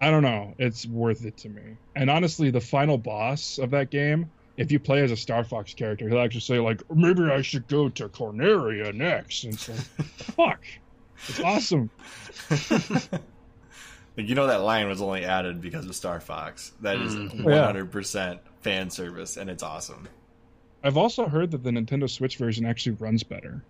I 0.02 0.12
don't 0.12 0.24
know. 0.24 0.54
It's 0.60 0.86
worth 0.86 1.24
it 1.26 1.38
to 1.38 1.50
me. 1.50 1.62
And 1.96 2.10
honestly, 2.10 2.52
the 2.52 2.60
final 2.60 2.98
boss 2.98 3.58
of 3.58 3.72
that 3.72 3.90
game, 3.90 4.30
if 4.58 4.70
you 4.70 4.78
play 4.78 5.02
as 5.02 5.10
a 5.10 5.16
Star 5.16 5.46
Fox 5.46 5.74
character, 5.74 6.10
he'll 6.10 6.20
actually 6.20 6.42
say 6.42 6.60
like, 6.60 6.82
"Maybe 6.94 7.24
I 7.24 7.42
should 7.42 7.66
go 7.70 7.88
to 7.88 8.10
Corneria 8.10 8.94
next." 8.94 9.46
And 9.46 9.54
it's 9.54 9.70
like, 9.70 9.80
fuck, 10.36 10.60
it's 11.30 11.40
awesome. 11.40 11.90
Like, 14.18 14.30
you 14.30 14.36
know 14.36 14.48
that 14.48 14.62
line 14.62 14.88
was 14.88 15.02
only 15.02 15.26
added 15.26 15.62
because 15.62 15.86
of 15.86 15.96
Star 15.96 16.20
Fox. 16.22 16.72
That 16.82 16.98
is 16.98 17.16
Mm. 17.16 17.44
one 17.44 17.54
hundred 17.64 17.92
percent 17.92 18.40
fan 18.66 18.90
service, 18.90 19.38
and 19.38 19.48
it's 19.48 19.62
awesome. 19.64 20.08
I've 20.84 20.98
also 20.98 21.28
heard 21.28 21.52
that 21.52 21.64
the 21.64 21.70
Nintendo 21.70 22.10
Switch 22.10 22.38
version 22.38 22.66
actually 22.66 22.96
runs 22.96 23.22
better. 23.24 23.64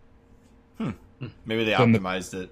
Maybe 1.46 1.64
they 1.66 1.72
Then 1.76 1.92
the- 1.92 2.00
optimized 2.00 2.34
it. 2.34 2.50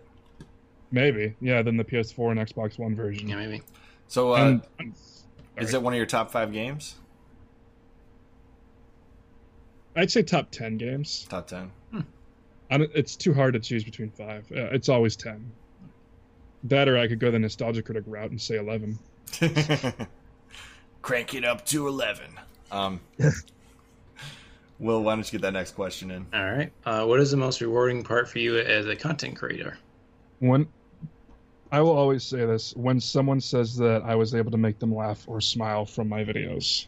Maybe, 0.92 1.36
yeah, 1.42 1.62
than 1.64 1.78
the 1.78 1.84
PS4 1.84 2.32
and 2.32 2.40
Xbox 2.40 2.78
One 2.78 2.96
version. 2.96 3.28
Yeah, 3.28 3.38
maybe. 3.38 3.62
So, 4.08 4.34
uh, 4.34 4.60
And- 4.80 4.94
is 5.58 5.70
sorry. 5.72 5.74
it 5.82 5.84
one 5.84 5.94
of 5.94 5.98
your 5.98 6.06
top 6.06 6.32
five 6.32 6.52
games? 6.54 6.96
I'd 9.96 10.12
say 10.12 10.22
top 10.24 10.52
ten 10.52 10.78
games. 10.78 11.26
Top 11.30 11.48
ten. 11.48 11.72
I 12.70 12.78
don't, 12.78 12.92
it's 12.96 13.16
too 13.16 13.34
hard 13.34 13.54
to 13.54 13.60
choose 13.60 13.84
between 13.84 14.10
five. 14.12 14.46
Uh, 14.52 14.70
it's 14.72 14.90
always 14.90 15.16
ten. 15.16 15.52
That 16.66 16.88
or 16.90 16.98
I 16.98 17.08
could 17.08 17.20
go 17.20 17.30
the 17.32 17.40
nostalgia 17.40 17.82
critic 17.84 18.04
route 18.08 18.32
and 18.32 18.42
say 18.42 18.58
eleven. 18.58 18.98
Crank 21.04 21.36
it 21.36 21.46
up 21.46 21.64
to 21.68 21.88
eleven. 21.88 22.32
Um, 22.72 23.00
Will, 24.80 25.04
why 25.04 25.16
don't 25.16 25.26
you 25.32 25.40
get 25.40 25.44
that 25.44 25.54
next 25.54 25.76
question 25.76 26.12
in? 26.12 26.26
All 26.34 26.52
right. 26.52 26.72
Uh, 26.86 27.06
what 27.06 27.20
is 27.20 27.32
the 27.32 27.38
most 27.38 27.62
rewarding 27.62 28.04
part 28.04 28.28
for 28.28 28.40
you 28.40 28.58
as 28.58 28.88
a 28.88 28.96
content 28.96 29.36
creator? 29.36 29.78
When 30.40 30.68
I 31.72 31.82
will 31.82 31.98
always 31.98 32.24
say 32.24 32.46
this, 32.46 32.76
when 32.76 33.00
someone 33.00 33.40
says 33.40 33.78
that 33.78 34.04
I 34.04 34.16
was 34.16 34.36
able 34.36 34.52
to 34.52 34.58
make 34.58 34.80
them 34.80 34.94
laugh 34.94 35.24
or 35.28 35.40
smile 35.40 35.86
from 35.86 36.10
my 36.10 36.24
videos, 36.24 36.88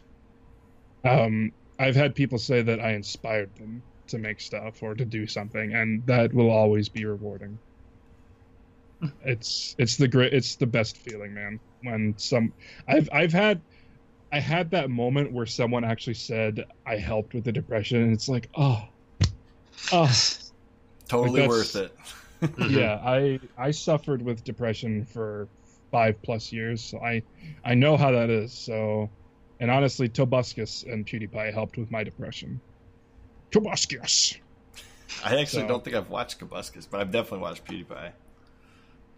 um, 1.04 1.52
I've 1.78 1.96
had 1.96 2.14
people 2.14 2.38
say 2.38 2.62
that 2.62 2.80
I 2.80 2.92
inspired 2.92 3.54
them 3.56 3.82
to 4.08 4.18
make 4.18 4.40
stuff 4.40 4.82
or 4.82 4.94
to 4.94 5.04
do 5.04 5.26
something, 5.26 5.74
and 5.74 6.04
that 6.06 6.32
will 6.32 6.50
always 6.50 6.88
be 6.88 7.04
rewarding. 7.04 7.58
It's 9.24 9.74
it's 9.78 9.96
the 9.96 10.08
great 10.08 10.32
it's 10.32 10.56
the 10.56 10.66
best 10.66 10.96
feeling, 10.96 11.34
man. 11.34 11.60
When 11.82 12.14
some 12.16 12.52
I've 12.88 13.10
I've 13.12 13.32
had 13.32 13.60
I 14.36 14.40
had 14.40 14.70
that 14.72 14.90
moment 14.90 15.32
where 15.32 15.46
someone 15.46 15.82
actually 15.82 16.12
said 16.14 16.66
I 16.84 16.96
helped 16.96 17.32
with 17.32 17.44
the 17.44 17.52
depression, 17.52 18.02
and 18.02 18.12
it's 18.12 18.28
like 18.28 18.50
oh 18.54 18.82
oh 19.92 20.12
Totally 21.08 21.40
Like, 21.40 21.48
worth 21.48 21.74
it. 21.76 21.96
yeah 22.68 23.00
i 23.02 23.40
i 23.56 23.70
suffered 23.70 24.20
with 24.20 24.44
depression 24.44 25.06
for 25.06 25.48
five 25.90 26.20
plus 26.20 26.52
years, 26.52 26.82
so 26.84 26.98
I 26.98 27.22
I 27.64 27.72
know 27.74 27.96
how 27.96 28.10
that 28.10 28.28
is. 28.28 28.52
So, 28.52 29.08
and 29.58 29.70
honestly, 29.70 30.06
Tobuscus 30.06 30.84
and 30.92 31.06
PewDiePie 31.06 31.54
helped 31.54 31.78
with 31.78 31.90
my 31.90 32.04
depression. 32.04 32.60
Tobuscus. 33.52 34.36
I 35.24 35.40
actually 35.40 35.62
So- 35.62 35.68
don't 35.68 35.82
think 35.82 35.96
I've 35.96 36.10
watched 36.10 36.40
Kabuskus, 36.40 36.86
but 36.90 37.00
I've 37.00 37.10
definitely 37.10 37.38
watched 37.38 37.64
PewDiePie. 37.64 38.10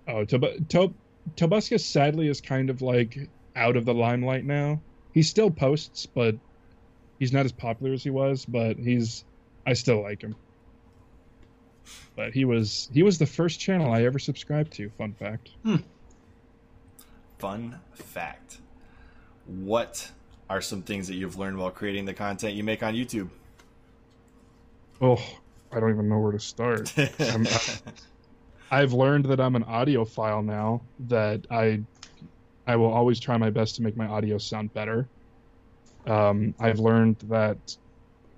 Oh, 0.07 0.25
Tob- 0.25 0.69
Tob- 0.69 0.95
Tobuscus 1.37 1.81
sadly 1.81 2.29
is 2.29 2.41
kind 2.41 2.71
of 2.71 2.83
like 2.83 3.29
out 3.57 3.77
of 3.77 3.85
the 3.85 3.95
limelight 3.95 4.45
now. 4.45 4.81
He 5.19 5.23
still 5.25 5.51
posts, 5.51 6.07
but 6.07 6.37
he's 7.19 7.33
not 7.33 7.45
as 7.45 7.51
popular 7.51 7.93
as 7.93 8.05
he 8.05 8.11
was. 8.11 8.45
But 8.45 8.77
he's, 8.77 9.25
I 9.67 9.73
still 9.73 10.01
like 10.01 10.23
him. 10.23 10.37
But 12.15 12.33
he 12.35 12.45
was 12.45 12.89
he 12.95 13.03
was 13.03 13.19
the 13.19 13.27
first 13.27 13.59
channel 13.59 13.91
I 13.93 14.05
ever 14.05 14.21
subscribed 14.21 14.75
to. 14.75 14.89
Fun 14.91 15.15
fact. 15.15 15.51
Hmm. 15.65 15.77
Fun 17.41 17.81
fact. 17.95 18.59
What 19.47 20.09
are 20.49 20.61
some 20.61 20.83
things 20.83 21.09
that 21.09 21.15
you've 21.17 21.37
learned 21.37 21.59
while 21.59 21.73
creating 21.73 22.05
the 22.05 22.15
content 22.15 22.55
you 22.55 22.63
make 22.63 22.85
on 22.85 22.95
YouTube? 22.95 23.29
Oh, 25.01 25.21
I 25.73 25.81
don't 25.81 25.91
even 25.91 26.09
know 26.09 26.21
where 26.21 26.31
to 26.31 26.39
start. 26.39 26.95
Um, 27.19 27.45
I'm- 27.45 27.47
I've 28.71 28.93
learned 28.93 29.25
that 29.25 29.41
I'm 29.41 29.57
an 29.57 29.65
audiophile 29.65 30.45
now. 30.45 30.83
That 31.09 31.45
I, 31.51 31.81
I 32.69 32.77
will 32.77 32.93
always 32.93 33.19
try 33.19 33.39
my 33.39 33.49
best 33.49 33.77
to 33.77 33.83
make 33.83 33.97
my 33.97 34.07
audio 34.07 34.37
sound 34.37 34.75
better. 34.75 35.09
Um, 36.07 36.55
I've 36.61 36.79
learned 36.79 37.17
that 37.29 37.57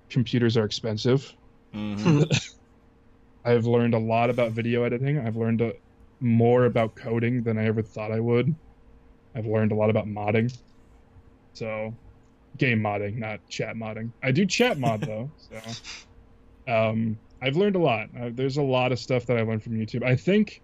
computers 0.09 0.55
are 0.55 0.63
expensive. 0.63 1.31
Mhm. 1.75 2.25
I've 3.43 3.65
learned 3.65 3.93
a 3.93 3.99
lot 3.99 4.29
about 4.29 4.53
video 4.53 4.83
editing. 4.83 5.19
I've 5.19 5.35
learned 5.35 5.61
a, 5.61 5.73
more 6.21 6.63
about 6.63 6.95
coding 6.95 7.43
than 7.43 7.57
I 7.57 7.65
ever 7.65 7.81
thought 7.81 8.11
I 8.11 8.19
would. 8.21 8.55
I've 9.35 9.47
learned 9.47 9.73
a 9.73 9.75
lot 9.75 9.89
about 9.89 10.05
modding. 10.05 10.55
So, 11.53 11.97
game 12.55 12.79
modding, 12.79 13.17
not 13.17 13.41
chat 13.49 13.75
modding. 13.75 14.13
I 14.23 14.31
do 14.31 14.45
chat 14.45 14.77
mod 14.79 15.01
though. 15.05 15.31
So, 15.37 15.59
um, 16.67 17.19
I've 17.41 17.57
learned 17.57 17.75
a 17.75 17.79
lot. 17.79 18.07
Uh, 18.17 18.29
there's 18.33 18.57
a 18.57 18.63
lot 18.63 18.93
of 18.93 18.99
stuff 18.99 19.25
that 19.25 19.37
I 19.37 19.41
learned 19.41 19.63
from 19.63 19.73
YouTube. 19.73 20.03
I 20.03 20.15
think 20.15 20.61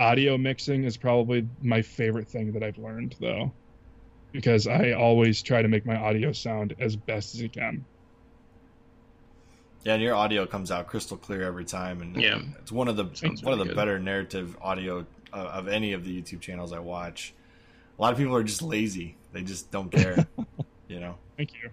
audio 0.00 0.36
mixing 0.38 0.84
is 0.84 0.96
probably 0.96 1.46
my 1.62 1.82
favorite 1.82 2.28
thing 2.28 2.52
that 2.52 2.62
I've 2.62 2.78
learned 2.78 3.14
though, 3.20 3.52
because 4.32 4.66
I 4.66 4.92
always 4.92 5.42
try 5.42 5.62
to 5.62 5.68
make 5.68 5.86
my 5.86 5.96
audio 5.96 6.32
sound 6.32 6.74
as 6.80 6.96
best 6.96 7.34
as 7.34 7.42
it 7.42 7.52
can. 7.52 7.84
Yeah, 9.84 9.94
and 9.94 10.02
your 10.02 10.14
audio 10.14 10.46
comes 10.46 10.70
out 10.70 10.88
crystal 10.88 11.16
clear 11.16 11.42
every 11.42 11.64
time, 11.64 12.02
and 12.02 12.16
Yeah. 12.20 12.40
it's 12.58 12.72
one 12.72 12.88
of 12.88 12.96
the 12.96 13.06
Sounds 13.14 13.42
one 13.42 13.52
of 13.52 13.58
the 13.58 13.66
good. 13.66 13.76
better 13.76 13.98
narrative 13.98 14.56
audio 14.60 15.06
uh, 15.32 15.36
of 15.36 15.68
any 15.68 15.92
of 15.92 16.04
the 16.04 16.20
YouTube 16.20 16.40
channels 16.40 16.72
I 16.72 16.80
watch. 16.80 17.32
A 17.98 18.02
lot 18.02 18.12
of 18.12 18.18
people 18.18 18.34
are 18.34 18.42
just 18.42 18.62
lazy; 18.62 19.16
they 19.32 19.42
just 19.42 19.70
don't 19.70 19.90
care, 19.92 20.26
you 20.88 21.00
know. 21.00 21.16
Thank 21.36 21.54
you. 21.54 21.70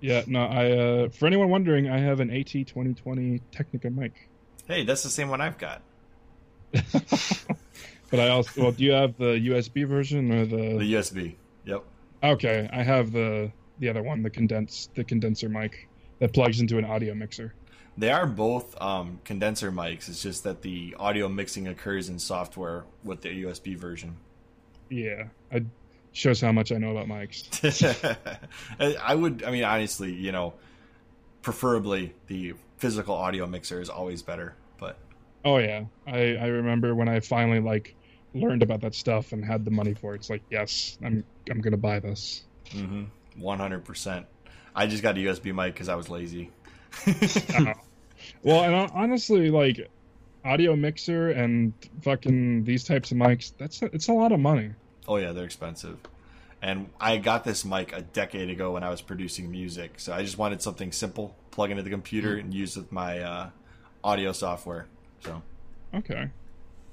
Yeah, 0.00 0.22
no, 0.26 0.44
I 0.44 0.70
uh 0.72 1.08
for 1.10 1.26
anyone 1.26 1.48
wondering, 1.50 1.88
I 1.90 1.98
have 1.98 2.20
an 2.20 2.30
AT 2.30 2.46
2020 2.46 3.40
Technica 3.52 3.90
mic. 3.90 4.28
Hey, 4.66 4.84
that's 4.84 5.02
the 5.02 5.10
same 5.10 5.28
one 5.28 5.40
I've 5.40 5.58
got. 5.58 5.82
But 8.12 8.20
I 8.20 8.28
also 8.28 8.60
well, 8.60 8.72
do 8.72 8.84
you 8.84 8.92
have 8.92 9.16
the 9.16 9.40
USB 9.48 9.88
version 9.88 10.30
or 10.30 10.44
the, 10.44 10.76
The 10.76 10.92
USB. 10.92 11.34
Yep. 11.64 11.82
Okay, 12.22 12.68
I 12.70 12.82
have 12.82 13.10
the 13.10 13.50
the 13.78 13.88
other 13.88 14.02
one, 14.02 14.22
the 14.22 14.28
condense 14.28 14.90
the 14.94 15.02
condenser 15.02 15.48
mic 15.48 15.88
that 16.18 16.34
plugs 16.34 16.60
into 16.60 16.76
an 16.76 16.84
audio 16.84 17.14
mixer. 17.14 17.54
They 17.96 18.10
are 18.10 18.26
both 18.26 18.80
um, 18.82 19.18
condenser 19.24 19.72
mics. 19.72 20.10
It's 20.10 20.22
just 20.22 20.44
that 20.44 20.60
the 20.60 20.94
audio 20.98 21.26
mixing 21.26 21.68
occurs 21.68 22.10
in 22.10 22.18
software 22.18 22.84
with 23.02 23.22
the 23.22 23.44
USB 23.44 23.78
version. 23.78 24.18
Yeah, 24.90 25.28
it 25.50 25.64
shows 26.12 26.42
how 26.42 26.52
much 26.52 26.70
I 26.70 26.76
know 26.76 26.94
about 26.94 27.06
mics. 27.06 27.48
I 28.78 28.94
I 28.94 29.14
would, 29.14 29.42
I 29.42 29.50
mean, 29.50 29.64
honestly, 29.64 30.12
you 30.12 30.32
know, 30.32 30.52
preferably 31.40 32.14
the 32.26 32.52
physical 32.76 33.14
audio 33.14 33.46
mixer 33.46 33.80
is 33.80 33.88
always 33.88 34.20
better. 34.20 34.54
But 34.76 34.98
Oh 35.46 35.56
yeah, 35.56 35.84
I 36.06 36.36
I 36.36 36.46
remember 36.48 36.94
when 36.94 37.08
I 37.08 37.20
finally 37.20 37.60
like 37.60 37.96
learned 38.34 38.62
about 38.62 38.80
that 38.82 38.94
stuff 38.94 39.32
and 39.32 39.44
had 39.44 39.64
the 39.64 39.70
money 39.70 39.94
for 39.94 40.12
it. 40.14 40.16
It's 40.18 40.30
like, 40.30 40.42
yes, 40.50 40.98
I'm 41.04 41.24
I'm 41.50 41.60
gonna 41.60 41.76
buy 41.76 41.98
this. 42.00 42.44
mhm, 42.70 43.06
100%. 43.38 44.24
I 44.74 44.86
just 44.86 45.02
got 45.02 45.16
a 45.16 45.20
USB 45.20 45.54
mic 45.54 45.74
because 45.74 45.88
I 45.88 45.94
was 45.94 46.08
lazy. 46.08 46.50
Uh, 47.54 47.74
well, 48.44 48.62
and 48.62 48.74
hon- 48.74 48.90
honestly, 48.94 49.50
like 49.50 49.90
audio 50.44 50.76
mixer 50.76 51.30
and 51.30 51.72
fucking 52.02 52.62
these 52.64 52.84
types 52.84 53.10
of 53.10 53.16
mics, 53.16 53.52
that's 53.58 53.82
it's 53.82 54.08
a 54.08 54.12
lot 54.12 54.30
of 54.32 54.38
money. 54.40 54.70
oh, 55.08 55.16
yeah, 55.16 55.32
they're 55.32 55.44
expensive. 55.44 55.98
And 56.60 56.90
I 57.00 57.16
got 57.16 57.42
this 57.42 57.64
mic 57.64 57.92
a 57.92 58.02
decade 58.02 58.48
ago 58.48 58.70
when 58.72 58.84
I 58.84 58.90
was 58.90 59.02
producing 59.02 59.50
music. 59.50 59.98
So 59.98 60.12
I 60.12 60.22
just 60.22 60.38
wanted 60.38 60.62
something 60.62 60.92
simple, 60.92 61.34
plug 61.50 61.72
into 61.72 61.82
the 61.82 61.90
computer, 61.90 62.36
and 62.36 62.54
use 62.54 62.76
with 62.76 62.92
my 62.92 63.18
uh, 63.18 63.50
audio 64.04 64.30
software. 64.30 64.86
So. 65.24 65.42
Okay, 65.92 66.28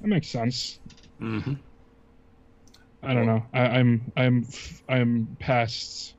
that 0.02 0.08
makes 0.08 0.28
sense. 0.28 0.80
Hmm 1.20 1.54
I 3.02 3.14
don't 3.14 3.26
know. 3.26 3.44
I, 3.54 3.60
I'm 3.60 4.12
I'm 4.18 4.46
I'm 4.90 5.38
past. 5.40 6.16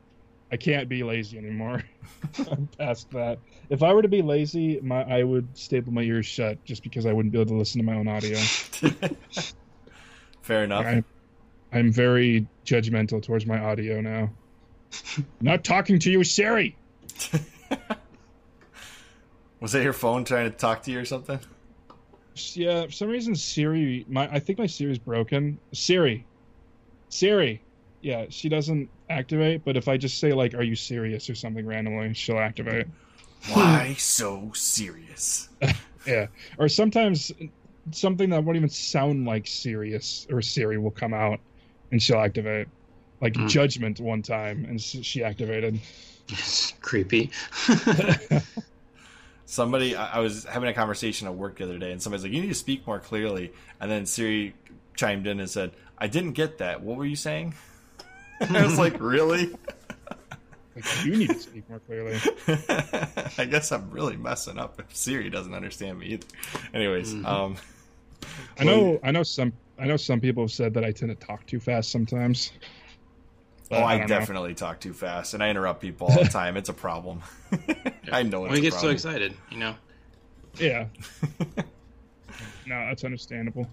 I 0.51 0.57
can't 0.57 0.89
be 0.89 1.03
lazy 1.03 1.37
anymore. 1.37 1.83
I'm 2.51 2.69
past 2.79 3.11
that. 3.13 3.39
If 3.69 3.83
I 3.83 3.93
were 3.93 4.03
to 4.03 4.09
be 4.09 4.23
lazy, 4.23 4.81
my 4.81 5.03
I 5.03 5.23
would 5.23 5.57
staple 5.57 5.93
my 5.93 6.03
ears 6.03 6.27
shut 6.27 6.65
just 6.65 6.83
because 6.83 7.05
I 7.07 7.13
wouldn't 7.13 7.33
be 7.33 7.41
able 7.41 7.51
to 7.51 7.59
listen 7.59 7.81
to 7.81 7.85
my 7.85 7.97
own 7.97 8.09
audio. 8.09 8.39
Fair 10.43 10.65
enough. 10.65 10.87
I, 10.87 11.03
I'm 11.73 11.93
very 11.93 12.49
judgmental 12.67 13.23
towards 13.23 13.47
my 13.47 13.59
audio 13.61 14.01
now. 14.01 14.31
Not 15.41 15.65
talking 15.65 15.99
to 16.01 16.11
you, 16.11 16.25
Siri. 16.25 16.77
Was 19.61 19.73
that 19.73 19.83
your 19.83 19.93
phone 19.93 20.25
trying 20.25 20.51
to 20.51 20.57
talk 20.57 20.83
to 20.85 20.91
you 20.91 20.99
or 20.99 21.05
something? 21.05 21.39
Yeah, 22.55 22.87
for 22.87 22.93
some 22.93 23.09
reason 23.09 23.35
Siri, 23.35 24.05
my 24.09 24.29
I 24.31 24.39
think 24.39 24.59
my 24.59 24.67
Siri's 24.67 24.99
broken. 24.99 25.59
Siri, 25.73 26.25
Siri, 27.09 27.63
yeah, 28.03 28.27
she 28.31 28.49
doesn't 28.49 28.89
activate. 29.09 29.65
But 29.65 29.77
if 29.77 29.89
I 29.89 29.97
just 29.97 30.19
say 30.19 30.33
like, 30.33 30.55
"Are 30.55 30.63
you 30.63 30.77
serious?" 30.77 31.29
or 31.31 31.35
something 31.35 31.67
randomly, 31.67 32.15
she'll 32.15 32.39
activate. 32.39 32.87
Why 33.49 33.95
so 33.99 34.51
serious? 34.55 35.49
Yeah, 36.07 36.29
or 36.59 36.71
sometimes 36.71 37.31
something 37.91 38.31
that 38.31 38.43
won't 38.43 38.57
even 38.57 38.71
sound 38.71 39.27
like 39.27 39.47
serious 39.47 40.27
or 40.31 40.41
Siri 40.41 40.79
will 40.79 40.91
come 40.91 41.13
out 41.13 41.41
and 41.93 42.03
she'll 42.03 42.21
activate. 42.21 42.69
Like 43.21 43.37
Hmm. 43.37 43.49
Judgment 43.49 44.01
one 44.01 44.23
time, 44.23 44.65
and 44.65 44.81
she 44.81 45.23
activated. 45.23 45.79
Creepy. 46.81 47.31
Somebody, 49.51 49.97
I 49.97 50.19
I 50.19 50.21
was 50.21 50.45
having 50.45 50.69
a 50.69 50.73
conversation 50.73 51.27
at 51.27 51.35
work 51.35 51.59
the 51.59 51.65
other 51.65 51.77
day, 51.77 51.91
and 51.91 52.01
somebody's 52.01 52.23
like, 52.23 52.33
"You 52.33 52.41
need 52.41 52.49
to 52.51 52.55
speak 52.55 52.87
more 52.87 53.01
clearly." 53.01 53.53
And 53.81 53.91
then 53.91 54.07
Siri 54.07 54.55
chimed 54.95 55.27
in 55.27 55.41
and 55.41 55.51
said, 55.51 55.73
"I 55.99 56.07
didn't 56.07 56.35
get 56.35 56.59
that. 56.59 56.83
What 56.83 56.97
were 56.97 57.05
you 57.05 57.17
saying?" 57.17 57.55
I 58.41 58.65
was 58.65 58.79
like, 58.79 59.01
"Really?" 59.01 59.51
Like, 60.77 61.05
you 61.05 61.17
need 61.17 61.31
to 61.31 61.41
speak 61.41 61.69
more 61.69 61.81
clearly. 61.81 62.17
I 63.39 63.45
guess 63.45 63.73
I'm 63.73 63.91
really 63.91 64.17
messing 64.17 64.57
up 64.57 64.79
if 64.79 64.95
Siri 64.95 65.29
doesn't 65.31 65.53
understand 65.53 65.99
me 65.99 66.07
either. 66.07 66.27
Anyways, 66.73 67.13
Mhm. 67.13 67.27
um, 67.27 67.57
I 68.57 68.63
know, 68.63 69.01
I 69.03 69.11
know 69.11 69.25
some, 69.25 69.53
I 69.81 69.87
know 69.87 69.97
some 69.97 70.21
people 70.21 70.45
have 70.45 70.53
said 70.53 70.75
that 70.75 70.85
I 70.85 70.93
tend 70.93 71.11
to 71.11 71.27
talk 71.27 71.45
too 71.47 71.59
fast 71.59 71.91
sometimes. 71.91 72.53
But 73.71 73.83
oh, 73.83 73.85
I, 73.85 73.99
don't 73.99 74.09
definitely 74.09 74.55
talk 74.55 74.81
too 74.81 74.93
fast, 74.93 75.33
and 75.33 75.43
I 75.43 75.49
interrupt 75.49 75.81
people 75.81 76.09
all 76.09 76.25
the 76.25 76.29
time. 76.29 76.57
It's 76.57 76.69
a 76.69 76.75
problem. 76.75 77.23
I 78.13 78.25
know 78.25 78.45
it's 78.45 78.51
When 78.51 78.61
he 78.61 78.67
a 78.67 78.71
gets 78.71 78.81
so 78.81 78.89
excited, 78.89 79.33
you 79.49 79.59
know. 79.59 79.77
Yeah. 80.59 80.87
no, 82.67 82.87
that's 82.89 83.05
understandable. 83.05 83.69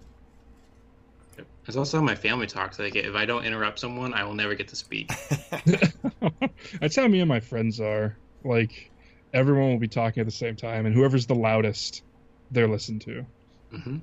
It's 1.66 1.76
also 1.76 1.98
how 1.98 2.04
my 2.04 2.14
family 2.14 2.46
talks. 2.46 2.78
Like, 2.78 2.94
if 2.94 3.16
I 3.16 3.26
don't 3.26 3.44
interrupt 3.44 3.80
someone, 3.80 4.14
I 4.14 4.22
will 4.22 4.34
never 4.34 4.54
get 4.54 4.68
to 4.68 4.76
speak. 4.76 5.10
That's 6.80 6.96
how 6.96 7.06
me 7.08 7.20
and 7.20 7.28
my 7.28 7.40
friends 7.40 7.78
are. 7.78 8.16
Like, 8.42 8.90
everyone 9.34 9.70
will 9.70 9.78
be 9.78 9.88
talking 9.88 10.20
at 10.20 10.26
the 10.26 10.32
same 10.32 10.56
time, 10.56 10.86
and 10.86 10.94
whoever's 10.94 11.26
the 11.26 11.34
loudest, 11.34 12.02
they're 12.52 12.68
listened 12.68 13.02
to. 13.02 13.26
hmm 13.70 13.96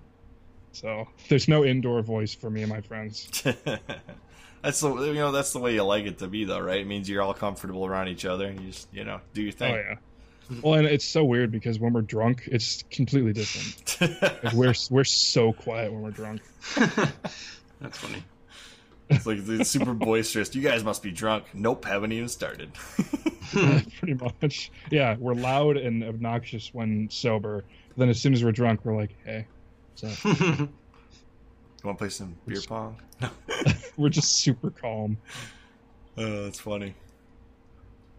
So 0.73 1.07
there's 1.29 1.47
no 1.47 1.65
indoor 1.65 2.01
voice 2.03 2.35
for 2.35 2.49
me 2.49 2.61
and 2.61 2.69
my 2.69 2.81
friends. 2.81 3.43
That's 4.65 4.79
the 4.79 4.91
you 4.95 5.13
know 5.13 5.31
that's 5.31 5.53
the 5.53 5.59
way 5.59 5.75
you 5.75 5.83
like 5.83 6.05
it 6.05 6.17
to 6.19 6.27
be 6.27 6.43
though, 6.43 6.59
right? 6.59 6.79
It 6.79 6.87
means 6.87 7.07
you're 7.07 7.21
all 7.21 7.35
comfortable 7.35 7.85
around 7.85 8.07
each 8.07 8.25
other, 8.25 8.47
and 8.47 8.59
you 8.59 8.71
just 8.71 8.87
you 8.91 9.03
know 9.03 9.21
do 9.33 9.43
your 9.43 9.53
oh, 9.53 9.57
thing. 9.57 9.73
Oh 9.73 9.77
yeah. 9.77 9.95
Well, 10.61 10.73
and 10.75 10.87
it's 10.87 11.05
so 11.05 11.23
weird 11.23 11.51
because 11.51 11.79
when 11.79 11.93
we're 11.93 12.01
drunk, 12.01 12.47
it's 12.51 12.83
completely 12.89 13.33
different. 13.33 13.81
Like, 14.43 14.53
we're 14.53 14.73
we're 14.89 15.03
so 15.03 15.53
quiet 15.53 15.93
when 15.93 16.01
we're 16.01 16.11
drunk. 16.11 16.41
That's 16.75 17.97
funny. 17.97 18.23
it's 19.09 19.25
like 19.25 19.37
it's 19.41 19.69
super 19.69 19.93
boisterous. 19.93 20.53
You 20.53 20.61
guys 20.61 20.83
must 20.83 21.01
be 21.01 21.11
drunk. 21.11 21.45
Nope, 21.53 21.85
haven't 21.85 22.11
even 22.11 22.27
started. 22.27 22.73
Pretty 23.51 24.15
much. 24.15 24.71
Yeah, 24.91 25.15
we're 25.17 25.33
loud 25.33 25.77
and 25.77 26.03
obnoxious 26.03 26.73
when 26.73 27.09
sober. 27.09 27.63
Then 27.95 28.09
as 28.09 28.19
soon 28.19 28.33
as 28.33 28.43
we're 28.43 28.51
drunk, 28.51 28.81
we're 28.83 28.97
like, 28.97 29.15
hey, 29.23 29.45
what's 29.93 30.25
up? 30.25 30.69
You 31.85 31.89
want 31.89 31.99
to 31.99 32.03
play 32.05 32.09
some 32.09 32.35
beer 32.47 32.61
pong? 32.67 32.97
We're 33.97 34.09
just 34.09 34.37
super 34.37 34.71
calm. 34.71 35.19
Oh, 36.17 36.45
that's 36.45 36.59
funny. 36.59 36.95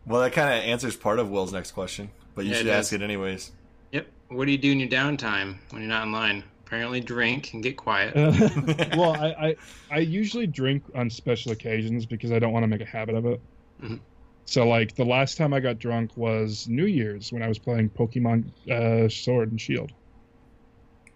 Well, 0.06 0.20
that 0.20 0.32
kind 0.32 0.56
of 0.56 0.64
answers 0.64 0.94
part 0.96 1.18
of 1.18 1.30
Will's 1.30 1.52
next 1.52 1.72
question, 1.72 2.10
but 2.36 2.44
you 2.44 2.52
Yeah, 2.52 2.56
it 2.56 2.58
should 2.58 2.66
ask 2.68 2.90
does. 2.90 3.00
it 3.00 3.02
anyways. 3.02 3.50
Yep. 3.90 4.06
What 4.28 4.44
do 4.44 4.52
you 4.52 4.58
do 4.58 4.70
in 4.70 4.78
your 4.78 4.88
downtime 4.88 5.56
when 5.70 5.82
you're 5.82 5.88
not 5.88 6.04
online? 6.04 6.44
Apparently, 6.64 7.00
drink 7.00 7.54
and 7.54 7.62
get 7.62 7.76
quiet. 7.76 8.14
well, 8.96 9.14
I, 9.16 9.26
I 9.48 9.56
I 9.90 9.98
usually 9.98 10.46
drink 10.46 10.84
on 10.94 11.10
special 11.10 11.50
occasions 11.50 12.06
because 12.06 12.30
I 12.30 12.38
don't 12.38 12.52
want 12.52 12.62
to 12.62 12.68
make 12.68 12.82
a 12.82 12.86
habit 12.86 13.16
of 13.16 13.26
it. 13.26 13.40
Mhm. 13.82 13.98
So 14.44 14.68
like 14.68 14.94
the 14.94 15.04
last 15.04 15.36
time 15.38 15.52
I 15.52 15.58
got 15.58 15.80
drunk 15.80 16.12
was 16.16 16.68
New 16.68 16.86
Year's 16.86 17.32
when 17.32 17.42
I 17.42 17.48
was 17.48 17.58
playing 17.58 17.90
Pokemon 17.90 18.44
uh, 18.70 19.08
Sword 19.08 19.50
and 19.50 19.60
Shield. 19.60 19.90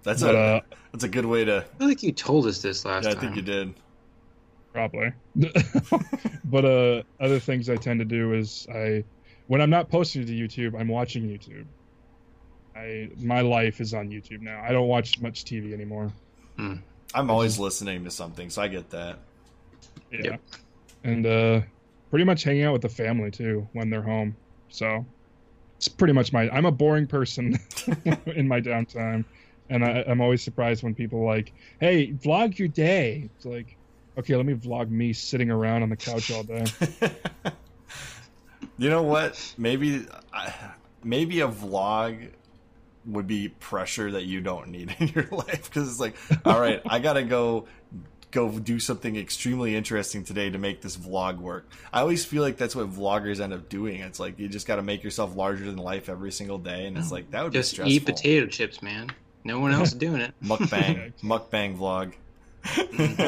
That's 0.03 0.23
But 0.23 0.35
a 0.35 0.39
uh, 0.39 0.61
that's 0.93 1.05
a 1.05 1.09
good 1.09 1.27
way 1.27 1.45
to. 1.45 1.59
I 1.59 1.79
feel 1.79 1.89
like 1.89 2.03
you 2.03 2.13
told 2.13 2.47
us 2.47 2.63
this 2.63 2.85
last 2.85 3.05
Yeah, 3.05 3.11
I 3.11 3.15
time. 3.15 3.21
think 3.21 3.37
you 3.37 3.43
did. 3.43 3.75
probably. 4.73 5.13
but 6.45 6.65
uh, 6.65 7.03
other 7.21 7.39
things 7.39 7.69
I 7.69 7.77
tend 7.77 8.01
to 8.01 8.05
do 8.05 8.33
is 8.35 8.67
I, 8.73 9.05
when 9.47 9.61
I'm 9.61 9.71
not 9.71 9.89
posting 9.91 10.25
to 10.27 10.33
YouTube, 10.33 10.79
I'm 10.79 10.89
watching 10.89 11.25
YouTube. 11.25 11.67
I 12.75 13.11
my 13.19 13.41
life 13.41 13.81
is 13.81 13.95
on 13.95 14.09
YouTube 14.11 14.41
now. 14.41 14.63
I 14.63 14.73
don't 14.73 14.89
watch 14.89 15.21
much 15.21 15.45
TV 15.45 15.73
anymore. 15.73 16.13
I'm 16.59 17.31
always 17.31 17.59
listening 17.59 18.05
to 18.05 18.11
something, 18.11 18.51
so 18.51 18.63
I 18.63 18.69
get 18.69 18.91
that. 18.91 19.19
Yeah. 20.13 20.21
Yep. 20.25 20.41
And 21.05 21.27
uh 21.27 21.61
pretty 22.11 22.25
much 22.25 22.43
hanging 22.43 22.65
out 22.65 22.73
with 22.73 22.83
the 22.83 22.89
family 22.89 23.31
too 23.31 23.69
when 23.73 23.91
they're 23.91 24.03
home. 24.03 24.37
So 24.69 25.05
it's 25.77 25.89
pretty 25.89 26.13
much 26.13 26.33
my 26.33 26.49
I'm 26.51 26.67
a 26.67 26.73
boring 26.73 27.07
person 27.07 27.59
in 28.27 28.47
my 28.47 28.61
downtime. 28.61 29.25
And 29.71 29.85
I, 29.85 30.05
I'm 30.07 30.21
always 30.21 30.43
surprised 30.43 30.83
when 30.83 30.95
people 30.95 31.21
are 31.23 31.37
like, 31.37 31.53
hey, 31.81 32.13
vlog 32.13 32.59
your 32.59 32.69
day. 32.69 33.31
It's 33.37 33.47
like, 33.47 33.77
okay, 34.19 34.37
let 34.37 34.45
me 34.45 34.55
vlog 34.55 34.91
me 34.91 35.13
sitting 35.13 35.51
around 35.51 35.83
on 35.83 35.89
the 35.89 35.97
couch 35.97 36.31
all 36.31 36.43
day. 36.43 36.67
you 38.79 38.91
know 38.91 39.03
what? 39.03 39.55
Maybe, 39.57 40.07
maybe 41.03 41.41
a 41.41 41.49
vlog 41.49 42.31
would 43.07 43.27
be 43.27 43.49
pressure 43.49 44.11
that 44.11 44.25
you 44.25 44.41
don't 44.41 44.69
need 44.69 44.95
in 44.99 45.09
your 45.09 45.27
life 45.31 45.71
because 45.71 45.89
it's 45.89 46.01
like, 46.01 46.17
all 46.45 46.61
right, 46.61 46.83
I 46.87 46.99
gotta 46.99 47.23
go 47.23 47.67
go 48.31 48.49
do 48.59 48.79
something 48.79 49.17
extremely 49.17 49.75
interesting 49.75 50.25
today 50.25 50.51
to 50.51 50.59
make 50.59 50.81
this 50.83 50.97
vlog 50.97 51.39
work. 51.39 51.69
I 51.93 52.01
always 52.01 52.25
feel 52.25 52.43
like 52.43 52.57
that's 52.57 52.77
what 52.77 52.91
vloggers 52.91 53.41
end 53.41 53.53
up 53.53 53.69
doing. 53.69 54.01
It's 54.01 54.21
like 54.21 54.39
you 54.39 54.49
just 54.49 54.67
got 54.67 54.77
to 54.77 54.83
make 54.83 55.03
yourself 55.03 55.35
larger 55.35 55.65
than 55.65 55.77
life 55.77 56.09
every 56.09 56.33
single 56.33 56.59
day, 56.59 56.87
and 56.87 56.97
it's 56.97 57.09
mm. 57.09 57.13
like 57.13 57.31
that 57.33 57.45
would 57.45 57.53
Just 57.53 57.73
be 57.73 57.75
stressful. 57.77 57.93
eat 57.93 58.05
potato 58.07 58.47
chips, 58.47 58.83
man. 58.83 59.11
No 59.45 59.61
one 59.61 59.73
else 59.73 59.93
doing 59.93 60.21
it. 60.21 60.35
Mukbang, 60.43 61.13
mukbang 61.23 61.77
vlog. 61.77 62.13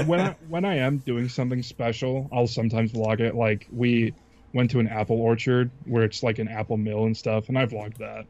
When 0.06 0.20
I, 0.20 0.36
when 0.48 0.64
I 0.64 0.76
am 0.76 0.98
doing 0.98 1.28
something 1.28 1.62
special, 1.62 2.28
I'll 2.32 2.47
sometimes 2.47 2.93
vlog 2.93 3.20
it. 3.20 3.34
Like 3.34 3.66
we 3.72 4.14
went 4.52 4.70
to 4.72 4.78
an 4.80 4.89
apple 4.89 5.20
orchard 5.20 5.70
where 5.86 6.05
it's 6.05 6.22
like 6.22 6.39
an 6.39 6.48
apple 6.48 6.76
mill 6.76 7.05
and 7.05 7.16
stuff, 7.16 7.48
and 7.48 7.59
I 7.59 7.66
vlogged 7.66 7.98
that. 7.98 8.26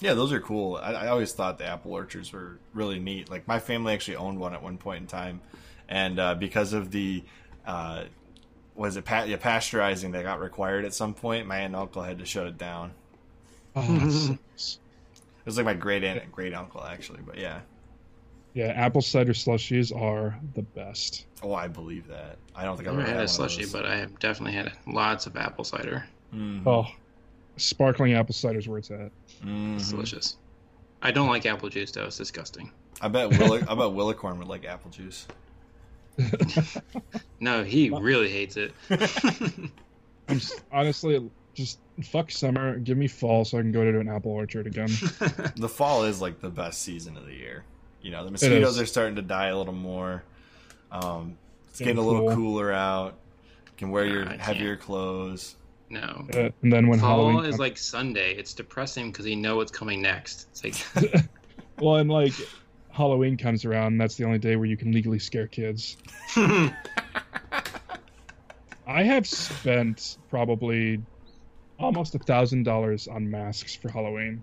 Yeah, 0.00 0.14
those 0.14 0.32
are 0.32 0.40
cool. 0.40 0.76
I, 0.76 0.92
I 0.92 1.06
always 1.08 1.32
thought 1.32 1.58
the 1.58 1.66
apple 1.66 1.92
orchards 1.92 2.32
were 2.32 2.58
really 2.72 2.98
neat. 2.98 3.30
Like 3.30 3.46
my 3.48 3.58
family 3.58 3.94
actually 3.94 4.16
owned 4.16 4.38
one 4.38 4.54
at 4.54 4.62
one 4.62 4.78
point 4.78 5.02
in 5.02 5.06
time, 5.06 5.40
and 5.88 6.18
uh, 6.18 6.34
because 6.36 6.72
of 6.72 6.90
the 6.92 7.24
uh, 7.66 8.04
was 8.74 8.96
it 8.96 9.04
pa- 9.04 9.24
yeah, 9.24 9.36
pasteurizing 9.36 10.12
that 10.12 10.22
got 10.22 10.40
required 10.40 10.84
at 10.84 10.94
some 10.94 11.14
point, 11.14 11.46
my 11.46 11.56
aunt 11.56 11.66
and 11.66 11.76
uncle 11.76 12.02
had 12.02 12.18
to 12.18 12.24
shut 12.24 12.46
it 12.46 12.58
down. 12.58 12.92
Oh, 13.76 13.82
that 13.98 14.12
sucks. 14.12 14.78
It 15.44 15.46
was 15.46 15.56
like 15.56 15.66
my 15.66 15.74
great 15.74 16.02
aunt 16.04 16.22
and 16.22 16.32
great 16.32 16.54
uncle 16.54 16.82
actually, 16.84 17.20
but 17.26 17.36
yeah. 17.38 17.60
yeah, 18.54 18.66
apple 18.68 19.02
cider 19.02 19.32
slushies 19.34 19.94
are 19.94 20.38
the 20.54 20.62
best. 20.62 21.26
Oh, 21.42 21.52
I 21.54 21.68
believe 21.68 22.06
that. 22.08 22.38
I 22.56 22.64
don't 22.64 22.76
think 22.76 22.88
I've 22.88 22.94
I've 22.94 23.00
ever 23.00 23.06
had 23.08 23.16
a 23.16 23.18
had 23.18 23.18
one 23.18 23.24
of 23.24 23.30
slushy, 23.30 23.62
those. 23.62 23.72
but 23.72 23.84
I 23.86 23.96
have 23.96 24.18
definitely 24.18 24.54
had 24.56 24.72
lots 24.86 25.26
of 25.26 25.36
apple 25.36 25.64
cider. 25.64 26.06
Mhm. 26.34 26.66
Oh, 26.66 26.86
sparkling 27.58 28.14
apple 28.14 28.34
cider 28.34 28.58
is 28.58 28.66
where 28.68 28.78
it's 28.78 28.90
at. 28.90 29.10
Mhm. 29.44 29.76
It's 29.76 29.90
delicious. 29.90 30.36
I 31.02 31.10
don't 31.10 31.28
like 31.28 31.44
apple 31.44 31.68
juice 31.68 31.90
though; 31.90 32.06
it's 32.06 32.16
disgusting. 32.16 32.70
I 33.02 33.08
bet 33.08 33.28
Willi- 33.38 33.62
I 33.68 33.74
bet 33.74 33.92
Willicorn 33.92 34.38
would 34.38 34.48
like 34.48 34.64
apple 34.64 34.90
juice. 34.90 35.26
No, 37.40 37.62
he 37.64 37.90
really 37.90 38.30
hates 38.30 38.56
it. 38.56 38.72
I'm 40.28 40.36
s- 40.36 40.60
honestly 40.72 41.30
just 41.52 41.78
fuck 42.02 42.30
summer. 42.30 42.78
Give 42.78 42.96
me 42.98 43.06
fall 43.06 43.44
so 43.44 43.58
I 43.58 43.60
can 43.62 43.72
go 43.72 43.84
to 43.90 44.00
an 44.00 44.08
apple 44.08 44.32
orchard 44.32 44.66
again. 44.66 44.88
The 45.56 45.68
fall 45.68 46.04
is 46.04 46.20
like 46.20 46.40
the 46.40 46.50
best 46.50 46.82
season 46.82 47.16
of 47.16 47.26
the 47.26 47.34
year. 47.34 47.64
You 48.02 48.10
know, 48.10 48.24
the 48.24 48.30
mosquitoes 48.30 48.78
are 48.80 48.86
starting 48.86 49.16
to 49.16 49.22
die 49.22 49.48
a 49.48 49.56
little 49.58 49.72
more. 49.74 50.22
Um, 50.92 51.36
it's 51.68 51.78
Getting 51.78 51.96
getting 51.96 52.04
a 52.04 52.06
little 52.12 52.26
cool. 52.28 52.36
cooler 52.36 52.72
out. 52.72 53.14
You 53.66 53.72
can 53.78 53.90
wear 53.90 54.04
your 54.06 54.24
Nah, 54.24 54.32
I 54.32 54.36
heavier 54.36 54.76
clothes. 54.76 55.56
no. 55.90 56.26
Uh, 56.34 56.50
and 56.62 56.72
then 56.72 56.86
when 56.88 56.98
Fall 57.00 57.08
Halloween, 57.28 57.38
is 57.44 57.50
comes- 57.52 57.58
like 57.60 57.76
Sunday. 57.78 58.34
It's 58.34 58.52
depressing 58.54 59.10
because 59.10 59.26
you 59.26 59.36
know 59.36 59.56
what's 59.56 59.72
coming 59.72 60.02
next. 60.02 60.48
It's 60.52 60.64
like 60.64 61.24
well, 61.80 61.96
and 61.96 62.10
like 62.10 62.32
Halloween 62.90 63.36
comes 63.36 63.64
around, 63.64 63.98
that's 63.98 64.14
the 64.16 64.24
only 64.24 64.38
day 64.38 64.54
where 64.56 64.66
you 64.66 64.76
can 64.76 64.92
legally 64.92 65.18
scare 65.18 65.46
kids. 65.48 65.96
I 68.86 69.02
have 69.02 69.26
spent 69.26 70.18
probably 70.30 71.00
almost 71.84 72.14
a 72.14 72.18
thousand 72.18 72.64
dollars 72.64 73.06
on 73.08 73.30
masks 73.30 73.74
for 73.76 73.88
Halloween. 73.90 74.42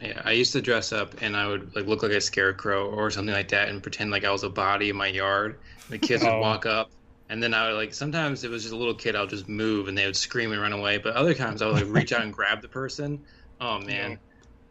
Yeah, 0.00 0.20
I 0.24 0.32
used 0.32 0.52
to 0.52 0.60
dress 0.60 0.92
up 0.92 1.22
and 1.22 1.34
I 1.36 1.46
would 1.48 1.74
like 1.74 1.86
look 1.86 2.02
like 2.02 2.12
a 2.12 2.20
scarecrow 2.20 2.86
or 2.90 3.10
something 3.10 3.34
like 3.34 3.48
that 3.48 3.68
and 3.70 3.82
pretend 3.82 4.10
like 4.10 4.24
I 4.24 4.30
was 4.30 4.42
a 4.42 4.50
body 4.50 4.90
in 4.90 4.96
my 4.96 5.06
yard. 5.06 5.58
The 5.88 5.98
kids 5.98 6.22
would 6.22 6.32
Oh. 6.32 6.40
walk 6.40 6.66
up 6.66 6.90
and 7.30 7.42
then 7.42 7.54
I 7.54 7.68
would 7.68 7.76
like 7.76 7.94
sometimes 7.94 8.44
it 8.44 8.50
was 8.50 8.62
just 8.62 8.74
a 8.74 8.76
little 8.76 8.94
kid, 8.94 9.16
I'll 9.16 9.26
just 9.26 9.48
move 9.48 9.88
and 9.88 9.96
they 9.96 10.04
would 10.04 10.16
scream 10.16 10.52
and 10.52 10.60
run 10.60 10.72
away. 10.74 10.98
But 10.98 11.14
other 11.16 11.32
times 11.32 11.62
I 11.62 11.66
would 11.66 11.76
like 11.76 11.86
reach 11.88 12.12
out 12.12 12.20
and 12.22 12.32
grab 12.32 12.60
the 12.60 12.68
person. 12.68 13.24
Oh 13.60 13.78
man. 13.80 14.10
Yeah. 14.12 14.16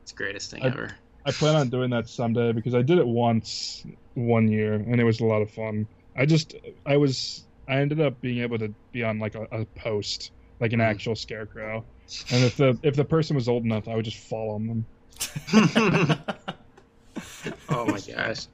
It's 0.03 0.11
the 0.11 0.17
greatest 0.17 0.51
thing 0.51 0.61
I- 0.61 0.67
ever. 0.67 0.91
I 1.27 1.31
plan 1.31 1.55
on 1.55 1.69
doing 1.69 1.89
that 1.89 2.07
someday 2.07 2.51
because 2.51 2.75
I 2.75 2.83
did 2.83 2.99
it 2.99 3.07
once 3.07 3.83
one 4.13 4.47
year 4.47 4.75
and 4.75 4.99
it 5.01 5.03
was 5.03 5.21
a 5.21 5.25
lot 5.25 5.41
of 5.41 5.49
fun. 5.49 5.87
I 6.15 6.27
just 6.27 6.53
I 6.85 6.97
was 6.97 7.45
I 7.67 7.77
ended 7.77 7.99
up 7.99 8.21
being 8.21 8.43
able 8.43 8.59
to 8.59 8.71
be 8.91 9.03
on 9.03 9.17
like 9.17 9.33
a, 9.33 9.47
a 9.51 9.65
post, 9.65 10.29
like 10.59 10.73
an 10.73 10.79
Mhm. 10.79 10.89
actual 10.89 11.15
scarecrow. 11.15 11.85
And 12.29 12.43
if 12.43 12.55
the 12.55 12.79
if 12.83 12.95
the 12.95 13.05
person 13.05 13.35
was 13.35 13.47
old 13.47 13.63
enough, 13.65 13.87
I 13.87 13.95
would 13.95 14.05
just 14.05 14.27
fall 14.29 14.55
on 14.55 14.67
them. 14.67 14.87
oh 17.69 17.85
my 17.87 17.99
gosh. 18.01 18.47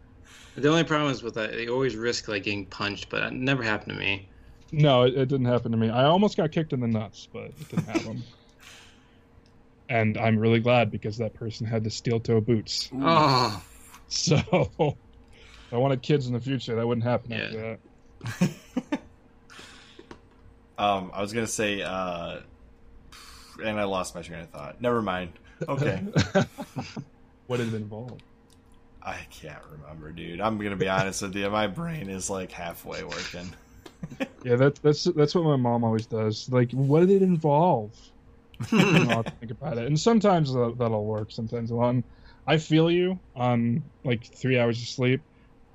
The 0.56 0.70
only 0.70 0.84
problem 0.84 1.12
is 1.12 1.24
with 1.24 1.36
that 1.36 1.52
they 1.54 1.68
always 1.68 1.96
risk 1.96 2.28
like 2.28 2.44
getting 2.44 2.68
punched, 2.68 3.10
but 3.10 3.24
it 3.24 3.34
never 3.34 3.64
happened 3.64 3.94
to 3.94 4.00
me. 4.00 4.30
No, 4.72 5.04
it, 5.04 5.16
it 5.16 5.28
didn't 5.30 5.46
happen 5.46 5.72
to 5.72 5.78
me. 5.78 5.90
I 5.90 6.06
almost 6.06 6.38
got 6.38 6.52
kicked 6.52 6.74
in 6.74 6.80
the 6.80 6.88
nuts, 6.88 7.28
but 7.32 7.52
it 7.60 7.68
didn't 7.68 7.88
happen. 7.88 8.26
and 9.90 10.18
I'm 10.18 10.38
really 10.38 10.60
glad 10.60 10.92
because 10.92 11.18
that 11.18 11.34
person 11.34 11.68
had 11.68 11.84
the 11.84 11.90
steel 11.90 12.20
toe 12.20 12.42
boots. 12.42 12.92
Oh 12.94 13.62
So 14.14 14.36
if 14.36 15.74
I 15.74 15.78
wanted 15.78 16.02
kids 16.04 16.28
in 16.28 16.34
the 16.34 16.42
future, 16.42 16.76
that 16.76 16.86
wouldn't 16.86 17.06
happen 17.06 17.32
after 17.32 17.56
Yeah. 17.56 17.76
that. 18.42 18.52
Um, 20.78 21.12
I 21.14 21.22
was 21.22 21.34
gonna 21.34 21.48
say, 21.48 21.82
uh, 21.82 22.38
and 23.64 23.80
I 23.80 23.84
lost 23.84 24.16
my 24.16 24.22
train 24.22 24.42
of 24.42 24.50
thought. 24.50 24.82
Never 24.82 25.02
mind. 25.02 25.32
Okay, 25.68 26.04
what 27.48 27.58
did 27.58 27.74
it 27.74 27.78
involve? 27.78 28.20
I 29.04 29.18
can't 29.32 29.62
remember, 29.72 30.12
dude. 30.12 30.42
I'm 30.42 30.58
gonna 30.58 30.76
be 30.76 30.90
honest 30.90 31.22
with 31.22 31.36
you. 31.36 31.50
My 31.50 31.68
brain 31.68 32.10
is 32.10 32.30
like 32.30 32.52
halfway 32.52 33.04
working. 33.04 33.54
Yeah, 34.44 34.56
that's 34.56 34.80
that's 34.80 35.04
that's 35.04 35.36
what 35.36 35.44
my 35.44 35.56
mom 35.58 35.84
always 35.84 36.08
does. 36.08 36.50
Like, 36.50 36.72
what 36.72 37.02
did 37.02 37.12
it 37.12 37.22
involve? 37.22 37.94
I'll 38.72 39.24
think 39.24 39.52
about 39.52 39.78
it. 39.78 39.86
And 39.86 40.00
sometimes 40.00 40.52
that, 40.54 40.76
that'll 40.80 41.06
work. 41.06 41.32
Sometimes 41.32 41.70
it 41.70 41.76
won't. 41.76 42.06
I 42.48 42.58
feel 42.58 42.90
you 42.90 43.20
on 43.36 43.84
like 44.04 44.24
three 44.26 44.58
hours 44.60 44.82
of 44.82 44.88
sleep. 44.88 45.22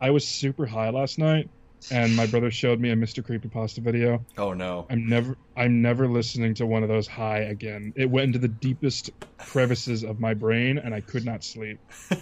I 0.01 0.11
was 0.11 0.27
super 0.27 0.67
high 0.67 0.91
last 0.91 1.19
night, 1.19 1.49
and 1.91 2.15
my 2.17 2.27
brother 2.27 2.51
showed 2.51 2.81
me 2.81 2.91
a 2.91 2.97
Mr. 2.97 3.25
Creepypasta 3.25 3.79
video. 3.79 4.25
Oh 4.39 4.53
no. 4.53 4.87
I'm 4.91 5.09
never 5.09 5.37
I'm 5.57 5.83
never 5.83 6.09
listening 6.09 6.55
to 6.55 6.67
one 6.67 6.83
of 6.83 6.89
those 6.89 7.07
high 7.07 7.41
again. 7.41 7.93
It 7.97 8.11
went 8.11 8.27
into 8.27 8.39
the 8.39 8.49
deepest 8.49 9.11
crevices 9.39 10.03
of 10.03 10.21
my 10.21 10.35
brain, 10.35 10.79
and 10.79 10.95
I 10.95 11.01
could 11.01 11.25
not 11.25 11.45
sleep. 11.45 11.81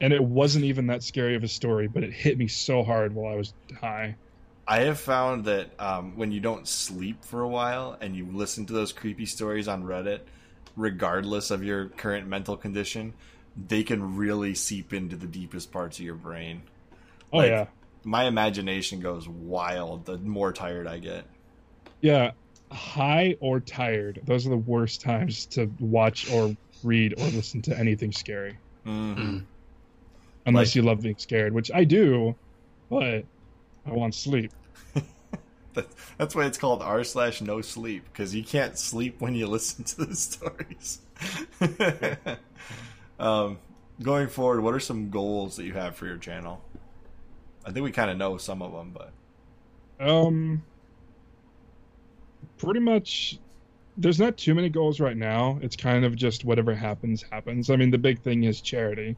And 0.00 0.12
it 0.12 0.22
wasn't 0.22 0.64
even 0.64 0.86
that 0.88 1.02
scary 1.02 1.34
of 1.34 1.42
a 1.42 1.48
story, 1.48 1.88
but 1.88 2.04
it 2.04 2.12
hit 2.12 2.38
me 2.38 2.46
so 2.46 2.82
hard 2.84 3.14
while 3.14 3.32
I 3.32 3.36
was 3.36 3.52
high. 3.80 4.16
I 4.66 4.80
have 4.80 5.00
found 5.00 5.46
that 5.46 5.70
um, 5.78 6.16
when 6.16 6.30
you 6.30 6.40
don't 6.40 6.68
sleep 6.68 7.24
for 7.24 7.42
a 7.42 7.48
while 7.48 7.96
and 8.00 8.14
you 8.14 8.26
listen 8.30 8.66
to 8.66 8.72
those 8.72 8.92
creepy 8.92 9.26
stories 9.26 9.66
on 9.66 9.82
Reddit, 9.82 10.20
regardless 10.76 11.50
of 11.50 11.64
your 11.64 11.88
current 11.88 12.28
mental 12.28 12.56
condition, 12.56 13.14
they 13.56 13.82
can 13.82 14.16
really 14.16 14.54
seep 14.54 14.92
into 14.92 15.16
the 15.16 15.26
deepest 15.26 15.72
parts 15.72 15.98
of 15.98 16.04
your 16.04 16.14
brain. 16.14 16.62
Oh 17.32 17.38
Like- 17.38 17.50
yeah. 17.50 17.66
My 18.04 18.24
imagination 18.24 19.00
goes 19.00 19.28
wild 19.28 20.06
the 20.06 20.16
more 20.18 20.52
tired 20.52 20.86
I 20.86 20.98
get. 20.98 21.24
Yeah, 22.00 22.30
high 22.70 23.36
or 23.40 23.60
tired. 23.60 24.20
Those 24.24 24.46
are 24.46 24.50
the 24.50 24.56
worst 24.56 25.00
times 25.00 25.44
to 25.46 25.70
watch 25.80 26.30
or 26.32 26.56
read 26.84 27.14
or 27.18 27.24
listen 27.26 27.60
to 27.62 27.78
anything 27.78 28.12
scary. 28.12 28.56
hmm 28.84 29.14
Mm. 29.14 29.44
unless 30.46 30.68
Like- 30.68 30.74
you 30.76 30.82
love 30.82 31.02
being 31.02 31.18
scared, 31.18 31.52
which 31.52 31.70
I 31.74 31.84
do, 31.84 32.34
but 32.88 33.24
I 33.84 33.90
want 33.92 34.14
sleep. 34.14 34.52
That's 36.16 36.34
why 36.34 36.46
it's 36.46 36.56
called 36.58 36.80
r 36.82 37.04
slash 37.04 37.40
no 37.42 37.60
sleep 37.60 38.04
because 38.12 38.34
you 38.34 38.42
can't 38.44 38.78
sleep 38.78 39.20
when 39.20 39.34
you 39.34 39.46
listen 39.56 39.84
to 39.84 40.04
the 40.06 40.14
stories. 40.16 41.00
um, 43.18 43.58
going 44.02 44.28
forward, 44.28 44.62
what 44.62 44.74
are 44.74 44.80
some 44.80 45.10
goals 45.10 45.56
that 45.56 45.64
you 45.64 45.72
have 45.74 45.96
for 45.96 46.06
your 46.06 46.16
channel? 46.16 46.62
I 47.68 47.72
think 47.72 47.84
we 47.84 47.92
kind 47.92 48.10
of 48.10 48.16
know 48.16 48.38
some 48.38 48.62
of 48.62 48.72
them, 48.72 48.92
but 48.92 49.12
Um, 50.00 50.62
pretty 52.56 52.80
much. 52.80 53.38
There's 53.98 54.18
not 54.18 54.38
too 54.38 54.54
many 54.54 54.68
goals 54.70 55.00
right 55.00 55.16
now. 55.16 55.58
It's 55.60 55.76
kind 55.76 56.04
of 56.04 56.16
just 56.16 56.44
whatever 56.44 56.74
happens, 56.74 57.22
happens. 57.30 57.68
I 57.68 57.76
mean, 57.76 57.90
the 57.90 57.98
big 57.98 58.20
thing 58.20 58.44
is 58.44 58.60
charity. 58.60 59.16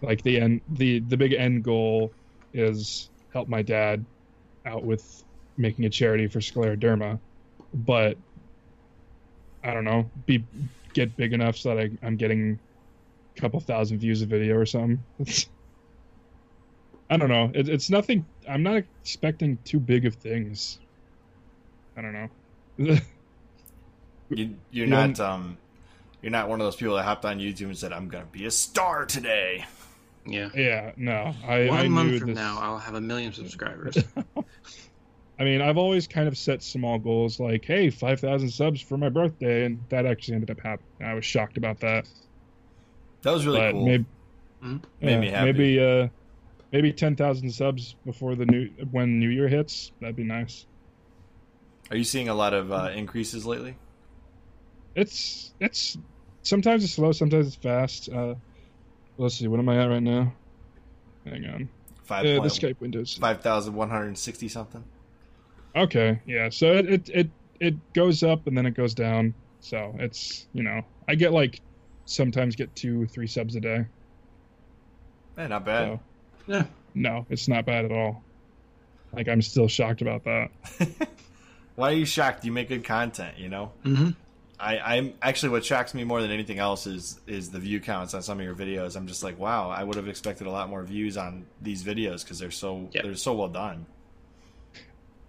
Like 0.00 0.22
the 0.22 0.40
end, 0.40 0.62
the 0.68 1.00
the 1.00 1.16
big 1.16 1.34
end 1.34 1.64
goal 1.64 2.12
is 2.54 3.10
help 3.32 3.48
my 3.48 3.62
dad 3.62 4.06
out 4.64 4.84
with 4.84 5.24
making 5.58 5.84
a 5.84 5.90
charity 5.90 6.28
for 6.28 6.40
scleroderma, 6.40 7.18
but 7.74 8.16
I 9.64 9.74
don't 9.74 9.84
know, 9.84 10.10
be 10.26 10.44
get 10.94 11.16
big 11.16 11.32
enough 11.34 11.56
so 11.56 11.74
that 11.74 11.78
I, 12.02 12.06
I'm 12.06 12.16
getting 12.16 12.58
a 13.36 13.40
couple 13.40 13.60
thousand 13.60 13.98
views 13.98 14.22
a 14.22 14.26
video 14.26 14.56
or 14.56 14.66
something. 14.66 15.02
It's, 17.08 17.10
I 17.10 17.16
don't 17.16 17.28
know. 17.28 17.50
It, 17.54 17.68
it's 17.68 17.90
nothing. 17.90 18.24
I'm 18.48 18.62
not 18.62 18.76
expecting 19.02 19.58
too 19.64 19.80
big 19.80 20.06
of 20.06 20.14
things. 20.14 20.78
I 21.96 22.02
don't 22.02 22.12
know. 22.12 22.28
you, 24.30 24.54
you're 24.70 24.86
Yeah. 24.86 25.06
not 25.06 25.20
um, 25.20 25.56
you're 26.22 26.32
not 26.32 26.48
one 26.48 26.60
of 26.60 26.66
those 26.66 26.76
people 26.76 26.96
that 26.96 27.04
hopped 27.04 27.24
on 27.24 27.38
YouTube 27.38 27.66
and 27.66 27.78
said, 27.78 27.92
"I'm 27.92 28.08
gonna 28.08 28.26
be 28.26 28.46
a 28.46 28.50
star 28.50 29.04
today." 29.06 29.64
Yeah. 30.28 30.48
yeah, 30.56 30.90
no. 30.96 31.32
I, 31.46 31.66
One 31.68 31.78
I 31.78 31.86
month 31.88 32.10
knew 32.10 32.18
from 32.18 32.28
this- 32.30 32.36
now, 32.36 32.58
I'll 32.60 32.78
have 32.78 32.94
a 32.96 33.00
million 33.00 33.32
subscribers. 33.32 33.96
I 35.38 35.44
mean, 35.44 35.60
I've 35.62 35.76
always 35.76 36.08
kind 36.08 36.26
of 36.26 36.36
set 36.36 36.64
small 36.64 36.98
goals, 36.98 37.38
like, 37.38 37.64
hey, 37.64 37.90
5,000 37.90 38.48
subs 38.50 38.80
for 38.80 38.96
my 38.96 39.08
birthday, 39.08 39.66
and 39.66 39.78
that 39.90 40.04
actually 40.04 40.34
ended 40.34 40.50
up 40.50 40.58
happening. 40.58 40.88
I 41.08 41.14
was 41.14 41.24
shocked 41.24 41.58
about 41.58 41.78
that. 41.80 42.08
That 43.22 43.32
was 43.34 43.46
really 43.46 43.58
but 43.60 43.72
cool. 43.72 43.84
maybe, 43.86 44.04
Mhm. 44.64 44.82
Made 45.00 45.20
me 45.20 45.28
happy. 45.28 45.52
maybe, 45.52 45.78
uh, 45.80 46.08
maybe 46.72 46.92
10,000 46.92 47.50
subs 47.50 47.96
before 48.04 48.34
the 48.34 48.46
new 48.46 48.70
when 48.90 49.18
New 49.18 49.28
Year 49.30 49.48
hits. 49.48 49.92
That'd 50.00 50.16
be 50.16 50.24
nice. 50.24 50.66
Are 51.90 51.96
you 51.96 52.04
seeing 52.04 52.28
a 52.28 52.34
lot 52.34 52.52
of 52.52 52.72
uh, 52.72 52.90
increases 52.94 53.46
lately? 53.46 53.76
It's 54.94 55.52
it's 55.60 55.98
sometimes 56.42 56.82
it's 56.82 56.94
slow, 56.94 57.12
sometimes 57.12 57.46
it's 57.48 57.56
fast. 57.56 58.08
Uh, 58.08 58.34
let's 59.18 59.36
see, 59.36 59.46
what 59.46 59.60
am 59.60 59.68
I 59.68 59.82
at 59.82 59.86
right 59.86 60.02
now? 60.02 60.32
Hang 61.24 61.44
on. 61.46 61.68
Five 62.04 62.24
Uh, 62.24 62.42
the 62.42 62.48
Skype 62.48 62.80
windows. 62.80 63.18
5,160 63.20 64.48
something. 64.48 64.84
Okay, 65.74 66.20
yeah. 66.26 66.48
So 66.48 66.72
it, 66.72 66.88
it 66.88 67.08
it 67.10 67.30
it 67.60 67.92
goes 67.92 68.22
up 68.22 68.46
and 68.46 68.56
then 68.56 68.64
it 68.66 68.74
goes 68.74 68.94
down. 68.94 69.34
So 69.60 69.94
it's 69.98 70.46
you 70.52 70.62
know 70.62 70.82
I 71.06 71.14
get 71.14 71.32
like 71.32 71.60
sometimes 72.06 72.56
get 72.56 72.74
two 72.74 73.06
three 73.06 73.26
subs 73.26 73.56
a 73.56 73.60
day. 73.60 73.86
Man, 75.36 75.50
not 75.50 75.64
bad. 75.66 75.88
So 75.88 76.00
yeah. 76.46 76.64
no, 76.94 77.26
it's 77.30 77.48
not 77.48 77.66
bad 77.66 77.84
at 77.84 77.92
all. 77.92 78.22
Like 79.12 79.28
I'm 79.28 79.42
still 79.42 79.68
shocked 79.68 80.02
about 80.02 80.24
that. 80.24 80.50
Why 81.76 81.90
are 81.90 81.94
you 81.94 82.06
shocked? 82.06 82.44
You 82.44 82.52
make 82.52 82.68
good 82.68 82.84
content, 82.84 83.38
you 83.38 83.48
know. 83.48 83.72
hmm 83.82 84.10
I, 84.58 84.78
I'm 84.96 85.12
actually 85.20 85.50
what 85.50 85.66
shocks 85.66 85.92
me 85.92 86.02
more 86.04 86.22
than 86.22 86.30
anything 86.30 86.58
else 86.58 86.86
is 86.86 87.20
is 87.26 87.50
the 87.50 87.58
view 87.58 87.78
counts 87.78 88.14
on 88.14 88.22
some 88.22 88.38
of 88.38 88.44
your 88.46 88.54
videos. 88.54 88.96
I'm 88.96 89.06
just 89.06 89.22
like, 89.22 89.38
wow, 89.38 89.68
I 89.68 89.84
would 89.84 89.96
have 89.96 90.08
expected 90.08 90.46
a 90.46 90.50
lot 90.50 90.70
more 90.70 90.82
views 90.82 91.18
on 91.18 91.44
these 91.60 91.82
videos 91.84 92.22
because 92.24 92.38
they're 92.38 92.50
so 92.50 92.88
Yep. 92.92 93.04
they're 93.04 93.14
so 93.16 93.34
well 93.34 93.48
done. 93.48 93.84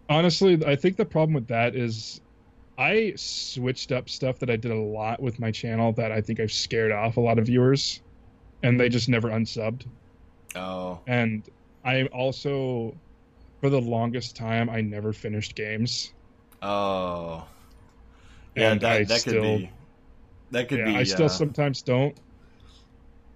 Honestly, 0.10 0.64
I 0.65 0.77
think 0.77 0.95
the 0.95 1.06
problem 1.06 1.34
with 1.34 1.48
that 1.48 1.76
is 1.76 2.22
I 2.77 3.14
switched 3.18 3.91
up 3.91 4.07
stuff 4.10 4.39
that 4.39 4.49
I 4.49 4.56
did 4.56 4.72
a 4.72 4.76
lot 4.80 5.22
with 5.22 5.39
my 5.39 5.52
channel 5.52 5.91
that 5.94 6.11
I 6.14 6.22
think 6.22 6.39
I've 6.39 6.52
scared 6.52 6.94
off 6.94 7.18
a 7.18 7.19
lot 7.19 7.38
of 7.39 7.48
viewers, 7.48 8.02
and 8.64 8.80
they 8.80 8.88
just 8.88 9.10
never 9.10 9.30
unsubbed. 9.30 9.85
Oh, 10.55 10.99
And 11.07 11.47
I 11.83 12.03
also, 12.05 12.95
for 13.61 13.69
the 13.69 13.81
longest 13.81 14.35
time, 14.35 14.69
I 14.69 14.81
never 14.81 15.13
finished 15.13 15.55
games. 15.55 16.13
oh, 16.61 17.47
yeah. 18.55 18.71
And 18.71 18.81
that 18.81 18.91
I 18.91 19.03
that 19.03 19.23
could 19.23 19.31
still- 19.31 19.57
be 19.59 19.71
that 20.51 20.69
could 20.69 20.79
yeah, 20.79 20.85
be. 20.85 20.95
I 20.95 21.03
still 21.03 21.25
uh, 21.25 21.29
sometimes 21.29 21.81
don't, 21.81 22.17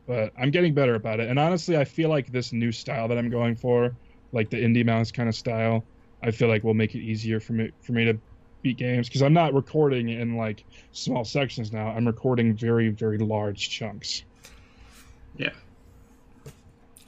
but 0.07 0.31
I'm 0.38 0.49
getting 0.51 0.73
better 0.73 0.95
about 0.95 1.19
it. 1.19 1.29
And 1.29 1.38
honestly, 1.38 1.77
I 1.77 1.83
feel 1.83 2.09
like 2.09 2.31
this 2.31 2.53
new 2.53 2.71
style 2.71 3.07
that 3.09 3.17
I'm 3.17 3.29
going 3.29 3.55
for, 3.55 3.95
like 4.31 4.49
the 4.49 4.57
Indeimaus 4.63 5.13
kind 5.13 5.27
of 5.29 5.35
style, 5.35 5.85
I 6.23 6.31
feel 6.31 6.47
like 6.47 6.63
will 6.63 6.73
make 6.73 6.95
it 6.95 6.99
easier 7.01 7.39
for 7.39 7.53
me 7.53 7.71
for 7.81 7.91
me 7.93 8.05
to 8.05 8.19
beat 8.63 8.77
games 8.77 9.07
because 9.09 9.21
I'm 9.23 9.33
not 9.33 9.53
recording 9.53 10.09
in 10.09 10.38
like 10.38 10.65
small 10.91 11.25
sections 11.25 11.71
now. 11.71 11.88
I'm 11.89 12.05
recording 12.07 12.55
very 12.55 12.89
very 12.89 13.17
large 13.17 13.69
chunks. 13.69 14.23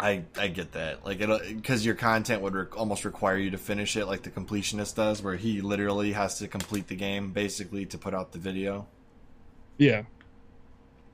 I 0.03 0.23
I 0.37 0.49
get 0.49 0.73
that. 0.73 1.05
Like 1.05 1.21
it 1.21 1.55
because 1.55 1.85
your 1.85 1.95
content 1.95 2.41
would 2.41 2.53
re- 2.53 2.65
almost 2.75 3.05
require 3.05 3.37
you 3.37 3.51
to 3.51 3.57
finish 3.57 3.95
it, 3.95 4.05
like 4.05 4.23
the 4.23 4.29
completionist 4.31 4.95
does, 4.95 5.21
where 5.23 5.35
he 5.37 5.61
literally 5.61 6.11
has 6.11 6.39
to 6.39 6.47
complete 6.47 6.87
the 6.87 6.95
game 6.95 7.31
basically 7.31 7.85
to 7.85 7.97
put 7.97 8.13
out 8.13 8.33
the 8.33 8.39
video. 8.39 8.85
Yeah. 9.77 10.03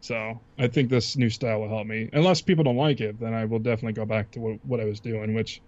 So 0.02 0.40
I 0.58 0.68
think 0.68 0.90
this 0.90 1.16
new 1.18 1.30
style 1.30 1.60
will 1.62 1.70
help 1.70 1.86
me. 1.86 2.10
Unless 2.14 2.42
people 2.42 2.64
don't 2.64 2.78
like 2.78 3.00
it, 3.00 3.20
then 3.20 3.34
I 3.34 3.46
will 3.46 3.60
definitely 3.60 3.94
go 3.94 4.06
back 4.06 4.32
to 4.32 4.40
what, 4.40 4.66
what 4.66 4.80
I 4.80 4.86
was 4.86 5.00
doing, 5.00 5.34
which 5.36 5.62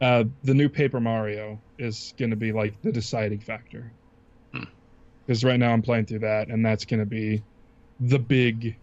uh, 0.00 0.24
the 0.44 0.52
new 0.54 0.68
Paper 0.68 1.00
Mario 1.00 1.58
is 1.78 2.12
going 2.18 2.30
to 2.30 2.36
be 2.36 2.52
like 2.52 2.80
the 2.82 2.92
deciding 2.92 3.40
factor. 3.40 3.90
Hmm. 4.52 4.64
Because 5.24 5.44
right 5.44 5.58
now 5.58 5.72
I'm 5.72 5.82
playing 5.82 6.06
through 6.06 6.18
that, 6.20 6.48
and 6.48 6.66
that's 6.66 6.84
going 6.84 7.00
to 7.00 7.06
be 7.06 7.42
the 8.00 8.18
big 8.18 8.76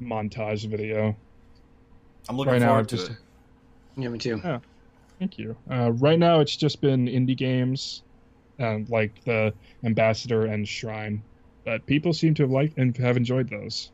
montage 0.00 0.66
video. 0.66 1.14
I'm 2.28 2.36
looking 2.36 2.52
Right 2.52 2.60
now, 2.60 2.68
forward 2.68 2.80
I've 2.82 2.86
to 2.86 2.96
just- 2.96 3.10
it. 3.10 3.16
Yeah, 3.96 4.08
me 4.08 4.18
too. 4.18 4.42
Thank 5.18 5.38
you. 5.38 5.56
Uh, 5.70 5.92
right 5.92 6.18
now 6.18 6.40
it's 6.40 6.56
just 6.56 6.80
been 6.80 7.06
indie 7.06 7.36
games, 7.36 8.02
and 8.58 8.88
like 8.88 9.20
the 9.24 9.54
Ambassador 9.84 10.46
and 10.46 10.66
Shrine, 10.68 11.24
but 11.64 11.86
people 11.86 12.12
seem 12.12 12.34
to 12.34 12.42
have 12.44 12.50
liked 12.50 12.78
and 12.78 12.96
have 12.98 13.16
enjoyed 13.16 13.48
those. 13.50 13.92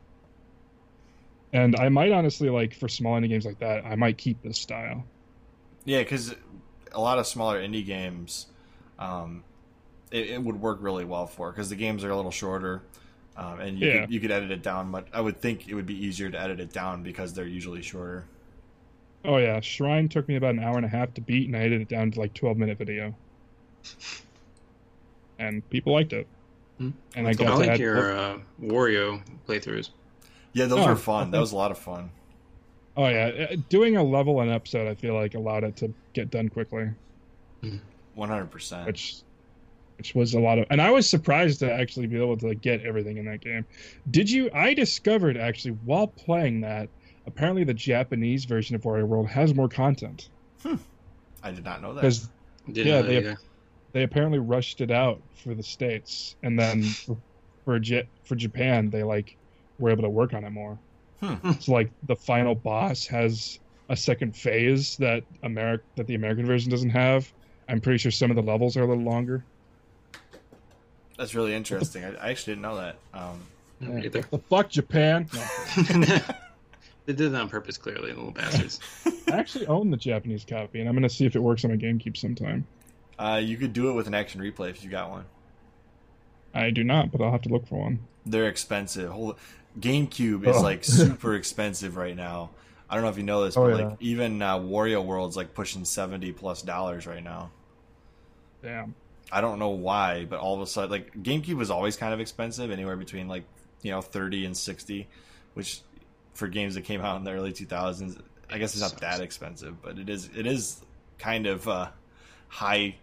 And 1.53 1.75
I 1.75 1.89
might 1.89 2.11
honestly 2.11 2.49
like 2.49 2.73
for 2.73 2.87
small 2.87 3.19
indie 3.19 3.29
games 3.29 3.45
like 3.45 3.59
that, 3.59 3.85
I 3.85 3.95
might 3.95 4.17
keep 4.17 4.41
this 4.41 4.59
style. 4.59 5.09
Yeah, 5.85 5.99
because 5.99 6.35
a 6.91 7.01
lot 7.01 7.19
of 7.19 7.27
smaller 7.27 7.59
indie 7.59 7.85
games, 7.85 8.47
um, 8.99 9.43
it, 10.11 10.31
it 10.31 10.43
would 10.43 10.59
work 10.61 10.79
really 10.81 11.05
well 11.05 11.27
for 11.27 11.51
because 11.51 11.69
the 11.69 11.75
games 11.75 12.03
are 12.03 12.11
a 12.11 12.15
little 12.15 12.31
shorter, 12.31 12.83
um, 13.35 13.59
and 13.59 13.79
you 13.79 13.87
Yeah. 13.87 14.01
could, 14.01 14.11
you 14.11 14.19
could 14.19 14.31
edit 14.31 14.51
it 14.51 14.63
down. 14.63 14.91
But 14.91 15.07
I 15.13 15.21
would 15.21 15.41
think 15.41 15.67
it 15.67 15.75
would 15.75 15.85
be 15.85 16.05
easier 16.05 16.29
to 16.29 16.39
edit 16.39 16.59
it 16.59 16.73
down 16.73 17.03
because 17.03 17.33
they're 17.33 17.47
usually 17.47 17.81
shorter. 17.81 18.27
Oh 19.23 19.37
yeah, 19.37 19.59
Shrine 19.59 20.09
took 20.09 20.27
me 20.27 20.35
about 20.35 20.55
an 20.55 20.63
hour 20.63 20.77
and 20.77 20.85
a 20.85 20.89
half 20.89 21.13
to 21.15 21.21
beat, 21.21 21.47
and 21.47 21.55
I 21.55 21.59
edited 21.59 21.81
it 21.81 21.87
down 21.89 22.11
to 22.11 22.19
like 22.19 22.33
twelve 22.33 22.57
minute 22.57 22.77
video. 22.77 23.13
And 25.39 25.67
people 25.69 25.93
liked 25.93 26.13
it. 26.13 26.27
Hmm. 26.77 26.89
And 27.15 27.27
I 27.27 27.31
That's 27.33 27.37
got 27.37 27.47
I 27.47 27.51
to 27.51 27.57
like 27.57 27.69
add 27.69 27.79
your 27.79 28.17
uh, 28.17 28.37
Wario 28.61 29.21
playthroughs. 29.47 29.89
Yeah, 30.53 30.65
those 30.65 30.79
Oh, 30.79 30.87
were 30.87 30.95
fun. 30.95 31.31
That 31.31 31.39
was 31.39 31.51
a 31.51 31.55
lot 31.55 31.71
of 31.71 31.77
fun. 31.77 32.11
Oh 32.97 33.07
yeah, 33.07 33.47
uh, 33.51 33.55
doing 33.69 33.95
a 33.95 34.03
level 34.03 34.41
an 34.41 34.49
episode, 34.49 34.87
I 34.89 34.95
feel 34.95 35.13
like 35.13 35.33
allowed 35.33 35.63
it 35.63 35.77
to 35.77 35.93
get 36.13 36.29
done 36.29 36.49
quickly, 36.49 36.89
One 38.15 38.29
hundred 38.29 38.51
percent. 38.51 38.85
which, 38.85 39.21
which 39.97 40.13
was 40.13 40.33
a 40.33 40.39
lot 40.39 40.59
of. 40.59 40.65
And 40.69 40.81
I 40.81 40.91
was 40.91 41.09
surprised 41.09 41.59
to 41.59 41.71
actually 41.71 42.07
be 42.07 42.17
able 42.17 42.35
to 42.37 42.53
get 42.53 42.81
everything 42.85 43.17
in 43.17 43.25
that 43.25 43.39
game. 43.39 43.65
Did 44.11 44.29
you? 44.29 44.49
I 44.53 44.73
discovered 44.73 45.37
actually 45.37 45.77
while 45.85 46.07
playing 46.07 46.61
that, 46.61 46.89
apparently 47.27 47.63
the 47.63 47.73
Japanese 47.73 48.45
version 48.45 48.75
of 48.75 48.81
Wario 48.83 49.05
World 49.05 49.27
has 49.27 49.53
more 49.53 49.69
content 49.69 50.29
I 51.43 51.51
did 51.51 51.63
not 51.63 51.81
know 51.81 51.93
that. 51.93 52.01
because 52.01 52.29
Didn't 52.71 52.87
Yeah, 52.87 53.01
know 53.01 53.07
they- 53.07 53.17
either. 53.17 53.37
they 53.93 54.03
apparently 54.03 54.39
rushed 54.39 54.79
it 54.81 54.91
out 54.91 55.19
for 55.43 55.53
the 55.55 55.63
states, 55.63 56.35
and 56.43 56.57
then 56.59 56.83
for 57.05 57.17
for, 57.65 57.79
J- 57.79 58.07
for 58.23 58.35
Japan 58.35 58.89
they 58.89 59.03
like 59.03 59.37
were 59.79 59.89
able 59.91 60.03
to 60.03 60.09
work 60.09 60.33
on 60.33 60.43
it 60.43 60.49
more. 60.51 60.77
Hmm. 61.19 61.51
So 61.59 61.71
like 61.73 61.91
the 62.07 62.15
final 62.15 62.55
boss 62.55 63.05
has 63.07 63.59
a 63.89 63.95
second 63.95 64.35
phase 64.35 64.97
that 64.97 65.23
America 65.43 65.83
that 65.95 66.07
the 66.07 66.15
American 66.15 66.45
version 66.45 66.69
doesn't 66.71 66.89
have. 66.91 67.31
I'm 67.69 67.79
pretty 67.81 67.97
sure 67.99 68.11
some 68.11 68.29
of 68.31 68.35
the 68.35 68.41
levels 68.43 68.77
are 68.77 68.83
a 68.83 68.87
little 68.87 69.03
longer. 69.03 69.43
That's 71.17 71.35
really 71.35 71.53
interesting. 71.53 72.03
I, 72.03 72.13
I 72.15 72.29
actually 72.31 72.53
didn't 72.53 72.63
know 72.63 72.75
that. 72.77 72.95
Um, 73.13 73.41
No, 73.79 73.91
me 73.91 74.05
either. 74.05 74.21
The 74.29 74.39
fuck 74.39 74.69
Japan! 74.69 75.27
No, 75.33 76.17
they 77.05 77.13
did 77.13 77.33
it 77.33 77.35
on 77.35 77.49
purpose, 77.49 77.77
clearly, 77.77 78.09
little 78.13 78.31
bastards. 78.31 78.79
I 79.31 79.31
actually 79.37 79.67
own 79.67 79.91
the 79.91 79.97
Japanese 79.97 80.45
copy, 80.47 80.79
and 80.79 80.87
I'm 80.89 80.95
gonna 80.95 81.09
see 81.09 81.25
if 81.25 81.35
it 81.35 81.39
works 81.39 81.63
on 81.65 81.71
my 81.71 81.77
GameCube 81.77 82.17
sometime. 82.17 82.65
uh, 83.19 83.39
you 83.43 83.57
could 83.57 83.73
do 83.73 83.89
it 83.89 83.93
with 83.93 84.07
an 84.07 84.13
action 84.13 84.41
replay 84.41 84.69
if 84.69 84.83
you 84.83 84.89
got 84.89 85.09
one. 85.09 85.25
I 86.53 86.69
do 86.71 86.83
not, 86.83 87.11
but 87.11 87.21
I'll 87.21 87.31
have 87.31 87.41
to 87.43 87.49
look 87.49 87.65
for 87.67 87.79
one. 87.79 87.99
They're 88.25 88.47
expensive. 88.49 89.09
Hold 89.09 89.37
GameCube 89.79 90.45
is 90.47 90.57
Oh. 90.57 90.61
like 90.61 90.83
super 90.83 91.33
expensive 91.35 91.95
right 91.95 92.15
now. 92.15 92.49
I 92.89 92.95
don't 92.95 93.03
know 93.03 93.09
if 93.09 93.17
you 93.17 93.23
know 93.23 93.45
this, 93.45 93.55
Oh, 93.55 93.69
but 93.69 93.79
yeah. 93.79 93.85
like 93.87 93.97
even 94.01 94.41
uh, 94.41 94.59
Wario 94.59 95.03
World's 95.05 95.37
like 95.37 95.53
pushing 95.53 95.85
seventy 95.85 96.31
plus 96.33 96.61
dollars 96.61 97.07
right 97.07 97.23
now. 97.23 97.51
Damn. 98.61 98.95
I 99.31 99.39
don't 99.39 99.59
know 99.59 99.69
why, 99.69 100.25
but 100.29 100.39
all 100.39 100.55
of 100.55 100.61
a 100.61 100.67
sudden, 100.67 100.91
like 100.91 101.13
GameCube 101.23 101.55
was 101.55 101.71
always 101.71 101.95
kind 101.95 102.13
of 102.13 102.19
expensive, 102.19 102.69
anywhere 102.69 102.97
between 102.97 103.27
like 103.29 103.43
you 103.81 103.91
know 103.91 104.01
thirty 104.01 104.45
and 104.45 104.55
sixty, 104.57 105.07
which 105.53 105.79
for 106.33 106.47
games 106.47 106.75
that 106.75 106.81
came 106.83 107.01
out 107.01 107.17
in 107.17 107.23
the 107.23 107.31
early 107.31 107.53
two 107.53 107.65
thousands, 107.65 108.17
I 108.49 108.57
guess 108.57 108.73
it's 108.73 108.81
not 108.81 108.99
that 109.01 109.21
expensive, 109.21 109.81
but 109.81 109.97
it 109.99 110.09
is 110.09 110.29
it 110.35 110.45
is 110.47 110.81
kind 111.19 111.47
of 111.47 111.67
uh, 111.67 111.89
high 112.47 112.95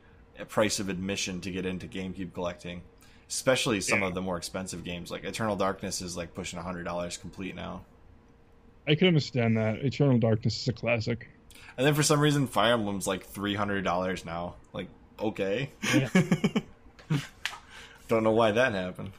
price 0.48 0.78
of 0.80 0.88
admission 0.88 1.40
to 1.42 1.50
get 1.50 1.66
into 1.66 1.86
GameCube 1.86 2.32
collecting, 2.32 2.82
especially 3.28 3.80
some 3.80 4.00
Yeah. 4.02 4.09
of 4.09 4.14
the 4.14 4.22
more 4.22 4.36
expensive 4.36 4.84
games. 4.84 5.10
Like 5.10 5.24
Eternal 5.24 5.56
Darkness 5.56 6.00
is 6.00 6.16
like 6.16 6.34
pushing 6.34 6.59
hundred 6.60 6.84
dollars 6.84 7.16
complete 7.16 7.55
now, 7.55 7.82
I 8.86 8.94
can 8.94 9.09
understand 9.09 9.56
that. 9.56 9.76
Eternal 9.84 10.18
Darkness 10.18 10.60
is 10.62 10.68
a 10.68 10.72
classic. 10.72 11.28
and 11.76 11.86
then 11.86 11.94
for 11.94 12.02
some 12.02 12.20
reason 12.20 12.46
Fire 12.46 12.74
Emblem's 12.74 13.06
like 13.06 13.24
three 13.24 13.55
hundred 13.55 13.82
dollars 13.84 14.24
now. 14.24 14.55
Like 14.72 14.88
okay, 15.20 15.70
Yeah. 15.94 16.09
don't 18.09 18.22
know 18.22 18.32
why 18.32 18.52
that 18.52 18.72
happened. 18.72 19.10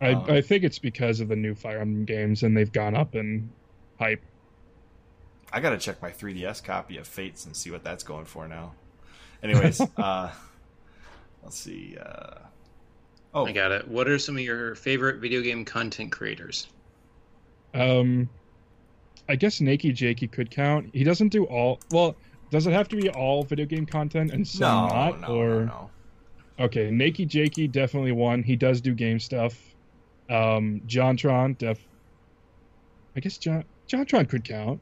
I, 0.00 0.12
Um, 0.12 0.24
I 0.28 0.40
think 0.40 0.64
it's 0.64 0.78
because 0.78 1.20
of 1.20 1.28
the 1.28 1.36
new 1.36 1.54
Fire 1.54 1.78
Emblem 1.78 2.04
games 2.04 2.42
and 2.42 2.56
they've 2.56 2.72
gone 2.72 2.94
up 2.94 3.14
in 3.14 3.50
hype. 3.98 4.22
I 5.52 5.60
gotta 5.60 5.78
check 5.78 6.00
my 6.00 6.10
3DS 6.10 6.62
copy 6.62 6.96
of 6.96 7.06
Fates 7.06 7.44
and 7.44 7.56
see 7.56 7.70
what 7.70 7.82
that's 7.84 8.04
going 8.04 8.24
for 8.24 8.46
now. 8.48 8.72
Anyways, 9.42 9.80
uh, 9.96 10.30
let's 11.42 11.58
see. 11.58 11.96
Uh, 12.00 12.38
oh, 13.34 13.46
I 13.46 13.52
got 13.52 13.72
it. 13.72 13.88
What 13.88 14.08
are 14.08 14.18
some 14.18 14.36
of 14.36 14.42
your 14.42 14.74
favorite 14.74 15.18
video 15.20 15.40
game 15.42 15.64
content 15.64 16.12
creators? 16.12 16.68
Um, 17.74 18.28
I 19.28 19.36
guess 19.36 19.60
Nakey 19.60 19.94
Jakey 19.94 20.28
could 20.28 20.50
count. 20.50 20.90
He 20.92 21.04
doesn't 21.04 21.28
do 21.28 21.44
all. 21.44 21.80
Well, 21.90 22.16
does 22.50 22.66
it 22.66 22.72
have 22.72 22.88
to 22.88 22.96
be 22.96 23.10
all 23.10 23.42
video 23.42 23.66
game 23.66 23.86
content 23.86 24.32
and 24.32 24.46
some 24.46 24.88
no, 24.88 24.88
not? 24.88 25.20
no, 25.20 25.28
or 25.28 25.64
no, 25.64 25.90
no. 26.58 26.64
okay, 26.64 26.90
Nakey 26.90 27.26
Jakey 27.26 27.68
definitely 27.68 28.12
one. 28.12 28.42
He 28.42 28.56
does 28.56 28.80
do 28.80 28.94
game 28.94 29.18
stuff. 29.20 29.69
Um, 30.30 30.80
Jontron 30.86 31.58
def. 31.58 31.78
I 33.16 33.20
guess 33.20 33.36
John 33.36 33.64
Jontron 33.88 34.28
could 34.28 34.44
count. 34.44 34.80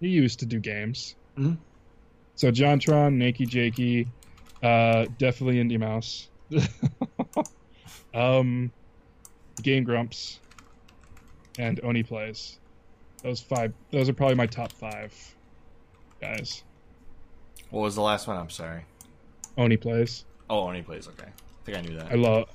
He 0.00 0.08
used 0.08 0.40
to 0.40 0.46
do 0.46 0.58
games. 0.58 1.14
Mhm. 1.36 1.56
So 2.34 2.50
Jontron, 2.50 3.16
Nakey 3.16 3.48
Jakey, 3.48 4.08
uh, 4.62 5.06
definitely 5.18 5.62
Indeimaus. 5.62 6.26
um, 8.14 8.72
Game 9.62 9.84
Grumps, 9.84 10.40
and 11.58 11.80
Oney 11.84 12.02
Plays. 12.02 12.58
Those 13.22 13.40
five. 13.40 13.72
Those 13.92 14.08
are 14.08 14.12
probably 14.12 14.36
my 14.36 14.46
top 14.46 14.72
five 14.72 15.12
guys. 16.20 16.62
What 17.70 17.82
was 17.82 17.94
the 17.94 18.02
last 18.02 18.26
one? 18.26 18.36
I'm 18.36 18.50
sorry. 18.50 18.84
Oney 19.56 19.76
Plays. 19.76 20.24
Oh, 20.50 20.68
Oney 20.68 20.82
plays. 20.82 21.06
Okay, 21.08 21.26
I 21.28 21.64
think 21.64 21.76
I 21.78 21.80
knew 21.82 21.96
that. 21.96 22.10
I 22.10 22.14
love. 22.14 22.48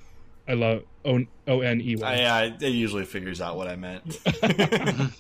I 0.47 0.53
love 0.53 0.83
O 1.05 1.19
O 1.47 1.61
N 1.61 1.81
E 1.81 1.95
Y. 1.95 2.15
yeah, 2.15 2.41
it 2.41 2.61
usually 2.61 3.05
figures 3.05 3.39
out 3.41 3.55
what 3.57 3.67
I 3.67 3.75
meant. 3.75 4.19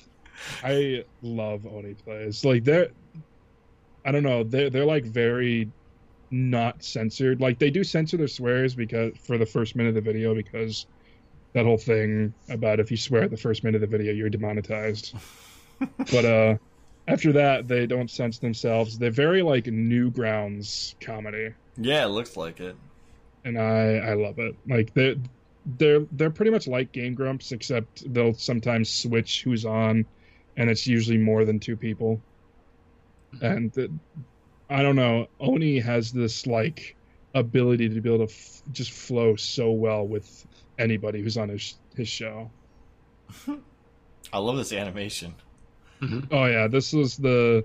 I 0.63 1.05
love 1.21 1.65
Oney 1.65 1.93
Plays. 1.93 2.43
Like 2.43 2.63
they're. 2.63 2.89
I 4.05 4.11
don't 4.11 4.23
know. 4.23 4.43
They're 4.43 4.69
they're 4.69 4.85
like 4.85 5.05
very 5.05 5.71
not 6.31 6.83
censored. 6.83 7.39
Like 7.39 7.59
they 7.59 7.69
do 7.69 7.83
censor 7.83 8.17
their 8.17 8.27
swears 8.27 8.75
because 8.75 9.13
for 9.17 9.37
the 9.37 9.45
first 9.45 9.75
minute 9.75 9.89
of 9.89 9.95
the 9.95 10.01
video 10.01 10.35
because 10.35 10.87
that 11.53 11.65
whole 11.65 11.77
thing 11.77 12.33
about 12.49 12.79
if 12.79 12.89
you 12.91 12.97
swear 12.97 13.23
at 13.23 13.31
the 13.31 13.37
first 13.37 13.63
minute 13.63 13.81
of 13.83 13.89
the 13.89 13.97
video 13.97 14.11
you're 14.13 14.29
demonetized. 14.29 15.15
but 16.11 16.25
uh 16.25 16.55
after 17.07 17.33
that 17.33 17.67
they 17.67 17.85
don't 17.85 18.09
censor 18.09 18.41
themselves. 18.41 18.97
They're 18.97 19.11
very 19.11 19.41
like 19.43 19.65
Newgrounds 19.65 20.95
comedy. 20.99 21.53
yeah, 21.77 22.05
it 22.05 22.09
looks 22.09 22.35
like 22.35 22.59
it. 22.59 22.75
And 23.45 23.59
I 23.59 23.97
I 23.97 24.13
love 24.13 24.39
it. 24.39 24.55
Like 24.67 24.93
they 24.93 25.17
they're 25.77 26.05
they're 26.11 26.29
pretty 26.29 26.51
much 26.51 26.67
like 26.67 26.91
Game 26.91 27.13
Grumps, 27.13 27.51
except 27.51 28.11
they'll 28.13 28.33
sometimes 28.33 28.89
switch 28.89 29.43
who's 29.43 29.65
on, 29.65 30.05
and 30.57 30.69
it's 30.69 30.87
usually 30.87 31.17
more 31.17 31.45
than 31.45 31.59
two 31.59 31.75
people. 31.75 32.21
And 33.41 33.71
the, 33.73 33.91
I 34.69 34.83
don't 34.83 34.95
know, 34.95 35.27
Oney 35.39 35.79
has 35.79 36.11
this 36.11 36.45
like 36.45 36.95
ability 37.33 37.89
to 37.89 38.01
be 38.01 38.13
able 38.13 38.27
to 38.27 38.33
f- 38.33 38.61
just 38.71 38.91
flow 38.91 39.35
so 39.35 39.71
well 39.71 40.05
with 40.05 40.45
anybody 40.77 41.21
who's 41.21 41.37
on 41.37 41.49
his 41.49 41.77
his 41.95 42.07
show. 42.07 42.49
I 44.33 44.37
love 44.37 44.57
this 44.57 44.73
animation. 44.73 45.35
Mm-hmm. 46.01 46.33
Oh 46.33 46.45
yeah, 46.45 46.67
this 46.67 46.91
was 46.93 47.17
the 47.17 47.63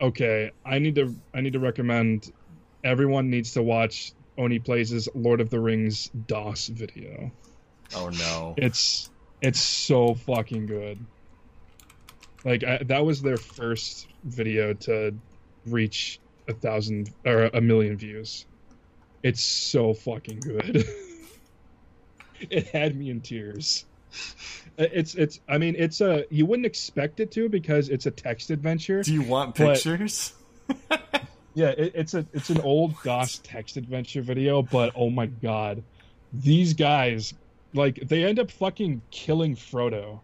okay. 0.00 0.50
I 0.64 0.78
need 0.78 0.94
to 0.96 1.14
I 1.34 1.40
need 1.40 1.52
to 1.52 1.60
recommend 1.60 2.32
everyone 2.84 3.30
needs 3.30 3.52
to 3.54 3.62
watch 3.62 4.12
Oney 4.38 4.58
Plays' 4.58 5.08
Lord 5.14 5.40
of 5.40 5.50
the 5.50 5.60
Rings 5.60 6.10
DOS 6.26 6.68
video. 6.68 7.30
Oh 7.94 8.08
no. 8.10 8.54
It's 8.56 9.10
it's 9.42 9.60
so 9.60 10.14
fucking 10.14 10.66
good. 10.66 10.98
Like 12.44 12.64
I, 12.64 12.78
that 12.84 13.04
was 13.04 13.22
their 13.22 13.36
first 13.36 14.06
video 14.24 14.72
to 14.74 15.14
reach 15.66 16.20
a 16.48 16.54
thousand 16.54 17.10
or 17.26 17.50
a 17.52 17.60
million 17.60 17.96
views. 17.96 18.46
It's 19.22 19.42
so 19.42 19.92
fucking 19.92 20.40
good. 20.40 20.86
it 22.40 22.68
had 22.68 22.96
me 22.96 23.10
in 23.10 23.20
tears. 23.20 23.84
Uh, 24.78 24.86
it's 24.92 25.14
it's 25.14 25.40
I 25.48 25.58
mean 25.58 25.74
it's 25.76 26.00
a 26.00 26.24
you 26.30 26.46
wouldn't 26.46 26.66
expect 26.66 27.20
it 27.20 27.30
to 27.32 27.48
because 27.48 27.88
it's 27.88 28.06
a 28.06 28.10
text 28.10 28.50
adventure. 28.50 29.02
Do 29.02 29.12
you 29.12 29.22
want 29.22 29.54
But- 29.56 29.74
pictures? 29.74 30.32
Yeah, 31.60 31.74
it, 31.76 31.92
it's 31.94 32.14
a 32.14 32.24
it's 32.32 32.48
an 32.48 32.62
old 32.62 32.94
DOS 33.02 33.38
text 33.44 33.76
adventure 33.76 34.22
video, 34.22 34.62
but 34.62 34.92
oh 34.96 35.10
my 35.10 35.26
god, 35.26 35.82
these 36.32 36.72
guys 36.72 37.34
like 37.74 37.96
they 37.96 38.24
end 38.24 38.38
up 38.38 38.50
fucking 38.50 39.02
killing 39.10 39.56
Frodo. 39.56 40.20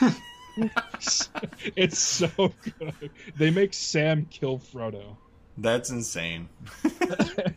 it's 1.76 1.98
so 1.98 2.30
good. 2.78 3.10
They 3.36 3.50
make 3.50 3.74
Sam 3.74 4.26
kill 4.30 4.58
Frodo. 4.58 5.18
That's 5.58 5.90
insane. 5.90 6.48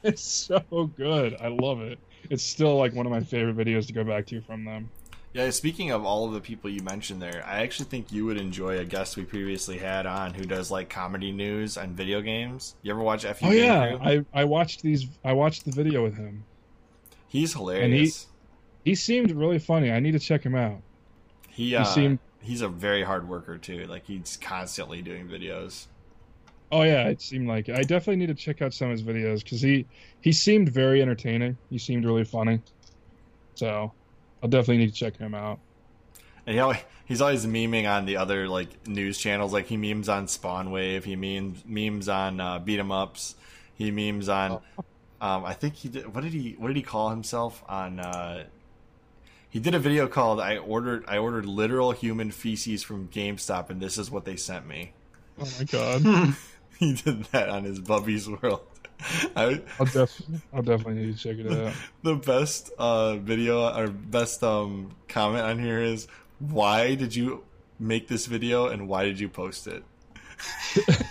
it's 0.03 0.22
so 0.22 0.91
good. 0.97 1.38
I 1.39 1.47
love 1.47 1.80
it. 1.80 1.97
It's 2.30 2.43
still 2.43 2.76
like 2.76 2.93
one 2.93 3.05
of 3.05 3.11
my 3.13 3.22
favorite 3.22 3.55
videos 3.55 3.88
to 3.88 3.93
go 3.93 4.03
back 4.03 4.26
to 4.27 4.41
from 4.41 4.65
them. 4.65 4.89
Yeah, 5.34 5.49
speaking 5.52 5.91
of 5.91 6.03
all 6.03 6.26
of 6.26 6.34
the 6.34 6.41
people 6.41 6.70
you 6.70 6.82
mentioned 6.84 7.22
there, 7.22 7.41
I 7.45 7.62
actually 7.62 7.86
think 7.86 8.12
you 8.12 8.26
would 8.26 8.36
enjoy 8.38 8.78
a 8.80 8.84
guest 8.84 9.16
we 9.16 9.24
previously 9.24 9.78
had 9.78 10.06
on 10.06 10.34
who 10.34 10.44
does 10.44 10.70
like 10.70 10.90
comedy 10.90 11.32
news 11.32 11.78
and 11.78 11.95
video 11.95 12.20
games. 12.22 12.76
You 12.82 12.91
ever 12.91 13.02
watch 13.02 13.24
FU 13.24 13.45
Oh 13.45 13.49
Game 13.49 13.64
yeah, 13.64 13.98
Crew? 13.98 14.26
I 14.34 14.41
I 14.41 14.44
watched 14.44 14.82
these. 14.82 15.08
I 15.24 15.32
watched 15.34 15.64
the 15.64 15.72
video 15.72 16.03
with 16.03 16.16
him. 16.18 16.44
He's 17.30 17.53
hilarious. 17.53 18.28
He 18.84 18.95
seemed 18.95 19.32
really 19.32 19.60
funny. 19.60 19.90
I 19.91 20.02
need 20.02 20.12
to 20.14 20.20
check 20.20 20.44
him 20.44 20.56
out. 20.56 20.82
He, 21.48 21.76
uh, 21.76 21.84
seemed- 21.86 22.20
he's 22.41 22.62
a 22.62 22.68
very 22.68 23.03
hard 23.03 23.30
worker 23.30 23.58
too. 23.58 23.86
Like 23.88 24.06
he's 24.06 24.38
constantly 24.41 25.02
doing 25.02 25.28
videos. 25.30 25.88
Oh 26.74 26.84
yeah, 26.84 27.08
it 27.08 27.22
seemed 27.22 27.48
like 27.48 27.70
it. 27.70 27.76
I 27.76 27.84
definitely 27.84 28.18
need 28.18 28.28
to 28.28 28.34
check 28.34 28.62
out 28.62 28.74
some 28.74 28.88
of 28.90 28.91
his 28.98 29.03
videos 29.03 29.44
because 29.44 29.62
he 29.62 29.86
he 30.22 30.32
seemed 30.34 30.70
very 30.70 31.02
entertaining. 31.02 31.58
He 31.70 31.78
seemed 31.78 32.03
really 32.06 32.24
funny. 32.26 32.62
So 33.56 33.94
I'll 34.41 34.49
definitely 34.49 34.77
need 34.77 34.93
to 34.93 34.95
check 34.95 35.18
him 35.18 35.34
out. 35.34 35.59
And 36.45 36.55
he 36.55 36.59
always, 36.59 36.80
he's 37.05 37.22
always 37.22 37.45
memeing 37.45 37.89
on 37.89 38.05
the 38.05 38.18
other 38.18 38.47
like 38.47 38.88
news 38.88 39.18
channels. 39.18 39.53
Like 39.53 39.68
he 39.68 39.77
memes 39.77 40.09
on 40.09 40.27
Spawn 40.27 40.72
Wave. 40.72 41.05
He 41.05 41.15
memes 41.15 41.63
memes 41.65 42.09
on 42.09 42.39
uh, 42.39 42.59
Beat 42.59 42.80
'em 42.80 42.91
Ups. 42.91 43.35
He 43.76 43.91
memes 43.91 44.30
on. 44.30 44.61
Um, 45.22 45.45
I 45.45 45.53
think 45.53 45.76
he 45.76 45.89
did. 45.89 46.13
What 46.13 46.23
did 46.23 46.34
he? 46.34 46.55
What 46.57 46.68
did 46.69 46.77
he 46.77 46.84
call 46.84 47.11
himself 47.11 47.63
on? 47.69 47.99
Uh, 47.99 48.45
he 49.49 49.59
did 49.59 49.76
a 49.76 49.80
video 49.80 50.07
called 50.07 50.39
"I 50.39 50.57
ordered 50.57 51.05
I 51.07 51.18
ordered 51.19 51.45
literal 51.45 51.91
human 51.91 52.31
feces 52.31 52.81
from 52.81 53.09
GameStop, 53.09 53.69
and 53.69 53.80
this 53.80 53.97
is 53.97 54.09
what 54.09 54.26
they 54.26 54.35
sent 54.35 54.65
me." 54.65 54.93
Oh 55.39 55.47
my 55.59 55.65
god, 55.65 56.35
He 56.80 56.93
did 56.93 57.26
that 57.26 57.49
on 57.49 57.65
his 57.65 57.80
Bubby's 57.80 58.27
World. 58.27 58.61
I, 59.36 59.62
I'll 59.80 59.86
def 59.88 60.22
I'll 60.53 60.62
definitely 60.62 61.06
need 61.06 61.18
to 61.18 61.24
check 61.24 61.38
it 61.44 61.52
out. 61.52 61.74
the 62.03 62.16
best 62.16 62.72
uh, 62.78 63.16
video 63.16 63.68
or 63.76 63.88
best 63.88 64.44
um, 64.44 64.91
comment 65.08 65.44
on 65.44 65.58
here 65.60 65.82
is 65.82 66.08
why 66.40 66.94
did 66.95 67.16
you 67.16 67.44
make 67.80 68.08
this 68.08 68.28
video 68.28 68.68
and 68.68 68.88
why 68.88 69.06
did 69.06 69.20
you 69.20 69.30
post 69.30 69.68
it? 69.68 69.84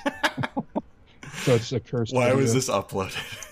So 1.41 1.55
it's 1.55 1.73
a 1.73 1.81
cursed. 1.81 2.15
Why 2.15 2.35
was 2.35 2.53
this 2.53 2.69
uploaded? 2.69 3.17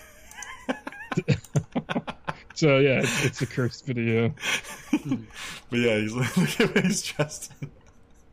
So 2.54 2.78
yeah, 2.78 3.00
it's, 3.02 3.24
it's 3.24 3.42
a 3.42 3.46
cursed 3.46 3.86
video. 3.86 4.34
but 4.90 5.78
yeah, 5.78 5.96
he's 5.98 6.12
look 6.12 6.60
at 6.60 6.74
what 6.74 6.84
he's 6.84 7.02
dressed 7.02 7.52
in. 7.62 7.70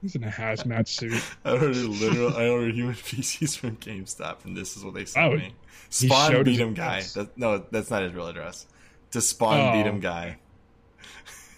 He's 0.05 0.13
in 0.15 0.23
a 0.23 0.29
hazmat 0.29 0.87
suit. 0.87 1.19
I 1.45 1.53
ordered 1.53 1.75
literal. 1.77 2.37
I 2.37 2.47
ordered 2.47 2.75
human 2.75 2.93
feces 2.93 3.55
from 3.55 3.75
GameStop, 3.77 4.45
and 4.45 4.55
this 4.55 4.77
is 4.77 4.85
what 4.85 4.93
they 4.93 5.03
sent 5.03 5.33
Oh, 5.33 5.35
me. 5.35 5.55
Spawn 5.89 6.43
beat 6.43 6.59
him 6.59 6.75
guy. 6.75 7.01
That, 7.15 7.35
no, 7.35 7.65
that's 7.71 7.89
not 7.89 8.03
his 8.03 8.13
real 8.13 8.27
address. 8.27 8.67
To 9.13 9.21
spawn 9.21 9.59
Oh. 9.59 9.71
beat 9.71 9.87
him 9.89 9.99
guy. 9.99 10.37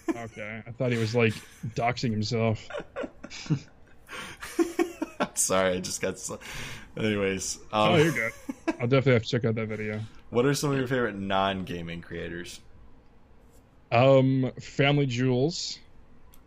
Okay, 0.10 0.64
I 0.66 0.72
thought 0.72 0.94
he 0.94 0.98
was 0.98 1.14
like 1.14 1.34
doxing 1.76 2.12
himself. 2.12 2.66
Sorry, 5.34 5.74
I 5.76 5.80
just 5.82 6.02
got. 6.02 6.18
So... 6.18 6.40
Anyways, 6.96 7.58
um, 7.74 7.92
oh, 7.92 7.96
you're 7.98 8.14
good. 8.14 8.32
I'll 8.80 8.88
definitely 8.88 9.12
have 9.14 9.24
to 9.24 9.28
check 9.28 9.44
out 9.44 9.56
that 9.56 9.68
video. 9.68 10.00
What 10.30 10.46
are 10.46 10.54
some 10.54 10.72
of 10.72 10.78
your 10.78 10.88
favorite 10.88 11.18
non-gaming 11.18 12.00
creators? 12.00 12.62
Um, 13.92 14.54
Family 14.62 15.06
Jewels. 15.06 15.80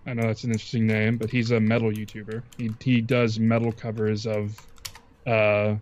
I 0.07 0.15
know 0.15 0.23
that's 0.23 0.45
an 0.45 0.51
interesting 0.53 0.87
name, 0.87 1.19
but 1.19 1.31
he's 1.31 1.51
a 1.51 1.61
metal 1.61 1.91
YouTuber. 1.91 2.43
He 2.57 2.71
he 2.81 3.01
does 3.01 3.39
metal 3.39 3.71
covers 3.73 4.27
of, 4.27 4.57
uh, 5.27 5.77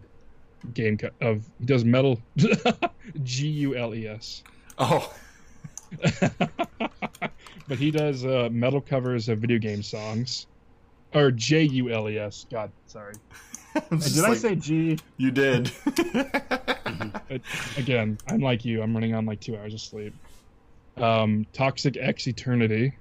game 0.75 0.99
co- 0.99 1.11
of 1.21 1.43
he 1.59 1.67
does 1.67 1.85
metal, 1.85 2.21
G 3.23 3.47
U 3.47 3.77
L 3.77 3.95
E 3.95 4.09
S. 4.09 4.43
Oh, 4.79 5.13
but 7.69 7.79
he 7.79 7.91
does 7.91 8.25
uh, 8.25 8.49
metal 8.51 8.81
covers 8.81 9.29
of 9.29 9.39
video 9.39 9.59
game 9.59 9.83
songs, 9.83 10.47
or 11.15 11.31
J 11.31 11.63
U 11.63 11.91
L 11.91 12.09
E 12.09 12.19
S. 12.19 12.47
God, 12.51 12.73
sorry. 12.87 13.15
I'm 13.91 14.01
just 14.01 14.17
Did 14.17 14.25
I 14.25 14.35
say 14.35 14.57
G? 14.57 14.99
you 15.19 15.31
did? 15.31 15.71
But 17.29 17.43
again, 17.77 18.19
I'm 18.27 18.41
like 18.41 18.65
you. 18.65 18.83
I'm 18.83 18.95
running 18.95 19.15
on 19.15 19.27
like 19.27 19.41
two 19.41 19.57
hours 19.57 19.75
of 19.75 19.81
sleep. 19.81 20.15
Um, 20.97 21.47
Toxic 21.53 21.97
X 21.97 22.27
Eternity. 22.27 22.97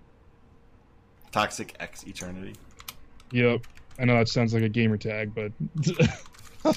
Toxic 1.37 1.75
X 1.79 2.03
Eternity. 2.07 2.55
Yep. 3.31 3.61
I 3.99 4.05
know 4.05 4.17
that 4.17 4.27
sounds 4.27 4.55
like 4.55 4.63
a 4.63 4.69
gamer 4.69 4.97
tag, 4.97 5.33
but 5.35 5.51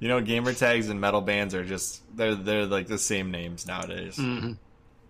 You 0.00 0.08
know, 0.08 0.20
gamer 0.20 0.52
tags 0.54 0.88
and 0.88 1.00
metal 1.00 1.20
bands 1.20 1.54
are 1.54 1.64
just 1.64 2.02
they're 2.16 2.34
they're 2.34 2.66
like 2.66 2.88
the 2.88 2.98
same 2.98 3.30
names 3.30 3.66
nowadays. 3.68 4.16
Mhm. 4.16 4.56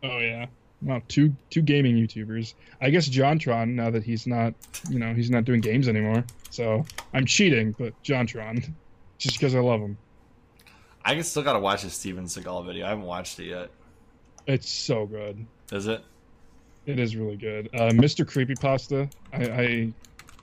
oh 0.03 0.19
yeah. 0.19 0.47
Wow, 0.82 1.01
two 1.09 1.35
two 1.49 1.62
gaming 1.62 1.97
YouTubers. 1.97 2.53
I 2.82 2.91
guess 2.91 3.09
JonTron 3.09 3.69
now 3.70 3.89
that 3.91 4.03
he's 4.03 4.27
not, 4.27 4.53
you 4.91 4.99
know, 4.99 5.15
he's 5.15 5.31
not 5.31 5.45
doing 5.47 5.61
games 5.62 5.89
anymore. 5.89 6.24
So 6.51 6.85
I'm 7.15 7.24
cheating, 7.24 7.74
but 7.78 7.95
JonTron, 8.03 8.73
just 9.19 9.39
because 9.39 9.55
I 9.55 9.61
love 9.61 9.81
him. 9.81 9.97
I 11.03 11.15
can 11.15 11.24
still 11.24 11.43
gotta 11.43 11.61
watch 11.61 11.85
a 11.85 11.89
Steven 11.91 12.24
Seagal 12.27 12.66
video. 12.66 12.85
I 12.85 12.91
haven't 12.91 13.05
watched 13.05 13.39
it 13.41 13.47
yet. 13.47 13.70
It's 14.47 14.69
so 14.69 15.07
good. 15.07 15.47
Is 15.73 15.87
it? 15.87 16.05
It 16.86 16.98
is 16.98 17.15
really 17.16 17.36
good. 17.36 17.69
Uh, 17.74 17.90
Mr. 17.90 18.24
Creepypasta, 18.24 19.11
I, 19.32 19.44
I 19.62 19.93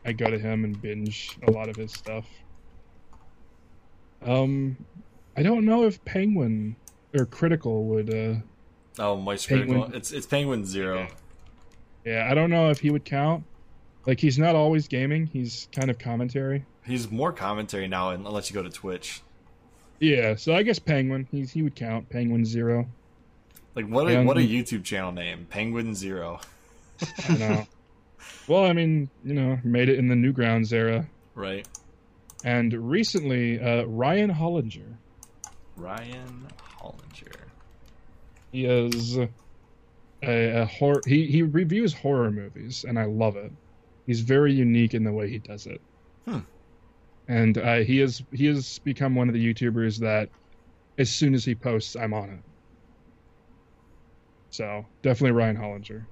I 0.05 0.11
go 0.13 0.29
to 0.29 0.37
him 0.39 0.63
and 0.63 0.79
binge 0.81 1.37
a 1.47 1.51
lot 1.51 1.67
of 1.67 1.75
his 1.75 1.91
stuff. 1.91 2.25
Um, 4.21 4.77
I 5.35 5.43
don't 5.43 5.65
know 5.65 5.85
if 5.85 6.03
Penguin 6.05 6.75
or 7.17 7.25
Critical 7.25 7.85
would. 7.85 8.13
Uh, 8.13 8.35
Oh, 8.99 9.15
Moist 9.15 9.47
Penguin. 9.47 9.67
Critical. 9.81 9.95
It's 9.95 10.11
it's 10.11 10.25
Penguin 10.25 10.65
Zero. 10.65 11.07
yeah, 12.03 12.27
I 12.31 12.33
don't 12.33 12.49
know 12.49 12.71
if 12.71 12.79
he 12.79 12.89
would 12.89 13.05
count. 13.05 13.43
Like 14.07 14.19
he's 14.19 14.39
not 14.39 14.55
always 14.55 14.87
gaming; 14.87 15.27
he's 15.27 15.67
kind 15.71 15.91
of 15.91 15.99
commentary. 15.99 16.65
He's 16.83 17.11
more 17.11 17.31
commentary 17.31 17.87
now, 17.87 18.09
unless 18.09 18.49
you 18.49 18.55
go 18.55 18.63
to 18.63 18.69
Twitch. 18.71 19.21
Yeah, 19.99 20.35
so 20.35 20.55
I 20.55 20.63
guess 20.63 20.79
Penguin. 20.79 21.27
He's 21.29 21.51
he 21.51 21.61
would 21.61 21.75
count 21.75 22.09
Penguin 22.09 22.43
Zero. 22.43 22.87
Like 23.77 23.85
what? 23.89 24.09
A, 24.09 24.23
what 24.23 24.37
a 24.37 24.41
YouTube 24.41 24.83
channel 24.83 25.11
name, 25.11 25.45
Penguin 25.51 25.93
Zero. 25.93 26.39
I 27.29 27.37
know. 27.37 27.67
well, 28.47 28.63
I 28.65 28.73
mean, 28.73 29.07
you 29.23 29.35
know, 29.35 29.59
made 29.63 29.87
it 29.87 29.99
in 29.99 30.07
the 30.07 30.15
Newgrounds 30.15 30.73
era, 30.73 31.07
Right. 31.35 31.67
and 32.43 32.73
recently 32.73 33.61
uh, 33.61 33.83
Ryan 33.83 34.33
Hollinger. 34.33 34.95
Ryan 35.75 36.47
Hollinger. 36.81 37.35
He 38.51 38.65
is 38.65 39.17
a, 39.17 39.29
a 40.23 40.65
horror. 40.65 41.03
He 41.05 41.27
he 41.27 41.43
reviews 41.43 41.93
horror 41.93 42.31
movies, 42.31 42.83
and 42.83 42.97
I 42.97 43.05
love 43.05 43.35
it. 43.35 43.51
He's 44.07 44.21
very 44.21 44.53
unique 44.53 44.95
in 44.95 45.03
the 45.03 45.11
way 45.11 45.29
he 45.29 45.37
does 45.37 45.67
it. 45.67 45.81
Hmm. 46.25 46.39
And 47.27 47.59
uh, 47.59 47.75
he 47.81 48.01
is 48.01 48.23
he 48.33 48.47
has 48.47 48.79
become 48.79 49.13
one 49.13 49.27
of 49.27 49.35
the 49.35 49.53
YouTubers 49.53 49.99
that, 49.99 50.29
as 50.97 51.11
soon 51.11 51.35
as 51.35 51.45
he 51.45 51.53
posts, 51.53 51.95
I'm 51.95 52.15
on 52.15 52.31
it. 52.31 52.39
So 54.57 54.85
definitely 55.03 55.31
Ryan 55.37 55.55
Hollinger. 55.57 56.05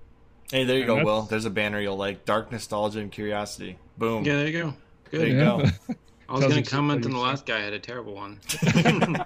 Hey, 0.51 0.63
there 0.65 0.75
you 0.77 0.81
And 0.83 0.87
go, 0.87 0.93
that's- 0.95 1.05
Will. 1.05 1.21
There's 1.23 1.45
a 1.45 1.49
banner 1.49 1.79
you'll 1.81 1.97
like. 1.97 2.25
Dark 2.25 2.51
nostalgia 2.51 2.99
and 2.99 3.11
curiosity. 3.11 3.79
Boom. 3.97 4.23
Yeah, 4.23 4.35
there 4.35 4.47
you 4.47 4.61
go. 4.61 4.73
There 5.09 5.25
you 5.27 5.35
Yeah. 5.37 5.43
go. 5.87 5.95
I 6.29 6.33
was 6.33 6.41
gonna 6.45 6.61
comment 6.63 7.03
something 7.03 7.05
on 7.05 7.11
the 7.11 7.17
last 7.19 7.45
guy 7.47 7.59
had 7.61 7.73
a 7.73 7.79
terrible 7.79 8.13
one. 8.15 8.39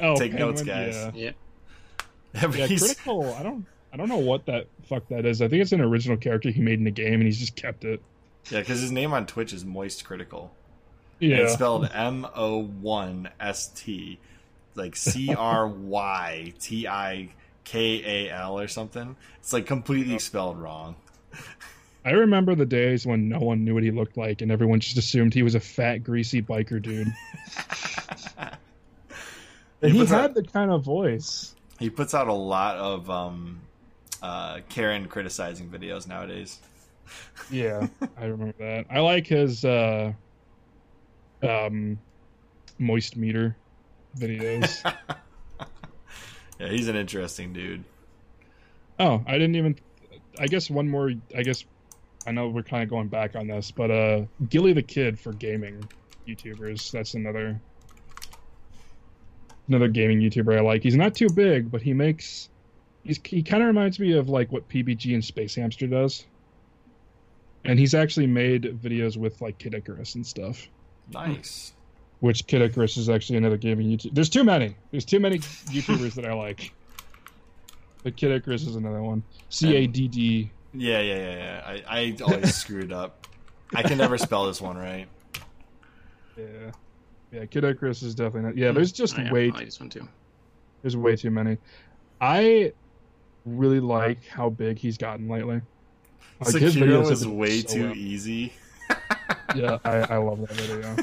Oh, 0.00 0.16
Take 0.16 0.32
notes, 0.34 0.62
Penguin, 0.62 0.90
guys. 0.92 1.10
Yeah. 1.14 1.32
yeah. 2.34 2.50
Yeah, 2.56 2.66
critical. 2.66 3.34
I 3.34 3.42
don't. 3.42 3.66
I 3.92 3.96
don't 3.98 4.08
know 4.08 4.16
what 4.18 4.46
that 4.46 4.66
fuck 4.84 5.06
that 5.08 5.26
is. 5.26 5.42
I 5.42 5.48
think 5.48 5.60
it's 5.60 5.72
an 5.72 5.80
original 5.82 6.16
character 6.16 6.48
he 6.50 6.62
made 6.62 6.78
in 6.78 6.84
the 6.84 6.90
game, 6.90 7.14
and 7.14 7.24
he's 7.24 7.38
just 7.38 7.56
kept 7.56 7.84
it. 7.84 8.00
yeah, 8.50 8.60
because 8.60 8.80
his 8.80 8.90
name 8.90 9.12
on 9.12 9.26
Twitch 9.26 9.52
is 9.52 9.64
Moist 9.66 10.04
Critical. 10.06 10.54
Yeah. 11.18 11.32
And 11.36 11.40
it's 11.44 11.52
spelled 11.54 11.90
M 11.92 12.26
O 12.34 12.62
one 12.64 13.28
S 13.38 13.68
T, 13.68 14.18
like 14.74 14.96
C 14.96 15.34
R 15.34 15.66
Y 15.68 16.54
T 16.58 16.86
I 16.88 17.28
K 17.64 18.26
A 18.28 18.30
L 18.32 18.58
or 18.58 18.68
something. 18.68 19.16
It's 19.38 19.52
like 19.52 19.66
completely 19.66 20.18
spelled 20.18 20.58
wrong. 20.58 20.96
I 22.04 22.10
remember 22.10 22.54
the 22.56 22.66
days 22.66 23.06
when 23.06 23.28
no 23.28 23.38
one 23.38 23.64
knew 23.64 23.74
what 23.74 23.84
he 23.84 23.92
looked 23.92 24.16
like, 24.16 24.42
and 24.42 24.50
everyone 24.50 24.80
just 24.80 24.96
assumed 24.98 25.34
he 25.34 25.44
was 25.44 25.54
a 25.54 25.60
fat, 25.60 25.98
greasy 25.98 26.42
biker 26.42 26.82
dude. 26.82 27.06
He 27.06 27.12
And 29.82 29.92
he 29.92 29.98
had 30.06 30.12
out- 30.12 30.34
the 30.34 30.42
kind 30.42 30.70
of 30.70 30.82
voice. 30.82 31.54
He 31.78 31.90
puts 31.90 32.14
out 32.14 32.28
a 32.28 32.32
lot 32.32 32.76
of 32.76 33.08
um, 33.10 33.60
uh, 34.22 34.60
Karen 34.68 35.06
criticizing 35.08 35.68
videos 35.68 36.06
nowadays. 36.08 36.58
Yeah, 37.50 37.88
I 38.16 38.24
remember 38.26 38.54
that. 38.58 38.86
I 38.88 39.00
like 39.00 39.26
his 39.26 39.64
uh, 39.64 40.12
um, 41.42 41.98
moist 42.78 43.16
meter 43.16 43.54
videos. 44.16 44.80
Yeah, 46.62 46.68
he's 46.68 46.86
an 46.86 46.94
interesting 46.94 47.52
dude. 47.52 47.82
oh, 49.00 49.24
I 49.26 49.32
didn't 49.32 49.56
even. 49.56 49.76
I 50.38 50.46
guess 50.46 50.70
one 50.70 50.88
more. 50.88 51.10
I 51.36 51.42
guess 51.42 51.64
I 52.24 52.30
know 52.30 52.48
we're 52.48 52.62
kind 52.62 52.84
of 52.84 52.88
going 52.88 53.08
back 53.08 53.34
on 53.34 53.48
this, 53.48 53.72
but 53.72 53.90
uh, 53.90 54.22
Gilly 54.48 54.72
the 54.72 54.82
Kid 54.82 55.18
for 55.18 55.32
gaming 55.32 55.82
YouTubers. 56.26 56.92
That's 56.92 57.14
another 57.14 57.60
another 59.66 59.88
gaming 59.88 60.20
YouTuber 60.20 60.56
I 60.56 60.60
like. 60.60 60.84
He's 60.84 60.94
not 60.94 61.16
too 61.16 61.28
big, 61.28 61.68
but 61.68 61.82
he 61.82 61.92
makes. 61.94 62.48
He's, 63.02 63.18
he 63.24 63.42
kind 63.42 63.64
of 63.64 63.66
reminds 63.66 63.98
me 63.98 64.12
of 64.12 64.28
like 64.28 64.52
what 64.52 64.68
PBG 64.68 65.14
and 65.14 65.24
Space 65.24 65.56
Hamster 65.56 65.88
does. 65.88 66.24
And 67.64 67.76
he's 67.76 67.94
actually 67.94 68.28
made 68.28 68.62
videos 68.80 69.16
with 69.16 69.40
like 69.40 69.58
Caddicarus 69.58 70.14
and 70.14 70.24
stuff. 70.24 70.68
Nice. 71.12 71.72
Which 72.22 72.46
Caddicarus 72.46 72.96
is 72.98 73.08
actually 73.08 73.38
another 73.38 73.56
gaming 73.56 73.88
YouTube. 73.88 74.14
There's 74.14 74.28
too 74.28 74.44
many. 74.44 74.76
There's 74.92 75.04
too 75.04 75.18
many 75.18 75.40
YouTubers 75.40 76.14
that 76.14 76.24
I 76.24 76.32
like. 76.32 76.72
But 78.04 78.14
Caddicarus 78.16 78.64
is 78.64 78.76
another 78.76 79.02
one. 79.02 79.24
C 79.48 79.74
A 79.74 79.88
D 79.88 80.06
D. 80.06 80.50
Yeah, 80.72 81.00
yeah, 81.00 81.16
yeah, 81.16 81.36
yeah. 81.36 81.82
I, 81.88 81.98
I 81.98 82.16
always 82.22 82.54
screwed 82.62 82.92
up. 82.92 83.26
I 83.74 83.82
can 83.82 83.98
never 83.98 84.16
spell 84.18 84.46
this 84.46 84.60
one 84.60 84.76
right. 84.78 85.08
Yeah. 86.36 86.44
Yeah, 87.32 87.44
Caddicarus 87.46 88.04
is 88.04 88.14
definitely 88.14 88.42
not. 88.50 88.56
Yeah, 88.56 88.68
hmm. 88.68 88.76
there's 88.76 88.92
just 88.92 89.18
Oh, 89.18 89.22
yeah, 89.22 89.32
way 89.32 89.48
I 89.50 89.54
like 89.54 89.64
this 89.64 89.80
one 89.80 89.88
too. 89.90 90.06
there's 90.82 90.96
way 90.96 91.16
too 91.16 91.30
many. 91.32 91.58
I 92.20 92.72
really 93.44 93.80
like 93.80 94.24
how 94.28 94.48
big 94.48 94.78
he's 94.78 94.96
gotten 94.96 95.28
lately. 95.28 95.60
Like, 96.40 96.54
his 96.54 96.76
Sekiro 96.76 96.82
videos 96.82 97.02
have 97.04 97.12
is 97.14 97.24
been 97.24 97.36
way 97.36 97.60
so 97.62 97.74
too 97.74 97.84
well. 97.86 97.96
easy. 97.96 98.52
Yeah, 99.56 99.78
I, 99.84 99.96
I 100.02 100.16
love 100.18 100.40
that 100.40 100.50
video. 100.52 100.96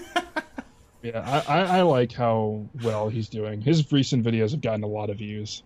Yeah, 1.01 1.43
I, 1.47 1.59
I, 1.61 1.77
I 1.77 1.81
like 1.83 2.11
how 2.11 2.65
well 2.83 3.07
he's 3.09 3.29
doing. 3.29 3.61
His 3.61 3.89
recent 3.91 4.25
videos 4.25 4.51
have 4.51 4.61
gotten 4.61 4.83
a 4.83 4.87
lot 4.87 5.09
of 5.09 5.17
views. 5.17 5.63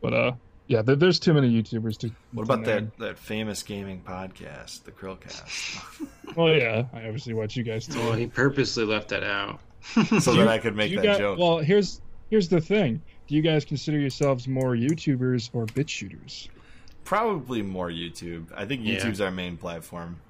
But 0.00 0.14
uh, 0.14 0.32
yeah, 0.68 0.82
there, 0.82 0.94
there's 0.96 1.18
too 1.18 1.34
many 1.34 1.50
YouTubers 1.50 1.98
to. 1.98 2.10
What 2.32 2.46
to 2.46 2.52
about 2.52 2.64
that, 2.66 2.96
that 2.98 3.18
famous 3.18 3.62
gaming 3.62 4.02
podcast, 4.06 4.84
the 4.84 4.92
Chrillcast? 4.92 6.06
Well, 6.36 6.54
yeah, 6.54 6.84
I 6.92 6.98
obviously 7.06 7.34
watch 7.34 7.56
you 7.56 7.64
guys 7.64 7.88
too. 7.88 7.98
Well, 7.98 8.12
he 8.12 8.28
purposely 8.28 8.84
left 8.84 9.08
that 9.08 9.24
out. 9.24 9.58
so 9.82 10.02
Do 10.04 10.20
that 10.20 10.34
you- 10.36 10.48
I 10.48 10.58
could 10.58 10.76
make 10.76 10.94
that 10.94 11.02
guys- 11.02 11.18
joke. 11.18 11.40
Well, 11.40 11.58
here's 11.58 12.00
here's 12.30 12.48
the 12.48 12.60
thing. 12.60 13.02
Do 13.26 13.34
you 13.34 13.42
guys 13.42 13.64
consider 13.64 13.98
yourselves 13.98 14.46
more 14.46 14.76
YouTubers 14.76 15.50
or 15.52 15.66
bit 15.66 15.90
shooters? 15.90 16.48
Probably 17.04 17.62
more 17.62 17.88
YouTube. 17.90 18.46
I 18.54 18.64
think 18.64 18.82
Yeah. 18.84 18.98
YouTube's 19.00 19.20
our 19.20 19.32
main 19.32 19.56
platform. 19.56 20.20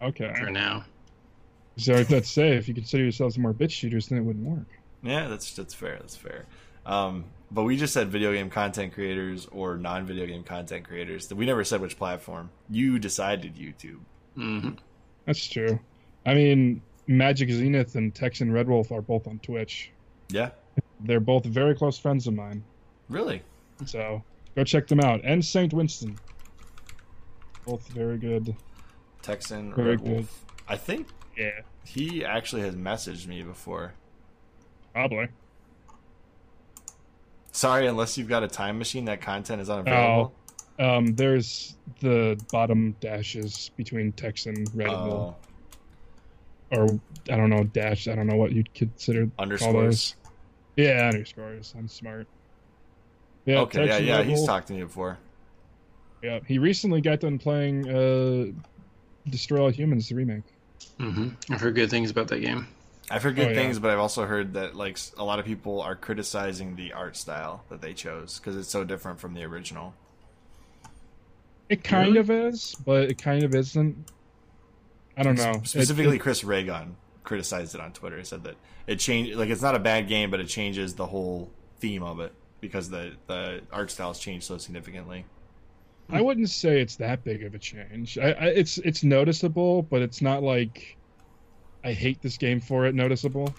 Okay. 0.00 0.32
for 0.38 0.50
now. 0.50 0.84
So 1.76 2.04
let's 2.08 2.30
say 2.30 2.56
if 2.56 2.68
you 2.68 2.74
consider 2.74 3.02
yourselves 3.02 3.36
more 3.38 3.52
bit 3.52 3.70
shooters, 3.70 4.08
then 4.08 4.18
it 4.18 4.22
wouldn't 4.22 4.46
work. 4.46 4.66
Yeah, 5.02 5.28
that's 5.28 5.52
that's 5.54 5.74
fair. 5.74 5.98
That's 6.00 6.16
fair. 6.16 6.46
Um, 6.86 7.26
but 7.50 7.64
we 7.64 7.76
just 7.76 7.92
said 7.92 8.08
video 8.08 8.32
game 8.32 8.48
content 8.50 8.94
creators 8.94 9.46
or 9.52 9.76
non-video 9.76 10.26
game 10.26 10.42
content 10.42 10.86
creators. 10.86 11.32
We 11.32 11.44
never 11.46 11.64
said 11.64 11.80
which 11.80 11.96
platform. 11.98 12.50
You 12.70 12.98
decided 12.98 13.56
YouTube. 13.56 14.00
hmm 14.34 14.70
That's 15.26 15.46
true. 15.46 15.78
I 16.24 16.34
mean, 16.34 16.80
Magic 17.06 17.50
Zenith 17.50 17.94
and 17.94 18.14
Texan 18.14 18.50
Red 18.52 18.68
Wolf 18.68 18.90
are 18.90 19.02
both 19.02 19.26
on 19.28 19.38
Twitch. 19.40 19.90
Yeah, 20.28 20.50
They're 21.00 21.20
both 21.20 21.44
very 21.44 21.74
close 21.76 21.98
friends 21.98 22.26
of 22.26 22.34
mine. 22.34 22.64
really. 23.08 23.42
So 23.84 24.24
go 24.56 24.64
check 24.64 24.86
them 24.88 25.00
out. 25.00 25.20
And 25.24 25.44
Saint 25.44 25.72
Winston. 25.74 26.18
Both 27.66 27.86
very 27.88 28.16
good. 28.18 28.56
Texan 29.22 29.74
Very 29.74 29.90
Red 29.90 30.00
good. 30.04 30.10
Wolf. 30.12 30.44
I 30.68 30.76
think 30.76 31.08
Yeah, 31.36 31.50
he 31.84 32.24
actually 32.24 32.62
has 32.62 32.74
messaged 32.74 33.26
me 33.26 33.42
before. 33.42 33.92
probably. 34.92 35.28
Sorry, 37.52 37.86
unless 37.86 38.18
you've 38.18 38.28
got 38.28 38.42
a 38.42 38.48
time 38.48 38.78
machine, 38.78 39.06
that 39.06 39.20
content 39.22 39.62
is 39.62 39.70
unavailable. 39.70 40.34
Oh, 40.78 40.96
Um, 40.98 41.14
there's 41.14 41.74
the 42.00 42.38
bottom 42.52 42.94
dashes 43.00 43.70
between 43.76 44.12
Texan 44.12 44.66
Red 44.74 44.88
Bull, 44.88 45.38
Oh, 46.72 46.76
or 46.76 46.84
I 47.30 47.36
don't 47.36 47.48
know 47.48 47.64
dash. 47.64 48.08
I 48.08 48.14
don't 48.14 48.26
know 48.26 48.36
what 48.36 48.52
you'd 48.52 48.72
consider 48.74 49.30
underscores. 49.38 50.16
Yeah, 50.76 51.08
underscores. 51.12 51.74
I'm 51.78 51.88
smart. 51.88 52.26
Yeah, 53.46 53.60
okay, 53.60 53.86
yeah, 53.86 53.98
yeah, 53.98 54.16
Red 54.18 54.26
he's 54.26 54.44
talked 54.44 54.66
to 54.68 54.74
me 54.74 54.82
before. 54.82 55.16
Yeah, 56.22 56.40
he 56.46 56.58
recently 56.58 57.00
got 57.00 57.20
done 57.20 57.38
playing 57.38 57.88
uh, 57.88 58.46
Destroy 59.30 59.62
All 59.62 59.70
Humans, 59.70 60.08
the 60.10 60.14
remake. 60.14 60.42
Hmm 60.98 61.28
I've 61.50 61.60
heard 61.60 61.74
good 61.74 61.90
things 61.90 62.10
about 62.10 62.28
that 62.28 62.40
game. 62.40 62.68
I've 63.10 63.22
heard 63.22 63.36
good 63.36 63.48
Oh, 63.48 63.50
yeah. 63.50 63.54
things, 63.56 63.78
but 63.78 63.90
I've 63.90 63.98
also 64.00 64.24
heard 64.26 64.54
that 64.54 64.74
like 64.74 64.98
a 65.16 65.24
lot 65.24 65.38
of 65.38 65.44
people 65.44 65.80
are 65.80 65.94
criticizing 65.94 66.74
the 66.76 66.92
art 66.92 67.16
style 67.16 67.64
that 67.68 67.80
they 67.80 67.92
chose 67.92 68.38
because 68.38 68.56
it's 68.56 68.68
so 68.68 68.82
different 68.84 69.20
from 69.20 69.34
the 69.34 69.44
original. 69.44 69.94
It 71.68 71.82
kind 71.84 72.08
Really? 72.14 72.20
of 72.20 72.30
is, 72.30 72.74
but 72.84 73.10
it 73.10 73.18
kind 73.18 73.42
of 73.42 73.54
isn't. 73.54 73.96
I 75.16 75.22
don't 75.22 75.36
know. 75.36 75.50
It- 75.52 75.66
Specifically, 75.68 76.16
it- 76.16 76.20
Chris 76.20 76.44
Ray 76.44 76.64
Gun 76.64 76.96
criticized 77.24 77.74
it 77.74 77.80
on 77.80 77.92
Twitter. 77.92 78.18
He 78.18 78.24
said 78.24 78.44
that 78.44 78.54
it 78.86 78.96
changed, 79.00 79.36
like 79.36 79.50
it's 79.50 79.62
not 79.62 79.74
a 79.74 79.80
bad 79.80 80.08
game, 80.08 80.30
but 80.30 80.40
it 80.40 80.46
changes 80.48 80.94
the 80.94 81.06
whole 81.06 81.50
theme 81.80 82.02
of 82.02 82.20
it 82.20 82.32
because 82.60 82.90
the 82.90 83.12
the 83.26 83.62
art 83.72 83.90
styles 83.90 84.18
changed 84.18 84.46
so 84.46 84.58
significantly. 84.58 85.24
I 86.10 86.20
wouldn't 86.20 86.50
say 86.50 86.80
it's 86.80 86.96
that 86.96 87.24
big 87.24 87.42
of 87.42 87.54
a 87.54 87.58
change. 87.58 88.16
I, 88.18 88.30
I, 88.32 88.44
it's 88.46 88.78
it's 88.78 89.02
noticeable, 89.02 89.82
but 89.82 90.02
it's 90.02 90.22
not 90.22 90.42
like 90.42 90.96
I 91.84 91.92
hate 91.92 92.22
this 92.22 92.36
game 92.36 92.60
for 92.60 92.86
it. 92.86 92.94
Noticeable, 92.94 93.52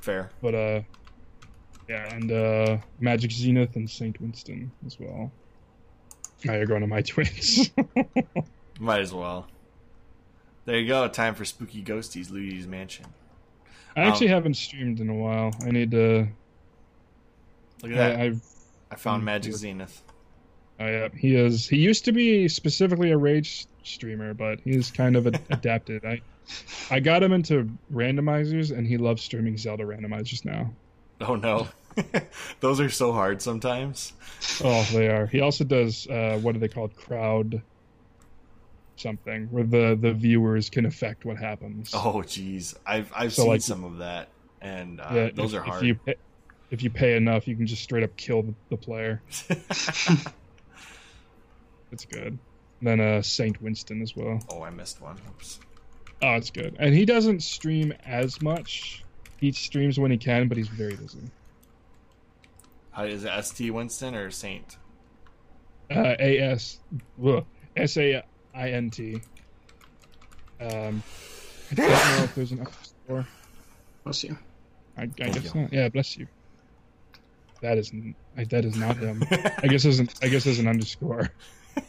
Fair. 0.00 0.30
but 0.42 0.54
uh, 0.54 0.80
yeah, 1.88 2.14
and 2.14 2.30
uh, 2.32 2.78
Magic 3.00 3.30
Zenith 3.32 3.76
and 3.76 3.88
Saint 3.88 4.20
Winston 4.20 4.70
as 4.86 4.98
well. 5.00 5.30
Now 6.44 6.54
you're 6.54 6.66
going 6.66 6.80
to 6.82 6.86
my 6.86 7.02
twins. 7.06 7.70
Might 8.78 9.00
as 9.00 9.12
well. 9.12 9.46
There 10.66 10.78
you 10.78 10.86
go. 10.88 11.06
Time 11.08 11.34
for 11.34 11.44
spooky 11.44 11.82
ghosties, 11.82 12.30
Luigi's 12.30 12.66
Mansion. 12.66 13.06
I 13.96 14.02
actually 14.02 14.28
Um, 14.28 14.34
haven't 14.34 14.54
streamed 14.54 15.00
in 15.00 15.08
a 15.10 15.14
while. 15.14 15.52
I 15.66 15.70
need 15.70 15.90
to. 15.92 16.28
Look 17.82 17.92
at 17.92 17.96
that. 17.96 18.20
I, 18.20 18.24
I've 18.24 18.42
I 18.90 18.94
found 18.96 19.24
Magic. 19.24 19.54
Zenith. 19.54 20.02
Oh 20.80 20.86
yeah, 20.86 21.08
he 21.14 21.36
is. 21.36 21.68
He 21.68 21.76
used 21.76 22.04
to 22.06 22.12
be 22.12 22.48
specifically 22.48 23.10
a 23.10 23.16
rage 23.18 23.66
streamer, 23.84 24.32
but 24.34 24.60
he's 24.60 24.90
kind 24.90 25.14
of 25.14 25.26
ad- 25.26 25.42
adapted. 25.50 26.04
I, 26.06 26.22
I 26.90 27.00
got 27.00 27.22
him 27.22 27.32
into 27.32 27.68
randomizers, 27.92 28.76
and 28.76 28.86
he 28.86 28.96
loves 28.96 29.22
streaming 29.22 29.58
Zelda 29.58 29.84
randomizers 29.84 30.44
now. 30.44 30.70
Oh 31.20 31.34
no. 31.36 31.68
Those 32.60 32.80
are 32.80 32.88
so 32.88 33.12
hard 33.12 33.42
sometimes. 33.42 34.14
Oh, 34.64 34.86
they 34.92 35.08
are. 35.08 35.26
He 35.26 35.40
also 35.40 35.64
does 35.64 36.06
uh, 36.06 36.38
what 36.40 36.56
are 36.56 36.58
they 36.58 36.68
called? 36.68 36.96
Crowd 36.96 37.60
something, 38.96 39.48
where 39.50 39.64
the 39.64 39.98
the 40.00 40.12
viewers 40.14 40.70
can 40.70 40.86
affect 40.86 41.24
what 41.26 41.36
happens. 41.36 41.90
Oh 41.92 42.22
jeez. 42.26 42.74
I've 42.86 43.12
I've 43.14 43.32
So, 43.34 43.42
seen 43.42 43.50
like- 43.50 43.60
some 43.60 43.84
of 43.84 43.98
that 43.98 44.28
and 44.62 45.00
uh, 45.00 45.08
yeah, 45.12 45.30
those 45.34 45.52
if, 45.52 45.60
are 45.60 45.62
hard. 45.64 45.82
If 45.82 45.86
you 45.86 45.94
pay, 45.96 46.14
if 46.70 46.82
you 46.82 46.90
pay 46.90 47.16
enough, 47.16 47.46
you 47.48 47.56
can 47.56 47.66
just 47.66 47.82
straight 47.82 48.02
up 48.04 48.16
kill 48.16 48.42
the, 48.42 48.54
the 48.70 48.76
player. 48.76 49.20
It's 51.92 52.04
good. 52.04 52.38
Then 52.82 53.00
uh, 53.00 53.22
Saint 53.22 53.60
Winston 53.60 54.00
as 54.02 54.16
well. 54.16 54.40
oh, 54.48 54.62
I 54.62 54.70
missed 54.70 55.00
one. 55.00 55.18
Oops. 55.28 55.60
Oh, 56.22 56.34
it's 56.34 56.50
good. 56.50 56.76
And 56.78 56.94
he 56.94 57.04
doesn't 57.04 57.42
stream 57.42 57.92
as 58.04 58.40
much. 58.42 59.04
He 59.38 59.52
streams 59.52 59.98
when 59.98 60.10
he 60.10 60.16
can, 60.18 60.48
but 60.48 60.56
he's 60.56 60.68
very 60.68 60.94
busy. 60.96 61.20
How 62.92 63.04
is 63.04 63.24
it 63.24 63.44
ST 63.44 63.72
Winston 63.72 64.14
or 64.14 64.30
Saint? 64.30 64.76
Uh, 65.90 66.14
A 66.18 66.38
S 66.38 66.78
S 67.76 67.96
A 67.96 68.22
I 68.54 68.70
N 68.70 68.90
T. 68.90 69.20
Um, 70.60 71.02
I 71.70 71.74
don't 71.74 71.88
know 71.88 72.24
if 72.24 72.34
there's 72.34 72.52
an 72.52 72.58
underscore. 72.60 73.26
Bless 74.04 74.24
you. 74.24 74.38
I, 74.96 75.02
I 75.02 75.06
guess 75.06 75.54
you. 75.54 75.60
not. 75.62 75.72
Yeah, 75.72 75.88
bless 75.88 76.16
you. 76.16 76.26
That 77.62 77.78
is 77.78 77.90
n- 77.92 78.14
I, 78.36 78.44
that 78.44 78.64
is 78.64 78.76
not 78.76 78.96
him. 78.96 79.22
I 79.30 79.66
guess 79.68 79.82
there's 79.84 80.00
an 80.00 80.08
I 80.22 80.28
guess 80.28 80.44
there's 80.44 80.58
an 80.58 80.68
underscore. 80.68 81.30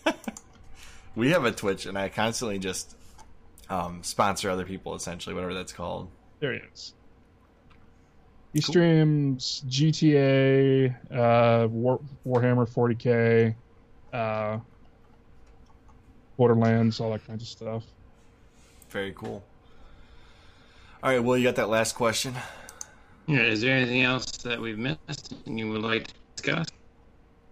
we 1.15 1.31
have 1.31 1.45
a 1.45 1.51
Twitch 1.51 1.85
and 1.85 1.97
I 1.97 2.09
constantly 2.09 2.59
just 2.59 2.95
um, 3.69 4.03
sponsor 4.03 4.49
other 4.49 4.65
people 4.65 4.95
essentially, 4.95 5.33
whatever 5.33 5.53
that's 5.53 5.73
called. 5.73 6.09
There 6.39 6.53
he 6.53 6.59
is. 6.73 6.93
He 8.53 8.59
streams 8.59 9.63
GTA, 9.69 10.93
uh, 11.09 11.67
War, 11.69 12.01
Warhammer 12.27 12.69
40k, 12.69 13.55
uh, 14.11 14.59
Borderlands, 16.35 16.99
all 16.99 17.11
that 17.11 17.25
kind 17.25 17.41
of 17.41 17.47
stuff. 17.47 17.83
Very 18.89 19.13
cool. 19.13 19.41
All 21.01 21.11
right, 21.11 21.23
Will, 21.23 21.37
you 21.37 21.45
got 21.45 21.55
that 21.55 21.69
last 21.69 21.95
question. 21.95 22.35
Yeah, 23.25 23.39
is 23.39 23.61
there 23.61 23.75
anything 23.75 24.01
else 24.01 24.25
that 24.43 24.59
we've 24.59 24.77
missed 24.77 25.33
and 25.45 25.57
you 25.57 25.69
would 25.71 25.81
like 25.81 26.07
to 26.07 26.13
discuss? 26.35 26.67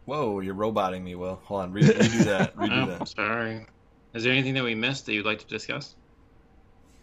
Whoa, 0.10 0.40
you're 0.40 0.56
roboting 0.56 1.04
me, 1.04 1.14
Will. 1.14 1.40
Hold 1.44 1.62
on, 1.62 1.72
re- 1.72 1.84
redo 1.84 2.24
that. 2.26 2.56
Redo 2.58 2.84
Oh, 2.84 2.86
that. 2.98 3.08
sorry. 3.10 3.68
Is 4.16 4.24
there 4.24 4.34
anything 4.34 4.56
that 4.56 4.64
we 4.64 4.74
missed 4.74 5.06
that 5.06 5.14
you'd 5.14 5.26
like 5.26 5.38
to 5.40 5.46
discuss? 5.46 5.96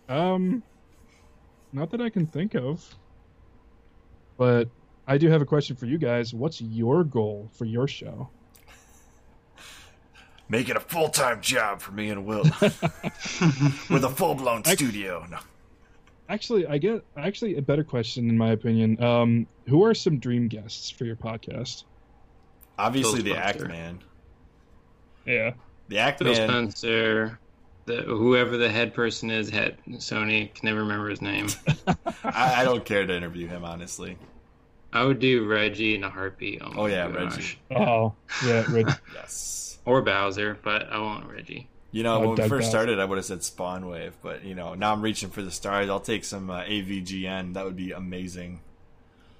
Um, 0.08 0.60
not 1.72 1.90
that 1.92 2.00
I 2.00 2.10
can 2.10 2.26
think 2.26 2.54
of, 2.56 2.84
but 4.36 4.68
I 5.06 5.18
do 5.18 5.28
have 5.30 5.40
a 5.40 5.44
question 5.46 5.76
for 5.76 5.86
you 5.86 5.98
guys. 5.98 6.34
What's 6.34 6.60
your 6.60 7.04
goal 7.04 7.48
for 7.52 7.64
your 7.64 7.86
show? 7.86 8.28
Make 10.48 10.68
it 10.68 10.76
a 10.76 10.80
full 10.80 11.08
time 11.08 11.40
job 11.40 11.80
for 11.80 11.92
me 11.92 12.10
and 12.10 12.26
Will 12.26 12.42
with 13.88 14.02
a 14.04 14.12
full 14.12 14.34
blown 14.34 14.62
I- 14.66 14.74
studio. 14.74 15.24
No. 15.30 15.38
Actually, 16.28 16.66
I 16.66 16.78
get 16.78 17.04
actually 17.16 17.56
a 17.56 17.62
better 17.62 17.84
question 17.84 18.28
in 18.28 18.36
my 18.36 18.50
opinion. 18.50 19.00
Um, 19.00 19.46
who 19.68 19.84
are 19.84 19.94
some 19.94 20.18
dream 20.18 20.48
guests 20.48 20.90
for 20.90 21.04
your 21.04 21.14
podcast? 21.14 21.84
Obviously, 22.78 23.22
the 23.22 23.30
Phil 23.32 23.38
Act 23.38 23.60
Man. 23.66 23.98
Yeah. 25.24 25.52
The 25.88 25.98
Act 25.98 26.18
Phil 26.18 26.32
Man. 26.32 26.48
Spencer, 26.48 27.38
the, 27.86 28.02
whoever 28.02 28.56
the 28.56 28.68
head 28.70 28.92
person 28.94 29.30
is, 29.30 29.48
head 29.50 29.78
Sony, 29.92 30.52
can 30.54 30.66
never 30.66 30.80
remember 30.80 31.08
his 31.08 31.22
name. 31.22 31.48
I, 32.24 32.60
I 32.62 32.64
don't 32.64 32.84
care 32.84 33.06
to 33.06 33.16
interview 33.16 33.46
him, 33.48 33.64
honestly. 33.64 34.16
I 34.92 35.04
would 35.04 35.18
do 35.18 35.46
Reggie 35.46 35.94
in 35.94 36.04
a 36.04 36.10
heartbeat. 36.10 36.62
Oh, 36.64 36.72
Oh, 36.76 36.86
yeah, 36.86 37.10
gosh. 37.10 37.58
Reggie. 37.70 37.84
Oh, 37.84 38.14
yeah. 38.44 38.64
Reg- 38.70 38.98
Yes. 39.14 39.78
Or 39.84 40.02
Bowser, 40.02 40.58
but 40.62 40.88
I 40.90 40.98
want 40.98 41.26
Reggie. 41.30 41.68
You 41.92 42.02
know, 42.02 42.16
Oh, 42.16 42.20
when 42.20 42.30
we 42.30 42.36
first 42.36 42.50
Bowser. 42.50 42.62
started, 42.62 42.98
I 42.98 43.04
would 43.04 43.16
have 43.18 43.24
said 43.24 43.42
Spawn 43.44 43.86
Wave, 43.88 44.14
but 44.22 44.44
you 44.44 44.54
know, 44.54 44.74
now 44.74 44.92
I'm 44.92 45.00
reaching 45.02 45.30
for 45.30 45.42
the 45.42 45.50
stars. 45.50 45.88
I'll 45.88 46.00
take 46.00 46.24
some 46.24 46.50
uh, 46.50 46.62
AVGN. 46.64 47.54
That 47.54 47.64
would 47.64 47.76
be 47.76 47.92
amazing. 47.92 48.60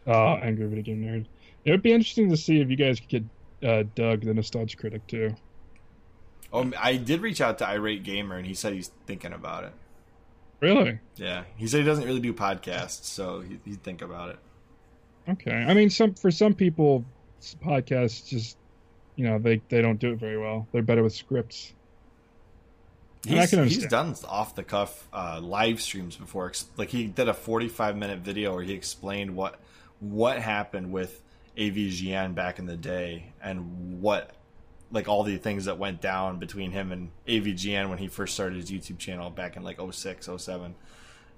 Oh, 0.07 0.35
angry 0.35 0.67
video 0.69 0.83
game 0.85 1.03
nerd. 1.05 1.27
It 1.67 1.73
would 1.73 1.83
be 1.83 1.93
interesting 1.93 2.31
to 2.31 2.37
see 2.37 2.61
if 2.61 2.71
you 2.71 2.77
guys 2.77 3.01
could 3.01 3.09
get 3.09 3.69
uh, 3.69 3.83
Doug, 3.97 4.23
the 4.23 4.33
nostalgia 4.33 4.77
critic, 4.77 5.05
too. 5.09 5.35
Oh, 6.53 6.71
I 6.79 6.97
did 6.97 7.21
reach 7.21 7.41
out 7.41 7.59
to 7.59 7.69
Irate 7.69 8.05
Gamer, 8.05 8.37
and 8.37 8.47
he 8.47 8.55
said 8.55 8.73
he's 8.73 8.93
thinking 9.05 9.33
about 9.33 9.65
it. 9.65 9.73
Really? 10.61 11.01
Yeah, 11.17 11.43
he 11.57 11.67
said 11.67 11.81
he 11.81 11.85
doesn't 11.85 12.05
really 12.05 12.21
do 12.21 12.33
podcasts, 12.33 13.05
so 13.05 13.41
he, 13.41 13.59
he'd 13.65 13.83
think 13.83 14.01
about 14.01 14.31
it. 14.31 14.39
Okay. 15.29 15.51
I 15.51 15.75
mean, 15.75 15.91
some 15.91 16.15
for 16.15 16.31
some 16.31 16.55
people, 16.55 17.05
podcasts 17.65 18.29
just, 18.29 18.57
you 19.17 19.25
know, 19.25 19.41
they 19.41 19.61
they 19.69 19.83
don't 19.83 19.99
do 19.99 20.13
it 20.13 20.21
very 20.21 20.39
well. 20.39 20.69
They're 20.71 20.83
better 20.83 21.03
with 21.03 21.15
scripts. 21.15 21.73
He's, 23.27 23.51
he's 23.51 23.87
done 23.89 24.15
off 24.29 24.55
the 24.55 24.63
cuff 24.63 25.09
uh, 25.13 25.41
live 25.43 25.81
streams 25.81 26.15
before. 26.15 26.53
Like 26.77 26.91
he 26.91 27.09
did 27.09 27.29
a 27.29 27.35
45 27.35 27.97
minute 27.97 28.21
video 28.21 28.55
where 28.55 28.63
he 28.63 28.73
explained 28.73 29.35
what 29.35 29.59
what 29.99 30.39
happened 30.39 30.93
with 30.93 31.23
AVGN 31.57 32.35
back 32.35 32.59
in 32.59 32.67
the 32.67 32.77
day 32.77 33.33
and 33.43 34.01
what 34.01 34.31
like 34.93 35.09
all 35.09 35.25
the 35.25 35.37
things 35.37 35.65
that 35.65 35.79
went 35.79 36.01
down 36.01 36.39
between 36.39 36.71
him 36.71 36.93
and 36.93 37.11
AVGN 37.27 37.89
when 37.89 37.99
he 37.99 38.07
first 38.09 38.35
started 38.35 38.57
his 38.57 38.71
YouTube 38.71 38.99
channel 38.99 39.31
back 39.31 39.57
in 39.57 39.63
like 39.65 39.79
06, 39.91 40.29
07. 40.39 40.75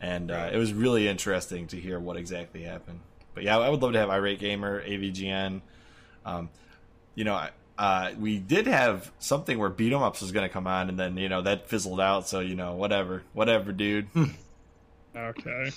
And 0.01 0.31
uh, 0.31 0.51
it 0.53 0.59
was 0.59 0.73
really 0.75 1.09
interesting 1.09 1.67
to 1.69 1.77
hear 1.81 1.99
what 1.99 2.17
exactly 2.17 2.63
happened. 2.63 3.01
But 3.35 3.45
yeah, 3.45 3.59
I 3.59 3.69
would 3.71 3.81
love 3.81 3.93
to 3.95 3.99
have 3.99 4.11
Irate 4.11 4.39
Gamer, 4.39 4.83
AVGN. 4.83 5.63
Um, 6.27 6.51
you 7.15 7.25
know, 7.25 7.35
I- 7.35 7.51
uh, 7.79 8.11
we 8.19 8.39
did 8.41 8.67
have 8.67 9.13
something 9.21 9.57
where 9.57 9.69
beat 9.71 9.93
'em 9.93 10.03
ups 10.03 10.21
was 10.21 10.33
going 10.33 10.43
to 10.47 10.53
come 10.53 10.67
on, 10.67 10.89
and 10.89 10.99
then 10.99 11.17
you 11.17 11.29
know 11.29 11.43
that 11.43 11.69
fizzled 11.69 12.01
out. 12.01 12.27
So 12.27 12.41
you 12.41 12.57
know, 12.57 12.75
whatever, 12.75 13.23
whatever, 13.35 13.71
dude. 13.71 14.09
Okay. 15.17 15.71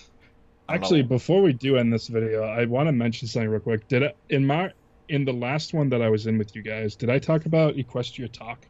I 0.72 0.76
don't 0.76 0.84
Actually, 0.84 1.02
know. 1.02 1.10
before 1.10 1.42
we 1.42 1.52
do 1.52 1.76
end 1.76 1.92
this 1.92 2.08
video, 2.08 2.44
I 2.44 2.64
want 2.64 2.88
to 2.88 2.94
mention 2.94 3.28
something 3.28 3.50
real 3.50 3.60
quick. 3.60 3.88
Did 3.90 4.04
I, 4.04 4.14
in 4.30 4.46
my 4.46 4.72
in 5.10 5.26
the 5.26 5.34
last 5.34 5.74
one 5.74 5.90
that 5.90 6.02
I 6.02 6.10
was 6.10 6.28
in 6.28 6.38
with 6.38 6.56
you 6.56 6.62
guys, 6.62 6.96
did 6.96 7.10
I 7.10 7.20
talk 7.20 7.46
about 7.46 7.76
Equestria 7.76 8.32
Talk? 8.32 8.66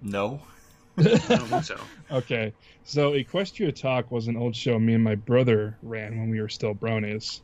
No. 0.00 0.40
I 0.98 1.02
don't 1.02 1.20
think 1.48 1.64
so. 1.64 1.80
Okay, 2.12 2.52
so 2.84 3.12
Equestria 3.12 3.74
Talk 3.74 4.12
was 4.12 4.28
an 4.28 4.36
old 4.36 4.54
show 4.54 4.78
me 4.78 4.94
and 4.94 5.02
my 5.02 5.16
brother 5.16 5.76
ran 5.82 6.16
when 6.16 6.30
we 6.30 6.40
were 6.40 6.48
still 6.48 6.74
bronies, 6.74 7.40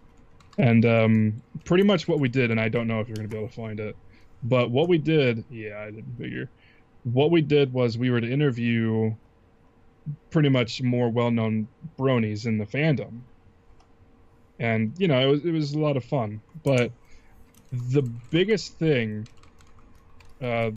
and 0.56 0.86
um, 0.86 1.42
pretty 1.64 1.82
much 1.82 2.06
what 2.06 2.20
we 2.20 2.28
did, 2.28 2.52
and 2.52 2.60
I 2.60 2.68
don't 2.68 2.86
know 2.86 3.00
if 3.00 3.08
you're 3.08 3.16
going 3.16 3.28
to 3.28 3.32
be 3.32 3.38
able 3.38 3.48
to 3.48 3.54
find 3.54 3.80
it, 3.80 3.96
but 4.44 4.70
what 4.70 4.88
we 4.88 4.98
did, 4.98 5.44
yeah, 5.50 5.80
I 5.80 5.86
didn't 5.86 6.16
figure. 6.16 6.48
What 7.02 7.32
we 7.32 7.42
did 7.42 7.72
was 7.72 7.98
we 7.98 8.10
were 8.10 8.20
to 8.20 8.30
interview 8.30 9.16
pretty 10.30 10.48
much 10.48 10.82
more 10.82 11.08
well-known 11.08 11.68
bronies 11.98 12.46
in 12.46 12.58
the 12.58 12.66
fandom, 12.66 13.20
and 14.58 14.92
you 14.98 15.08
know 15.08 15.20
it 15.20 15.30
was 15.30 15.44
it 15.44 15.52
was 15.52 15.72
a 15.72 15.78
lot 15.78 15.96
of 15.96 16.04
fun. 16.04 16.40
But 16.62 16.92
the 17.72 18.02
biggest 18.30 18.78
thing, 18.78 19.26
uh, 20.40 20.70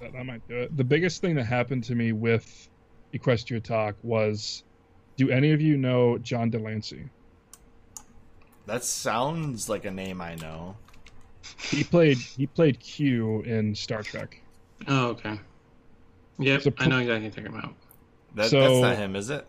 that 0.00 0.14
I 0.18 0.22
might 0.22 0.46
do 0.48 0.56
it. 0.56 0.76
The 0.76 0.84
biggest 0.84 1.20
thing 1.20 1.34
that 1.36 1.44
happened 1.44 1.84
to 1.84 1.94
me 1.94 2.12
with 2.12 2.68
Equestria 3.12 3.62
Talk 3.62 3.96
was, 4.02 4.64
do 5.16 5.30
any 5.30 5.52
of 5.52 5.60
you 5.60 5.76
know 5.76 6.18
John 6.18 6.50
de 6.50 6.58
Lancie? 6.58 7.08
That 8.66 8.84
sounds 8.84 9.68
like 9.68 9.84
a 9.84 9.90
name 9.90 10.20
I 10.20 10.36
know. 10.36 10.76
He 11.58 11.84
played 11.84 12.16
he 12.16 12.46
played 12.46 12.80
Q 12.80 13.42
in 13.42 13.74
Star 13.74 14.02
Trek. 14.02 14.40
Oh, 14.88 15.08
okay. 15.08 15.38
Yep, 16.38 16.62
So 16.62 16.72
I 16.78 16.86
know 16.86 16.98
exactly 16.98 17.28
what 17.28 17.36
you're 17.36 17.44
talking 17.44 17.58
about. 17.58 17.74
That, 18.34 18.50
So- 18.50 18.60
that's 18.60 18.80
not 18.80 18.96
him, 18.96 19.16
is 19.16 19.30
it? 19.30 19.46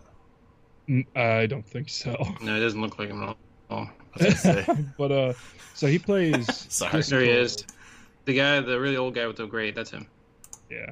I 1.16 1.48
don't 1.48 1.66
think 1.66 1.90
so. 1.90 2.16
No, 2.42 2.56
it 2.56 2.60
doesn't 2.60 2.80
look 2.80 3.00
like 3.00 3.10
him 3.10 3.24
at 3.24 3.36
all. 3.72 3.90
I 4.22 4.26
was 4.26 4.40
say. 4.40 4.66
but 5.00 5.12
uh, 5.12 5.34
so 5.74 5.88
he 5.88 5.98
plays. 5.98 6.46
Sorry. 6.72 7.02
There 7.02 7.22
he 7.22 7.30
is. 7.32 7.66
The 8.26 8.36
guy, 8.36 8.60
the 8.62 8.80
really 8.80 8.96
old 8.98 9.16
guy 9.16 9.26
with 9.26 9.38
the 9.38 9.48
gray. 9.48 9.72
that's 9.72 9.90
him. 9.90 10.06
Yeah, 10.70 10.92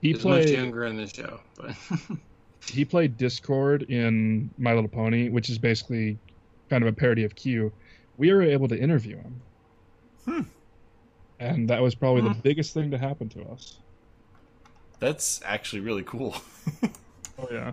he 0.00 0.12
He's 0.12 0.24
much 0.24 0.44
played 0.44 0.48
younger 0.56 0.84
in 0.84 0.96
the 0.96 1.08
show, 1.08 1.40
but 1.56 1.74
he 2.68 2.84
played 2.84 3.16
Discord 3.16 3.82
in 3.84 4.48
My 4.58 4.74
Little 4.74 4.88
Pony, 4.88 5.28
which 5.28 5.50
is 5.50 5.58
basically 5.58 6.18
kind 6.70 6.82
of 6.84 6.88
a 6.88 6.92
parody 6.92 7.24
of 7.24 7.34
Q. 7.34 7.72
We 8.18 8.32
were 8.32 8.42
able 8.42 8.68
to 8.68 8.78
interview 8.78 9.16
him, 9.16 9.40
Hmm. 10.24 10.40
and 11.40 11.68
that 11.68 11.82
was 11.82 11.94
probably 11.96 12.22
the 12.22 12.30
Hmm. 12.34 12.40
biggest 12.40 12.74
thing 12.74 12.92
to 12.92 12.98
happen 12.98 13.28
to 13.30 13.42
us. 13.50 13.78
That's 15.00 15.40
actually 15.44 15.80
really 15.80 16.04
cool. 16.04 16.36
Oh 17.42 17.48
yeah. 17.50 17.72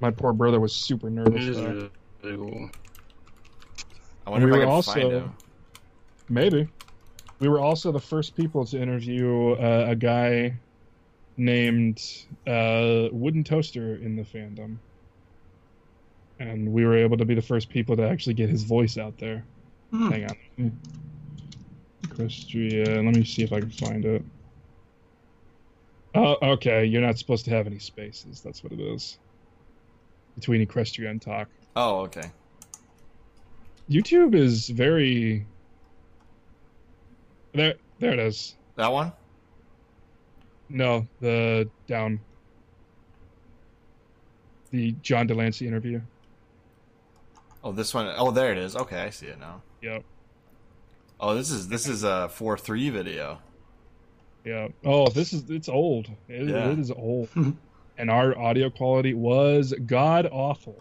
My 0.00 0.10
poor 0.10 0.32
brother 0.32 0.60
was 0.60 0.72
super 0.74 1.10
nervous. 1.10 1.44
is 1.44 1.60
really, 1.60 1.90
really 2.22 2.36
cool. 2.36 2.70
I 4.26 4.30
wonder 4.30 4.46
We 4.46 4.52
if 4.52 4.54
I 4.54 4.58
were 4.58 4.64
can 4.64 4.72
also- 4.72 4.92
find 4.92 5.12
him. 5.12 5.32
Maybe. 6.28 6.68
We 7.40 7.48
were 7.48 7.60
also 7.60 7.92
the 7.92 8.00
first 8.00 8.34
people 8.36 8.64
to 8.66 8.80
interview 8.80 9.52
uh, 9.52 9.86
a 9.88 9.94
guy 9.96 10.54
named 11.36 12.02
uh, 12.46 13.08
Wooden 13.12 13.44
Toaster 13.44 13.94
in 13.96 14.16
the 14.16 14.22
fandom. 14.24 14.76
And 16.40 16.72
we 16.72 16.84
were 16.84 16.96
able 16.96 17.16
to 17.16 17.24
be 17.24 17.34
the 17.34 17.42
first 17.42 17.68
people 17.70 17.96
to 17.96 18.02
actually 18.08 18.34
get 18.34 18.48
his 18.50 18.64
voice 18.64 18.98
out 18.98 19.16
there. 19.18 19.44
Hmm. 19.92 20.10
Hang 20.10 20.24
on. 20.58 20.80
Equestria. 22.02 22.86
Let 23.04 23.14
me 23.16 23.24
see 23.24 23.42
if 23.42 23.52
I 23.52 23.60
can 23.60 23.70
find 23.70 24.04
it. 24.04 24.22
Oh, 26.18 26.36
okay. 26.42 26.84
You're 26.84 27.02
not 27.02 27.16
supposed 27.16 27.44
to 27.44 27.52
have 27.52 27.68
any 27.68 27.78
spaces. 27.78 28.40
That's 28.40 28.64
what 28.64 28.72
it 28.72 28.80
is. 28.80 29.18
Between 30.34 30.66
Equestria 30.66 31.10
and 31.10 31.22
Talk. 31.22 31.48
Oh, 31.76 32.00
okay. 32.00 32.30
YouTube 33.88 34.34
is 34.34 34.68
very. 34.68 35.46
There, 37.54 37.74
there 38.00 38.12
it 38.12 38.18
is. 38.18 38.56
That 38.74 38.92
one? 38.92 39.12
No, 40.68 41.06
the 41.20 41.70
down. 41.86 42.20
The 44.70 44.92
John 45.02 45.28
de 45.28 45.34
Lancie 45.34 45.68
interview. 45.68 46.00
Oh, 47.62 47.70
this 47.70 47.94
one. 47.94 48.12
Oh, 48.18 48.32
there 48.32 48.50
it 48.50 48.58
is. 48.58 48.74
Okay, 48.74 49.00
I 49.00 49.10
see 49.10 49.26
it 49.26 49.38
now. 49.38 49.62
Yep. 49.82 50.02
Oh, 51.20 51.34
this 51.36 51.50
is 51.52 51.68
this 51.68 51.86
is 51.86 52.02
a 52.02 52.28
four 52.28 52.58
three 52.58 52.90
video. 52.90 53.38
Yeah. 54.44 54.68
Oh, 54.84 55.08
this 55.08 55.32
is 55.32 55.50
it's 55.50 55.68
old. 55.68 56.08
It, 56.28 56.48
Yeah. 56.48 56.70
it 56.70 56.78
is 56.78 56.90
old, 56.90 57.28
and 57.98 58.10
our 58.10 58.36
audio 58.38 58.70
quality 58.70 59.14
was 59.14 59.74
god 59.86 60.26
awful. 60.30 60.80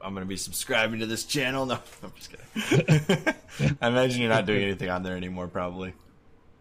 I'm 0.00 0.14
gonna 0.14 0.26
be 0.26 0.36
subscribing 0.36 1.00
to 1.00 1.06
this 1.06 1.24
channel. 1.24 1.66
No, 1.66 1.78
I'm 2.02 2.12
just 2.16 2.30
kidding. 2.30 3.34
I 3.80 3.88
imagine 3.88 4.20
you're 4.20 4.30
not 4.30 4.46
doing 4.46 4.62
anything 4.62 4.88
on 4.90 5.02
there 5.02 5.16
anymore, 5.16 5.48
probably. 5.48 5.92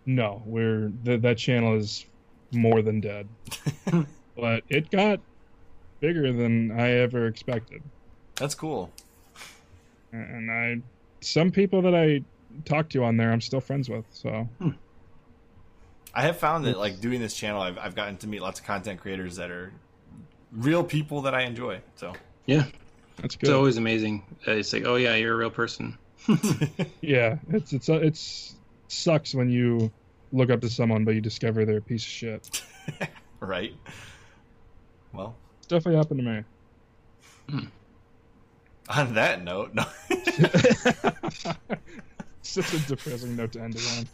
No, 0.06 0.41
we're 0.45 0.91
th- 1.06 1.22
that 1.22 1.38
channel 1.38 1.76
is 1.76 2.06
more 2.52 2.81
than 2.81 2.99
dead. 3.02 3.27
but 4.35 4.64
it 4.69 4.89
got 4.89 5.19
bigger 5.99 6.31
than 6.34 6.72
I 6.72 6.91
ever 6.91 7.27
expected, 7.27 7.81
That's 8.35 8.56
cool. 8.56 8.91
and 10.11 10.49
I 10.52 10.81
some 11.22 11.52
people 11.52 11.81
that 11.84 11.94
I 11.95 12.22
talk 12.65 12.89
to 12.89 13.03
on 13.03 13.18
there, 13.18 13.31
I'm 13.31 13.41
still 13.41 13.61
friends 13.61 13.89
with. 13.89 14.06
So 14.11 14.48
hmm. 14.60 14.69
I 16.18 16.22
have 16.23 16.38
found 16.38 16.65
that 16.65 16.77
like 16.80 16.99
doing 16.99 17.19
this 17.22 17.35
channel, 17.35 17.61
I've 17.61 17.77
I've 17.77 17.94
gotten 17.95 18.18
to 18.18 18.27
meet 18.27 18.41
lots 18.41 18.60
of 18.60 18.65
content 18.65 18.99
creators 18.99 19.35
that 19.35 19.52
are 19.52 19.72
real 20.52 20.84
people 20.84 21.22
that 21.22 21.35
I 21.35 21.41
enjoy. 21.44 21.80
So 21.95 22.14
Yeah, 22.48 22.65
that's 23.18 23.35
good. 23.35 23.49
it's 23.49 23.56
always 23.56 23.77
amazing. 23.77 24.23
Uh, 24.48 24.53
It's 24.53 24.73
like, 24.73 24.84
oh 24.85 24.95
yeah, 24.95 25.14
you're 25.15 25.34
a 25.34 25.38
real 25.38 25.52
person. 25.52 25.95
Yeah, 27.02 27.38
it's 27.49 27.72
it's 27.72 27.88
uh, 27.89 27.99
it's 28.02 28.56
sucks 28.88 29.35
when 29.35 29.49
you 29.52 29.91
look 30.34 30.49
up 30.49 30.60
to 30.61 30.69
someone 30.69 31.06
but 31.06 31.14
you 31.14 31.22
discover 31.22 31.65
they're 31.65 31.77
a 31.77 31.81
piece 31.81 32.03
of 32.03 32.10
shit. 32.10 32.61
right. 33.39 33.76
Well, 35.14 35.35
It's 35.60 35.68
definitely 35.68 35.98
happened 35.98 36.19
to 36.22 36.26
me. 37.60 37.68
on 38.89 39.14
that 39.14 39.44
note, 39.44 39.73
no. 39.76 39.84
Such 42.41 42.73
a 42.73 42.80
depressing 42.88 43.35
note 43.35 43.52
to 43.53 43.61
end 43.61 43.76
it 43.76 43.88
on. 43.98 44.07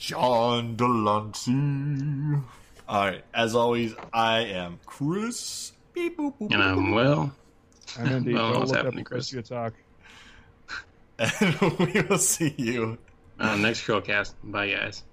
John 0.00 0.76
de 0.76 0.88
Lancie. 0.88 2.42
All 2.88 3.04
right. 3.04 3.22
As 3.34 3.54
always, 3.54 3.94
I 4.14 4.40
am 4.44 4.80
Chris. 4.86 5.72
Beep, 5.92 6.16
boop, 6.16 6.34
boop, 6.40 6.54
And 6.54 6.62
I'm 6.62 6.92
well. 6.92 7.30
I'm 7.98 8.06
Andy. 8.08 8.32
Well, 8.32 8.52
Go 8.52 8.58
what's 8.60 8.70
look 8.70 8.78
up 8.78 8.84
happening, 8.86 9.04
Chris? 9.04 9.30
Chris 9.30 9.48
Talk. 9.48 9.74
and 11.18 11.60
we 11.78 12.00
will 12.00 12.16
see 12.16 12.54
you. 12.56 12.96
Uh, 13.38 13.56
next 13.56 13.86
Chrillcast. 13.86 14.32
Bye, 14.42 14.70
guys. 14.70 15.04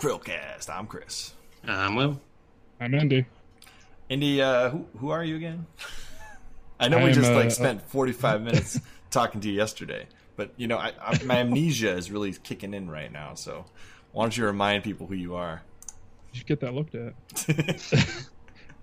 Chrillcast. 0.00 0.70
I'm 0.70 0.86
Chris. 0.86 1.34
I'm 1.62 1.94
well, 1.94 2.18
I'm 2.80 2.94
Andy. 2.94 3.26
Indy, 4.08 4.40
uh, 4.40 4.70
who 4.70 4.86
who 4.96 5.10
are 5.10 5.22
you 5.22 5.36
again? 5.36 5.66
I 6.80 6.88
know 6.88 6.96
I 6.96 7.02
we 7.02 7.08
am, 7.10 7.14
just 7.14 7.30
uh, 7.30 7.34
like 7.34 7.50
spent 7.50 7.82
45 7.82 8.40
minutes 8.40 8.80
talking 9.10 9.42
to 9.42 9.48
you 9.50 9.54
yesterday, 9.54 10.06
but 10.36 10.54
you 10.56 10.68
know, 10.68 10.78
I, 10.78 10.94
I, 11.02 11.22
my 11.24 11.36
amnesia 11.36 11.94
is 11.94 12.10
really 12.10 12.32
kicking 12.32 12.72
in 12.72 12.88
right 12.88 13.12
now. 13.12 13.34
So, 13.34 13.66
why 14.12 14.24
don't 14.24 14.34
you 14.34 14.46
remind 14.46 14.84
people 14.84 15.06
who 15.06 15.16
you 15.16 15.34
are? 15.34 15.60
You 16.32 16.38
should 16.38 16.46
get 16.46 16.60
that 16.60 16.72
looked 16.72 16.94
at. 16.94 17.12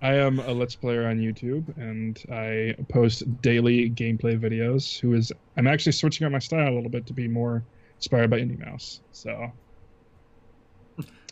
I 0.00 0.14
am 0.14 0.38
a 0.38 0.52
Let's 0.52 0.76
Player 0.76 1.08
on 1.08 1.18
YouTube, 1.18 1.76
and 1.76 2.16
I 2.30 2.76
post 2.90 3.42
daily 3.42 3.90
gameplay 3.90 4.38
videos. 4.38 5.00
Who 5.00 5.14
is? 5.14 5.32
I'm 5.56 5.66
actually 5.66 5.92
switching 5.92 6.28
up 6.28 6.30
my 6.30 6.38
style 6.38 6.72
a 6.72 6.76
little 6.76 6.90
bit 6.90 7.06
to 7.06 7.12
be 7.12 7.26
more 7.26 7.64
inspired 7.96 8.30
by 8.30 8.38
Indeimaus. 8.38 9.00
So 9.10 9.50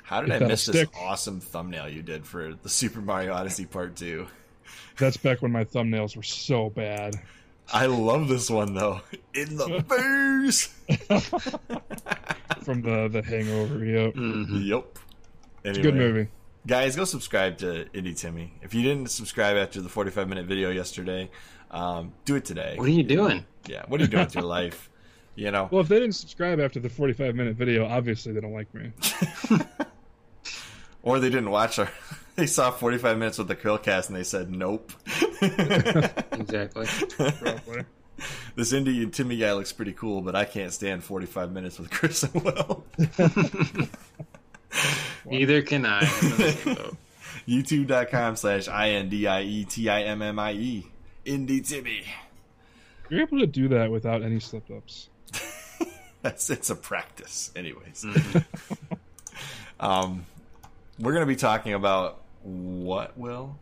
How 0.06 0.20
did 0.20 0.30
I 0.30 0.46
miss 0.46 0.62
stick. 0.62 0.72
this 0.74 0.88
awesome 1.00 1.40
thumbnail 1.40 1.88
you 1.88 2.00
did 2.00 2.24
for 2.24 2.54
the 2.62 2.68
Super 2.68 3.00
Mario 3.00 3.32
Odyssey 3.34 3.66
Part 3.66 3.96
2? 3.96 4.26
that's 4.98 5.16
back 5.16 5.42
when 5.42 5.50
my 5.50 5.64
thumbnails 5.64 6.16
were 6.16 6.22
so 6.22 6.70
bad. 6.70 7.16
I 7.72 7.86
love 7.86 8.28
this 8.28 8.48
one 8.48 8.72
though. 8.74 9.00
In 9.34 9.56
the 9.56 9.84
face. 9.88 10.68
From 12.64 12.82
the 12.82 13.08
the 13.08 13.22
Hangover. 13.22 13.84
Yep. 13.84 14.14
mhm. 14.14 14.64
yep. 14.66 14.98
It's 15.64 15.78
a 15.78 15.82
good 15.82 15.96
movie. 15.96 16.28
Guys, 16.68 16.94
go 16.94 17.04
subscribe 17.04 17.58
to 17.58 17.86
IndieTimmie. 17.92 18.50
If 18.62 18.74
you 18.74 18.82
didn't 18.82 19.10
subscribe 19.10 19.56
after 19.56 19.80
the 19.80 19.88
45 19.88 20.28
minute 20.28 20.46
video 20.46 20.70
yesterday, 20.70 21.30
um, 21.72 22.12
do 22.24 22.36
it 22.36 22.44
today. 22.44 22.74
what 22.76 22.86
are 22.86 22.92
you 22.92 23.02
doing? 23.02 23.44
Yeah, 23.66 23.82
what 23.88 24.00
are 24.00 24.04
you 24.04 24.10
doing 24.10 24.24
with 24.26 24.34
your 24.36 24.44
life? 24.44 24.88
You 25.34 25.50
know, 25.50 25.68
Well, 25.70 25.82
if 25.82 25.88
they 25.88 25.98
didn't 25.98 26.14
subscribe 26.14 26.60
after 26.60 26.80
the 26.80 26.88
45 26.88 27.34
minute 27.34 27.56
video, 27.56 27.84
obviously 27.86 28.32
they 28.32 28.40
don't 28.40 28.54
like 28.54 28.72
me. 28.72 28.92
Or 31.06 31.20
they 31.20 31.30
didn't 31.30 31.50
watch 31.50 31.78
our. 31.78 31.88
They 32.36 32.44
saw 32.46 32.70
45 32.70 33.16
minutes 33.16 33.38
with 33.38 33.48
the 33.48 33.56
Chrillcast 33.56 34.08
and 34.08 34.16
they 34.16 34.22
said 34.22 34.50
nope. 34.50 34.92
Exactly. 35.42 36.86
Probably. 37.16 37.84
this 38.54 38.74
indie 38.74 39.02
and 39.02 39.10
Timmy 39.10 39.38
guy 39.38 39.54
looks 39.54 39.72
pretty 39.72 39.94
cool, 39.94 40.20
but 40.20 40.34
I 40.36 40.44
can't 40.44 40.70
stand 40.70 41.02
45 41.02 41.50
minutes 41.50 41.78
with 41.78 41.90
Chris 41.90 42.24
and 42.24 42.44
Will. 42.44 42.84
Neither 45.24 45.62
can 45.62 45.86
I. 45.86 46.04
So, 46.04 46.96
YouTube.com 47.48 48.36
slash 48.36 48.68
I 48.68 48.90
N 48.90 49.08
D 49.08 49.26
I 49.26 49.40
E 49.40 49.64
T 49.64 49.88
I 49.88 50.02
M 50.02 50.20
M 50.20 50.38
I 50.38 50.52
E. 50.52 50.86
IndieTimmie. 51.24 52.04
You're 53.08 53.22
able 53.22 53.38
to 53.38 53.46
do 53.46 53.68
that 53.68 53.90
without 53.90 54.22
any 54.22 54.40
slip 54.40 54.70
ups. 54.70 55.08
That's 56.20 56.50
it's 56.50 56.68
a 56.68 56.76
practice, 56.76 57.50
anyways. 57.56 58.04
mhm. 58.04 58.44
Um, 59.80 60.26
we're 60.98 61.12
gonna 61.12 61.26
be 61.26 61.36
talking 61.36 61.74
about 61.74 62.22
what 62.42 63.16
Will 63.18 63.56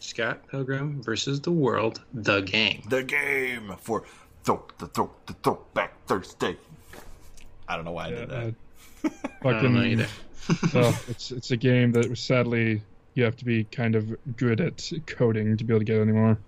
Scott 0.00 0.46
Pilgrim 0.48 1.02
versus 1.02 1.40
the 1.40 1.52
World, 1.52 2.02
the 2.14 2.40
game. 2.40 2.82
the 2.88 3.02
game 3.02 3.74
for 3.80 4.04
throw 4.44 4.64
the 4.78 4.86
throw 4.86 5.10
the 5.26 5.34
throwback 5.34 5.94
Thursday. 6.06 6.56
I 7.68 7.76
don't 7.76 7.84
know 7.84 7.92
why 7.92 8.06
I 8.06 8.10
did 8.10 8.30
that. 8.30 8.54
uh, 9.04 9.08
I 9.44 9.52
don't 9.52 9.74
know 9.74 9.80
fucking, 9.80 10.00
either. 10.00 10.08
well, 10.74 10.98
it's 11.08 11.30
it's 11.30 11.50
a 11.50 11.56
game 11.56 11.92
that 11.92 12.16
sadly 12.16 12.82
you 13.14 13.24
have 13.24 13.36
to 13.36 13.44
be 13.44 13.64
kind 13.64 13.94
of 13.94 14.16
good 14.36 14.60
at 14.60 14.90
coding 15.06 15.56
to 15.56 15.64
be 15.64 15.72
able 15.72 15.80
to 15.80 15.84
get 15.84 16.00
anymore. 16.00 16.38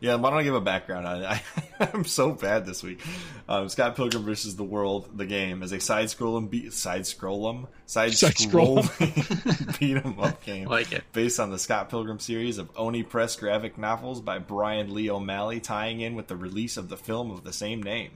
Yeah, 0.00 0.14
why 0.14 0.30
don't 0.30 0.38
I 0.38 0.42
give 0.44 0.54
a 0.54 0.60
background 0.62 1.06
on 1.06 1.22
it? 1.22 1.26
I, 1.26 1.42
I'm 1.92 2.04
so 2.06 2.32
bad 2.32 2.64
this 2.64 2.82
week. 2.82 3.02
Um, 3.48 3.68
Scott 3.68 3.96
Pilgrim 3.96 4.24
versus 4.24 4.56
the 4.56 4.64
World, 4.64 5.10
the 5.14 5.26
game, 5.26 5.62
is 5.62 5.72
a 5.72 5.80
side 5.80 6.06
scrolling 6.06 6.48
beat 6.48 6.72
side 6.72 7.02
scrollum 7.02 7.66
side 7.84 8.14
Side 8.14 8.38
scroll 8.38 8.82
beat 9.78 9.96
'em 9.98 10.18
up 10.18 10.42
game 10.42 10.68
like 10.68 10.90
it. 10.92 11.04
based 11.12 11.38
on 11.38 11.50
the 11.50 11.58
Scott 11.58 11.90
Pilgrim 11.90 12.18
series 12.18 12.56
of 12.56 12.70
Oni 12.76 13.02
Press 13.02 13.36
graphic 13.36 13.76
novels 13.76 14.20
by 14.22 14.38
Brian 14.38 14.94
Lee 14.94 15.10
O'Malley, 15.10 15.60
tying 15.60 16.00
in 16.00 16.14
with 16.14 16.28
the 16.28 16.36
release 16.36 16.76
of 16.78 16.88
the 16.88 16.96
film 16.96 17.30
of 17.30 17.44
the 17.44 17.52
same 17.52 17.82
name. 17.82 18.12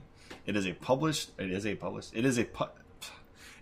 It 0.47 0.55
is 0.55 0.65
a 0.65 0.73
published. 0.73 1.31
It 1.37 1.51
is 1.51 1.65
a 1.67 1.75
published. 1.75 2.11
It 2.15 2.25
is 2.25 2.37
a. 2.39 2.45
Pu- 2.45 2.65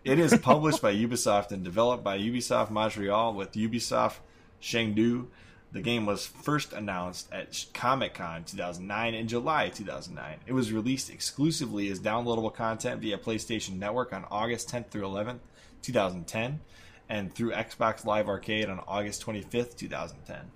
it 0.06 0.20
is 0.20 0.38
published 0.38 0.82
by 0.82 0.94
Ubisoft 0.94 1.52
and 1.52 1.64
developed 1.64 2.04
by 2.04 2.18
Ubisoft 2.20 2.70
Montreal 2.70 3.34
with 3.34 3.54
Ubisoft 3.54 4.16
Chengdu. 4.62 5.28
The 5.74 5.82
game 5.82 6.06
was 6.06 6.28
first 6.28 6.72
announced 6.72 7.34
at 7.34 7.66
Comic 7.74 8.14
Con 8.14 8.44
2009 8.44 9.16
in 9.16 9.28
July 9.28 9.70
2009. 9.70 10.38
It 10.46 10.54
was 10.54 10.72
released 10.72 11.10
exclusively 11.10 11.90
as 11.90 12.00
downloadable 12.00 12.54
content 12.54 13.02
via 13.02 13.18
PlayStation 13.18 13.80
Network 13.80 14.14
on 14.14 14.24
August 14.30 14.70
10th 14.70 14.90
through 14.90 15.02
11th, 15.02 15.40
2010, 15.82 16.60
and 17.10 17.34
through 17.34 17.54
Xbox 17.54 18.06
Live 18.06 18.28
Arcade 18.30 18.70
on 18.70 18.82
August 18.88 19.26
25th, 19.26 19.76
2010. 19.76 20.52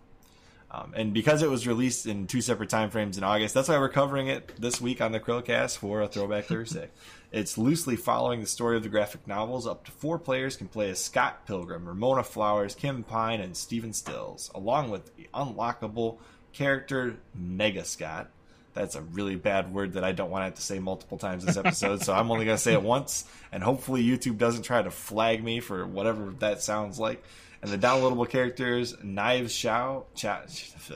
Um, 0.70 0.94
and 0.96 1.14
because 1.16 1.42
it 1.42 1.50
was 1.50 1.66
released 1.66 2.06
in 2.06 2.28
two 2.28 2.42
separate 2.42 2.70
time 2.70 2.92
frames 2.92 3.18
in 3.18 3.24
August, 3.24 3.56
that's 3.56 3.70
why 3.70 3.80
we're 3.80 3.90
covering 3.90 4.28
it 4.28 4.52
this 4.62 4.80
week 4.80 5.02
on 5.02 5.14
the 5.14 5.20
Chrillcast 5.20 5.78
for 5.78 6.02
a 6.02 6.08
Throwback 6.08 6.46
Thursday. 6.46 6.90
It's 7.30 7.58
loosely 7.58 7.98
following 7.98 8.40
the 8.40 8.48
story 8.48 8.78
of 8.78 8.84
the 8.84 8.90
graphic 8.90 9.28
novels. 9.28 9.68
Up 9.68 9.84
to 9.86 9.92
four 9.92 10.18
players 10.18 10.56
can 10.56 10.70
play 10.70 10.90
as 10.90 11.04
Scott 11.04 11.46
Pilgrim, 11.46 11.86
Ramona 11.86 12.24
Flowers, 12.24 12.74
Kim 12.74 13.04
Pine, 13.04 13.42
and 13.42 13.58
Stephen 13.58 13.92
Stills, 13.92 14.50
along 14.56 14.92
with 14.92 15.14
the 15.18 15.28
unlockable 15.34 16.20
character 16.54 17.18
Mega 17.36 17.84
Scott. 17.84 18.30
That's 18.74 18.96
a 18.96 19.02
really 19.02 19.36
bad 19.36 19.74
word 19.74 19.94
that 19.94 20.06
I 20.06 20.14
don't 20.14 20.30
want 20.30 20.42
to 20.42 20.46
have 20.46 20.56
to 20.56 20.62
say 20.62 20.80
multiple 20.80 21.18
times 21.18 21.44
this 21.44 21.58
episode, 21.58 22.02
so 22.02 22.14
I'm 22.14 22.32
only 22.32 22.46
going 22.46 22.58
to 22.58 22.64
say 22.64 22.74
it 22.74 22.82
once, 22.82 23.26
and 23.52 23.62
hopefully 23.62 24.04
YouTube 24.04 24.38
doesn't 24.38 24.64
try 24.64 24.82
to 24.82 24.92
flag 24.92 25.44
me 25.44 25.60
for 25.60 25.86
whatever 25.86 26.34
that 26.40 26.62
sounds 26.62 26.98
like. 26.98 27.24
And 27.62 27.72
the 27.72 27.78
downloadable 27.78 28.30
characters 28.30 28.96
Knives 29.04 29.54
Chow, 29.54 30.06
Chow 30.16 30.44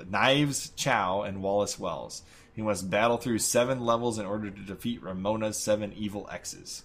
Knives 0.10 0.70
Chow, 0.78 1.24
and 1.24 1.42
Wallace 1.42 1.78
Wells. 1.78 2.22
He 2.56 2.62
must 2.62 2.90
battle 2.90 3.18
through 3.18 3.40
seven 3.40 3.80
levels 3.80 4.20
in 4.20 4.26
order 4.26 4.50
to 4.50 4.62
defeat 4.62 5.02
Ramona's 5.02 5.58
seven 5.58 5.94
evil 5.94 6.28
exes. 6.32 6.84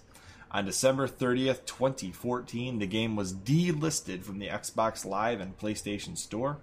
On 0.49 0.65
December 0.65 1.07
30th, 1.07 1.65
2014, 1.65 2.79
the 2.79 2.87
game 2.87 3.15
was 3.15 3.33
delisted 3.33 4.23
from 4.23 4.39
the 4.39 4.47
Xbox 4.47 5.05
Live 5.05 5.41
and 5.41 5.57
PlayStation 5.57 6.17
Store. 6.17 6.57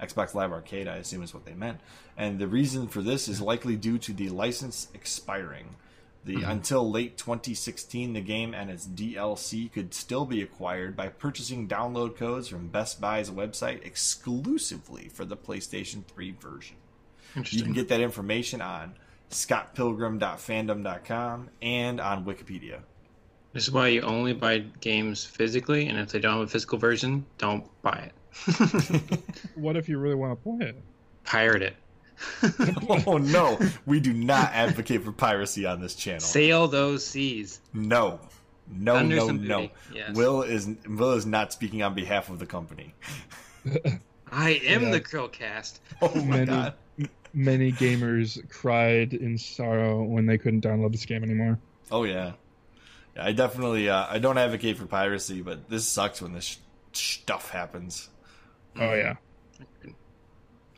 Xbox 0.00 0.34
Live 0.34 0.50
Arcade, 0.50 0.88
I 0.88 0.96
assume, 0.96 1.22
is 1.22 1.32
what 1.32 1.44
they 1.44 1.54
meant. 1.54 1.78
And 2.16 2.40
the 2.40 2.48
reason 2.48 2.88
for 2.88 3.00
this 3.00 3.28
is 3.28 3.40
likely 3.40 3.76
due 3.76 3.98
to 3.98 4.12
the 4.12 4.30
license 4.30 4.88
expiring. 4.92 5.76
The 6.24 6.36
mm-hmm. 6.36 6.50
until 6.50 6.88
late 6.88 7.16
2016, 7.16 8.12
the 8.12 8.20
game 8.20 8.52
and 8.52 8.68
its 8.68 8.86
DLC 8.86 9.70
could 9.72 9.94
still 9.94 10.24
be 10.24 10.42
acquired 10.42 10.96
by 10.96 11.08
purchasing 11.08 11.68
download 11.68 12.16
codes 12.16 12.48
from 12.48 12.68
Best 12.68 13.00
Buy's 13.00 13.30
website 13.30 13.84
exclusively 13.84 15.08
for 15.08 15.24
the 15.24 15.36
PlayStation 15.36 16.04
3 16.04 16.32
version. 16.32 16.76
You 17.36 17.62
can 17.62 17.72
get 17.72 17.88
that 17.88 18.00
information 18.00 18.60
on 18.60 18.94
scottpilgrim.fandom.com 19.30 21.50
and 21.62 22.00
on 22.00 22.24
Wikipedia. 22.24 22.80
This 23.52 23.64
is 23.64 23.70
why 23.70 23.88
you 23.88 24.00
only 24.02 24.32
buy 24.32 24.60
games 24.80 25.24
physically, 25.24 25.86
and 25.88 25.98
if 25.98 26.10
they 26.10 26.18
don't 26.18 26.32
have 26.38 26.42
a 26.42 26.46
physical 26.46 26.78
version, 26.78 27.24
don't 27.38 27.64
buy 27.82 28.10
it. 28.10 28.14
What 29.54 29.76
if 29.76 29.88
you 29.90 29.98
really 29.98 30.14
want 30.14 30.32
to 30.32 30.36
play 30.42 30.68
it? 30.68 30.76
Pirate 31.24 31.62
it. 31.62 31.76
oh 33.06 33.18
no, 33.18 33.58
we 33.84 34.00
do 34.00 34.12
not 34.12 34.50
advocate 34.52 35.02
for 35.04 35.12
piracy 35.12 35.66
on 35.66 35.80
this 35.80 35.94
channel. 35.94 36.20
Sail 36.20 36.66
those 36.68 37.04
seas. 37.06 37.60
No, 37.74 38.20
no, 38.70 38.96
Under 38.96 39.16
no, 39.16 39.28
no. 39.30 39.68
yes. 39.92 40.14
Will 40.16 40.42
is 40.42 40.68
Will 40.88 41.12
is 41.12 41.26
not 41.26 41.52
speaking 41.52 41.82
on 41.82 41.94
behalf 41.94 42.30
of 42.30 42.38
the 42.38 42.46
company. 42.46 42.94
I 44.30 44.50
am 44.64 44.84
Yeah. 44.84 44.90
the 44.92 45.00
Chrillcast. 45.00 45.80
Oh 46.00 46.14
my 46.14 46.22
Many- 46.38 46.46
god. 46.46 46.74
Many 47.34 47.72
gamers 47.72 48.38
cried 48.50 49.14
in 49.14 49.38
sorrow 49.38 50.02
when 50.02 50.26
they 50.26 50.38
couldn't 50.38 50.62
download 50.62 50.92
this 50.92 51.06
game 51.06 51.24
anymore. 51.24 51.58
Oh 51.90 52.04
yeah. 52.04 52.32
yeah 53.16 53.24
I 53.24 53.32
definitely. 53.32 53.88
Uh, 53.88 54.06
I 54.08 54.18
don't 54.18 54.38
advocate 54.38 54.76
for 54.76 54.86
piracy, 54.86 55.42
but 55.42 55.68
this 55.68 55.86
sucks 55.86 56.20
when 56.20 56.32
this 56.32 56.58
sh- 56.92 56.98
stuff 56.98 57.50
happens. 57.50 58.08
Oh 58.76 58.94
yeah, 58.94 59.16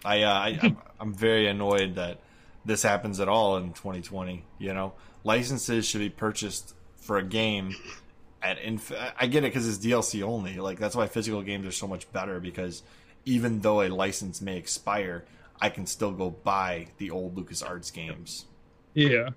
I, 0.05 0.23
uh, 0.23 0.33
I 0.33 0.59
I'm, 0.63 0.77
I'm 1.01 1.15
very 1.15 1.47
annoyed 1.47 1.97
that 1.97 2.19
this 2.65 2.83
happens 2.83 3.21
at 3.21 3.29
all 3.29 3.57
in 3.57 3.73
2020. 3.73 4.45
You 4.59 4.75
know, 4.75 4.95
licenses 5.23 5.87
should 5.87 6.01
be 6.01 6.11
purchased 6.11 6.75
for 6.97 7.19
a 7.19 7.23
game 7.25 7.75
at 8.43 8.59
inf- 8.59 8.93
I 9.19 9.27
get 9.27 9.45
it 9.45 9.53
because 9.53 9.69
it's 9.69 9.85
DLC 9.85 10.23
only. 10.23 10.57
Like 10.59 10.79
that's 10.79 10.95
why 10.95 11.07
physical 11.07 11.43
games 11.43 11.67
are 11.67 11.73
so 11.73 11.89
much 11.89 12.11
better 12.13 12.41
because 12.41 12.83
even 13.25 13.61
though 13.61 13.83
a 13.83 13.89
license 13.89 14.41
may 14.41 14.57
expire, 14.57 15.25
I 15.61 15.71
can 15.71 15.87
still 15.87 16.13
go 16.13 16.31
buy 16.31 16.89
the 16.99 17.11
old 17.11 17.37
LucasArts 17.37 17.93
games. 17.93 18.47
yeah. 18.95 19.31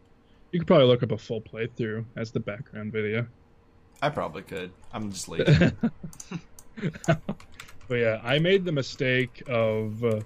You 0.52 0.60
could 0.60 0.68
probably 0.68 0.88
look 0.88 1.03
up 1.03 1.11
a 1.11 1.18
full 1.18 1.41
playthrough 1.41 2.06
as 2.15 2.31
the 2.31 2.39
background 2.39 2.94
video. 2.94 3.27
I 4.02 4.10
probably 4.10 4.44
could. 4.44 4.72
I'm 4.94 5.11
just 5.11 5.27
lazy. 5.27 5.72
But 7.89 7.95
yeah, 7.95 8.19
I 8.23 8.39
made 8.39 8.65
the 8.65 8.72
mistake 8.73 9.41
of 9.48 10.03
uh, 10.03 10.19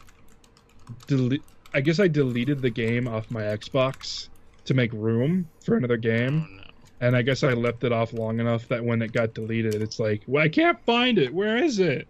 delete. 1.07 1.43
I 1.73 1.81
guess 1.81 1.99
I 1.99 2.07
deleted 2.07 2.59
the 2.61 2.71
game 2.71 3.07
off 3.07 3.29
my 3.29 3.43
Xbox 3.43 4.29
to 4.65 4.73
make 4.73 4.91
room 4.93 5.47
for 5.63 5.77
another 5.77 5.93
Oh 5.95 5.97
game, 5.97 6.39
no. 6.57 6.63
and 7.07 7.15
I 7.15 7.21
guess 7.21 7.43
I 7.43 7.53
left 7.53 7.83
it 7.83 7.91
off 7.91 8.13
long 8.13 8.39
enough 8.39 8.67
that 8.69 8.83
when 8.83 9.01
it 9.03 9.11
got 9.11 9.35
deleted, 9.35 9.75
it's 9.75 9.99
like, 9.99 10.23
well, 10.25 10.43
I 10.43 10.49
can't 10.49 10.83
find 10.85 11.19
it. 11.19 11.31
Where 11.33 11.57
is 11.57 11.77
it? 11.79 12.07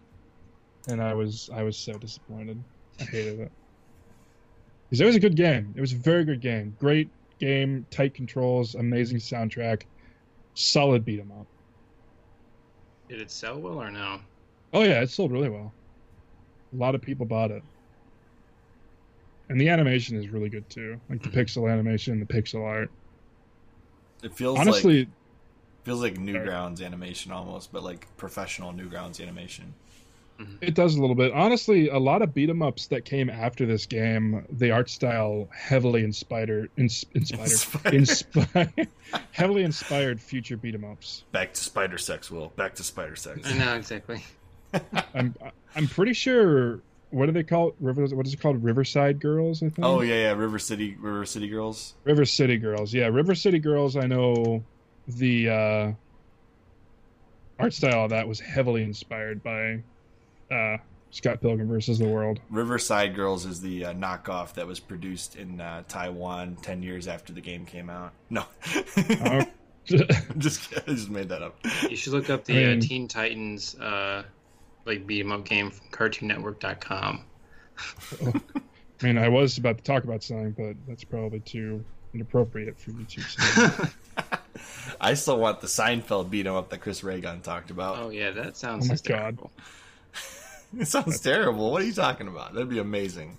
And 0.88 1.02
I 1.04 1.14
was 1.14 1.50
I 1.54 1.64
was 1.64 1.78
so 1.78 1.94
disappointed. 1.94 2.64
I 3.02 3.04
hated 3.04 3.40
it 3.42 3.52
because 4.92 5.02
it 5.02 5.06
was 5.08 5.16
a 5.16 5.22
good 5.22 5.38
game. 5.38 5.74
It 5.78 5.82
was 5.82 5.94
a 5.94 5.98
very 5.98 6.26
good 6.26 6.42
game. 6.42 6.76
Great 6.78 7.12
game, 7.40 7.88
tight 7.92 8.14
controls, 8.14 8.76
amazing 8.76 9.20
soundtrack, 9.20 9.84
solid 10.56 11.06
beat 11.06 11.20
'em 11.22 11.32
up. 11.32 11.48
Did 13.10 13.22
it 13.22 13.30
sell 13.30 13.60
well 13.62 13.80
or 13.80 13.92
no? 13.92 14.22
Oh 14.74 14.84
yeah, 14.84 15.02
it 15.02 15.10
sold 15.10 15.32
really 15.32 15.50
well. 15.50 15.76
A 16.74 16.78
lot 16.78 16.96
of 16.96 17.02
people 17.02 17.26
bought 17.26 17.52
it. 17.52 17.64
And 19.50 19.60
the 19.60 19.70
animation 19.70 20.18
is 20.18 20.30
really 20.30 20.50
good 20.50 20.70
too. 20.70 21.00
Like 21.10 21.22
the 21.22 21.30
Mhm. 21.30 21.34
pixel 21.36 21.72
animation, 21.72 22.20
the 22.20 22.26
pixel 22.26 22.64
art. 22.66 22.92
It 24.24 24.34
feels 24.34 24.66
like 24.66 24.86
Honestly, 24.86 25.08
feels 25.86 26.02
like 26.02 26.16
Newgrounds 26.16 26.84
animation 26.86 27.32
almost, 27.32 27.72
but 27.72 27.84
like 27.84 28.08
professional 28.18 28.74
Newgrounds 28.74 29.22
animation. 29.22 29.76
It 30.62 30.74
does 30.74 30.96
a 30.96 31.02
little 31.02 31.16
bit. 31.16 31.32
Honestly, 31.34 31.90
a 31.90 31.98
lot 31.98 32.22
of 32.22 32.34
beat 32.34 32.50
'em 32.50 32.62
ups 32.62 32.88
that 32.88 33.06
came 33.06 33.30
after 33.30 33.66
this 33.66 33.86
game, 33.86 34.46
the 34.52 34.72
art 34.72 34.90
style 34.90 35.48
heavily 35.56 36.04
inspired 36.04 36.70
ins, 36.78 37.06
inspired 37.14 37.94
inspired 37.94 38.88
heavily 39.32 39.64
inspired 39.64 40.20
future 40.20 40.58
beat 40.58 40.74
'em 40.76 40.84
ups. 40.86 41.24
Back 41.32 41.54
to 41.54 41.62
Spider 41.62 41.98
Sex, 41.98 42.32
Will. 42.32 42.50
Back 42.56 42.76
to 42.76 42.84
Spider 42.84 43.16
Sex. 43.16 43.42
I 43.46 43.58
know 43.58 43.76
exactly. 43.76 44.24
I'm 45.14 45.36
I'm 45.76 45.88
pretty 45.88 46.14
sure 46.14 46.82
what 47.12 47.26
do 47.26 47.34
they 47.34 47.44
call? 47.44 47.74
River 47.80 48.06
what 48.16 48.26
is 48.26 48.34
it 48.34 48.40
called? 48.40 48.64
Riverside 48.64 49.20
Girls, 49.20 49.62
I 49.62 49.70
think. 49.70 49.86
Oh 49.86 50.02
yeah, 50.02 50.16
yeah. 50.16 50.32
River 50.32 50.60
City, 50.60 50.96
River 51.00 51.26
City 51.26 51.50
Girls. 51.50 51.94
River 52.04 52.26
City 52.26 52.58
Girls. 52.58 52.94
Yeah, 52.94 53.08
River 53.08 53.36
City 53.36 53.60
Girls. 53.60 53.96
I 53.96 54.08
know 54.08 54.64
the 55.08 55.50
uh, 55.50 55.92
art 57.60 57.74
style 57.74 58.06
of 58.06 58.10
that 58.12 58.28
was 58.28 58.40
heavily 58.40 58.84
inspired 58.84 59.44
by 59.44 59.84
uh, 60.52 60.78
Scott 61.12 61.42
Pilgrim 61.42 61.68
versus 61.68 62.00
the 62.00 62.08
World. 62.08 62.40
Riverside 62.50 63.16
Girls 63.16 63.46
is 63.46 63.62
the 63.62 63.86
uh, 63.86 63.94
knockoff 63.94 64.54
that 64.54 64.68
was 64.68 64.80
produced 64.80 65.36
in 65.36 65.60
uh, 65.62 65.84
Taiwan 65.88 66.58
ten 66.62 66.82
years 66.84 67.08
after 67.08 67.34
the 67.34 67.42
game 67.42 67.66
came 67.66 67.90
out. 67.90 68.12
No, 68.30 68.44
Oh. 68.98 69.42
just 70.38 70.72
I 70.78 70.82
just 70.92 71.10
made 71.10 71.30
that 71.30 71.42
up. 71.42 71.58
You 71.90 71.96
should 71.96 72.14
look 72.14 72.30
up 72.30 72.42
I 72.42 72.44
the 72.44 72.54
mean- 72.54 72.78
uh, 72.78 72.82
Teen 72.82 73.08
Titans 73.08 73.76
uh, 73.80 74.24
like 74.86 75.06
beat 75.08 75.22
'em 75.22 75.32
up 75.32 75.44
game 75.46 75.72
from 75.72 75.88
CartoonNetwork.com. 75.90 77.24
I 79.02 79.06
mean, 79.06 79.18
I 79.18 79.30
was 79.30 79.58
about 79.58 79.78
to 79.80 79.84
talk 79.84 80.04
about 80.04 80.22
something, 80.24 80.52
but 80.52 80.76
that's 80.88 81.04
probably 81.04 81.40
too 81.40 81.84
inappropriate 82.14 82.80
for 82.80 82.92
YouTube. 82.92 83.24
So. 83.26 83.88
I 85.02 85.14
still 85.16 85.40
want 85.40 85.62
the 85.62 85.68
Seinfeld 85.68 86.30
beat 86.30 86.46
'em 86.46 86.56
up 86.56 86.70
that 86.70 86.80
Chris 86.82 87.04
Ray 87.04 87.20
Gun 87.22 87.42
talked 87.42 87.72
about. 87.72 87.98
oh 88.00 88.10
yeah, 88.10 88.32
that 88.32 88.58
sounds 88.58 88.86
Oh 88.86 88.88
my 88.90 88.94
hysterical. 88.94 89.52
It 90.80 90.88
sounds 90.88 91.20
terrible. 91.20 91.70
What 91.72 91.82
are 91.82 91.86
you 91.86 91.94
talking 91.94 92.28
about? 92.28 92.54
That'd 92.54 92.70
be 92.70 92.80
amazing. 92.80 93.38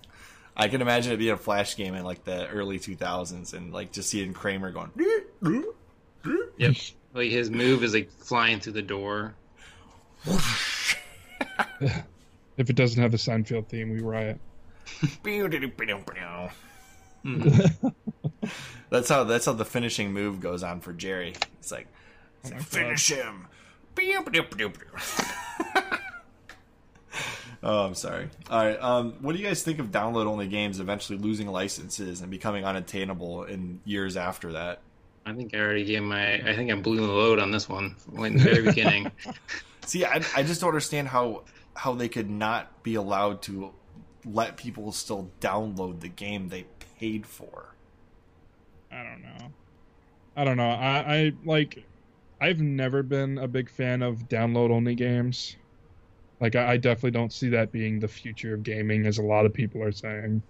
I 0.54 0.68
can 0.68 0.82
imagine 0.82 1.12
it 1.12 1.16
being 1.16 1.32
a 1.32 1.36
flash 1.38 1.76
game 1.76 1.94
in 1.94 2.04
like 2.04 2.24
the 2.24 2.46
early 2.48 2.78
2000s 2.78 3.54
and 3.54 3.72
like 3.72 3.90
just 3.92 4.10
seeing 4.10 4.34
Kramer 4.34 4.70
going. 4.70 4.90
Yep. 6.58 6.76
Like 7.14 7.30
his 7.30 7.50
move 7.50 7.82
is 7.84 7.94
like 7.94 8.10
flying 8.10 8.60
through 8.60 8.74
the 8.74 8.82
door. 8.82 9.34
if 11.80 12.04
it 12.70 12.76
doesn't 12.76 13.00
have 13.00 13.12
the 13.12 13.16
Seinfeld 13.16 13.68
theme, 13.68 13.90
we 13.90 14.00
riot. 14.00 14.38
Hmm. 17.22 17.48
that's 18.90 19.08
how 19.08 19.22
that's 19.24 19.46
how 19.46 19.52
the 19.52 19.64
finishing 19.64 20.12
move 20.12 20.40
goes 20.40 20.64
on 20.64 20.80
for 20.80 20.92
Jerry. 20.92 21.34
It's 21.60 21.70
like, 21.70 21.86
it's 22.42 22.50
Oh 22.52 22.56
like 22.56 22.64
finish 22.64 23.08
him. 23.10 23.46
Oh, 27.62 27.86
I'm 27.86 27.94
sorry. 27.94 28.28
All 28.50 28.64
right. 28.64 28.80
Um, 28.80 29.14
what 29.20 29.32
do 29.32 29.38
you 29.38 29.46
guys 29.46 29.62
think 29.62 29.78
of 29.78 29.90
download 29.90 30.26
only 30.26 30.48
games 30.48 30.80
eventually 30.80 31.18
losing 31.18 31.48
licenses 31.48 32.20
and 32.20 32.30
becoming 32.30 32.64
unattainable 32.64 33.44
in 33.44 33.80
years 33.84 34.16
after 34.16 34.52
that? 34.52 34.80
I 35.24 35.32
think 35.34 35.54
I 35.54 35.58
already 35.58 35.84
gave 35.84 36.02
my. 36.02 36.34
I 36.34 36.56
think 36.56 36.70
I 36.70 36.74
blew 36.74 36.96
the 36.96 37.12
load 37.12 37.38
on 37.38 37.50
this 37.50 37.68
one 37.68 37.96
in 38.16 38.36
the 38.36 38.42
very 38.42 38.62
beginning. 38.62 39.10
See, 39.86 40.04
I, 40.04 40.22
I 40.36 40.42
just 40.42 40.60
don't 40.60 40.70
understand 40.70 41.08
how 41.08 41.42
how 41.74 41.94
they 41.94 42.08
could 42.08 42.30
not 42.30 42.82
be 42.82 42.96
allowed 42.96 43.42
to 43.42 43.72
let 44.24 44.56
people 44.56 44.92
still 44.92 45.30
download 45.40 46.00
the 46.00 46.08
game 46.08 46.48
they 46.48 46.66
paid 46.98 47.26
for. 47.26 47.74
I 48.90 49.02
don't 49.02 49.22
know. 49.22 49.52
I 50.36 50.44
don't 50.44 50.56
know. 50.56 50.70
I, 50.70 51.14
I 51.14 51.32
like. 51.44 51.84
I've 52.40 52.60
never 52.60 53.02
been 53.04 53.38
a 53.38 53.46
big 53.46 53.70
fan 53.70 54.02
of 54.02 54.28
download 54.28 54.70
only 54.70 54.96
games. 54.96 55.56
Like, 56.42 56.56
I, 56.56 56.74
I 56.74 56.78
definitely 56.78 57.12
don't 57.12 57.32
see 57.32 57.50
that 57.50 57.72
being 57.72 58.00
the 58.00 58.08
future 58.08 58.54
of 58.54 58.64
gaming, 58.64 59.06
as 59.06 59.18
a 59.18 59.24
lot 59.24 59.46
of 59.46 59.54
people 59.54 59.82
are 59.84 59.92
saying. 59.92 60.44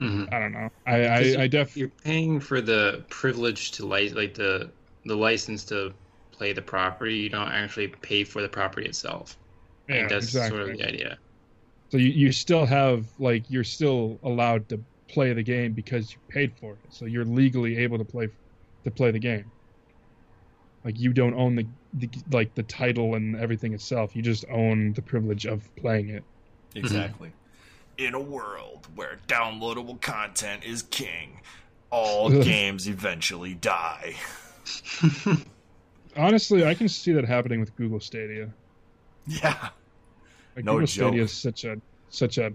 Mhm. 0.00 0.32
I 0.32 0.38
don't 0.40 0.52
know. 0.52 0.70
I 0.86 1.04
I, 1.06 1.42
I 1.44 1.48
def 1.48 1.74
You're 1.74 1.90
paying 1.90 2.40
for 2.40 2.60
the 2.62 3.06
privilege 3.10 3.72
to 3.72 3.86
li- 3.86 4.10
like 4.10 4.34
the 4.34 4.72
the 5.04 5.16
license 5.16 5.64
to 5.66 5.94
play 6.32 6.52
the 6.54 6.62
property. 6.62 7.16
You 7.16 7.28
don't 7.28 7.48
actually 7.48 7.88
pay 7.88 8.24
for 8.24 8.42
the 8.42 8.48
property 8.48 8.86
itself. 8.88 9.38
I 9.90 9.94
yeah, 9.94 9.94
think 9.96 10.08
that's 10.10 10.28
exactly. 10.28 10.46
sort 10.46 10.62
of 10.62 10.72
the 10.72 10.84
idea. 10.84 11.20
So 11.90 11.98
you, 11.98 12.08
you 12.08 12.32
still 12.32 12.66
have 12.66 13.06
like 13.18 13.48
you're 13.50 13.64
still 13.64 14.18
allowed 14.22 14.68
to 14.70 14.82
play 15.10 15.32
the 15.34 15.42
game 15.42 15.74
because 15.74 16.14
you 16.14 16.20
paid 16.30 16.56
for 16.58 16.74
it. 16.84 16.92
So 16.92 17.04
you're 17.04 17.24
legally 17.24 17.76
able 17.78 17.98
to 17.98 18.04
play 18.04 18.28
to 18.84 18.90
play 18.90 19.10
the 19.10 19.18
game. 19.18 19.52
Like 20.84 20.98
you 20.98 21.12
don't 21.12 21.34
own 21.34 21.54
the, 21.56 21.68
the 21.94 22.08
like 22.30 22.54
the 22.54 22.62
title 22.62 23.14
and 23.14 23.36
everything 23.36 23.74
itself. 23.74 24.16
You 24.16 24.22
just 24.22 24.44
own 24.50 24.92
the 24.94 25.02
privilege 25.02 25.46
of 25.46 25.68
playing 25.76 26.10
it. 26.10 26.24
Exactly. 26.74 27.28
Mm-hmm. 27.28 28.06
In 28.06 28.14
a 28.14 28.20
world 28.20 28.88
where 28.94 29.18
downloadable 29.28 30.00
content 30.00 30.64
is 30.64 30.82
king, 30.82 31.40
all 31.90 32.30
games 32.42 32.88
eventually 32.88 33.54
die. 33.54 34.14
Honestly, 36.16 36.64
I 36.66 36.74
can 36.74 36.88
see 36.88 37.12
that 37.12 37.24
happening 37.24 37.60
with 37.60 37.74
Google 37.76 38.00
Stadia. 38.00 38.50
Yeah. 39.26 39.68
Like, 40.56 40.64
No 40.64 40.72
Google 40.72 40.86
joke. 40.86 41.08
Stadia 41.08 41.22
is 41.22 41.32
such 41.32 41.64
a 41.64 41.80
such 42.10 42.38
a 42.38 42.52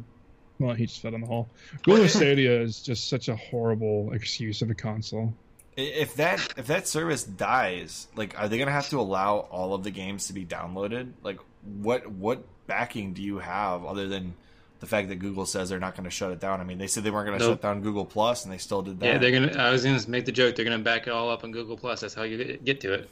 well, 0.59 0.73
he 0.73 0.87
just 0.87 1.01
fell 1.01 1.13
in 1.13 1.21
the 1.21 1.27
hole. 1.27 1.47
Google 1.83 2.07
Stadia 2.07 2.61
is 2.61 2.81
just 2.81 3.09
such 3.09 3.29
a 3.29 3.35
horrible 3.35 4.11
excuse 4.13 4.61
of 4.61 4.69
a 4.69 4.75
console. 4.75 5.33
If 5.77 6.15
that 6.15 6.39
if 6.57 6.67
that 6.67 6.87
service 6.87 7.23
dies, 7.23 8.07
like 8.15 8.37
are 8.39 8.47
they 8.49 8.57
gonna 8.57 8.71
have 8.71 8.89
to 8.89 8.99
allow 8.99 9.37
all 9.37 9.73
of 9.75 9.83
the 9.83 9.91
games 9.91 10.27
to 10.27 10.33
be 10.33 10.43
downloaded? 10.45 11.11
Like 11.23 11.39
what 11.63 12.09
what 12.11 12.43
backing 12.65 13.13
do 13.13 13.21
you 13.21 13.37
have 13.39 13.85
other 13.85 14.07
than 14.07 14.33
the 14.79 14.85
fact 14.87 15.09
that 15.09 15.15
Google 15.17 15.45
says 15.45 15.69
they're 15.69 15.79
not 15.79 15.95
gonna 15.95 16.09
shut 16.09 16.31
it 16.31 16.39
down? 16.39 16.61
I 16.61 16.63
mean 16.63 16.79
they 16.79 16.87
said 16.87 17.03
they 17.03 17.11
weren't 17.11 17.27
gonna 17.27 17.37
Nope. 17.39 17.51
shut 17.53 17.61
down 17.61 17.81
Google 17.81 18.05
Plus 18.05 18.43
and 18.43 18.51
they 18.53 18.57
still 18.57 18.81
did 18.81 18.99
that. 19.01 19.05
Yeah, 19.05 19.17
they're 19.19 19.31
gonna. 19.31 19.53
I 19.61 19.69
was 19.71 19.83
gonna 19.83 20.01
make 20.07 20.25
the 20.25 20.31
joke. 20.31 20.55
They're 20.55 20.65
gonna 20.65 20.79
back 20.79 21.05
it 21.05 21.11
all 21.11 21.29
up 21.29 21.43
on 21.43 21.51
Google 21.51 21.77
Plus. 21.77 22.01
That's 22.01 22.15
how 22.15 22.23
you 22.23 22.57
get- 22.63 22.81
to 22.81 22.93
it. 22.93 23.09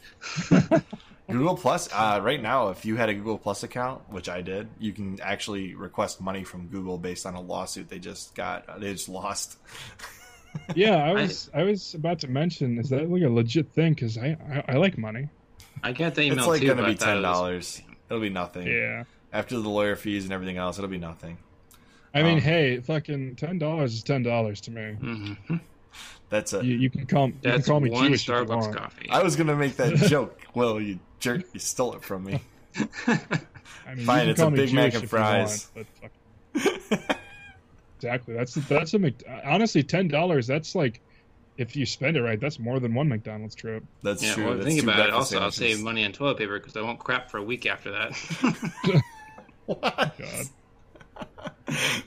Google 1.28 1.58
Plus, 1.58 1.90
uh, 1.92 2.20
right 2.22 2.40
now, 2.42 2.70
if 2.70 2.86
you 2.86 2.98
had 2.98 3.10
a 3.10 3.14
Google 3.16 3.40
Plus 3.40 3.64
account, 3.64 4.02
which 4.12 4.30
I 4.30 4.42
did, 4.42 4.68
you 4.80 4.92
can 4.94 5.20
actually 5.22 5.74
request 5.74 6.22
money 6.22 6.44
from 6.44 6.68
Google 6.68 7.00
based 7.00 7.26
on 7.26 7.34
a 7.34 7.42
lawsuit 7.42 7.90
they 7.90 7.98
just 7.98 8.36
got. 8.36 8.80
They 8.80 8.94
just 8.94 9.10
lost. 9.10 9.58
Yeah, 10.76 10.96
I 11.04 11.14
was 11.14 11.50
I 11.54 11.64
was 11.64 11.94
about 11.94 12.20
to 12.20 12.28
mention 12.28 12.78
is 12.78 12.90
that 12.90 13.10
like 13.10 13.24
a 13.24 13.30
legit 13.30 13.72
thing? 13.72 13.94
Because 13.94 14.18
I, 14.18 14.38
I 14.50 14.64
I 14.74 14.78
like 14.78 14.98
money. 14.98 15.30
I 15.84 15.92
got 15.92 16.16
the 16.16 16.24
email 16.24 16.40
it's 16.40 16.48
like 16.48 16.62
too. 16.62 16.68
going 16.68 16.78
to 16.80 16.86
be 16.86 16.94
thought 16.96 17.04
it 17.10 17.14
ten 17.14 17.16
was- 17.18 17.24
dollars. 17.24 17.82
It'll 18.10 18.22
be 18.22 18.30
nothing. 18.30 18.68
Yeah. 18.68 19.04
After 19.34 19.60
the 19.60 19.68
lawyer 19.70 19.96
fees 19.96 20.24
and 20.26 20.32
everything 20.34 20.58
else, 20.58 20.78
it'll 20.78 20.90
be 20.90 20.98
nothing. 21.00 21.38
I 22.14 22.24
mean, 22.24 22.36
Um, 22.36 22.42
hey, 22.42 22.80
fucking 22.80 23.36
ten 23.36 23.58
dollars 23.58 23.94
is 23.96 24.04
ten 24.04 24.24
dollars 24.24 24.62
to 24.62 24.72
me. 24.72 24.96
Mhm. 25.02 25.60
That's 26.30 26.54
a. 26.54 26.64
You, 26.64 26.76
you 26.78 26.90
can 26.90 27.06
call 27.06 27.28
you 27.28 27.34
can 27.42 27.62
call 27.64 27.80
me 27.80 27.90
one 27.90 28.08
Jewish 28.08 28.24
if 28.24 28.28
you 28.30 28.34
Starbucks 28.36 28.48
want. 28.62 28.76
coffee. 28.78 29.10
I 29.10 29.22
was 29.24 29.36
going 29.36 29.48
to 29.48 29.56
make 29.56 29.76
that 29.78 29.96
joke. 30.08 30.40
Well, 30.54 30.80
you 30.80 31.00
jerk, 31.20 31.44
you 31.54 31.60
stole 31.60 31.94
it 31.96 32.04
from 32.04 32.24
me. 32.26 32.42
I 33.08 33.20
mean, 33.90 34.00
you 34.00 34.06
Fine, 34.06 34.30
it's 34.30 34.40
a 34.40 34.44
call 34.44 34.52
me 34.52 34.58
Big 34.58 34.74
Mac 34.74 34.92
Jewish 34.92 35.02
and 35.02 35.10
fries. 35.10 35.70
want, 35.76 35.88
but 36.04 36.12
fuck- 37.04 37.18
exactly. 38.06 38.34
That's 38.36 38.54
that's 38.54 38.94
a 38.94 39.14
honestly 39.46 39.84
ten 39.84 40.08
dollars. 40.08 40.48
That's 40.48 40.76
like 40.76 41.02
if 41.58 41.76
you 41.76 41.86
spend 41.86 42.18
it 42.18 42.22
right, 42.22 42.40
that's 42.40 42.60
more 42.60 42.80
than 42.80 42.94
one 42.94 43.08
McDonald's 43.08 43.56
trip. 43.56 43.84
That's 44.04 44.24
yeah, 44.24 44.34
true. 44.34 44.46
well, 44.46 44.54
That's 44.56 44.68
think 44.68 44.84
about 44.84 45.00
it. 45.00 45.12
breakfast 45.12 45.34
Also, 45.34 45.40
I'll 45.40 45.52
save 45.52 45.82
money 45.82 46.04
on 46.04 46.12
toilet 46.12 46.38
paper 46.38 46.60
because 46.60 46.76
I 46.76 46.82
won't 46.82 47.00
crap 47.00 47.32
for 47.32 47.38
a 47.38 47.44
week 47.44 47.66
after 47.66 47.92
that. 47.92 49.02
What? 49.66 49.82
God. 50.20 50.46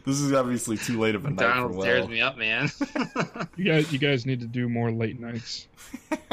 this 0.05 0.21
is 0.21 0.33
obviously 0.33 0.77
too 0.77 1.01
late 1.01 1.17
of 1.17 1.25
a 1.25 1.31
night 1.31 1.39
for 1.39 1.45
McDonald's 1.45 1.85
tears 1.85 2.03
Will. 2.03 2.09
me 2.09 2.21
up, 2.21 2.39
man. 2.39 2.71
You 3.57 3.65
guys, 3.65 3.93
you 3.93 3.99
guys 3.99 4.25
need 4.25 4.41
to 4.41 4.47
do 4.47 4.69
more 4.69 4.93
late 4.93 5.19
nights. 5.19 5.67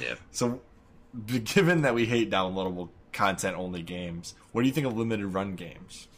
yeah. 0.00 0.14
So, 0.30 0.62
given 1.26 1.82
that 1.82 1.94
we 1.94 2.06
hate 2.06 2.30
downloadable 2.30 2.88
content 3.12 3.58
only 3.58 3.82
games, 3.82 4.34
what 4.52 4.62
do 4.62 4.68
you 4.68 4.72
think 4.72 4.86
of 4.86 4.96
limited 4.96 5.26
run 5.26 5.54
games? 5.56 6.08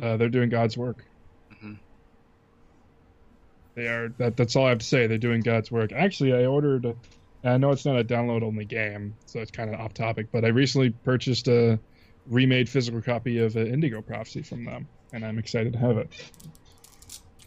Uh, 0.00 0.16
they're 0.16 0.30
doing 0.30 0.48
God's 0.48 0.78
work. 0.78 1.04
They 3.76 3.86
are. 3.86 4.08
That, 4.18 4.36
that's 4.36 4.56
all 4.56 4.66
I 4.66 4.70
have 4.70 4.78
to 4.78 4.84
say. 4.86 5.06
They're 5.06 5.18
doing 5.18 5.42
God's 5.42 5.70
work. 5.70 5.92
Actually, 5.92 6.32
I 6.34 6.46
ordered. 6.46 6.96
I 7.44 7.58
know 7.58 7.70
it's 7.70 7.84
not 7.84 7.98
a 7.98 8.02
download 8.02 8.42
only 8.42 8.64
game, 8.64 9.14
so 9.26 9.38
it's 9.38 9.50
kind 9.52 9.72
of 9.72 9.78
off 9.78 9.94
topic. 9.94 10.28
But 10.32 10.44
I 10.44 10.48
recently 10.48 10.90
purchased 10.90 11.46
a 11.46 11.78
remade 12.26 12.68
physical 12.68 13.00
copy 13.02 13.38
of 13.38 13.54
uh, 13.54 13.60
Indigo 13.60 14.00
Prophecy 14.02 14.42
from 14.42 14.64
them, 14.64 14.88
and 15.12 15.24
I'm 15.24 15.38
excited 15.38 15.74
to 15.74 15.78
have 15.78 15.98
it. 15.98 16.08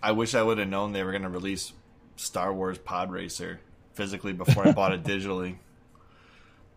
I 0.02 0.12
wish 0.14 0.36
I 0.36 0.44
would 0.44 0.60
have 0.60 0.70
known 0.70 0.94
they 0.94 1.04
were 1.04 1.12
going 1.12 1.24
to 1.24 1.30
release 1.30 1.74
Star 2.16 2.54
Wars 2.54 2.78
Pod 2.78 3.12
Racer 3.12 3.60
physically 3.94 4.32
before 4.32 4.66
I 4.68 4.72
bought 4.72 4.94
it 4.94 5.04
digitally. 5.04 5.58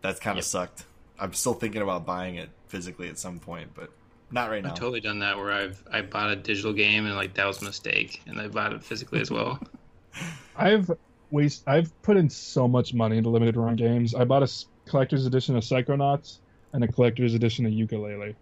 That's 0.01 0.19
kind 0.19 0.39
of 0.39 0.45
Yep. 0.45 0.51
sucked. 0.51 0.85
I'm 1.20 1.35
still 1.35 1.55
thinking 1.55 1.83
about 1.83 2.05
buying 2.07 2.35
it 2.37 2.49
physically 2.66 3.09
at 3.09 3.19
some 3.19 3.39
point, 3.39 3.70
but 3.74 3.91
not 4.33 4.51
right 4.51 4.63
now. 4.63 4.71
I've 4.71 4.79
totally 4.79 5.01
done 5.01 5.21
that 5.21 5.37
where 5.37 5.53
I've 5.53 5.83
I 5.91 6.03
bought 6.03 6.31
a 6.31 6.37
digital 6.37 6.73
game 6.73 7.07
and 7.07 7.15
like 7.15 7.35
that 7.35 7.47
was 7.47 7.63
a 7.63 7.65
mistake, 7.65 8.23
and 8.27 8.41
I 8.41 8.49
bought 8.49 8.73
it 8.73 8.83
physically 8.83 9.21
as 9.21 9.31
well. 9.31 9.61
I've 10.57 10.91
waste. 11.31 11.65
I've 11.67 11.91
put 12.03 12.17
in 12.17 12.29
so 12.29 12.69
much 12.69 12.95
money 12.95 13.19
into 13.19 13.31
limited 13.31 13.57
run 13.57 13.77
games. 13.77 14.15
I 14.15 14.25
bought 14.25 14.43
a 14.43 14.51
collector's 14.87 15.27
edition 15.27 15.57
of 15.57 15.63
Psychonauts 15.63 16.39
and 16.73 16.85
a 16.85 16.89
collector's 16.89 17.35
edition 17.35 17.67
of 17.67 17.73
Yooka-Laylee. 17.73 18.35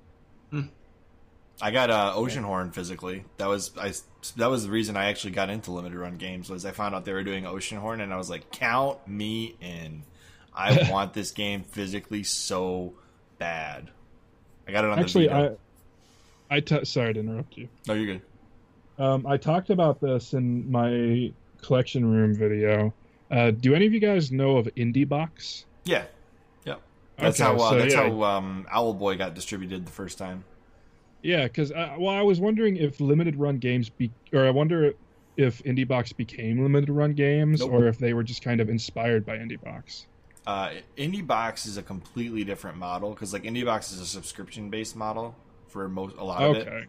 I 1.63 1.71
got 1.71 1.91
uh, 1.91 2.15
Oceanhorn 2.17 2.75
physically. 2.75 3.25
That 3.37 3.49
was 3.49 3.73
I. 3.79 3.93
That 4.37 4.49
was 4.49 4.65
the 4.65 4.71
reason 4.71 4.97
I 4.97 5.07
actually 5.07 5.33
got 5.33 5.51
into 5.51 5.73
limited 5.73 5.99
run 5.99 6.17
games. 6.17 6.49
Was 6.49 6.65
I 6.65 6.71
found 6.71 6.95
out 6.95 7.05
they 7.05 7.13
were 7.13 7.23
doing 7.23 7.45
Oceanhorn, 7.45 8.01
and 8.01 8.13
I 8.13 8.17
was 8.17 8.31
like, 8.31 8.51
"Count 8.51 9.07
me 9.07 9.57
in! 9.61 10.05
I 10.55 10.89
want 10.91 11.13
this 11.13 11.31
game 11.33 11.63
physically 11.63 12.23
so 12.23 12.95
bad." 13.39 13.91
I 14.67 14.73
got 14.73 14.85
it 14.85 14.91
on 14.91 14.99
Actually, 14.99 15.29
the 15.29 15.35
Vita. 15.35 15.57
I. 16.51 16.61
T- 16.61 16.85
sorry 16.85 17.15
to 17.15 17.21
interrupt 17.21 17.57
you. 17.57 17.69
No, 17.87 17.95
you're 17.95 18.07
good. 18.19 18.23
Um, 18.99 19.27
I 19.27 19.37
talked 19.37 19.71
about 19.71 20.01
this 20.01 20.35
in 20.35 20.71
my 20.71 21.33
collection 21.63 22.11
room 22.11 22.35
video. 22.35 22.93
Uh, 23.31 23.51
do 23.53 23.75
any 23.75 23.87
of 23.87 23.93
you 23.95 24.01
guys 24.01 24.33
know 24.33 24.57
of 24.57 24.67
IndieBox? 24.77 25.65
Yeah, 25.85 26.05
That's 27.17 27.41
Okay, 27.41 27.49
how 27.49 27.57
uh, 27.57 27.71
so 27.71 27.79
that's 27.79 27.95
yeah. 27.95 28.09
how 28.09 28.23
um, 28.23 28.67
Owlboy 28.73 29.19
got 29.19 29.35
distributed 29.35 29.87
the 29.87 29.93
first 29.93 30.19
time. 30.19 30.45
Yeah, 31.23 31.45
because 31.45 31.71
uh, 31.71 31.97
well, 31.99 32.15
I 32.15 32.23
was 32.23 32.41
wondering 32.41 32.77
if 32.77 33.01
limited 33.01 33.37
run 33.37 33.59
games 33.59 33.91
be, 33.91 34.11
or 34.33 34.47
I 34.47 34.51
wonder 34.51 34.95
if 35.37 35.63
IndieBox 35.65 36.17
became 36.17 36.63
limited 36.63 36.91
run 36.91 37.13
games, 37.13 37.61
Nope. 37.61 37.73
or 37.73 37.87
if 37.89 37.99
they 37.99 38.15
were 38.15 38.23
just 38.23 38.43
kind 38.43 38.61
of 38.61 38.69
inspired 38.69 39.25
by 39.27 39.37
IndieBox. 39.39 40.07
Uh, 40.47 40.71
IndieBox 40.97 41.67
is 41.67 41.77
a 41.77 41.83
completely 41.83 42.43
different 42.43 42.79
model 42.79 43.11
because 43.11 43.33
like 43.33 43.43
IndieBox 43.45 43.93
is 43.93 44.01
a 44.01 44.07
subscription 44.07 44.71
based 44.71 44.97
model 44.97 45.37
for 45.71 45.89
most 45.89 46.17
a 46.17 46.25
lot 46.25 46.43
of 46.43 46.57
it. 46.57 46.89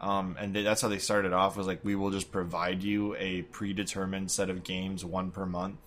Um, 0.00 0.36
and 0.38 0.54
they, 0.54 0.62
that's 0.62 0.80
how 0.80 0.88
they 0.88 0.98
started 0.98 1.32
off 1.32 1.56
was 1.56 1.66
like 1.66 1.84
we 1.84 1.96
will 1.96 2.10
just 2.10 2.30
provide 2.30 2.82
you 2.82 3.16
a 3.16 3.42
predetermined 3.42 4.30
set 4.30 4.48
of 4.48 4.62
games, 4.62 5.04
one 5.04 5.30
per 5.32 5.44
month, 5.44 5.78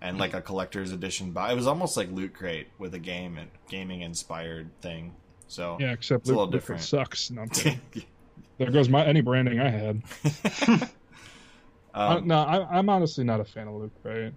and 0.00 0.18
like 0.18 0.34
a 0.34 0.42
collector's 0.42 0.92
edition. 0.92 1.32
Buy. 1.32 1.52
It 1.52 1.56
was 1.56 1.66
almost 1.66 1.96
like 1.96 2.10
Loot 2.10 2.34
Crate 2.34 2.68
with 2.78 2.94
a 2.94 2.98
game 2.98 3.38
and 3.38 3.50
gaming 3.68 4.02
inspired 4.02 4.68
thing. 4.82 5.14
So 5.48 5.78
yeah, 5.80 5.92
except 5.92 6.22
It's 6.22 6.30
a 6.30 6.32
little 6.32 6.46
different. 6.48 6.82
sucks. 6.82 7.30
No, 7.30 7.46
there 8.58 8.70
goes 8.70 8.88
my 8.88 9.04
any 9.06 9.22
branding 9.22 9.58
I 9.58 9.70
had. 9.70 10.02
I, 11.94 12.16
um, 12.16 12.26
no, 12.26 12.36
I, 12.36 12.78
I'm 12.78 12.90
honestly 12.90 13.24
not 13.24 13.40
a 13.40 13.44
fan 13.44 13.68
of 13.68 13.74
Loot 13.74 13.92
Right? 14.02 14.34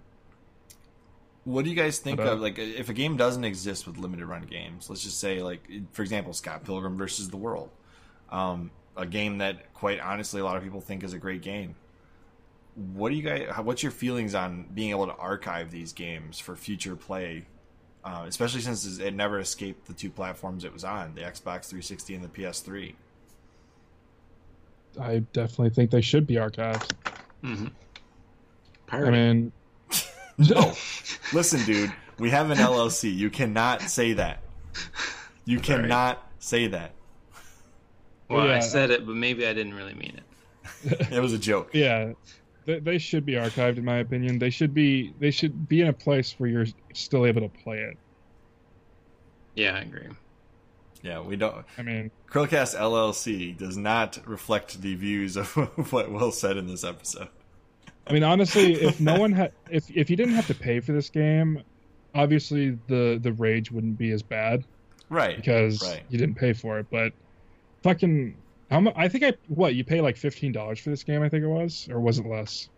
What 1.50 1.64
do 1.64 1.70
you 1.70 1.76
guys 1.76 1.98
think 1.98 2.18
But, 2.18 2.28
uh, 2.28 2.32
of 2.32 2.40
like 2.40 2.58
if 2.58 2.88
a 2.88 2.92
game 2.92 3.16
doesn't 3.16 3.44
exist 3.44 3.86
with 3.86 3.98
limited 3.98 4.26
run 4.26 4.42
games? 4.42 4.88
Let's 4.88 5.02
just 5.02 5.18
say 5.18 5.42
like 5.42 5.68
for 5.92 6.02
example, 6.02 6.32
Scott 6.32 6.64
Pilgrim 6.64 6.96
versus 6.96 7.28
the 7.28 7.36
World, 7.36 7.70
um, 8.30 8.70
a 8.96 9.04
game 9.04 9.38
that 9.38 9.74
quite 9.74 10.00
honestly 10.00 10.40
a 10.40 10.44
lot 10.44 10.56
of 10.56 10.62
people 10.62 10.80
think 10.80 11.02
is 11.02 11.12
a 11.12 11.18
great 11.18 11.42
game. 11.42 11.74
What 12.94 13.10
do 13.10 13.16
you 13.16 13.22
guys? 13.22 13.48
What's 13.62 13.82
your 13.82 13.92
feelings 13.92 14.34
on 14.34 14.66
being 14.72 14.90
able 14.90 15.06
to 15.06 15.14
archive 15.14 15.70
these 15.70 15.92
games 15.92 16.38
for 16.38 16.54
future 16.54 16.94
play? 16.94 17.46
Uh, 18.02 18.24
especially 18.26 18.62
since 18.62 18.98
it 18.98 19.12
never 19.12 19.38
escaped 19.40 19.86
the 19.86 19.92
two 19.92 20.08
platforms 20.08 20.64
it 20.64 20.72
was 20.72 20.84
on, 20.84 21.14
the 21.14 21.20
Xbox 21.20 21.66
360 21.66 22.14
and 22.14 22.24
the 22.24 22.28
PS3. 22.28 22.94
I 24.98 25.18
definitely 25.34 25.70
think 25.70 25.90
they 25.90 26.00
should 26.00 26.26
be 26.26 26.36
archived. 26.36 26.90
Mm-hmm. 27.44 27.66
I 28.88 29.10
mean, 29.10 29.52
No, 30.48 30.72
listen, 31.32 31.64
dude, 31.64 31.92
we 32.18 32.30
have 32.30 32.50
an 32.50 32.58
LLC. 32.58 33.14
You 33.14 33.30
cannot 33.30 33.82
say 33.82 34.14
that. 34.14 34.42
You 35.44 35.62
Sorry. 35.62 35.82
cannot 35.82 36.26
say 36.38 36.66
that. 36.68 36.92
well, 38.28 38.46
yeah. 38.46 38.56
I 38.56 38.60
said 38.60 38.90
it, 38.90 39.06
but 39.06 39.14
maybe 39.16 39.46
I 39.46 39.52
didn't 39.52 39.74
really 39.74 39.94
mean 39.94 40.18
it. 40.18 40.24
It 41.12 41.20
was 41.20 41.32
a 41.32 41.38
joke. 41.38 41.70
yeah, 41.74 42.12
they, 42.64 42.78
they 42.78 42.98
should 42.98 43.26
be 43.26 43.34
archived 43.34 43.76
in 43.76 43.84
my 43.84 43.96
opinion. 43.98 44.38
They 44.38 44.50
should 44.50 44.72
be 44.72 45.12
they 45.18 45.30
should 45.30 45.68
be 45.68 45.82
in 45.82 45.88
a 45.88 45.92
place 45.92 46.34
where 46.38 46.48
you're 46.48 46.66
still 46.94 47.26
able 47.26 47.42
to 47.42 47.48
play 47.48 47.78
it. 47.80 47.98
Yeah, 49.54 49.74
I 49.74 49.80
agree. 49.80 50.08
Yeah, 51.02 51.20
we 51.20 51.36
don't. 51.36 51.64
I 51.76 51.82
mean, 51.82 52.10
Chrillcast 52.30 52.78
LLC 52.78 53.56
does 53.56 53.76
not 53.76 54.18
reflect 54.26 54.80
the 54.80 54.94
views 54.94 55.36
of 55.36 55.48
what 55.92 56.10
Will 56.12 56.30
said 56.30 56.56
in 56.56 56.66
this 56.66 56.84
episode. 56.84 57.28
I 58.10 58.12
mean, 58.12 58.24
honestly, 58.24 58.74
if 58.74 59.00
no 59.00 59.18
one 59.18 59.30
had, 59.32 59.52
if 59.70 59.88
if 59.90 60.10
you 60.10 60.16
didn't 60.16 60.34
have 60.34 60.46
to 60.48 60.54
pay 60.54 60.80
for 60.80 60.92
this 60.92 61.08
game, 61.08 61.62
obviously 62.14 62.76
the 62.88 63.18
the 63.22 63.32
rage 63.32 63.70
wouldn't 63.70 63.96
be 63.98 64.10
as 64.10 64.22
bad 64.22 64.64
Right. 65.08 65.36
because 65.36 65.80
Right. 65.82 66.02
you 66.08 66.18
didn't 66.18 66.34
pay 66.34 66.52
for 66.52 66.80
it. 66.80 66.86
But 66.90 67.12
fucking, 67.84 68.36
how 68.70 68.80
much? 68.80 68.94
I 68.96 69.08
think 69.08 69.22
I 69.24 69.34
what 69.46 69.74
you 69.76 69.84
pay 69.84 70.00
like 70.00 70.16
fifteen 70.16 70.50
dollars 70.50 70.80
for 70.80 70.90
this 70.90 71.04
game. 71.04 71.22
I 71.22 71.28
think 71.28 71.44
it 71.44 71.48
was, 71.48 71.88
or 71.90 72.00
was 72.00 72.18
it 72.18 72.26
less? 72.26 72.68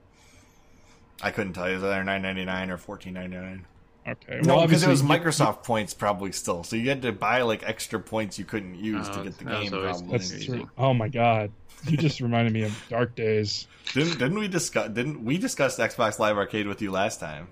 I 1.22 1.30
couldn't 1.30 1.54
tell 1.54 1.68
you. 1.68 1.76
Is 1.76 1.82
it 1.82 1.86
either 1.86 2.04
nine 2.04 2.20
ninety 2.22 2.44
nine 2.44 2.70
or 2.70 2.76
fourteen 2.76 3.14
ninety 3.14 3.36
nine? 3.36 3.64
Okay, 4.06 4.40
No, 4.40 4.40
because 4.40 4.46
it 4.46 4.50
obviously 4.50 4.88
was 4.88 5.02
you- 5.02 5.08
Microsoft 5.08 5.62
points 5.62 5.94
probably 5.94 6.32
still. 6.32 6.64
So 6.64 6.74
you 6.76 6.88
had 6.88 7.02
to 7.02 7.12
buy 7.12 7.42
like 7.42 7.62
extra 7.68 8.00
points 8.00 8.38
you 8.38 8.44
couldn't 8.44 8.74
use 8.74 9.08
to 9.08 9.20
Oh, 9.20 9.24
get 9.24 9.38
the 9.38 9.44
that 9.44 9.62
game. 9.62 9.70
Probably. 9.70 10.18
That's 10.18 10.44
true. 10.44 10.68
Oh 10.76 10.92
my 10.92 11.08
god, 11.08 11.52
you 11.86 11.96
just 11.96 12.20
reminded 12.20 12.52
me 12.52 12.62
of 12.64 12.76
dark 12.88 13.14
days. 13.14 13.68
Didn't 13.94 14.18
didn't 14.18 14.38
we 14.38 14.48
discuss? 14.48 14.88
Didn't 14.88 15.24
we 15.24 15.38
discuss 15.38 15.78
Xbox 15.78 16.18
Live 16.18 16.36
Arcade 16.36 16.66
with 16.66 16.82
you 16.82 16.90
last 16.90 17.20
time? 17.20 17.46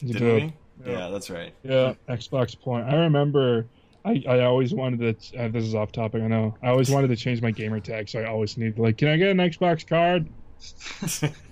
You 0.00 0.12
Didn't 0.14 0.28
did. 0.28 0.42
we? 0.42 0.90
Yeah. 0.92 0.98
Yeah, 0.98 1.08
that's 1.10 1.28
right. 1.30 1.52
Yeah, 1.62 1.94
Xbox 2.08 2.58
Point. 2.60 2.86
I 2.88 2.96
remember. 2.96 3.66
I, 4.04 4.24
I 4.26 4.40
always 4.44 4.72
wanted 4.72 5.20
to. 5.20 5.38
Uh, 5.38 5.48
this 5.48 5.62
is 5.64 5.74
off 5.74 5.92
topic. 5.92 6.22
I 6.22 6.26
know. 6.26 6.56
I 6.62 6.68
always 6.70 6.90
wanted 6.90 7.08
to 7.08 7.16
change 7.16 7.42
my 7.42 7.50
gamer 7.50 7.80
tag, 7.80 8.08
so 8.08 8.20
I 8.20 8.24
always 8.24 8.56
need 8.56 8.78
like, 8.78 8.96
can 8.96 9.08
I 9.08 9.16
get 9.18 9.28
an 9.28 9.36
Xbox 9.36 9.86
card? 9.86 10.26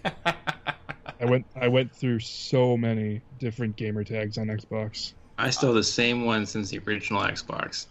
I 1.21 1.25
went. 1.25 1.47
I 1.61 1.69
went 1.69 1.95
through 1.95 2.21
so 2.21 2.77
many 2.77 3.21
different 3.39 3.77
gamer 3.77 4.05
tags 4.05 4.39
on 4.39 4.47
Xbox. 4.47 5.13
I 5.39 5.51
still 5.51 5.71
have 5.71 5.77
the 5.77 5.83
same 5.85 6.25
one 6.25 6.47
since 6.47 6.71
the 6.71 6.81
original 6.87 7.23
Xbox. 7.23 7.87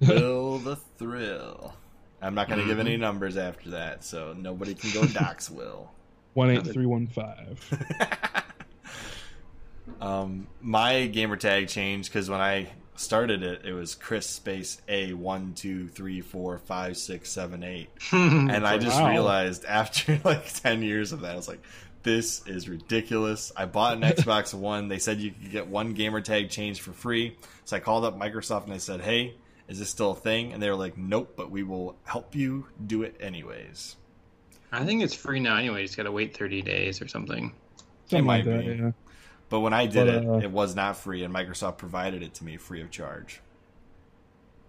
Will 0.00 0.58
the 0.58 0.76
thrill. 0.98 1.74
I'm 2.20 2.34
not 2.34 2.48
going 2.48 2.60
to 2.60 2.66
give 2.66 2.78
Mm-hmm. 2.78 2.86
any 2.86 2.96
numbers 2.96 3.36
after 3.36 3.70
that, 3.70 4.04
so 4.04 4.34
nobody 4.38 4.74
can 4.74 4.90
go 4.92 5.04
dox 5.12 5.50
Will. 5.50 5.90
One 6.34 6.50
eight 6.50 6.66
three 6.66 6.86
one 6.86 7.06
five. 7.08 7.60
um, 10.00 10.46
my 10.60 11.06
gamer 11.06 11.36
tag 11.36 11.68
changed 11.68 12.10
because 12.12 12.30
when 12.30 12.40
I 12.40 12.68
started 12.96 13.42
it, 13.42 13.64
it 13.64 13.72
was 13.72 13.94
Chris 13.94 14.26
space 14.28 14.80
A 14.88 15.12
one 15.12 15.54
two 15.54 15.88
three 15.88 16.20
four 16.20 16.58
five 16.58 16.96
six 16.96 17.30
seven 17.30 17.62
eight, 17.62 17.90
and 18.12 18.66
I 18.66 18.78
just 18.78 19.00
Wow. 19.00 19.10
realized 19.10 19.64
after 19.64 20.20
like 20.24 20.52
ten 20.54 20.82
years 20.82 21.12
of 21.12 21.20
that, 21.22 21.32
I 21.32 21.36
was 21.36 21.48
like, 21.48 21.62
"This 22.02 22.46
is 22.46 22.68
ridiculous." 22.68 23.52
I 23.56 23.66
bought 23.66 23.96
an 23.96 24.02
Xbox 24.02 24.52
One. 24.58 24.88
They 24.88 24.98
said 24.98 25.20
you 25.20 25.30
could 25.32 25.50
get 25.50 25.66
one 25.68 25.94
gamer 25.94 26.20
tag 26.20 26.50
changed 26.50 26.80
for 26.80 26.92
free, 26.92 27.36
so 27.64 27.76
I 27.76 27.80
called 27.80 28.04
up 28.04 28.18
Microsoft 28.18 28.64
and 28.64 28.72
I 28.72 28.78
said, 28.78 29.00
"Hey." 29.00 29.34
Is 29.68 29.78
this 29.78 29.88
still 29.88 30.10
a 30.10 30.16
thing? 30.16 30.52
And 30.52 30.62
they 30.62 30.68
were 30.68 30.76
like, 30.76 30.98
"Nope, 30.98 31.34
but 31.34 31.50
we 31.50 31.62
will 31.62 31.96
help 32.04 32.34
you 32.34 32.66
do 32.84 33.04
it 33.04 33.16
anyways." 33.20 33.96
I 34.70 34.84
think 34.84 35.02
it's 35.02 35.14
free 35.14 35.40
now 35.40 35.56
anyway. 35.56 35.80
You 35.80 35.86
just 35.86 35.96
gotta 35.96 36.12
wait 36.12 36.36
30 36.36 36.60
days 36.62 37.00
or 37.00 37.08
something. 37.08 37.54
Something 38.06 38.26
might 38.26 38.44
like 38.44 38.56
that. 38.56 38.66
be. 38.66 38.82
Yeah. 38.82 38.90
But 39.48 39.60
when 39.60 39.72
I 39.72 39.86
did 39.86 40.06
But, 40.06 40.08
it, 40.08 40.26
uh, 40.28 40.38
it 40.38 40.50
was 40.50 40.74
not 40.74 40.96
free, 40.96 41.22
and 41.22 41.32
Microsoft 41.32 41.78
provided 41.78 42.22
it 42.22 42.34
to 42.34 42.44
me 42.44 42.56
free 42.56 42.82
of 42.82 42.90
charge. 42.90 43.40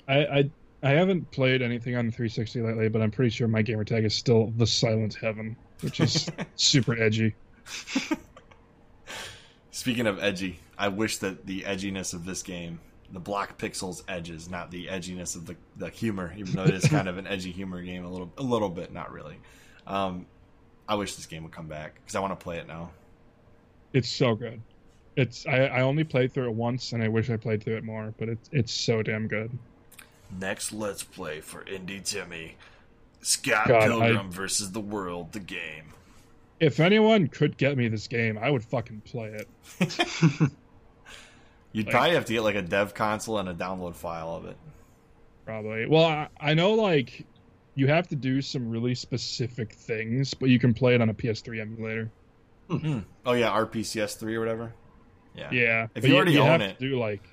I, 0.07 0.25
I 0.25 0.49
I 0.83 0.89
haven't 0.91 1.31
played 1.31 1.61
anything 1.61 1.95
on 1.95 2.05
the 2.05 2.11
360 2.11 2.61
lately, 2.61 2.89
but 2.89 3.01
I'm 3.01 3.11
pretty 3.11 3.31
sure 3.31 3.47
my 3.47 3.61
gamer 3.61 3.83
tag 3.85 4.05
is 4.05 4.13
still 4.13 4.53
the 4.57 4.67
Silent 4.67 5.15
Heaven, 5.15 5.55
which 5.83 5.99
is 5.99 6.29
super 6.55 6.93
edgy. 6.99 7.35
Speaking 9.71 10.07
of 10.07 10.21
edgy, 10.23 10.59
I 10.77 10.87
wish 10.87 11.17
that 11.17 11.45
the 11.45 11.61
edginess 11.61 12.13
of 12.13 12.25
this 12.25 12.43
game, 12.43 12.79
the 13.11 13.19
black 13.19 13.57
pixels 13.57 14.03
edges, 14.07 14.49
not 14.49 14.71
the 14.71 14.87
edginess 14.87 15.35
of 15.35 15.45
the, 15.45 15.55
the 15.77 15.89
humor, 15.89 16.33
even 16.37 16.53
though 16.53 16.63
it 16.63 16.73
is 16.73 16.87
kind 16.87 17.07
of 17.07 17.17
an 17.17 17.27
edgy 17.27 17.51
humor 17.51 17.81
game, 17.81 18.05
a 18.05 18.09
little 18.09 18.31
a 18.37 18.43
little 18.43 18.69
bit, 18.69 18.93
not 18.93 19.11
really. 19.11 19.37
Um, 19.85 20.25
I 20.87 20.95
wish 20.95 21.15
this 21.15 21.25
game 21.25 21.43
would 21.43 21.51
come 21.51 21.67
back 21.67 21.95
because 21.95 22.15
I 22.15 22.19
want 22.19 22.37
to 22.37 22.43
play 22.43 22.57
it 22.57 22.67
now. 22.67 22.91
It's 23.93 24.09
so 24.09 24.35
good. 24.35 24.61
It's 25.15 25.45
I, 25.45 25.65
I 25.65 25.81
only 25.81 26.03
played 26.03 26.33
through 26.33 26.47
it 26.47 26.55
once, 26.55 26.93
and 26.93 27.03
I 27.03 27.07
wish 27.07 27.29
I 27.29 27.37
played 27.37 27.63
through 27.63 27.77
it 27.77 27.83
more. 27.83 28.13
But 28.17 28.29
it's 28.29 28.49
it's 28.51 28.73
so 28.73 29.03
damn 29.03 29.27
good. 29.27 29.51
Next, 30.39 30.71
let's 30.71 31.03
play 31.03 31.41
for 31.41 31.63
IndieTimmie, 31.65 32.53
Scott 33.23 33.67
God, 33.67 33.87
Pilgrim 33.87 34.31
versus 34.31 34.71
the 34.71 34.79
World, 34.81 35.31
the 35.31 35.39
game. 35.39 35.85
If 36.59 36.79
anyone 36.79 37.27
could 37.27 37.57
get 37.57 37.77
me 37.77 37.87
this 37.87 38.07
game, 38.07 38.37
I 38.37 38.49
would 38.49 38.63
fucking 38.63 39.01
play 39.05 39.29
it. 39.29 39.47
You'd 41.71 41.87
Like- 41.87 41.91
probably 41.91 42.11
have 42.15 42.25
to 42.25 42.33
get 42.33 42.41
like 42.43 42.55
a 42.55 42.61
dev 42.61 42.93
console 42.93 43.39
and 43.39 43.49
a 43.49 43.53
download 43.53 43.95
file 43.95 44.35
of 44.35 44.45
it. 44.45 44.57
Probably. 45.45 45.87
Well, 45.87 46.05
I, 46.05 46.27
I 46.39 46.53
know 46.53 46.73
like 46.73 47.25
you 47.75 47.87
have 47.87 48.07
to 48.09 48.15
do 48.15 48.41
some 48.41 48.69
really 48.69 48.95
specific 48.95 49.73
things, 49.73 50.33
but 50.33 50.49
you 50.49 50.59
can 50.59 50.73
play 50.73 50.93
it 50.95 51.01
on 51.01 51.09
a 51.09 51.13
PS3 51.13 51.59
emulator. 51.61 52.11
Hmm. 52.69 52.77
Hmm. 52.77 52.99
Oh 53.25 53.33
yeah, 53.33 53.49
RPCS3 53.49 54.33
or 54.35 54.39
whatever. 54.39 54.73
Yeah. 55.35 55.49
Yeah. 55.51 55.83
If 55.95 56.03
but 56.03 56.09
you 56.09 56.15
already 56.15 56.37
own 56.37 56.47
have 56.47 56.61
it- 56.61 56.79
to 56.79 56.89
do 56.89 56.99
like 56.99 57.23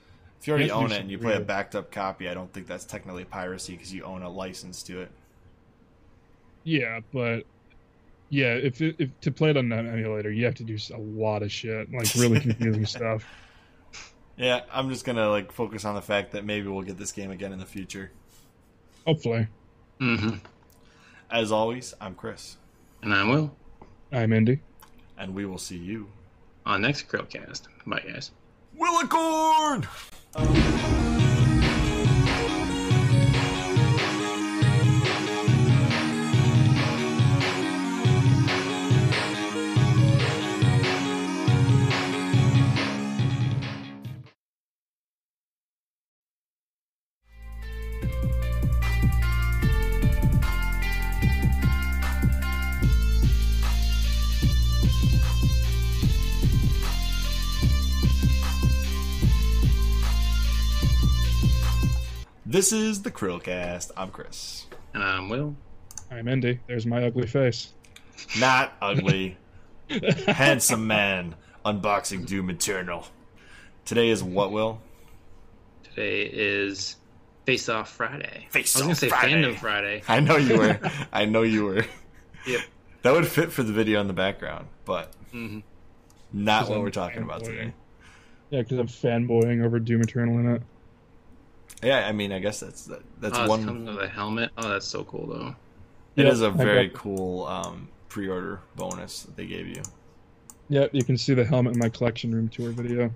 If 0.41 0.47
you 0.49 0.53
already 0.53 0.67
You 0.67 0.73
have 0.73 0.81
to 0.83 0.89
do 0.89 0.93
own 0.95 0.99
it 0.99 1.01
and 1.03 1.11
you 1.11 1.19
play 1.19 1.37
a 1.37 1.41
backed 1.41 1.75
up 1.77 1.93
copy, 1.93 2.29
I 2.29 2.35
don't 2.35 2.53
think 2.53 2.67
that's 2.67 2.85
technically 2.87 3.25
piracy 3.27 3.75
because 3.75 3.93
you 3.93 4.03
own 4.05 4.23
a 4.23 4.31
license 4.31 4.83
to 4.85 5.03
it. 5.03 5.11
Yeah, 6.65 7.01
but 7.13 7.45
yeah, 8.29 8.55
if, 8.55 8.81
it, 8.81 8.97
if 8.99 9.21
to 9.23 9.31
play 9.33 9.51
it 9.51 9.57
on 9.57 9.71
an 9.73 9.87
emulator, 9.89 10.31
you 10.31 10.45
have 10.45 10.55
to 10.57 10.65
do 10.65 10.77
a 10.95 10.99
lot 10.99 11.43
of 11.43 11.51
shit, 11.51 11.93
like 11.93 12.07
really 12.17 12.41
confusing 12.41 12.87
stuff. 12.99 13.25
Yeah, 14.37 14.61
I'm 14.73 14.89
just 14.91 15.05
gonna 15.05 15.29
like 15.29 15.53
focus 15.53 15.85
on 15.85 15.95
the 15.95 16.03
fact 16.03 16.33
that 16.33 16.45
maybe 16.45 16.69
we'll 16.69 16.83
get 16.83 16.97
this 16.99 17.13
game 17.13 17.31
again 17.31 17.53
in 17.53 17.59
the 17.59 17.67
future. 17.67 18.11
Hopefully, 19.07 19.49
hmm 19.99 20.35
As 21.31 21.51
always, 21.53 21.95
I'm 22.01 22.15
Chris, 22.15 22.57
And 23.03 23.13
I 23.15 23.25
will 23.25 23.55
I'm 24.13 24.33
Indy. 24.33 24.61
and 25.19 25.35
we 25.35 25.45
will 25.47 25.59
see 25.59 25.77
you. 25.79 26.09
on 26.67 26.83
next 26.83 27.09
Chrillcast. 27.09 27.63
Bye, 27.87 28.01
guys. 28.07 28.31
Willicorn! 28.77 29.87
This 62.61 62.73
is 62.75 63.01
the 63.01 63.11
Chrillcast. 63.11 63.91
I'm 63.97 64.11
Chris. 64.11 64.67
And 64.93 65.03
I'm 65.03 65.31
Will. 65.31 65.57
I'm 66.11 66.29
Indy. 66.29 66.61
There's 66.67 66.85
my 66.85 67.07
ugly 67.07 67.27
face. 67.27 67.73
Not 68.39 68.75
ugly. 68.83 69.39
Handsome 70.27 70.87
man 70.87 71.37
unboxing 71.65 72.27
Doom 72.27 72.51
Eternal. 72.51 73.07
Today 73.87 74.11
is 74.11 74.23
what, 74.23 74.53
Will? 74.53 74.79
Today 75.85 76.25
is 76.31 76.97
Face 77.47 77.71
Off 77.71 77.89
Friday. 77.91 78.47
Face 78.51 78.77
I 78.77 78.81
was 78.81 78.83
gonna 78.83 78.93
Off 78.93 78.99
say 78.99 79.09
Friday. 79.09 79.43
Fandom 79.43 79.57
Friday. 79.59 80.03
I 80.07 80.21
know 80.21 80.37
you 80.37 80.59
were. 80.59 80.79
I 81.15 81.25
know 81.25 81.41
you 81.41 81.65
were. 81.65 81.87
Yep. 82.47 82.61
That 83.01 83.13
would 83.15 83.27
fit 83.27 83.53
for 83.53 83.63
the 83.63 83.73
video 83.73 84.03
in 84.03 84.07
the 84.07 84.13
background, 84.13 84.67
but 84.85 85.15
hmm 85.33 85.61
not 86.31 86.61
'Cause 86.65 86.69
what 86.69 86.77
I'm 86.77 86.83
we're 86.83 86.91
talking 86.91 87.23
about 87.23 87.43
today. 87.43 87.73
Yeah, 88.51 88.61
because 88.61 88.77
I'm 88.79 88.87
fanboying 88.87 89.65
over 89.65 89.79
Doom 89.79 90.03
Eternal 90.03 90.39
in 90.41 90.57
it. 90.57 90.63
Yeah, 91.83 92.07
I 92.07 92.13
mean, 92.13 92.33
I 92.33 92.39
guess 92.41 92.61
that's 92.61 92.85
that, 92.87 93.03
that's 93.21 93.39
oh, 93.39 93.49
one. 93.49 93.61
It 93.63 93.65
comes 93.65 93.89
with 93.89 94.05
a 94.05 94.09
helmet. 94.09 94.51
Oh, 94.59 94.69
that's 94.69 94.87
so 94.87 95.05
cool 95.05 95.27
though. 95.27 95.55
It 96.17 96.25
Yep, 96.25 96.33
is 96.33 96.43
a 96.43 96.47
I 96.49 96.51
very 96.51 96.89
got- 96.89 97.01
cool 97.01 97.47
um, 97.47 97.89
pre-order 98.09 98.61
bonus 98.77 99.23
that 99.23 99.37
they 99.37 99.47
gave 99.47 99.67
you. 99.69 99.83
Yep, 100.69 100.91
you 100.95 101.03
can 101.05 101.17
see 101.17 101.35
the 101.35 101.45
helmet 101.45 101.75
in 101.75 101.79
my 101.79 101.89
collection 101.89 102.35
room 102.35 102.49
tour 102.49 102.71
video. 102.71 103.11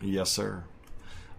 Yes, 0.00 0.30
sir. 0.30 0.64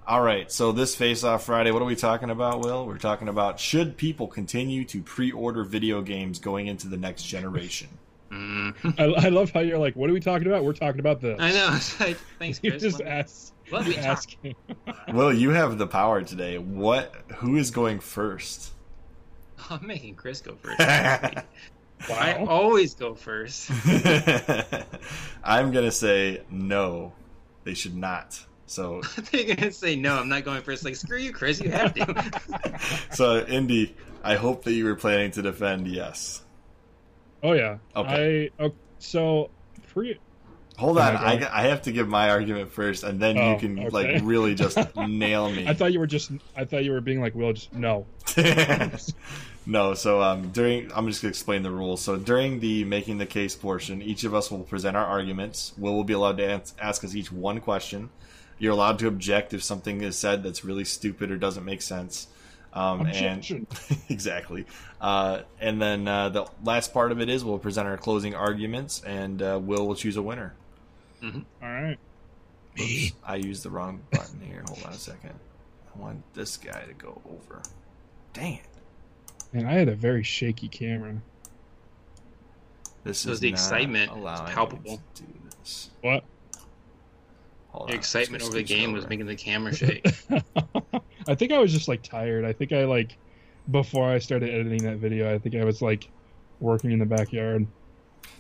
All 0.08 0.22
right, 0.22 0.52
so 0.52 0.72
this 0.72 0.96
Face 0.96 1.24
Off 1.24 1.46
Friday, 1.46 1.72
what 1.72 1.82
are 1.82 1.86
we 1.86 1.96
talking 1.96 2.30
about, 2.32 2.60
Will? 2.62 2.86
We're 2.86 2.98
talking 2.98 3.28
about 3.30 3.60
should 3.60 3.96
people 3.98 4.28
continue 4.28 4.84
to 4.86 5.02
pre-order 5.02 5.64
video 5.64 6.02
games 6.02 6.40
going 6.40 6.68
into 6.68 6.88
the 6.88 6.98
next 6.98 7.24
generation? 7.24 7.88
Mm. 8.32 8.96
I, 8.98 9.26
I 9.26 9.30
love 9.30 9.52
how 9.52 9.60
you're 9.60 9.78
like, 9.78 9.96
what 9.96 10.10
are 10.10 10.14
we 10.14 10.20
talking 10.22 10.48
about? 10.48 10.64
We're 10.64 10.74
talking 10.74 11.00
about 11.00 11.20
this. 11.22 11.38
I 11.40 11.52
know. 11.52 11.70
It's 11.76 12.00
like, 12.00 12.18
Thanks, 12.40 12.60
You 12.64 12.72
Chris. 12.72 12.82
just 12.84 13.00
Let 13.00 13.06
me- 13.06 13.12
ask. 13.12 13.54
let 13.72 13.88
me 13.88 13.98
asking. 13.98 14.56
Will, 15.14 15.34
you 15.34 15.50
have 15.52 15.78
the 15.78 15.88
power 15.88 16.22
today. 16.22 16.58
What? 16.58 17.14
Who 17.38 17.58
is 17.58 17.72
going 17.72 18.00
first? 18.00 18.72
I'm 19.70 19.86
making 19.86 20.16
Chris 20.16 20.42
go 20.42 20.56
first. 20.56 20.80
I'm 20.80 21.44
I 22.10 22.44
always 22.48 22.96
go 22.96 23.14
first. 23.14 23.70
I'm 25.44 25.72
gonna 25.72 25.92
say 25.92 26.42
no. 26.50 27.14
They 27.64 27.74
should 27.76 27.96
not. 27.96 28.40
So, 28.66 29.02
They're 29.32 29.56
gonna 29.56 29.72
say 29.72 29.96
no. 29.96 30.16
I'm 30.16 30.30
not 30.30 30.44
going 30.46 30.62
first. 30.64 30.84
Like 30.86 30.96
screw 30.96 31.18
you, 31.20 31.32
Chris. 31.34 31.60
You 31.62 31.70
have 31.72 31.94
to. 31.94 32.80
so 33.12 33.46
Indy, 33.46 33.96
I 34.24 34.36
hope 34.36 34.64
that 34.64 34.74
you 34.74 34.86
were 34.86 34.96
planning 34.96 35.32
to 35.32 35.42
defend 35.42 35.88
yes. 35.88 36.44
Oh 37.44 37.54
yeah. 37.54 37.78
Okay. 37.96 38.52
I 38.60 38.64
oh, 38.64 38.74
so 39.00 39.50
pre. 39.88 40.18
Hold 40.78 40.98
on, 40.98 41.16
I 41.16 41.34
I. 41.46 41.60
I 41.60 41.68
have 41.68 41.84
to 41.84 41.92
give 41.92 42.08
my 42.08 42.30
argument 42.30 42.72
first, 42.72 43.04
and 43.04 43.20
then 43.20 43.36
you 43.36 43.42
Oh, 43.42 43.56
can 43.60 43.78
okay. 43.80 43.90
like 43.90 44.22
really 44.24 44.56
just 44.56 44.78
nail 44.96 45.50
me. 45.52 45.68
I 45.68 45.74
thought 45.74 45.94
you 45.94 46.00
were 46.00 46.08
just. 46.08 46.32
I 46.56 46.66
thought 46.66 46.84
you 46.84 46.92
were 46.92 47.02
being 47.02 47.22
like, 47.22 47.36
Will, 47.36 47.54
just 47.54 47.74
no. 47.74 48.06
no, 49.66 49.94
so 49.94 50.22
um, 50.22 50.50
during 50.52 50.92
I'm 50.96 51.08
just 51.08 51.22
gonna 51.22 51.30
explain 51.30 51.64
the 51.64 51.72
rules. 51.72 52.02
So 52.02 52.18
during 52.18 52.60
the 52.60 52.84
making 52.86 53.18
the 53.20 53.26
case 53.26 53.56
portion, 53.56 54.02
each 54.02 54.24
of 54.24 54.34
us 54.34 54.50
will 54.50 54.60
present 54.64 54.96
our 54.98 55.06
arguments. 55.06 55.74
Will 55.78 55.96
will 55.96 56.04
be 56.04 56.14
allowed 56.14 56.38
to 56.38 56.46
ans- 56.50 56.74
ask 56.82 57.04
us 57.04 57.16
each 57.16 57.32
one 57.32 57.60
question. 57.60 58.10
You're 58.58 58.74
allowed 58.74 59.00
to 59.00 59.08
object 59.08 59.54
if 59.54 59.64
something 59.64 60.02
is 60.02 60.18
said 60.18 60.44
that's 60.44 60.64
really 60.64 60.86
stupid 60.86 61.32
or 61.32 61.38
doesn't 61.38 61.66
make 61.66 61.82
sense. 61.82 62.28
Um, 62.74 63.06
and 63.08 63.68
exactly. 64.10 64.66
Uh, 65.02 65.42
and 65.60 65.82
then 65.82 66.08
uh, 66.08 66.30
the 66.30 66.46
last 66.64 66.94
part 66.94 67.12
of 67.12 67.20
it 67.20 67.28
is 67.30 67.44
we'll 67.44 67.60
present 67.60 67.88
our 67.88 67.98
closing 67.98 68.34
arguments, 68.36 69.02
and 69.06 69.42
uh, 69.42 69.60
Will 69.62 69.88
will 69.88 69.96
choose 69.96 70.16
a 70.18 70.22
winner. 70.22 70.54
All 71.24 71.32
right. 71.62 71.98
Oops, 72.80 73.12
I 73.26 73.36
used 73.36 73.64
the 73.64 73.70
wrong 73.70 74.02
button 74.12 74.40
here. 74.42 74.64
Hold 74.68 74.84
on 74.86 74.94
a 74.94 74.98
second. 74.98 75.34
I 75.94 76.00
want 76.00 76.24
this 76.34 76.56
guy 76.58 76.86
to 76.86 76.94
go 76.94 77.22
over. 77.30 77.62
Dang 78.34 78.54
it. 78.56 78.66
And 79.54 79.68
I 79.68 79.74
had 79.74 79.90
a 79.90 79.96
very 79.96 80.24
shaky 80.24 80.70
camera. 80.70 81.18
This 83.04 83.20
So 83.20 83.32
is 83.32 83.40
the 83.42 83.50
excitement 83.50 84.12
is 84.12 84.18
allowing 84.18 84.46
me 84.46 84.52
palpable. 84.54 85.02
to 85.16 85.24
do 85.24 85.34
this. 85.60 85.90
What? 86.02 86.24
Hold 87.72 87.92
excitement 87.92 88.44
over 88.44 88.54
the 88.54 88.64
scooch 88.64 88.68
game 88.68 88.94
was 88.94 89.08
making 89.08 89.26
the 89.26 89.36
camera 89.36 89.74
shake. 89.76 90.06
I 91.28 91.36
think 91.36 91.52
I 91.52 91.60
was 91.60 91.72
just 91.72 91.88
like 91.88 92.04
tired. 92.04 92.46
I 92.46 92.54
think 92.54 92.72
I 92.72 92.86
like 92.86 93.18
before 93.70 94.10
I 94.10 94.20
started 94.20 94.50
editing 94.50 94.84
that 94.84 94.98
video. 94.98 95.34
I 95.34 95.38
think 95.38 95.56
I 95.56 95.64
was 95.64 95.82
like 95.82 96.10
working 96.60 96.92
in 96.92 97.00
the 97.00 97.06
backyard. 97.06 97.68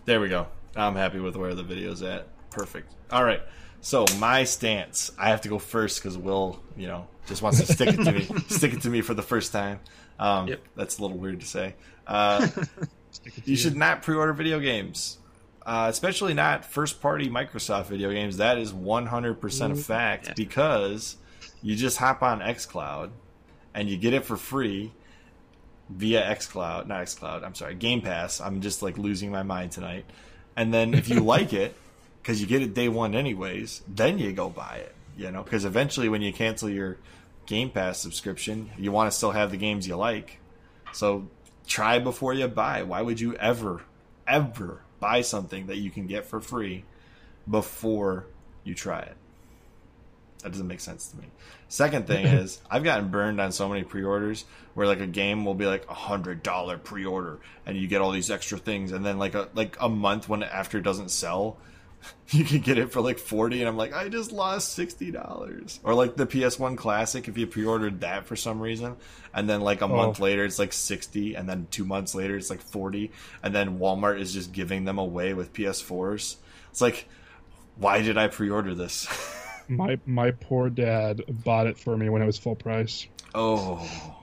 There 0.06 0.20
we 0.20 0.30
go. 0.30 0.48
I'm 0.76 0.95
happy 0.95 1.20
with 1.20 1.36
where 1.36 1.53
the 1.53 1.64
video's 1.64 2.02
at. 2.02 2.28
Perfect. 2.49 2.94
All 3.12 3.24
right. 3.24 3.41
So 3.82 4.06
my 4.20 4.44
stance, 4.44 5.12
I 5.18 5.30
have 5.30 5.41
to 5.41 5.49
go 5.49 5.58
first 5.60 5.99
because 6.02 6.18
Will, 6.18 6.60
you 6.78 6.88
know, 6.88 7.08
just 7.26 7.41
wants 7.41 7.60
to 7.60 7.72
stick 7.72 7.90
it 7.90 8.03
to 8.03 8.12
me, 8.12 8.28
stick 8.49 8.74
it 8.74 8.82
to 8.84 8.90
me 8.90 9.02
for 9.02 9.14
the 9.14 9.24
first 9.24 9.52
time. 9.52 9.80
Um, 10.20 10.48
Yep. 10.48 10.62
That's 10.76 10.99
a 10.99 11.02
little 11.02 11.18
weird 11.18 11.40
to 11.40 11.48
say. 11.48 11.76
Uh, 12.06 12.48
Stick 13.12 13.38
it 13.38 13.44
to 13.44 13.49
you 13.52 13.58
should 13.58 13.76
not 13.76 14.03
pre-order 14.03 14.32
video 14.34 14.60
games, 14.60 15.18
uh, 15.66 15.88
especially 15.90 16.34
not 16.34 16.66
first-party 16.66 17.30
Microsoft 17.30 17.86
video 17.88 18.12
games. 18.12 18.38
That 18.38 18.58
is 18.58 18.74
100% 18.74 19.72
a 19.72 19.76
fact 19.76 20.28
Yeah. 20.28 20.34
because 20.36 21.18
you 21.62 21.76
just 21.76 21.98
hop 21.98 22.22
on 22.24 22.40
XCloud 22.40 23.12
and 23.74 23.88
you 23.90 23.98
get 23.98 24.14
it 24.14 24.26
for 24.26 24.38
free 24.38 24.92
via 25.90 26.22
XCloud, 26.24 26.88
not 26.88 27.04
XCloud. 27.04 27.44
I'm 27.44 27.54
sorry, 27.56 27.76
Game 27.76 28.02
Pass. 28.02 28.42
I'm 28.42 28.62
just 28.62 28.82
like 28.82 28.98
losing 28.98 29.32
my 29.32 29.44
mind 29.44 29.72
tonight. 29.72 30.06
And 30.56 30.74
then 30.74 30.94
if 30.94 31.10
you 31.10 31.20
like 31.24 31.54
it, 31.54 31.76
because 32.22 32.40
you 32.42 32.48
get 32.48 32.62
it 32.62 32.74
day 32.74 32.88
one 32.90 33.16
anyways, 33.16 33.82
then 33.88 34.18
you 34.20 34.32
go 34.32 34.50
buy 34.50 34.78
it. 34.78 34.96
You 35.18 35.32
know, 35.32 35.44
because 35.44 35.66
eventually 35.66 36.08
when 36.10 36.22
you 36.22 36.32
cancel 36.34 36.70
your 36.70 36.98
Game 37.46 37.70
Pass 37.70 38.00
subscription, 38.00 38.70
you 38.78 38.92
want 38.92 39.12
to 39.12 39.16
still 39.18 39.32
have 39.32 39.52
the 39.52 39.58
games 39.58 39.88
you 39.88 39.96
like. 39.96 40.40
So 40.94 41.28
try 41.68 42.00
before 42.00 42.34
you 42.34 42.48
buy. 42.48 42.84
Why 42.84 43.02
would 43.02 43.20
you 43.20 43.36
ever, 43.36 43.82
ever 44.28 44.82
buy 45.02 45.19
something 45.22 45.68
that 45.68 45.78
you 45.78 45.91
can 45.91 46.07
get 46.07 46.26
for 46.26 46.40
free 46.40 46.86
before 47.49 48.28
you 48.64 48.73
try 48.73 48.99
it? 49.02 49.18
That 50.44 50.52
doesn't 50.53 50.68
make 50.68 50.80
sense 50.80 51.07
to 51.10 51.18
me. 51.18 51.26
Second 51.68 52.07
thing 52.07 52.26
is, 52.41 52.61
I've 52.69 52.84
gotten 52.84 53.10
burned 53.10 53.41
on 53.41 53.52
so 53.52 53.68
many 53.68 53.84
pre-orders 53.84 54.45
where 54.73 54.88
like 54.88 55.02
a 55.02 55.07
game 55.07 55.44
will 55.44 55.56
be 55.56 55.65
like 55.65 55.86
a 55.90 55.94
hundred 55.94 56.44
dollar 56.44 56.78
pre-order, 56.78 57.40
and 57.65 57.78
you 57.78 57.88
get 57.88 58.02
all 58.02 58.11
these 58.11 58.32
extra 58.32 58.57
things, 58.57 58.94
and 58.94 59.06
then 59.06 59.19
like 59.19 59.36
a 59.36 59.49
like 59.53 59.76
a 59.82 59.90
month 59.90 60.30
when 60.30 60.44
after 60.44 60.78
it 60.78 60.84
doesn't 60.84 61.11
sell, 61.11 61.57
you 62.30 62.44
can 62.44 62.60
get 62.60 62.78
it 62.78 62.91
for 62.91 63.02
like 63.02 63.19
forty, 63.19 63.60
and 63.60 63.68
I'm 63.68 63.78
like, 63.78 63.94
I 63.94 64.10
just 64.10 64.32
lost 64.32 64.73
sixty 64.73 65.11
dollars. 65.11 65.80
Or 65.84 65.94
like 65.94 66.15
the 66.15 66.26
PS1 66.26 66.78
Classic, 66.78 67.28
if 67.28 67.38
you 67.38 67.48
pre-ordered 67.48 68.02
that 68.02 68.26
for 68.26 68.36
some 68.36 68.60
reason, 68.61 68.95
and 69.34 69.49
then 69.49 69.61
like 69.61 69.82
a 69.82 69.86
oh. 69.86 69.90
month 69.90 70.19
Oh. 70.19 70.23
later 70.23 70.44
it's 70.45 70.60
like 70.60 70.73
sixty, 70.73 71.36
and 71.36 71.48
then 71.48 71.68
two 71.72 71.86
months 71.86 72.15
later 72.15 72.36
it's 72.38 72.49
like 72.49 72.61
forty, 72.61 73.11
and 73.44 73.53
then 73.53 73.80
Walmart 73.80 74.19
is 74.19 74.34
just 74.34 74.52
giving 74.52 74.86
them 74.86 74.98
away 74.98 75.34
with 75.34 75.53
PS4s. 75.53 76.38
It's 76.72 76.82
like, 76.82 77.07
why 77.76 78.02
did 78.02 78.18
I 78.18 78.28
pre-order 78.28 78.73
this? 78.76 79.07
My 79.68 79.99
my 80.06 80.32
poor 80.32 80.69
dad 80.69 81.22
bought 81.45 81.65
it 81.68 81.78
for 81.78 81.95
me 81.95 82.10
when 82.10 82.22
it 82.22 82.26
was 82.26 82.38
full 82.38 82.56
price. 82.56 83.07
oh. 83.34 84.18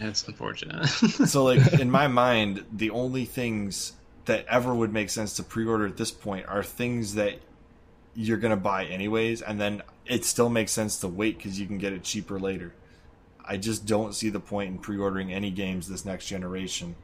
That's 0.00 0.26
unfortunate. 0.26 0.86
so 0.88 1.44
like 1.44 1.72
in 1.80 1.90
my 1.90 2.08
mind 2.08 2.64
the 2.72 2.90
only 2.90 3.26
things 3.26 3.92
that 4.26 4.46
ever 4.46 4.74
would 4.74 4.92
make 4.92 5.10
sense 5.10 5.34
to 5.36 5.42
pre-order 5.42 5.86
at 5.86 5.96
this 5.96 6.10
point 6.10 6.46
are 6.46 6.62
things 6.62 7.14
that 7.14 7.34
you're 8.14 8.38
going 8.38 8.50
to 8.50 8.56
buy 8.56 8.84
anyways 8.84 9.42
and 9.42 9.60
then 9.60 9.82
it 10.06 10.24
still 10.24 10.48
makes 10.48 10.72
sense 10.72 10.98
to 10.98 11.08
wait 11.08 11.40
cuz 11.40 11.58
you 11.58 11.66
can 11.66 11.78
get 11.78 11.92
it 11.92 12.02
cheaper 12.02 12.38
later 12.38 12.72
i 13.44 13.56
just 13.56 13.86
don't 13.86 14.14
see 14.14 14.30
the 14.30 14.40
point 14.40 14.70
in 14.70 14.78
pre-ordering 14.78 15.32
any 15.32 15.50
games 15.50 15.88
this 15.88 16.04
next 16.04 16.26
generation 16.26 16.94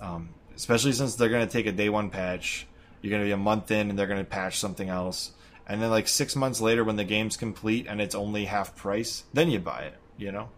um, 0.00 0.28
especially 0.54 0.92
since 0.92 1.14
they're 1.14 1.28
going 1.28 1.46
to 1.46 1.52
take 1.52 1.66
a 1.66 1.72
day 1.72 1.88
one 1.88 2.10
patch 2.10 2.66
you're 3.02 3.10
going 3.10 3.22
to 3.22 3.26
be 3.26 3.32
a 3.32 3.36
month 3.36 3.70
in 3.70 3.90
and 3.90 3.98
they're 3.98 4.06
going 4.06 4.24
to 4.24 4.24
patch 4.24 4.58
something 4.58 4.88
else 4.88 5.32
and 5.68 5.82
then 5.82 5.90
like 5.90 6.06
six 6.06 6.36
months 6.36 6.60
later 6.60 6.84
when 6.84 6.96
the 6.96 7.04
game's 7.04 7.36
complete 7.36 7.86
and 7.88 8.00
it's 8.00 8.14
only 8.14 8.44
half 8.44 8.76
price 8.76 9.24
then 9.32 9.50
you 9.50 9.58
buy 9.58 9.80
it 9.80 9.94
you 10.16 10.30
know 10.30 10.48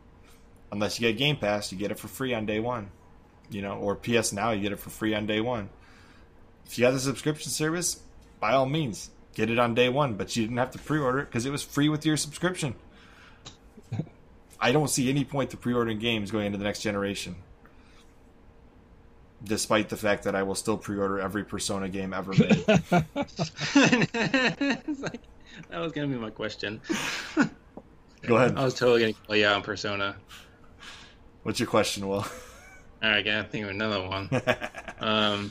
unless 0.70 0.98
you 0.98 1.08
get 1.08 1.18
Game 1.18 1.36
Pass, 1.36 1.72
you 1.72 1.78
get 1.78 1.90
it 1.90 1.98
for 1.98 2.08
free 2.08 2.34
on 2.34 2.46
day 2.46 2.60
one. 2.60 2.90
You 3.50 3.62
know, 3.62 3.74
or 3.78 3.96
PS 3.96 4.32
Now, 4.32 4.50
you 4.50 4.60
get 4.60 4.72
it 4.72 4.78
for 4.78 4.90
free 4.90 5.14
on 5.14 5.26
day 5.26 5.40
one. 5.40 5.70
If 6.68 6.78
you 6.78 6.84
have 6.84 6.94
the 6.94 7.00
subscription 7.00 7.50
service, 7.50 8.00
by 8.40 8.52
all 8.52 8.66
means, 8.66 9.10
get 9.34 9.50
it 9.50 9.58
on 9.58 9.74
day 9.74 9.88
one. 9.88 10.14
But 10.14 10.36
you 10.36 10.44
didn't 10.44 10.58
have 10.58 10.70
to 10.72 10.78
pre-order 10.78 11.20
it 11.20 11.26
because 11.26 11.46
it 11.46 11.50
was 11.50 11.62
free 11.62 11.88
with 11.88 12.04
your 12.04 12.18
subscription. 12.18 12.74
I 14.60 14.72
don't 14.72 14.88
see 14.88 15.08
any 15.08 15.24
point 15.24 15.50
to 15.50 15.56
pre-ordering 15.56 15.98
games 15.98 16.30
going 16.30 16.46
into 16.46 16.58
the 16.58 16.64
next 16.64 16.82
generation. 16.82 17.36
Despite 19.42 19.88
the 19.88 19.96
fact 19.96 20.24
that 20.24 20.34
I 20.34 20.42
will 20.42 20.56
still 20.56 20.76
pre-order 20.76 21.20
every 21.20 21.44
Persona 21.44 21.88
game 21.88 22.12
ever 22.12 22.32
made. 22.32 22.64
Like, 25.00 25.20
that 25.70 25.80
was 25.80 25.90
gonna 25.90 26.06
be 26.06 26.14
my 26.14 26.30
question. 26.30 26.80
Go 28.22 28.36
ahead. 28.36 28.56
I 28.56 28.64
was 28.64 28.74
totally 28.74 29.00
gonna 29.00 29.12
call 29.26 29.34
you 29.34 29.46
out 29.46 29.56
on 29.56 29.62
Persona. 29.62 30.14
What's 31.42 31.58
your 31.58 31.68
question, 31.68 32.06
Will? 32.06 32.18
All 32.18 32.26
right, 33.02 33.24
gotta 33.24 33.48
think 33.48 33.64
of 33.64 33.70
another 33.70 34.06
one. 34.06 34.28
Um, 35.00 35.50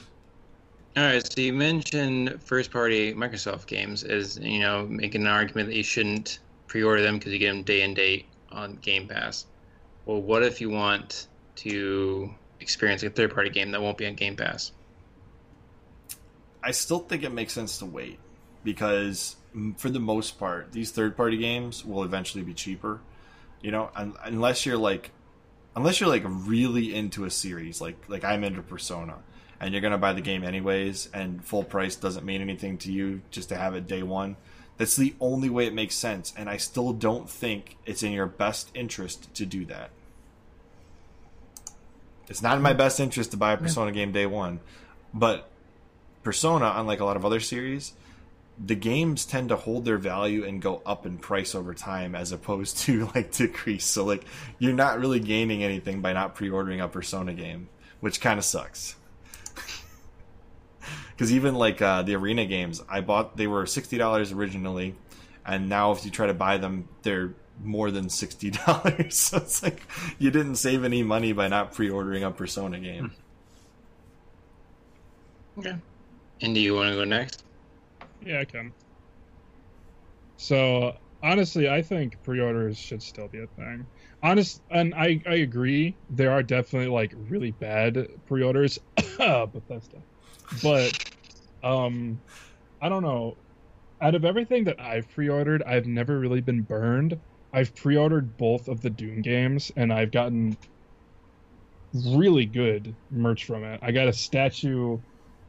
all 0.97 1.03
right, 1.03 1.31
so 1.31 1.39
you 1.39 1.53
mentioned 1.53 2.41
first-party 2.43 3.13
Microsoft 3.13 3.67
games 3.67 4.03
as 4.03 4.39
you 4.39 4.59
know 4.59 4.87
making 4.87 5.21
an 5.21 5.27
argument 5.27 5.69
that 5.69 5.75
you 5.75 5.83
shouldn't 5.83 6.39
pre-order 6.65 7.03
them 7.03 7.19
because 7.19 7.31
you 7.31 7.39
get 7.39 7.51
them 7.51 7.63
day 7.63 7.81
and 7.81 7.95
date. 7.95 8.25
on 8.51 8.75
Game 8.77 9.07
Pass. 9.07 9.45
Well, 10.05 10.21
what 10.21 10.43
if 10.43 10.59
you 10.61 10.69
want 10.69 11.27
to 11.57 12.33
experience 12.59 13.03
a 13.03 13.09
third 13.09 13.33
party 13.33 13.49
game 13.49 13.71
that 13.71 13.81
won't 13.81 13.97
be 13.97 14.07
on 14.07 14.15
Game 14.15 14.35
Pass? 14.35 14.71
I 16.63 16.71
still 16.71 16.99
think 16.99 17.23
it 17.23 17.31
makes 17.31 17.53
sense 17.53 17.77
to 17.79 17.85
wait 17.85 18.19
because 18.63 19.35
for 19.77 19.89
the 19.89 19.99
most 19.99 20.39
part, 20.39 20.71
these 20.71 20.91
third 20.91 21.15
party 21.15 21.37
games 21.37 21.85
will 21.85 22.03
eventually 22.03 22.43
be 22.43 22.53
cheaper. 22.53 22.99
You 23.61 23.71
know, 23.71 23.89
un- 23.95 24.15
unless 24.23 24.65
you're 24.65 24.77
like, 24.77 25.11
unless 25.75 25.99
you're 25.99 26.09
like 26.09 26.23
really 26.25 26.95
into 26.95 27.25
a 27.25 27.29
series, 27.29 27.81
like 27.81 27.97
like 28.07 28.23
I'm 28.23 28.43
into 28.43 28.61
Persona, 28.61 29.19
and 29.59 29.73
you're 29.73 29.81
gonna 29.81 29.97
buy 29.97 30.13
the 30.13 30.21
game 30.21 30.43
anyways, 30.43 31.09
and 31.13 31.43
full 31.43 31.63
price 31.63 31.95
doesn't 31.95 32.25
mean 32.25 32.41
anything 32.41 32.77
to 32.79 32.91
you 32.91 33.21
just 33.31 33.49
to 33.49 33.55
have 33.55 33.75
it 33.75 33.87
day 33.87 34.03
one. 34.03 34.37
That's 34.77 34.95
the 34.95 35.15
only 35.19 35.49
way 35.49 35.65
it 35.65 35.73
makes 35.73 35.95
sense, 35.95 36.33
and 36.37 36.49
I 36.49 36.57
still 36.57 36.93
don't 36.93 37.29
think 37.29 37.77
it's 37.85 38.03
in 38.03 38.11
your 38.11 38.27
best 38.27 38.69
interest 38.75 39.33
to 39.35 39.45
do 39.45 39.65
that. 39.65 39.89
It's 42.27 42.41
not 42.41 42.57
in 42.57 42.61
my 42.61 42.73
mm. 42.73 42.77
best 42.77 42.99
interest 42.99 43.31
to 43.31 43.37
buy 43.37 43.53
a 43.53 43.57
Persona 43.57 43.91
game 43.91 44.11
day 44.11 44.25
one, 44.25 44.59
but 45.13 45.49
Persona, 46.23 46.73
unlike 46.75 46.99
a 46.99 47.05
lot 47.05 47.15
of 47.15 47.25
other 47.25 47.39
series, 47.39 47.93
the 48.63 48.75
games 48.75 49.25
tend 49.25 49.49
to 49.49 49.55
hold 49.55 49.85
their 49.85 49.97
value 49.97 50.43
and 50.43 50.61
go 50.61 50.81
up 50.85 51.05
in 51.05 51.17
price 51.17 51.53
over 51.53 51.73
time 51.73 52.15
as 52.15 52.31
opposed 52.31 52.79
to 52.79 53.09
like 53.15 53.31
decrease. 53.31 53.85
So 53.85 54.03
like 54.03 54.25
you're 54.59 54.73
not 54.73 54.99
really 54.99 55.19
gaining 55.19 55.63
anything 55.63 56.01
by 56.01 56.13
not 56.13 56.35
pre-ordering 56.35 56.81
a 56.81 56.87
Persona 56.87 57.33
game, 57.33 57.69
which 57.99 58.19
kind 58.19 58.37
of 58.37 58.45
sucks. 58.45 58.95
Because 61.11 61.33
even 61.33 61.55
like 61.55 61.81
uh, 61.81 62.03
the 62.03 62.15
arena 62.15 62.45
games, 62.45 62.83
I 62.87 63.01
bought 63.01 63.37
they 63.37 63.47
were 63.47 63.65
sixty 63.65 63.97
dollars 63.97 64.31
originally, 64.31 64.93
and 65.43 65.67
now 65.67 65.91
if 65.91 66.05
you 66.05 66.11
try 66.11 66.27
to 66.27 66.33
buy 66.35 66.57
them, 66.57 66.87
they're 67.01 67.33
more 67.63 67.89
than 67.89 68.07
sixty 68.09 68.51
dollars. 68.51 69.15
so 69.17 69.37
it's 69.37 69.63
like 69.63 69.81
you 70.19 70.29
didn't 70.29 70.57
save 70.57 70.83
any 70.83 71.01
money 71.01 71.33
by 71.33 71.47
not 71.47 71.73
pre-ordering 71.73 72.23
a 72.23 72.29
Persona 72.29 72.79
game. 72.79 73.13
Okay. 75.57 75.75
And 76.41 76.53
do 76.53 76.61
you 76.61 76.75
want 76.75 76.89
to 76.89 76.95
go 76.95 77.03
next? 77.03 77.43
Yeah, 78.23 78.41
I 78.41 78.45
can. 78.45 78.71
So 80.37 80.95
honestly, 81.23 81.69
I 81.69 81.81
think 81.81 82.21
pre-orders 82.23 82.77
should 82.77 83.01
still 83.01 83.27
be 83.27 83.39
a 83.39 83.47
thing. 83.47 83.85
Honest, 84.21 84.61
and 84.69 84.93
I 84.95 85.21
I 85.27 85.35
agree. 85.35 85.95
There 86.09 86.31
are 86.31 86.43
definitely 86.43 86.89
like 86.89 87.13
really 87.29 87.51
bad 87.51 88.07
pre-orders, 88.27 88.79
Bethesda, 89.17 90.01
but 90.61 91.11
um, 91.63 92.19
I 92.81 92.89
don't 92.89 93.03
know. 93.03 93.35
Out 93.99 94.13
of 94.13 94.25
everything 94.25 94.65
that 94.65 94.79
I've 94.79 95.09
pre-ordered, 95.09 95.63
I've 95.63 95.87
never 95.87 96.19
really 96.19 96.41
been 96.41 96.61
burned. 96.61 97.19
I've 97.51 97.75
pre-ordered 97.75 98.37
both 98.37 98.67
of 98.67 98.81
the 98.81 98.89
Doom 98.89 99.21
games, 99.21 99.71
and 99.75 99.91
I've 99.91 100.11
gotten 100.11 100.55
really 101.93 102.45
good 102.45 102.93
merch 103.09 103.45
from 103.45 103.63
it. 103.63 103.79
I 103.81 103.91
got 103.91 104.07
a 104.07 104.13
statue 104.13 104.99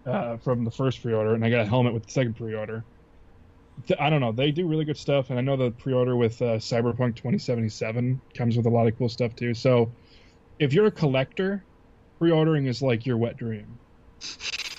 uh, 0.06 0.38
from 0.38 0.64
the 0.64 0.70
first 0.70 1.02
pre-order, 1.02 1.34
and 1.34 1.44
I 1.44 1.50
got 1.50 1.60
a 1.60 1.66
helmet 1.66 1.92
with 1.92 2.06
the 2.06 2.12
second 2.12 2.36
pre-order. 2.36 2.84
I 4.00 4.08
don't 4.08 4.20
know. 4.20 4.32
They 4.32 4.50
do 4.50 4.66
really 4.66 4.86
good 4.86 4.96
stuff, 4.96 5.30
and 5.30 5.38
I 5.38 5.42
know 5.42 5.56
the 5.56 5.70
pre-order 5.70 6.16
with 6.16 6.40
uh, 6.40 6.56
Cyberpunk 6.56 7.16
2077 7.16 8.20
comes 8.34 8.56
with 8.56 8.66
a 8.66 8.70
lot 8.70 8.88
of 8.88 8.96
cool 8.96 9.08
stuff 9.08 9.36
too. 9.36 9.52
So, 9.54 9.92
if 10.58 10.72
you're 10.72 10.86
a 10.86 10.90
collector, 10.90 11.62
pre-ordering 12.18 12.66
is 12.66 12.82
like 12.82 13.06
your 13.06 13.18
wet 13.18 13.36
dream 13.36 13.78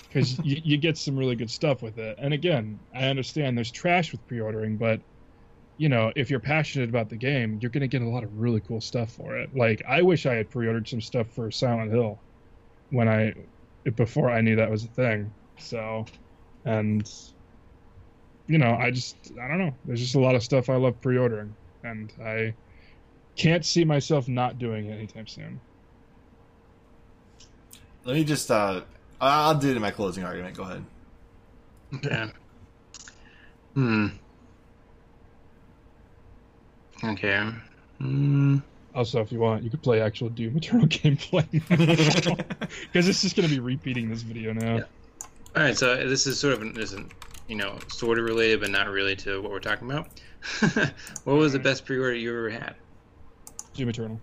because 0.10 0.40
you, 0.40 0.60
you 0.64 0.78
get 0.78 0.98
some 0.98 1.16
really 1.16 1.36
good 1.36 1.52
stuff 1.52 1.82
with 1.82 2.00
it. 2.00 2.18
And 2.20 2.34
again, 2.34 2.80
I 2.94 3.06
understand 3.06 3.56
there's 3.56 3.72
trash 3.72 4.12
with 4.12 4.28
pre-ordering, 4.28 4.76
but 4.76 5.00
you 5.78 5.88
know, 5.88 6.12
if 6.16 6.30
you're 6.30 6.42
passionate 6.42 6.90
about 6.90 7.10
the 7.10 7.16
game, 7.16 7.58
you're 7.62 7.72
going 7.72 7.82
to 7.82 7.88
get 7.88 8.02
a 8.02 8.10
lot 8.10 8.24
of 8.24 8.38
really 8.38 8.60
cool 8.60 8.82
stuff 8.82 9.12
for 9.12 9.38
it. 9.38 9.56
Like 9.56 9.82
I 9.88 10.02
wish 10.02 10.26
I 10.26 10.34
had 10.34 10.50
pre-ordered 10.50 10.88
some 10.88 11.00
stuff 11.00 11.28
for 11.30 11.50
Silent 11.52 11.92
Hill 11.92 12.20
when 12.90 13.08
I 13.08 13.34
before 13.96 14.30
I 14.30 14.42
knew 14.42 14.56
that 14.58 14.70
was 14.70 14.84
a 14.84 14.88
thing. 14.88 15.32
So, 15.58 16.06
and 16.66 17.10
you 18.48 18.58
know, 18.58 18.76
I 18.76 18.92
just 18.92 19.16
I 19.42 19.48
don't 19.48 19.60
know. 19.60 19.74
There's 19.86 20.02
just 20.02 20.16
a 20.16 20.20
lot 20.20 20.36
of 20.36 20.44
stuff 20.44 20.70
I 20.70 20.76
love 20.76 21.00
pre-ordering, 21.02 21.56
and 21.84 22.12
I 22.22 22.54
can't 23.38 23.64
see 23.64 23.86
myself 23.86 24.28
not 24.28 24.60
doing 24.60 24.88
it 24.88 24.94
anytime 24.94 25.28
soon. 25.28 25.62
Let 28.04 28.16
me 28.16 28.24
just 28.24 28.50
uh 28.52 28.82
I'll 29.22 29.56
do 29.56 29.70
it 29.70 29.76
in 29.76 29.82
my 29.82 29.92
closing 29.92 30.24
argument. 30.24 30.56
Go 30.56 30.64
ahead. 30.64 30.86
Okay. 31.96 32.32
Hmm. 33.74 34.08
Okay. 37.04 37.50
Hmm. 37.98 38.58
Also, 38.96 39.22
if 39.22 39.32
you 39.32 39.40
want, 39.40 39.64
you 39.64 39.70
could 39.70 39.82
play 39.82 40.02
actual 40.02 40.30
Doom 40.30 40.58
Eternal 40.58 40.88
gameplay 40.88 41.48
because 42.92 43.08
it's 43.08 43.22
just 43.22 43.36
going 43.36 43.48
to 43.48 43.54
be 43.54 43.60
repeating 43.60 44.10
this 44.10 44.22
video 44.22 44.54
now. 44.54 44.78
Yeah. 44.78 44.84
All 45.56 45.64
right, 45.64 45.78
so 45.78 45.96
this 46.08 46.28
is 46.28 46.40
sort 46.40 46.54
of 46.54 46.62
an, 46.62 46.78
isn't 46.80 47.12
you 47.48 47.56
know 47.56 47.78
sort 47.88 48.20
of 48.20 48.26
related, 48.26 48.62
but 48.62 48.70
not 48.70 48.88
really 48.88 49.16
to 49.18 49.42
what 49.42 49.52
we're 49.52 49.60
talking 49.60 49.90
about. 49.90 50.08
what 51.24 51.34
was 51.34 51.54
the 51.54 51.60
best 51.60 51.86
pre-order 51.86 52.16
you 52.16 52.30
ever 52.30 52.50
had? 52.50 52.76
Doom 53.74 53.90
Eternal. 53.90 54.20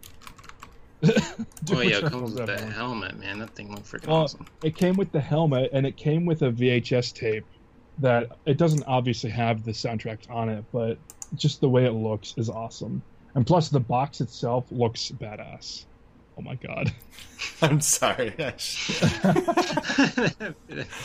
Oh 1.72 1.80
yeah, 1.80 1.96
it 1.96 2.04
Eternal's 2.04 2.10
comes 2.10 2.22
with 2.22 2.36
that 2.36 2.46
definitely- 2.46 2.74
helmet, 2.74 3.18
man. 3.18 3.38
That 3.40 3.50
thing 3.50 3.70
looked 3.74 3.90
freaking 3.90 4.06
Well, 4.08 4.22
awesome. 4.22 4.46
It 4.62 4.76
came 4.76 4.96
with 4.96 5.10
the 5.12 5.20
helmet 5.20 5.70
and 5.72 5.84
it 5.86 5.96
came 5.96 6.24
with 6.26 6.42
a 6.42 6.50
VHS 6.52 7.12
tape 7.14 7.44
that 7.98 8.36
it 8.44 8.56
doesn't 8.58 8.84
obviously 8.86 9.30
have 9.30 9.64
the 9.64 9.72
soundtrack 9.72 10.30
on 10.30 10.48
it, 10.48 10.64
but 10.72 10.98
just 11.34 11.60
the 11.60 11.68
way 11.68 11.84
it 11.86 11.92
looks 11.92 12.34
is 12.36 12.48
awesome. 12.50 13.02
And 13.34 13.46
plus, 13.46 13.68
the 13.68 13.80
box 13.80 14.20
itself 14.20 14.66
looks 14.70 15.10
badass. 15.10 15.86
Oh 16.38 16.42
my 16.42 16.54
god. 16.54 16.92
I'm 17.62 17.80
sorry. 17.80 18.34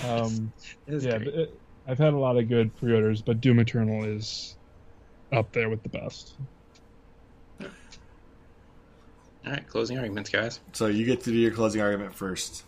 Um, 0.05 0.51
yeah, 0.87 1.15
it, 1.15 1.59
I've 1.87 1.97
had 1.97 2.13
a 2.13 2.17
lot 2.17 2.37
of 2.37 2.47
good 2.49 2.75
pre-orders, 2.75 3.21
but 3.21 3.41
Doom 3.41 3.59
Eternal 3.59 4.03
is 4.03 4.55
up 5.31 5.51
there 5.53 5.69
with 5.69 5.83
the 5.83 5.89
best. 5.89 6.33
All 9.45 9.51
right, 9.51 9.67
closing 9.67 9.97
arguments, 9.97 10.29
guys. 10.29 10.59
so 10.73 10.87
you 10.87 11.05
get 11.05 11.21
to 11.21 11.31
do 11.31 11.37
your 11.37 11.51
closing 11.51 11.81
argument 11.81 12.13
first. 12.13 12.63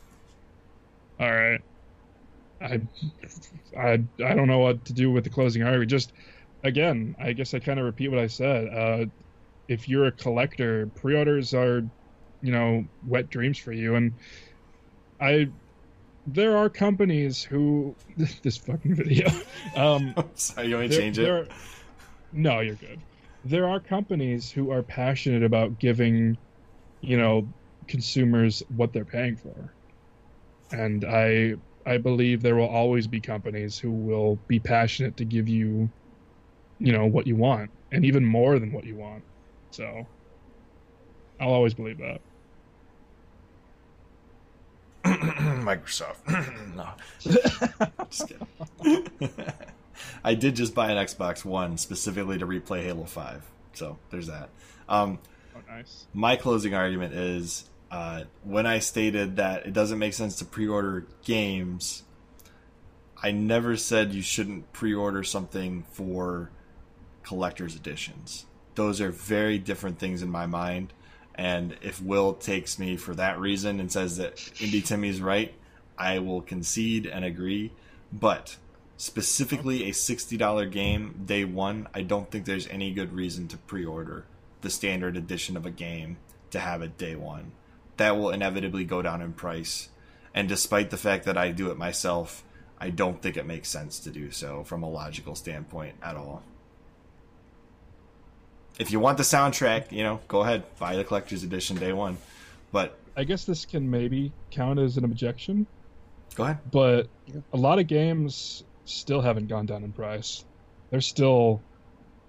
All 1.19 1.31
right. 1.31 1.61
I, 2.61 2.81
I, 3.77 4.03
I 4.23 4.33
don't 4.33 4.47
know 4.47 4.59
what 4.59 4.85
to 4.85 4.93
do 4.93 5.11
with 5.11 5.23
the 5.23 5.29
closing 5.29 5.63
argument. 5.63 5.91
Just 5.91 6.13
again, 6.63 7.15
I 7.19 7.33
guess 7.33 7.53
I 7.53 7.59
kind 7.59 7.79
of 7.79 7.85
repeat 7.85 8.07
what 8.09 8.19
I 8.19 8.27
said. 8.27 8.67
Uh, 8.73 9.05
if 9.67 9.87
you're 9.87 10.05
a 10.07 10.11
collector, 10.11 10.87
pre-orders 10.95 11.53
are, 11.53 11.83
you 12.41 12.51
know, 12.51 12.85
wet 13.05 13.29
dreams 13.29 13.57
for 13.57 13.71
you. 13.73 13.95
And 13.95 14.13
I, 15.21 15.49
there 16.25 16.57
are 16.57 16.69
companies 16.69 17.43
who 17.43 17.95
this 18.17 18.57
fucking 18.57 18.95
video. 18.95 19.29
Um, 19.75 20.13
sorry, 20.35 20.67
you 20.67 20.75
want 20.75 20.91
to 20.91 20.97
change 20.97 21.17
it? 21.19 21.29
are- 21.29 21.47
no, 22.31 22.59
you're 22.59 22.75
good. 22.75 22.99
There 23.45 23.67
are 23.67 23.79
companies 23.79 24.49
who 24.51 24.71
are 24.71 24.81
passionate 24.83 25.43
about 25.43 25.79
giving, 25.79 26.37
you 27.03 27.17
know, 27.17 27.47
consumers 27.87 28.63
what 28.75 28.93
they're 28.93 29.05
paying 29.05 29.35
for, 29.35 29.73
and 30.71 31.05
I 31.05 31.55
I 31.85 31.97
believe 31.97 32.41
there 32.41 32.55
will 32.55 32.67
always 32.67 33.07
be 33.07 33.19
companies 33.19 33.77
who 33.77 33.91
will 33.91 34.37
be 34.47 34.59
passionate 34.59 35.17
to 35.17 35.25
give 35.25 35.47
you, 35.49 35.89
you 36.79 36.93
know, 36.93 37.05
what 37.05 37.27
you 37.27 37.35
want, 37.35 37.69
and 37.91 38.05
even 38.05 38.25
more 38.25 38.57
than 38.57 38.71
what 38.71 38.85
you 38.85 38.95
want. 38.95 39.23
So, 39.71 40.07
I'll 41.39 41.53
always 41.53 41.73
believe 41.73 41.97
that. 41.97 42.21
Microsoft. 45.03 46.17
no. 46.75 46.87
just 48.09 48.29
kidding. 48.29 49.43
I 50.23 50.33
did 50.35 50.55
just 50.55 50.73
buy 50.73 50.91
an 50.91 50.97
Xbox 51.05 51.43
One 51.43 51.77
specifically 51.77 52.37
to 52.37 52.47
replay 52.47 52.83
Halo 52.83 53.03
5. 53.03 53.43
So 53.73 53.97
there's 54.09 54.27
that. 54.27 54.49
Um, 54.87 55.19
Oh, 55.55 55.59
nice. 55.67 56.07
my 56.13 56.35
closing 56.35 56.73
argument 56.73 57.13
is 57.13 57.65
uh, 57.91 58.23
when 58.43 58.65
I 58.65 58.79
stated 58.79 59.35
that 59.35 59.67
it 59.67 59.73
doesn't 59.73 59.99
make 59.99 60.13
sense 60.13 60.35
to 60.37 60.45
pre 60.45 60.67
order 60.67 61.05
games, 61.23 62.03
I 63.21 63.31
never 63.31 63.77
said 63.77 64.13
you 64.13 64.23
shouldn't 64.23 64.73
pre 64.73 64.93
order 64.93 65.23
something 65.23 65.83
for 65.91 66.49
collector's 67.23 67.75
editions. 67.75 68.45
Those 68.75 68.99
are 68.99 69.11
very 69.11 69.59
different 69.59 69.99
things 69.99 70.23
in 70.23 70.29
my 70.29 70.47
mind. 70.47 70.91
And 71.35 71.77
if 71.81 72.01
Will 72.01 72.33
takes 72.33 72.79
me 72.79 72.97
for 72.97 73.13
that 73.15 73.39
reason 73.39 73.79
and 73.79 73.91
says 73.91 74.17
that 74.17 74.37
IndieTimmie's 74.37 75.21
right, 75.21 75.53
I 75.97 76.19
will 76.19 76.41
concede 76.41 77.05
and 77.05 77.23
agree. 77.23 77.71
But 78.11 78.57
specifically 78.97 79.87
a 79.89 79.91
$60 79.91 80.71
game 80.71 81.23
day 81.25 81.45
one, 81.45 81.87
I 81.93 82.01
don't 82.01 82.29
think 82.29 82.45
there's 82.45 82.67
any 82.67 82.91
good 82.91 83.13
reason 83.13 83.47
to 83.49 83.57
pre 83.57 83.85
order 83.85 84.25
the 84.63 84.69
standard 84.71 85.15
edition 85.15 85.55
of 85.55 85.65
a 85.65 85.71
game 85.71 86.17
to 86.49 86.59
have 86.59 86.81
it 86.81 86.97
day 86.97 87.15
one. 87.15 87.51
That 87.97 88.17
will 88.17 88.31
inevitably 88.31 88.83
go 88.85 89.01
down 89.03 89.21
in 89.21 89.33
price. 89.33 89.89
And 90.33 90.49
despite 90.49 90.89
the 90.89 90.97
fact 90.97 91.25
that 91.25 91.37
I 91.37 91.51
do 91.51 91.69
it 91.69 91.77
myself, 91.77 92.43
I 92.79 92.89
don't 92.89 93.21
think 93.21 93.37
it 93.37 93.45
makes 93.45 93.69
sense 93.69 93.99
to 93.99 94.09
do 94.09 94.31
so 94.31 94.63
from 94.63 94.81
a 94.81 94.89
logical 94.89 95.35
standpoint 95.35 95.95
at 96.01 96.15
all. 96.15 96.41
if 98.79 98.91
you 98.91 98.99
want 98.99 99.17
the 99.17 99.23
soundtrack, 99.23 99.91
you 99.91 100.03
know, 100.03 100.19
go 100.27 100.41
ahead 100.41 100.63
buy 100.79 100.95
the 100.95 101.03
collector's 101.03 101.43
edition 101.43 101.77
day 101.77 101.93
one. 101.93 102.17
But 102.71 102.97
I 103.15 103.23
guess 103.23 103.45
this 103.45 103.65
can 103.65 103.89
maybe 103.89 104.31
count 104.51 104.79
as 104.79 104.97
an 104.97 105.05
objection, 105.05 105.67
go 106.35 106.43
ahead. 106.45 106.57
but 106.71 107.07
a 107.53 107.57
lot 107.57 107.79
of 107.79 107.87
games 107.87 108.63
still 108.85 109.21
haven't 109.21 109.47
gone 109.47 109.65
down 109.65 109.83
in 109.83 109.91
price. 109.91 110.43
They're 110.89 111.01
still 111.01 111.61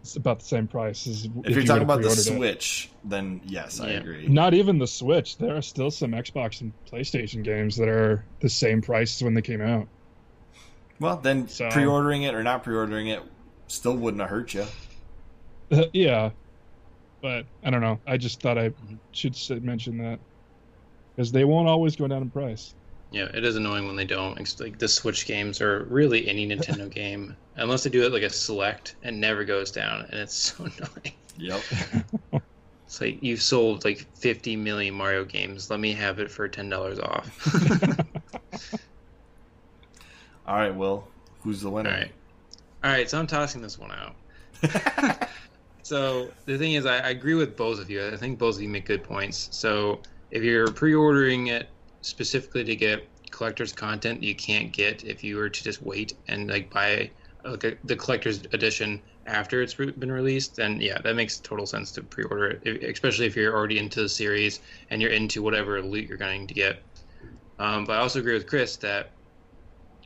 it's 0.05 0.17
about 0.17 0.41
the 0.41 0.45
same 0.45 0.69
price 0.69 1.07
as 1.07 1.25
If, 1.25 1.31
if 1.45 1.51
you're 1.53 1.61
you 1.61 1.67
talking 1.67 1.83
about 1.83 2.03
the 2.03 2.09
pre-ordered 2.09 2.27
it. 2.27 2.37
Switch, 2.37 2.91
then 3.05 3.41
yes, 3.47 3.81
I 3.81 3.89
agree. 3.93 4.29
Not 4.29 4.53
even 4.53 4.79
the 4.79 4.87
Switch. 4.87 5.39
There 5.39 5.57
are 5.57 5.63
still 5.63 5.91
some 5.91 6.11
Xbox 6.11 6.61
and 6.61 6.75
PlayStation 6.85 7.43
games 7.43 7.75
that 7.79 7.89
are 7.89 8.23
the 8.41 8.51
same 8.51 8.83
price 8.83 9.17
as 9.17 9.25
when 9.25 9.33
they 9.33 9.41
came 9.41 9.63
out. 9.63 9.89
Well, 11.01 11.17
then 11.17 11.49
So- 11.49 11.71
pre-ordering 11.71 12.25
it 12.25 12.35
or 12.35 12.43
not 12.43 12.65
pre-ordering 12.65 13.07
it 13.07 13.23
still 13.69 13.97
wouldn't 13.97 14.21
have 14.21 14.29
hurt 14.29 14.53
you. 14.53 14.67
yeah, 15.95 16.33
but 17.23 17.47
I 17.65 17.71
don't 17.71 17.81
know. 17.81 17.99
I 18.07 18.19
just 18.19 18.43
thought 18.43 18.59
I 18.59 18.69
mm-hmm. 18.69 18.97
should 19.13 19.65
mention 19.65 19.97
that 19.99 20.19
because 21.17 21.33
they 21.33 21.45
won't 21.45 21.67
always 21.67 21.97
go 21.97 22.07
down 22.07 22.21
in 22.21 22.29
price. 22.29 22.75
Yeah, 23.15 23.29
it 23.33 23.45
is 23.45 23.55
annoying 23.55 23.87
when 23.87 23.95
they 23.95 24.05
don't. 24.05 24.39
It's 24.41 24.59
like 24.59 24.77
the 24.79 24.89
Switch 24.89 25.25
games 25.25 25.61
or 25.61 25.85
really 25.85 26.27
any 26.27 26.49
Nintendo 26.51 26.91
game, 26.91 27.37
unless 27.55 27.85
they 27.85 27.91
do 27.91 28.05
it 28.05 28.13
like 28.13 28.25
a 28.25 28.31
select, 28.31 28.97
it 29.05 29.13
never 29.15 29.45
goes 29.45 29.71
down, 29.71 30.07
and 30.11 30.19
it's 30.19 30.35
so 30.35 30.65
annoying. 30.79 31.15
Yep. 31.39 31.63
It's 32.87 33.01
like 33.01 33.21
you've 33.23 33.43
sold 33.43 33.85
like 33.85 34.07
50 34.19 34.55
million 34.55 34.95
Mario 34.95 35.25
games. 35.25 35.69
Let 35.69 35.81
me 35.81 35.93
have 35.95 36.21
it 36.21 36.31
for 36.31 36.47
ten 36.47 36.69
dollars 36.69 37.01
off. 37.01 37.27
All 40.47 40.55
right, 40.55 40.73
Will. 40.73 41.09
Who's 41.43 41.61
the 41.63 41.71
winner? 41.71 41.91
right, 41.91 42.13
all 42.85 42.93
right. 42.93 43.11
So 43.11 43.19
I'm 43.19 43.27
tossing 43.27 43.63
this 43.63 43.79
one 43.81 43.91
out. 43.91 44.15
So 45.85 46.31
the 46.47 46.57
thing 46.57 46.73
is, 46.73 46.87
I, 46.87 46.97
I 46.97 47.11
agree 47.11 47.35
with 47.35 47.57
both 47.57 47.79
of 47.79 47.91
you. 47.91 48.07
I 48.07 48.17
think 48.17 48.39
both 48.39 48.57
of 48.57 48.63
you 48.63 48.69
make 48.71 48.87
good 48.87 49.05
points. 49.05 49.49
So 49.53 50.01
if 50.31 50.43
you're 50.43 50.73
pre-ordering 50.73 51.49
it 51.49 51.69
specifically 52.05 52.65
to 52.65 52.77
get 52.77 53.09
collector's 53.31 53.73
content 53.73 54.23
you 54.23 54.35
can't 54.35 54.73
get 54.73 55.03
if 55.05 55.25
you 55.25 55.37
were 55.37 55.49
to 55.49 55.65
just 55.65 55.83
wait 55.83 56.13
and 56.29 56.49
like 56.49 56.71
buy 56.71 57.11
like 57.45 57.65
a, 57.65 57.77
the 57.85 57.97
collector's 57.97 58.43
edition 58.53 59.03
after 59.27 59.63
it's 59.63 59.75
been 59.75 60.13
released, 60.13 60.57
then 60.57 60.81
yeah, 60.81 60.99
that 61.03 61.17
makes 61.17 61.39
total 61.39 61.67
sense 61.67 61.91
to 61.93 62.03
pre-order 62.03 62.61
it, 62.63 62.85
especially 62.85 63.27
if 63.27 63.37
you're 63.37 63.55
already 63.55 63.79
into 63.79 64.03
the 64.03 64.09
series 64.09 64.61
and 64.91 65.01
you're 65.01 65.11
into 65.11 65.43
whatever 65.43 65.81
loot 65.83 66.09
you're 66.09 66.19
going 66.19 66.47
to 66.47 66.55
get. 66.55 66.83
Um, 67.59 67.85
but 67.85 67.95
I 67.95 68.01
also 68.01 68.21
agree 68.21 68.35
with 68.35 68.47
Chris 68.47 68.77
that 68.79 69.13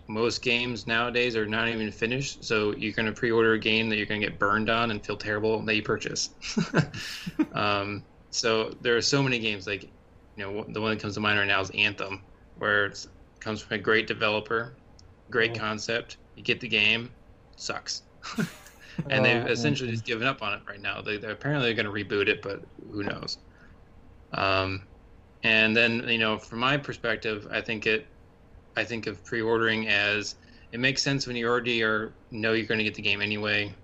most 0.07 0.43
games 0.43 0.87
nowadays 0.87 1.37
are 1.37 1.47
not 1.47 1.69
even 1.69 1.91
finished, 1.91 2.45
so 2.45 2.75
you're 2.77 2.93
going 2.93 3.07
to 3.07 3.13
pre-order 3.13 3.55
a 3.55 3.59
game 3.59 3.89
that 3.89 3.97
you're 3.97 4.07
going 4.07 4.21
to 4.21 4.27
get 4.29 4.39
burned 4.39 4.71
on 4.71 4.91
and 4.91 5.05
feel 5.05 5.17
terrible 5.17 5.61
that 5.63 5.75
you 5.75 5.83
purchase. 5.83 6.31
um, 7.53 8.05
so 8.31 8.75
there 8.81 8.97
are 8.97 9.03
so 9.03 9.23
many 9.23 9.39
games 9.39 9.67
like, 9.67 9.91
you 10.39 10.45
know, 10.45 10.65
the 10.69 10.81
one 10.81 10.91
that 10.91 11.01
comes 11.01 11.15
to 11.15 11.21
mind 11.21 11.39
right 11.39 11.49
now 11.49 11.61
is 11.61 11.71
Anthem, 11.71 12.23
where 12.59 12.87
it 12.87 13.07
comes 13.41 13.61
from 13.61 13.75
a 13.75 13.79
great 13.79 14.07
developer, 14.07 14.73
great 15.31 15.59
concept. 15.59 16.17
You 16.37 16.45
get 16.45 16.61
the 16.61 16.69
game, 16.69 17.11
sucks, 17.57 18.03
and 19.11 19.25
they've 19.25 19.47
essentially 19.49 19.91
just 19.91 20.05
given 20.05 20.29
up 20.29 20.41
on 20.41 20.55
it 20.55 20.61
right 20.69 20.81
now. 20.81 21.03
They, 21.03 21.17
they're 21.17 21.33
apparently 21.33 21.75
going 21.75 21.87
to 21.87 21.93
reboot 21.93 22.29
it, 22.29 22.41
but 22.41 22.61
who 22.93 23.03
knows? 23.03 23.39
Um, 24.33 24.83
and 25.43 25.77
then 25.77 26.05
you 26.09 26.19
know, 26.19 26.39
from 26.39 26.61
my 26.61 26.77
perspective, 26.77 27.49
I 27.51 27.61
think 27.61 27.87
it 27.87 28.07
I 28.77 28.85
think 28.85 29.09
of 29.09 29.25
pre-ordering 29.25 29.89
as 29.89 30.37
it 30.71 30.79
makes 30.79 31.03
sense 31.03 31.27
when 31.27 31.35
you 31.35 31.49
already 31.49 31.83
are 31.83 32.13
know 32.31 32.53
you're 32.53 32.67
going 32.67 32.79
to 32.79 32.85
get 32.85 32.95
the 32.95 33.03
game 33.03 33.23
anyway, 33.23 33.75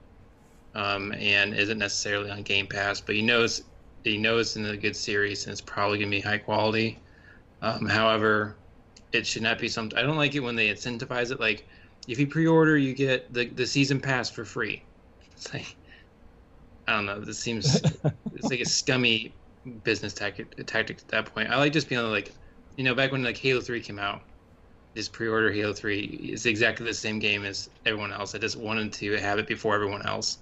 um, 0.77 1.13
and 1.19 1.53
isn't 1.53 1.79
necessarily 1.79 2.31
on 2.31 2.43
Game 2.43 2.69
Pass, 2.69 3.01
but 3.01 3.17
you 3.17 3.23
know 3.23 3.43
it's 3.43 3.63
you 4.13 4.19
know 4.19 4.39
it's 4.39 4.57
in 4.57 4.67
a 4.67 4.77
good 4.77 4.97
series 4.97 5.45
and 5.45 5.53
it's 5.53 5.61
probably 5.61 5.99
going 5.99 6.11
to 6.11 6.17
be 6.17 6.21
high 6.21 6.39
quality. 6.39 6.99
Um, 7.63 7.87
however, 7.87 8.57
it 9.13 9.27
should 9.27 9.43
not 9.43 9.59
be 9.59 9.69
something. 9.69 9.99
I 9.99 10.03
don't 10.03 10.17
like 10.17 10.35
it 10.35 10.41
when 10.41 10.57
they 10.57 10.69
incentivize 10.69 11.31
it. 11.31 11.41
Like 11.41 11.67
if 12.09 12.19
you 12.19 12.27
pre-order, 12.27 12.77
you 12.77 12.95
get 12.95 13.33
the 13.33 13.47
the 13.47 13.67
season 13.67 14.01
pass 14.01 14.31
for 14.31 14.45
free. 14.45 14.83
It's 15.33 15.53
like 15.53 15.77
I 16.87 16.97
don't 16.97 17.07
know. 17.07 17.21
This 17.21 17.39
seems 17.39 17.77
it's 18.35 18.51
like 18.51 18.61
a 18.61 18.67
scummy 18.67 19.33
business 19.83 20.13
tactic, 20.13 20.67
tactic 20.67 20.99
at 20.99 21.09
that 21.09 21.35
point. 21.35 21.51
I 21.51 21.57
like 21.57 21.73
just 21.73 21.89
being 21.89 22.03
like, 22.03 22.33
you 22.77 22.85
know, 22.85 22.95
back 22.95 23.13
when 23.13 23.23
like 23.23 23.39
Halo 23.39 23.61
Three 23.61 23.81
came 23.81 23.99
out, 23.99 24.23
just 24.95 25.13
pre-order 25.13 25.51
Halo 25.51 25.73
Three. 25.73 26.03
It's 26.03 26.47
exactly 26.47 26.85
the 26.87 26.95
same 26.95 27.19
game 27.19 27.45
as 27.45 27.71
everyone 27.87 28.13
else. 28.13 28.35
I 28.35 28.39
just 28.39 28.57
wanted 28.57 28.93
to 28.95 29.17
have 29.17 29.39
it 29.39 29.47
before 29.47 29.75
everyone 29.75 30.07
else. 30.07 30.39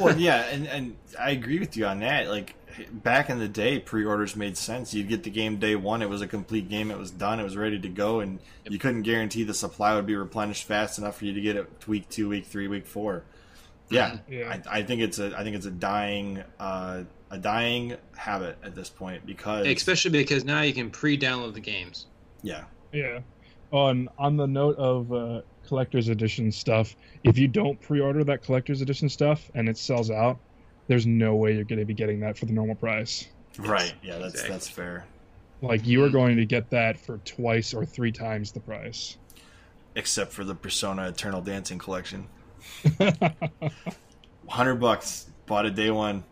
well, 0.00 0.16
yeah, 0.18 0.46
and 0.46 0.66
and 0.66 0.96
I 1.18 1.30
agree 1.30 1.58
with 1.58 1.76
you 1.76 1.86
on 1.86 2.00
that. 2.00 2.28
Like 2.28 2.54
back 2.90 3.30
in 3.30 3.38
the 3.38 3.48
day, 3.48 3.78
pre-orders 3.78 4.36
made 4.36 4.56
sense. 4.56 4.94
You'd 4.94 5.08
get 5.08 5.22
the 5.22 5.30
game 5.30 5.58
day 5.58 5.76
one; 5.76 6.02
it 6.02 6.08
was 6.08 6.22
a 6.22 6.26
complete 6.26 6.68
game. 6.68 6.90
It 6.90 6.98
was 6.98 7.10
done. 7.10 7.40
It 7.40 7.44
was 7.44 7.56
ready 7.56 7.78
to 7.78 7.88
go, 7.88 8.20
and 8.20 8.38
you 8.68 8.78
couldn't 8.78 9.02
guarantee 9.02 9.44
the 9.44 9.54
supply 9.54 9.94
would 9.94 10.06
be 10.06 10.16
replenished 10.16 10.64
fast 10.64 10.98
enough 10.98 11.18
for 11.18 11.24
you 11.24 11.32
to 11.32 11.40
get 11.40 11.56
it 11.56 11.88
week 11.88 12.08
two, 12.08 12.28
week 12.28 12.46
three, 12.46 12.68
week 12.68 12.86
four. 12.86 13.24
Yeah, 13.88 14.18
Yeah. 14.28 14.58
I, 14.66 14.78
I 14.78 14.82
think 14.82 15.00
it's 15.02 15.18
a 15.18 15.36
I 15.36 15.42
think 15.44 15.56
it's 15.56 15.66
a 15.66 15.70
dying 15.70 16.42
uh, 16.58 17.04
a 17.30 17.38
dying 17.38 17.96
habit 18.16 18.58
at 18.62 18.74
this 18.74 18.88
point 18.88 19.26
because 19.26 19.66
Especially 19.66 20.10
because 20.10 20.44
now 20.44 20.62
you 20.62 20.72
can 20.72 20.90
pre-download 20.90 21.54
the 21.54 21.60
games. 21.60 22.06
yeah 22.42 22.64
Yeah. 22.92 23.20
On 23.72 24.08
on 24.18 24.36
the 24.36 24.46
note 24.46 24.76
of 24.76 25.12
uh, 25.12 25.42
collector's 25.66 26.08
edition 26.08 26.52
stuff, 26.52 26.94
if 27.24 27.36
you 27.36 27.48
don't 27.48 27.80
pre-order 27.80 28.22
that 28.24 28.42
collector's 28.42 28.80
edition 28.80 29.08
stuff 29.08 29.50
and 29.54 29.68
it 29.68 29.76
sells 29.76 30.10
out, 30.10 30.38
there's 30.86 31.06
no 31.06 31.34
way 31.34 31.54
you're 31.54 31.64
going 31.64 31.78
to 31.78 31.84
be 31.84 31.94
getting 31.94 32.20
that 32.20 32.38
for 32.38 32.46
the 32.46 32.52
normal 32.52 32.74
price. 32.76 33.26
right 33.58 33.94
yeah 34.02 34.18
that's 34.18 34.34
exactly. 34.34 34.52
that's 34.52 34.68
fair. 34.68 35.06
Like 35.62 35.86
you 35.86 36.04
are 36.04 36.10
going 36.10 36.36
to 36.36 36.44
get 36.44 36.70
that 36.70 37.00
for 37.00 37.18
twice 37.18 37.72
or 37.72 37.86
three 37.86 38.12
times 38.12 38.52
the 38.52 38.60
price. 38.60 39.16
Except 39.94 40.30
for 40.32 40.44
the 40.44 40.54
Persona 40.54 41.08
Eternal 41.08 41.40
Dancing 41.40 41.78
collection. 41.78 42.28
hundred 44.48 44.76
bucks 44.76 45.26
bought 45.46 45.66
a 45.66 45.70
day 45.70 45.90
one 45.90 46.24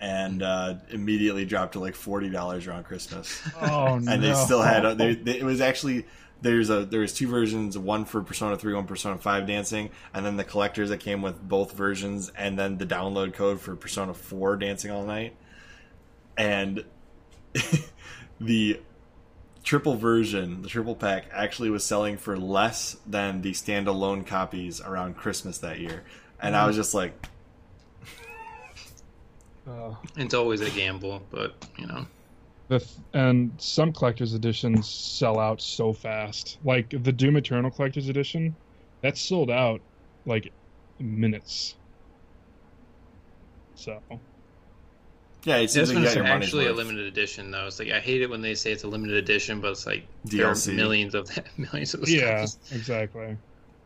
and 0.00 0.42
uh, 0.42 0.74
immediately 0.90 1.44
dropped 1.44 1.72
to 1.72 1.80
like 1.80 1.94
forty 1.94 2.28
dollars 2.28 2.66
around 2.66 2.84
christmas 2.84 3.40
oh 3.60 3.98
no! 3.98 4.12
and 4.12 4.22
they 4.22 4.34
still 4.34 4.60
had 4.62 4.98
they, 4.98 5.14
they, 5.14 5.38
it 5.38 5.44
was 5.44 5.60
actually 5.60 6.06
there's 6.42 6.70
a 6.70 6.84
there 6.84 7.00
was 7.00 7.14
two 7.14 7.28
versions 7.28 7.78
one 7.78 8.04
for 8.04 8.22
persona 8.22 8.56
3 8.56 8.74
one 8.74 8.86
persona 8.86 9.16
5 9.16 9.46
dancing 9.46 9.90
and 10.12 10.26
then 10.26 10.36
the 10.36 10.44
collectors 10.44 10.90
that 10.90 10.98
came 10.98 11.22
with 11.22 11.40
both 11.40 11.72
versions 11.72 12.30
and 12.36 12.58
then 12.58 12.78
the 12.78 12.86
download 12.86 13.32
code 13.32 13.60
for 13.60 13.74
persona 13.76 14.12
4 14.12 14.56
dancing 14.56 14.90
all 14.90 15.04
night. 15.04 15.34
And 16.36 16.84
the 18.40 18.80
triple 19.62 19.94
version 19.96 20.62
the 20.62 20.68
triple 20.68 20.96
pack 20.96 21.26
actually 21.32 21.70
was 21.70 21.84
selling 21.84 22.16
for 22.16 22.36
less 22.36 22.96
than 23.06 23.42
the 23.42 23.52
standalone 23.52 24.26
copies 24.26 24.80
around 24.80 25.16
christmas 25.16 25.58
that 25.58 25.78
year. 25.78 26.02
And 26.40 26.56
i 26.56 26.66
was 26.66 26.74
just 26.74 26.94
like 26.94 27.28
Uh, 29.68 29.94
It's 30.16 30.34
always 30.34 30.60
a 30.60 30.70
gamble, 30.70 31.22
but 31.30 31.54
you 31.78 31.86
know. 31.86 32.06
The 32.72 32.78
th- 32.78 32.90
and 33.12 33.52
some 33.58 33.92
collector's 33.92 34.32
editions 34.32 34.88
sell 34.88 35.38
out 35.38 35.60
so 35.60 35.92
fast. 35.92 36.58
Like 36.64 36.88
the 36.90 37.12
Doom 37.12 37.36
Eternal 37.36 37.70
collector's 37.70 38.08
edition, 38.08 38.56
that's 39.02 39.20
sold 39.20 39.50
out 39.50 39.82
like 40.24 40.52
minutes. 40.98 41.74
So 43.74 44.00
yeah 45.44 45.56
it 45.56 45.70
seems 45.70 45.88
This 45.88 45.88
like 45.88 45.96
you 45.96 46.02
one's 46.02 46.14
got 46.14 46.16
your 46.16 46.24
money's 46.28 46.48
actually 46.48 46.66
a 46.66 46.72
limited 46.72 47.06
edition, 47.06 47.50
though. 47.50 47.66
It's 47.66 47.78
like 47.78 47.90
I 47.90 48.00
hate 48.00 48.22
it 48.22 48.30
when 48.30 48.40
they 48.40 48.54
say 48.54 48.72
it's 48.72 48.84
a 48.84 48.88
limited 48.88 49.16
edition, 49.16 49.60
but 49.60 49.72
it's 49.72 49.86
like 49.86 50.06
there 50.24 50.46
are 50.46 50.56
millions 50.72 51.14
of 51.14 51.28
millions 51.58 51.92
of 51.92 52.00
those 52.00 52.12
yeah, 52.12 52.36
copies. 52.36 52.58
exactly. 52.72 53.36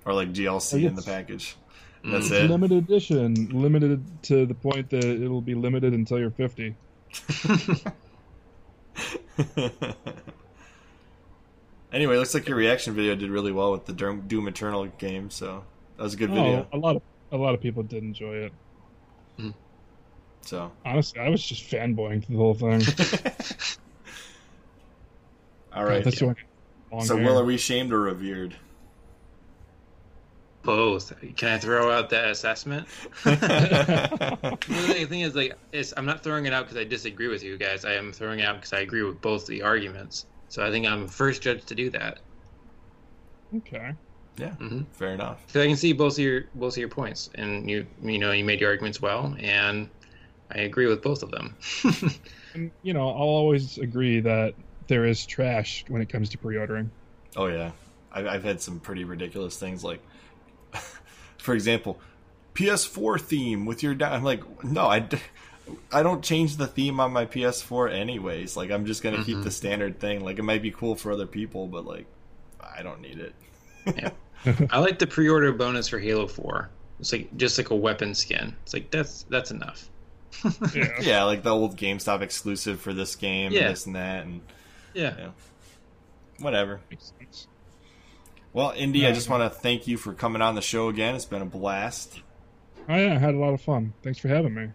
or 0.05 0.13
like 0.13 0.33
DLC 0.33 0.85
in 0.85 0.95
the 0.95 1.03
guess- 1.03 1.05
package. 1.05 1.57
Mm. 2.05 2.13
That's 2.13 2.31
it. 2.31 2.49
Limited 2.49 2.85
edition, 2.85 3.49
limited 3.49 4.05
to 4.25 4.47
the 4.47 4.55
point 4.55 4.91
that 4.91 5.03
it'll 5.05 5.41
be 5.41 5.55
limited 5.57 5.93
until 5.93 6.21
you're 6.21 6.31
50. 6.31 6.77
anyway, 11.93 12.16
looks 12.16 12.35
like 12.35 12.48
your 12.48 12.56
reaction 12.56 12.94
video 12.94 13.14
did 13.14 13.31
really 13.31 13.52
well 13.52 13.73
with 13.73 13.86
the 13.86 13.93
Doom 13.93 14.27
Doom 14.27 14.48
Eternal 14.48 14.86
game, 14.98 15.31
so 15.31 15.64
that 15.97 16.02
was 16.02 16.14
a 16.14 16.16
good 16.16 16.31
oh, 16.31 16.35
video. 16.35 16.66
Oh, 16.73 16.78
a 16.78 16.81
lot 16.81 16.97
of 16.97 17.02
a 17.32 17.36
lot 17.36 17.55
of 17.55 17.60
people 17.60 17.82
did 17.82 18.02
enjoy 18.02 18.35
it. 18.35 18.52
Hmm. 19.39 19.51
So, 20.43 20.70
Honestly, 20.85 21.20
I 21.20 21.28
was 21.28 21.44
just 21.44 21.64
fanboying 21.64 22.24
through 22.24 22.36
the 22.36 22.43
whole 22.43 22.55
thing. 22.55 22.81
all 25.74 25.85
right. 25.85 26.05
That's 26.05 26.23
why- 26.23 26.35
long 26.93 27.05
So, 27.05 27.16
hair. 27.16 27.27
Will, 27.27 27.40
are 27.40 27.44
we 27.44 27.56
shamed 27.56 27.93
or 27.93 28.01
revered? 28.02 28.55
Both. 30.66 31.14
Can 31.36 31.48
I 31.48 31.59
throw 31.59 31.90
out 31.93 32.10
that 32.10 32.28
assessment? 32.30 32.88
the 33.24 35.06
thing 35.09 35.20
is, 35.20 35.34
like, 35.34 35.55
it's, 35.72 35.94
I'm 35.97 36.06
not 36.06 36.22
throwing 36.24 36.47
it 36.47 36.52
out 36.52 36.66
because 36.66 36.78
I 36.78 36.84
disagree 36.84 37.28
with 37.28 37.43
you 37.43 37.56
guys. 37.59 37.84
I 37.84 37.94
am 37.94 38.12
throwing 38.12 38.40
it 38.40 38.44
out 38.44 38.56
because 38.56 38.72
I 38.74 38.80
agree 38.80 39.02
with 39.05 39.20
both 39.22 39.47
the 39.47 39.62
arguments. 39.62 40.26
So 40.48 40.66
I 40.66 40.70
think 40.70 40.86
I'm 40.86 41.06
the 41.06 41.12
first 41.12 41.43
judge 41.43 41.64
to 41.66 41.74
do 41.76 41.90
that. 41.90 42.20
okay. 43.56 43.94
hmm 44.59 44.82
fair 44.93 45.14
enough. 45.14 45.47
Because 45.47 45.62
I 45.62 45.66
can 45.68 45.76
see 45.76 45.93
both 45.93 46.14
of 46.14 46.18
your 46.20 46.44
both 46.55 46.74
of 46.74 46.78
your 46.78 46.88
points, 46.88 47.30
and 47.34 47.68
you 47.70 47.86
you 48.02 48.18
know 48.18 48.32
you 48.32 48.44
made 48.44 48.60
your 48.60 48.70
arguments 48.70 49.01
well, 49.01 49.34
and 49.40 49.90
I 50.51 50.60
agree 50.60 50.86
with 50.86 51.02
both 51.02 51.22
of 51.22 51.30
them. 51.30 51.59
And 52.55 52.72
you 52.82 52.94
know, 52.94 53.09
I'll 53.09 53.14
always 53.40 53.78
agree 53.78 54.20
that 54.20 54.55
there 54.88 55.05
is 55.06 55.26
trash 55.26 55.84
when 55.88 56.02
it 56.02 56.09
comes 56.09 56.30
to 56.30 56.38
pre-ordering. 56.38 56.93
Oh 57.36 57.47
yeah, 57.48 57.72
I've, 58.12 58.26
I've 58.26 58.44
had 58.44 58.60
some 58.62 58.80
pretty 58.80 59.05
ridiculous 59.05 59.59
things 59.59 59.84
like, 59.84 60.06
for 61.39 61.55
example, 61.55 61.98
PS4 62.55 63.20
theme 63.20 63.66
with 63.66 63.82
your. 63.82 63.94
Da- 63.94 64.12
I'm 64.15 64.23
like, 64.24 64.65
no, 64.65 64.86
I, 64.86 65.07
I 65.93 66.03
don't 66.03 66.23
change 66.23 66.57
the 66.57 66.66
theme 66.66 67.01
on 67.01 67.12
my 67.12 67.27
PS4 67.27 67.93
anyways. 67.93 68.57
Like, 68.57 68.70
I'm 68.70 68.86
just 68.86 69.03
gonna 69.03 69.23
keep 69.24 69.39
Mhm. 69.39 69.44
the 69.44 69.51
standard 69.51 69.98
thing. 70.01 70.24
Like, 70.24 70.39
it 70.39 70.43
might 70.43 70.62
be 70.62 70.70
cool 70.70 70.94
for 70.97 71.12
other 71.12 71.27
people, 71.27 71.66
but 71.66 71.85
like, 71.85 72.07
I 72.61 72.82
don't 72.82 73.01
need 73.01 73.19
it. 73.19 74.12
I 74.70 74.78
like 74.78 74.98
the 74.98 75.07
pre-order 75.07 75.53
bonus 75.53 75.89
for 75.89 75.98
Halo 75.98 76.27
4. 76.27 76.69
It's 77.01 77.12
like 77.12 77.36
just 77.36 77.59
like 77.59 77.70
a 77.70 77.74
weapon 77.77 78.15
skin. 78.15 78.55
It's 78.62 78.73
like 78.74 78.90
that's 78.90 79.24
that's 79.24 79.51
enough. 79.51 79.89
Yeah. 80.74 80.89
Yeah, 81.01 81.23
like 81.24 81.43
the 81.43 81.51
old 81.51 81.77
GameStop 81.77 82.20
exclusive 82.23 82.81
for 82.81 82.93
this 82.93 83.16
game, 83.16 83.53
Yeah. 83.53 83.61
and 83.62 83.70
this 83.70 83.86
and 83.86 83.97
that, 83.97 84.24
and 84.24 84.40
Yeah. 84.94 85.15
Yeah. 85.19 85.28
whatever. 86.39 86.81
Makes 86.90 87.05
sense. 87.07 87.15
Well, 88.57 88.73
Indy, 88.74 89.01
Yeah. 89.01 89.09
I 89.09 89.12
just 89.12 89.28
want 89.28 89.43
to 89.43 89.51
thank 89.51 89.87
you 89.87 89.99
for 89.99 90.15
coming 90.15 90.41
on 90.41 90.55
the 90.55 90.62
show 90.62 90.89
again. 90.89 91.15
It's 91.15 91.27
been 91.27 91.43
a 91.43 91.45
blast. 91.45 92.23
Oh 92.89 92.97
yeah, 92.97 93.15
I 93.15 93.19
had 93.19 93.35
a 93.35 93.39
lot 93.39 93.53
of 93.53 93.61
fun. 93.61 93.93
Thanks 94.03 94.19
for 94.19 94.28
having 94.28 94.55
me. 94.55 94.69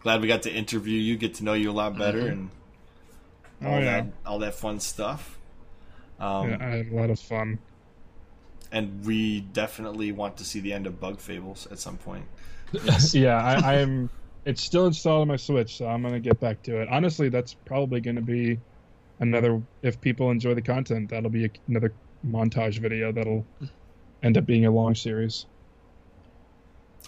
Glad 0.00 0.22
we 0.22 0.28
got 0.28 0.40
to 0.44 0.50
interview 0.50 0.98
you, 0.98 1.18
get 1.18 1.34
to 1.34 1.44
know 1.44 1.52
you 1.52 1.70
a 1.70 1.72
lot 1.72 1.98
better, 1.98 2.22
Mhm. 2.22 2.32
and 2.32 2.50
Oh 3.62 3.66
all 3.66 3.78
yeah, 3.80 3.84
that 4.00 4.06
all 4.24 4.38
that 4.38 4.54
fun 4.54 4.80
stuff. 4.80 5.38
Um, 6.18 6.48
yeah, 6.52 6.56
I 6.58 6.64
had 6.64 6.86
a 6.90 6.94
lot 6.94 7.10
of 7.10 7.20
fun. 7.20 7.58
And 8.72 9.04
we 9.04 9.40
definitely 9.42 10.10
want 10.12 10.38
to 10.38 10.44
see 10.44 10.60
the 10.60 10.72
end 10.72 10.86
of 10.86 10.98
Bug 10.98 11.20
Fables 11.20 11.68
at 11.70 11.78
some 11.80 11.98
point. 11.98 12.24
yeah, 13.12 13.36
I, 13.36 13.80
I'm. 13.82 14.08
It's 14.46 14.62
still 14.62 14.86
installed 14.86 15.20
on 15.20 15.28
my 15.28 15.36
Switch, 15.36 15.76
so 15.76 15.86
I'm 15.86 16.00
gonna 16.02 16.18
get 16.18 16.40
back 16.40 16.62
to 16.62 16.80
it. 16.80 16.88
Honestly, 16.88 17.28
that's 17.28 17.52
probably 17.52 18.00
gonna 18.00 18.22
be 18.22 18.58
another. 19.20 19.60
If 19.82 20.00
people 20.00 20.30
enjoy 20.30 20.54
the 20.54 20.62
content, 20.62 21.10
that'll 21.10 21.28
be 21.28 21.50
another 21.68 21.92
montage 22.26 22.78
video 22.78 23.12
that'll 23.12 23.44
end 24.22 24.36
up 24.38 24.46
being 24.46 24.66
a 24.66 24.70
long 24.70 24.94
series. 24.94 25.46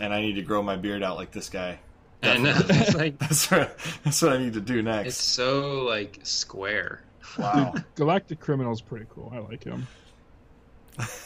And 0.01 0.13
I 0.13 0.21
need 0.21 0.35
to 0.35 0.43
grow 0.43 0.63
my 0.63 0.77
beard 0.77 1.03
out 1.03 1.17
like 1.17 1.31
this 1.31 1.49
guy. 1.49 1.79
And 2.23 2.47
uh, 2.47 2.63
like 2.95 3.19
That's 3.19 3.51
what, 3.51 3.79
that's 4.03 4.23
what 4.23 4.33
I 4.33 4.39
need 4.39 4.55
to 4.55 4.61
do 4.61 4.83
next. 4.83 5.09
it's 5.09 5.23
so 5.23 5.83
like 5.83 6.19
square. 6.23 7.03
Wow. 7.39 7.75
Galactic 7.95 8.41
Criminal's 8.41 8.81
pretty 8.81 9.07
cool. 9.11 9.31
I 9.35 9.39
like 9.39 9.63
him. 9.65 9.87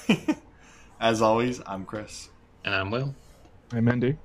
As 1.01 1.23
always, 1.23 1.61
I'm 1.67 1.85
Chris, 1.85 2.29
And 2.65 2.75
I'm 2.75 2.91
Will. 2.91 3.15
I'm 3.73 3.87
Indy. 3.89 4.17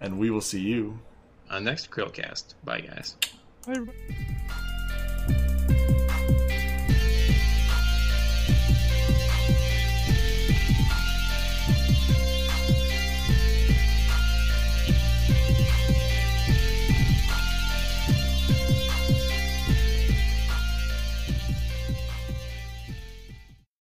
and 0.00 0.18
we 0.18 0.30
will 0.30 0.40
see 0.40 0.60
you 0.60 0.98
On 1.50 1.62
next 1.64 1.90
Chrillcast. 1.90 2.54
Bye 2.64 2.80
guys. 2.80 3.16
Bye, 3.66 3.72
everybody. 3.74 3.98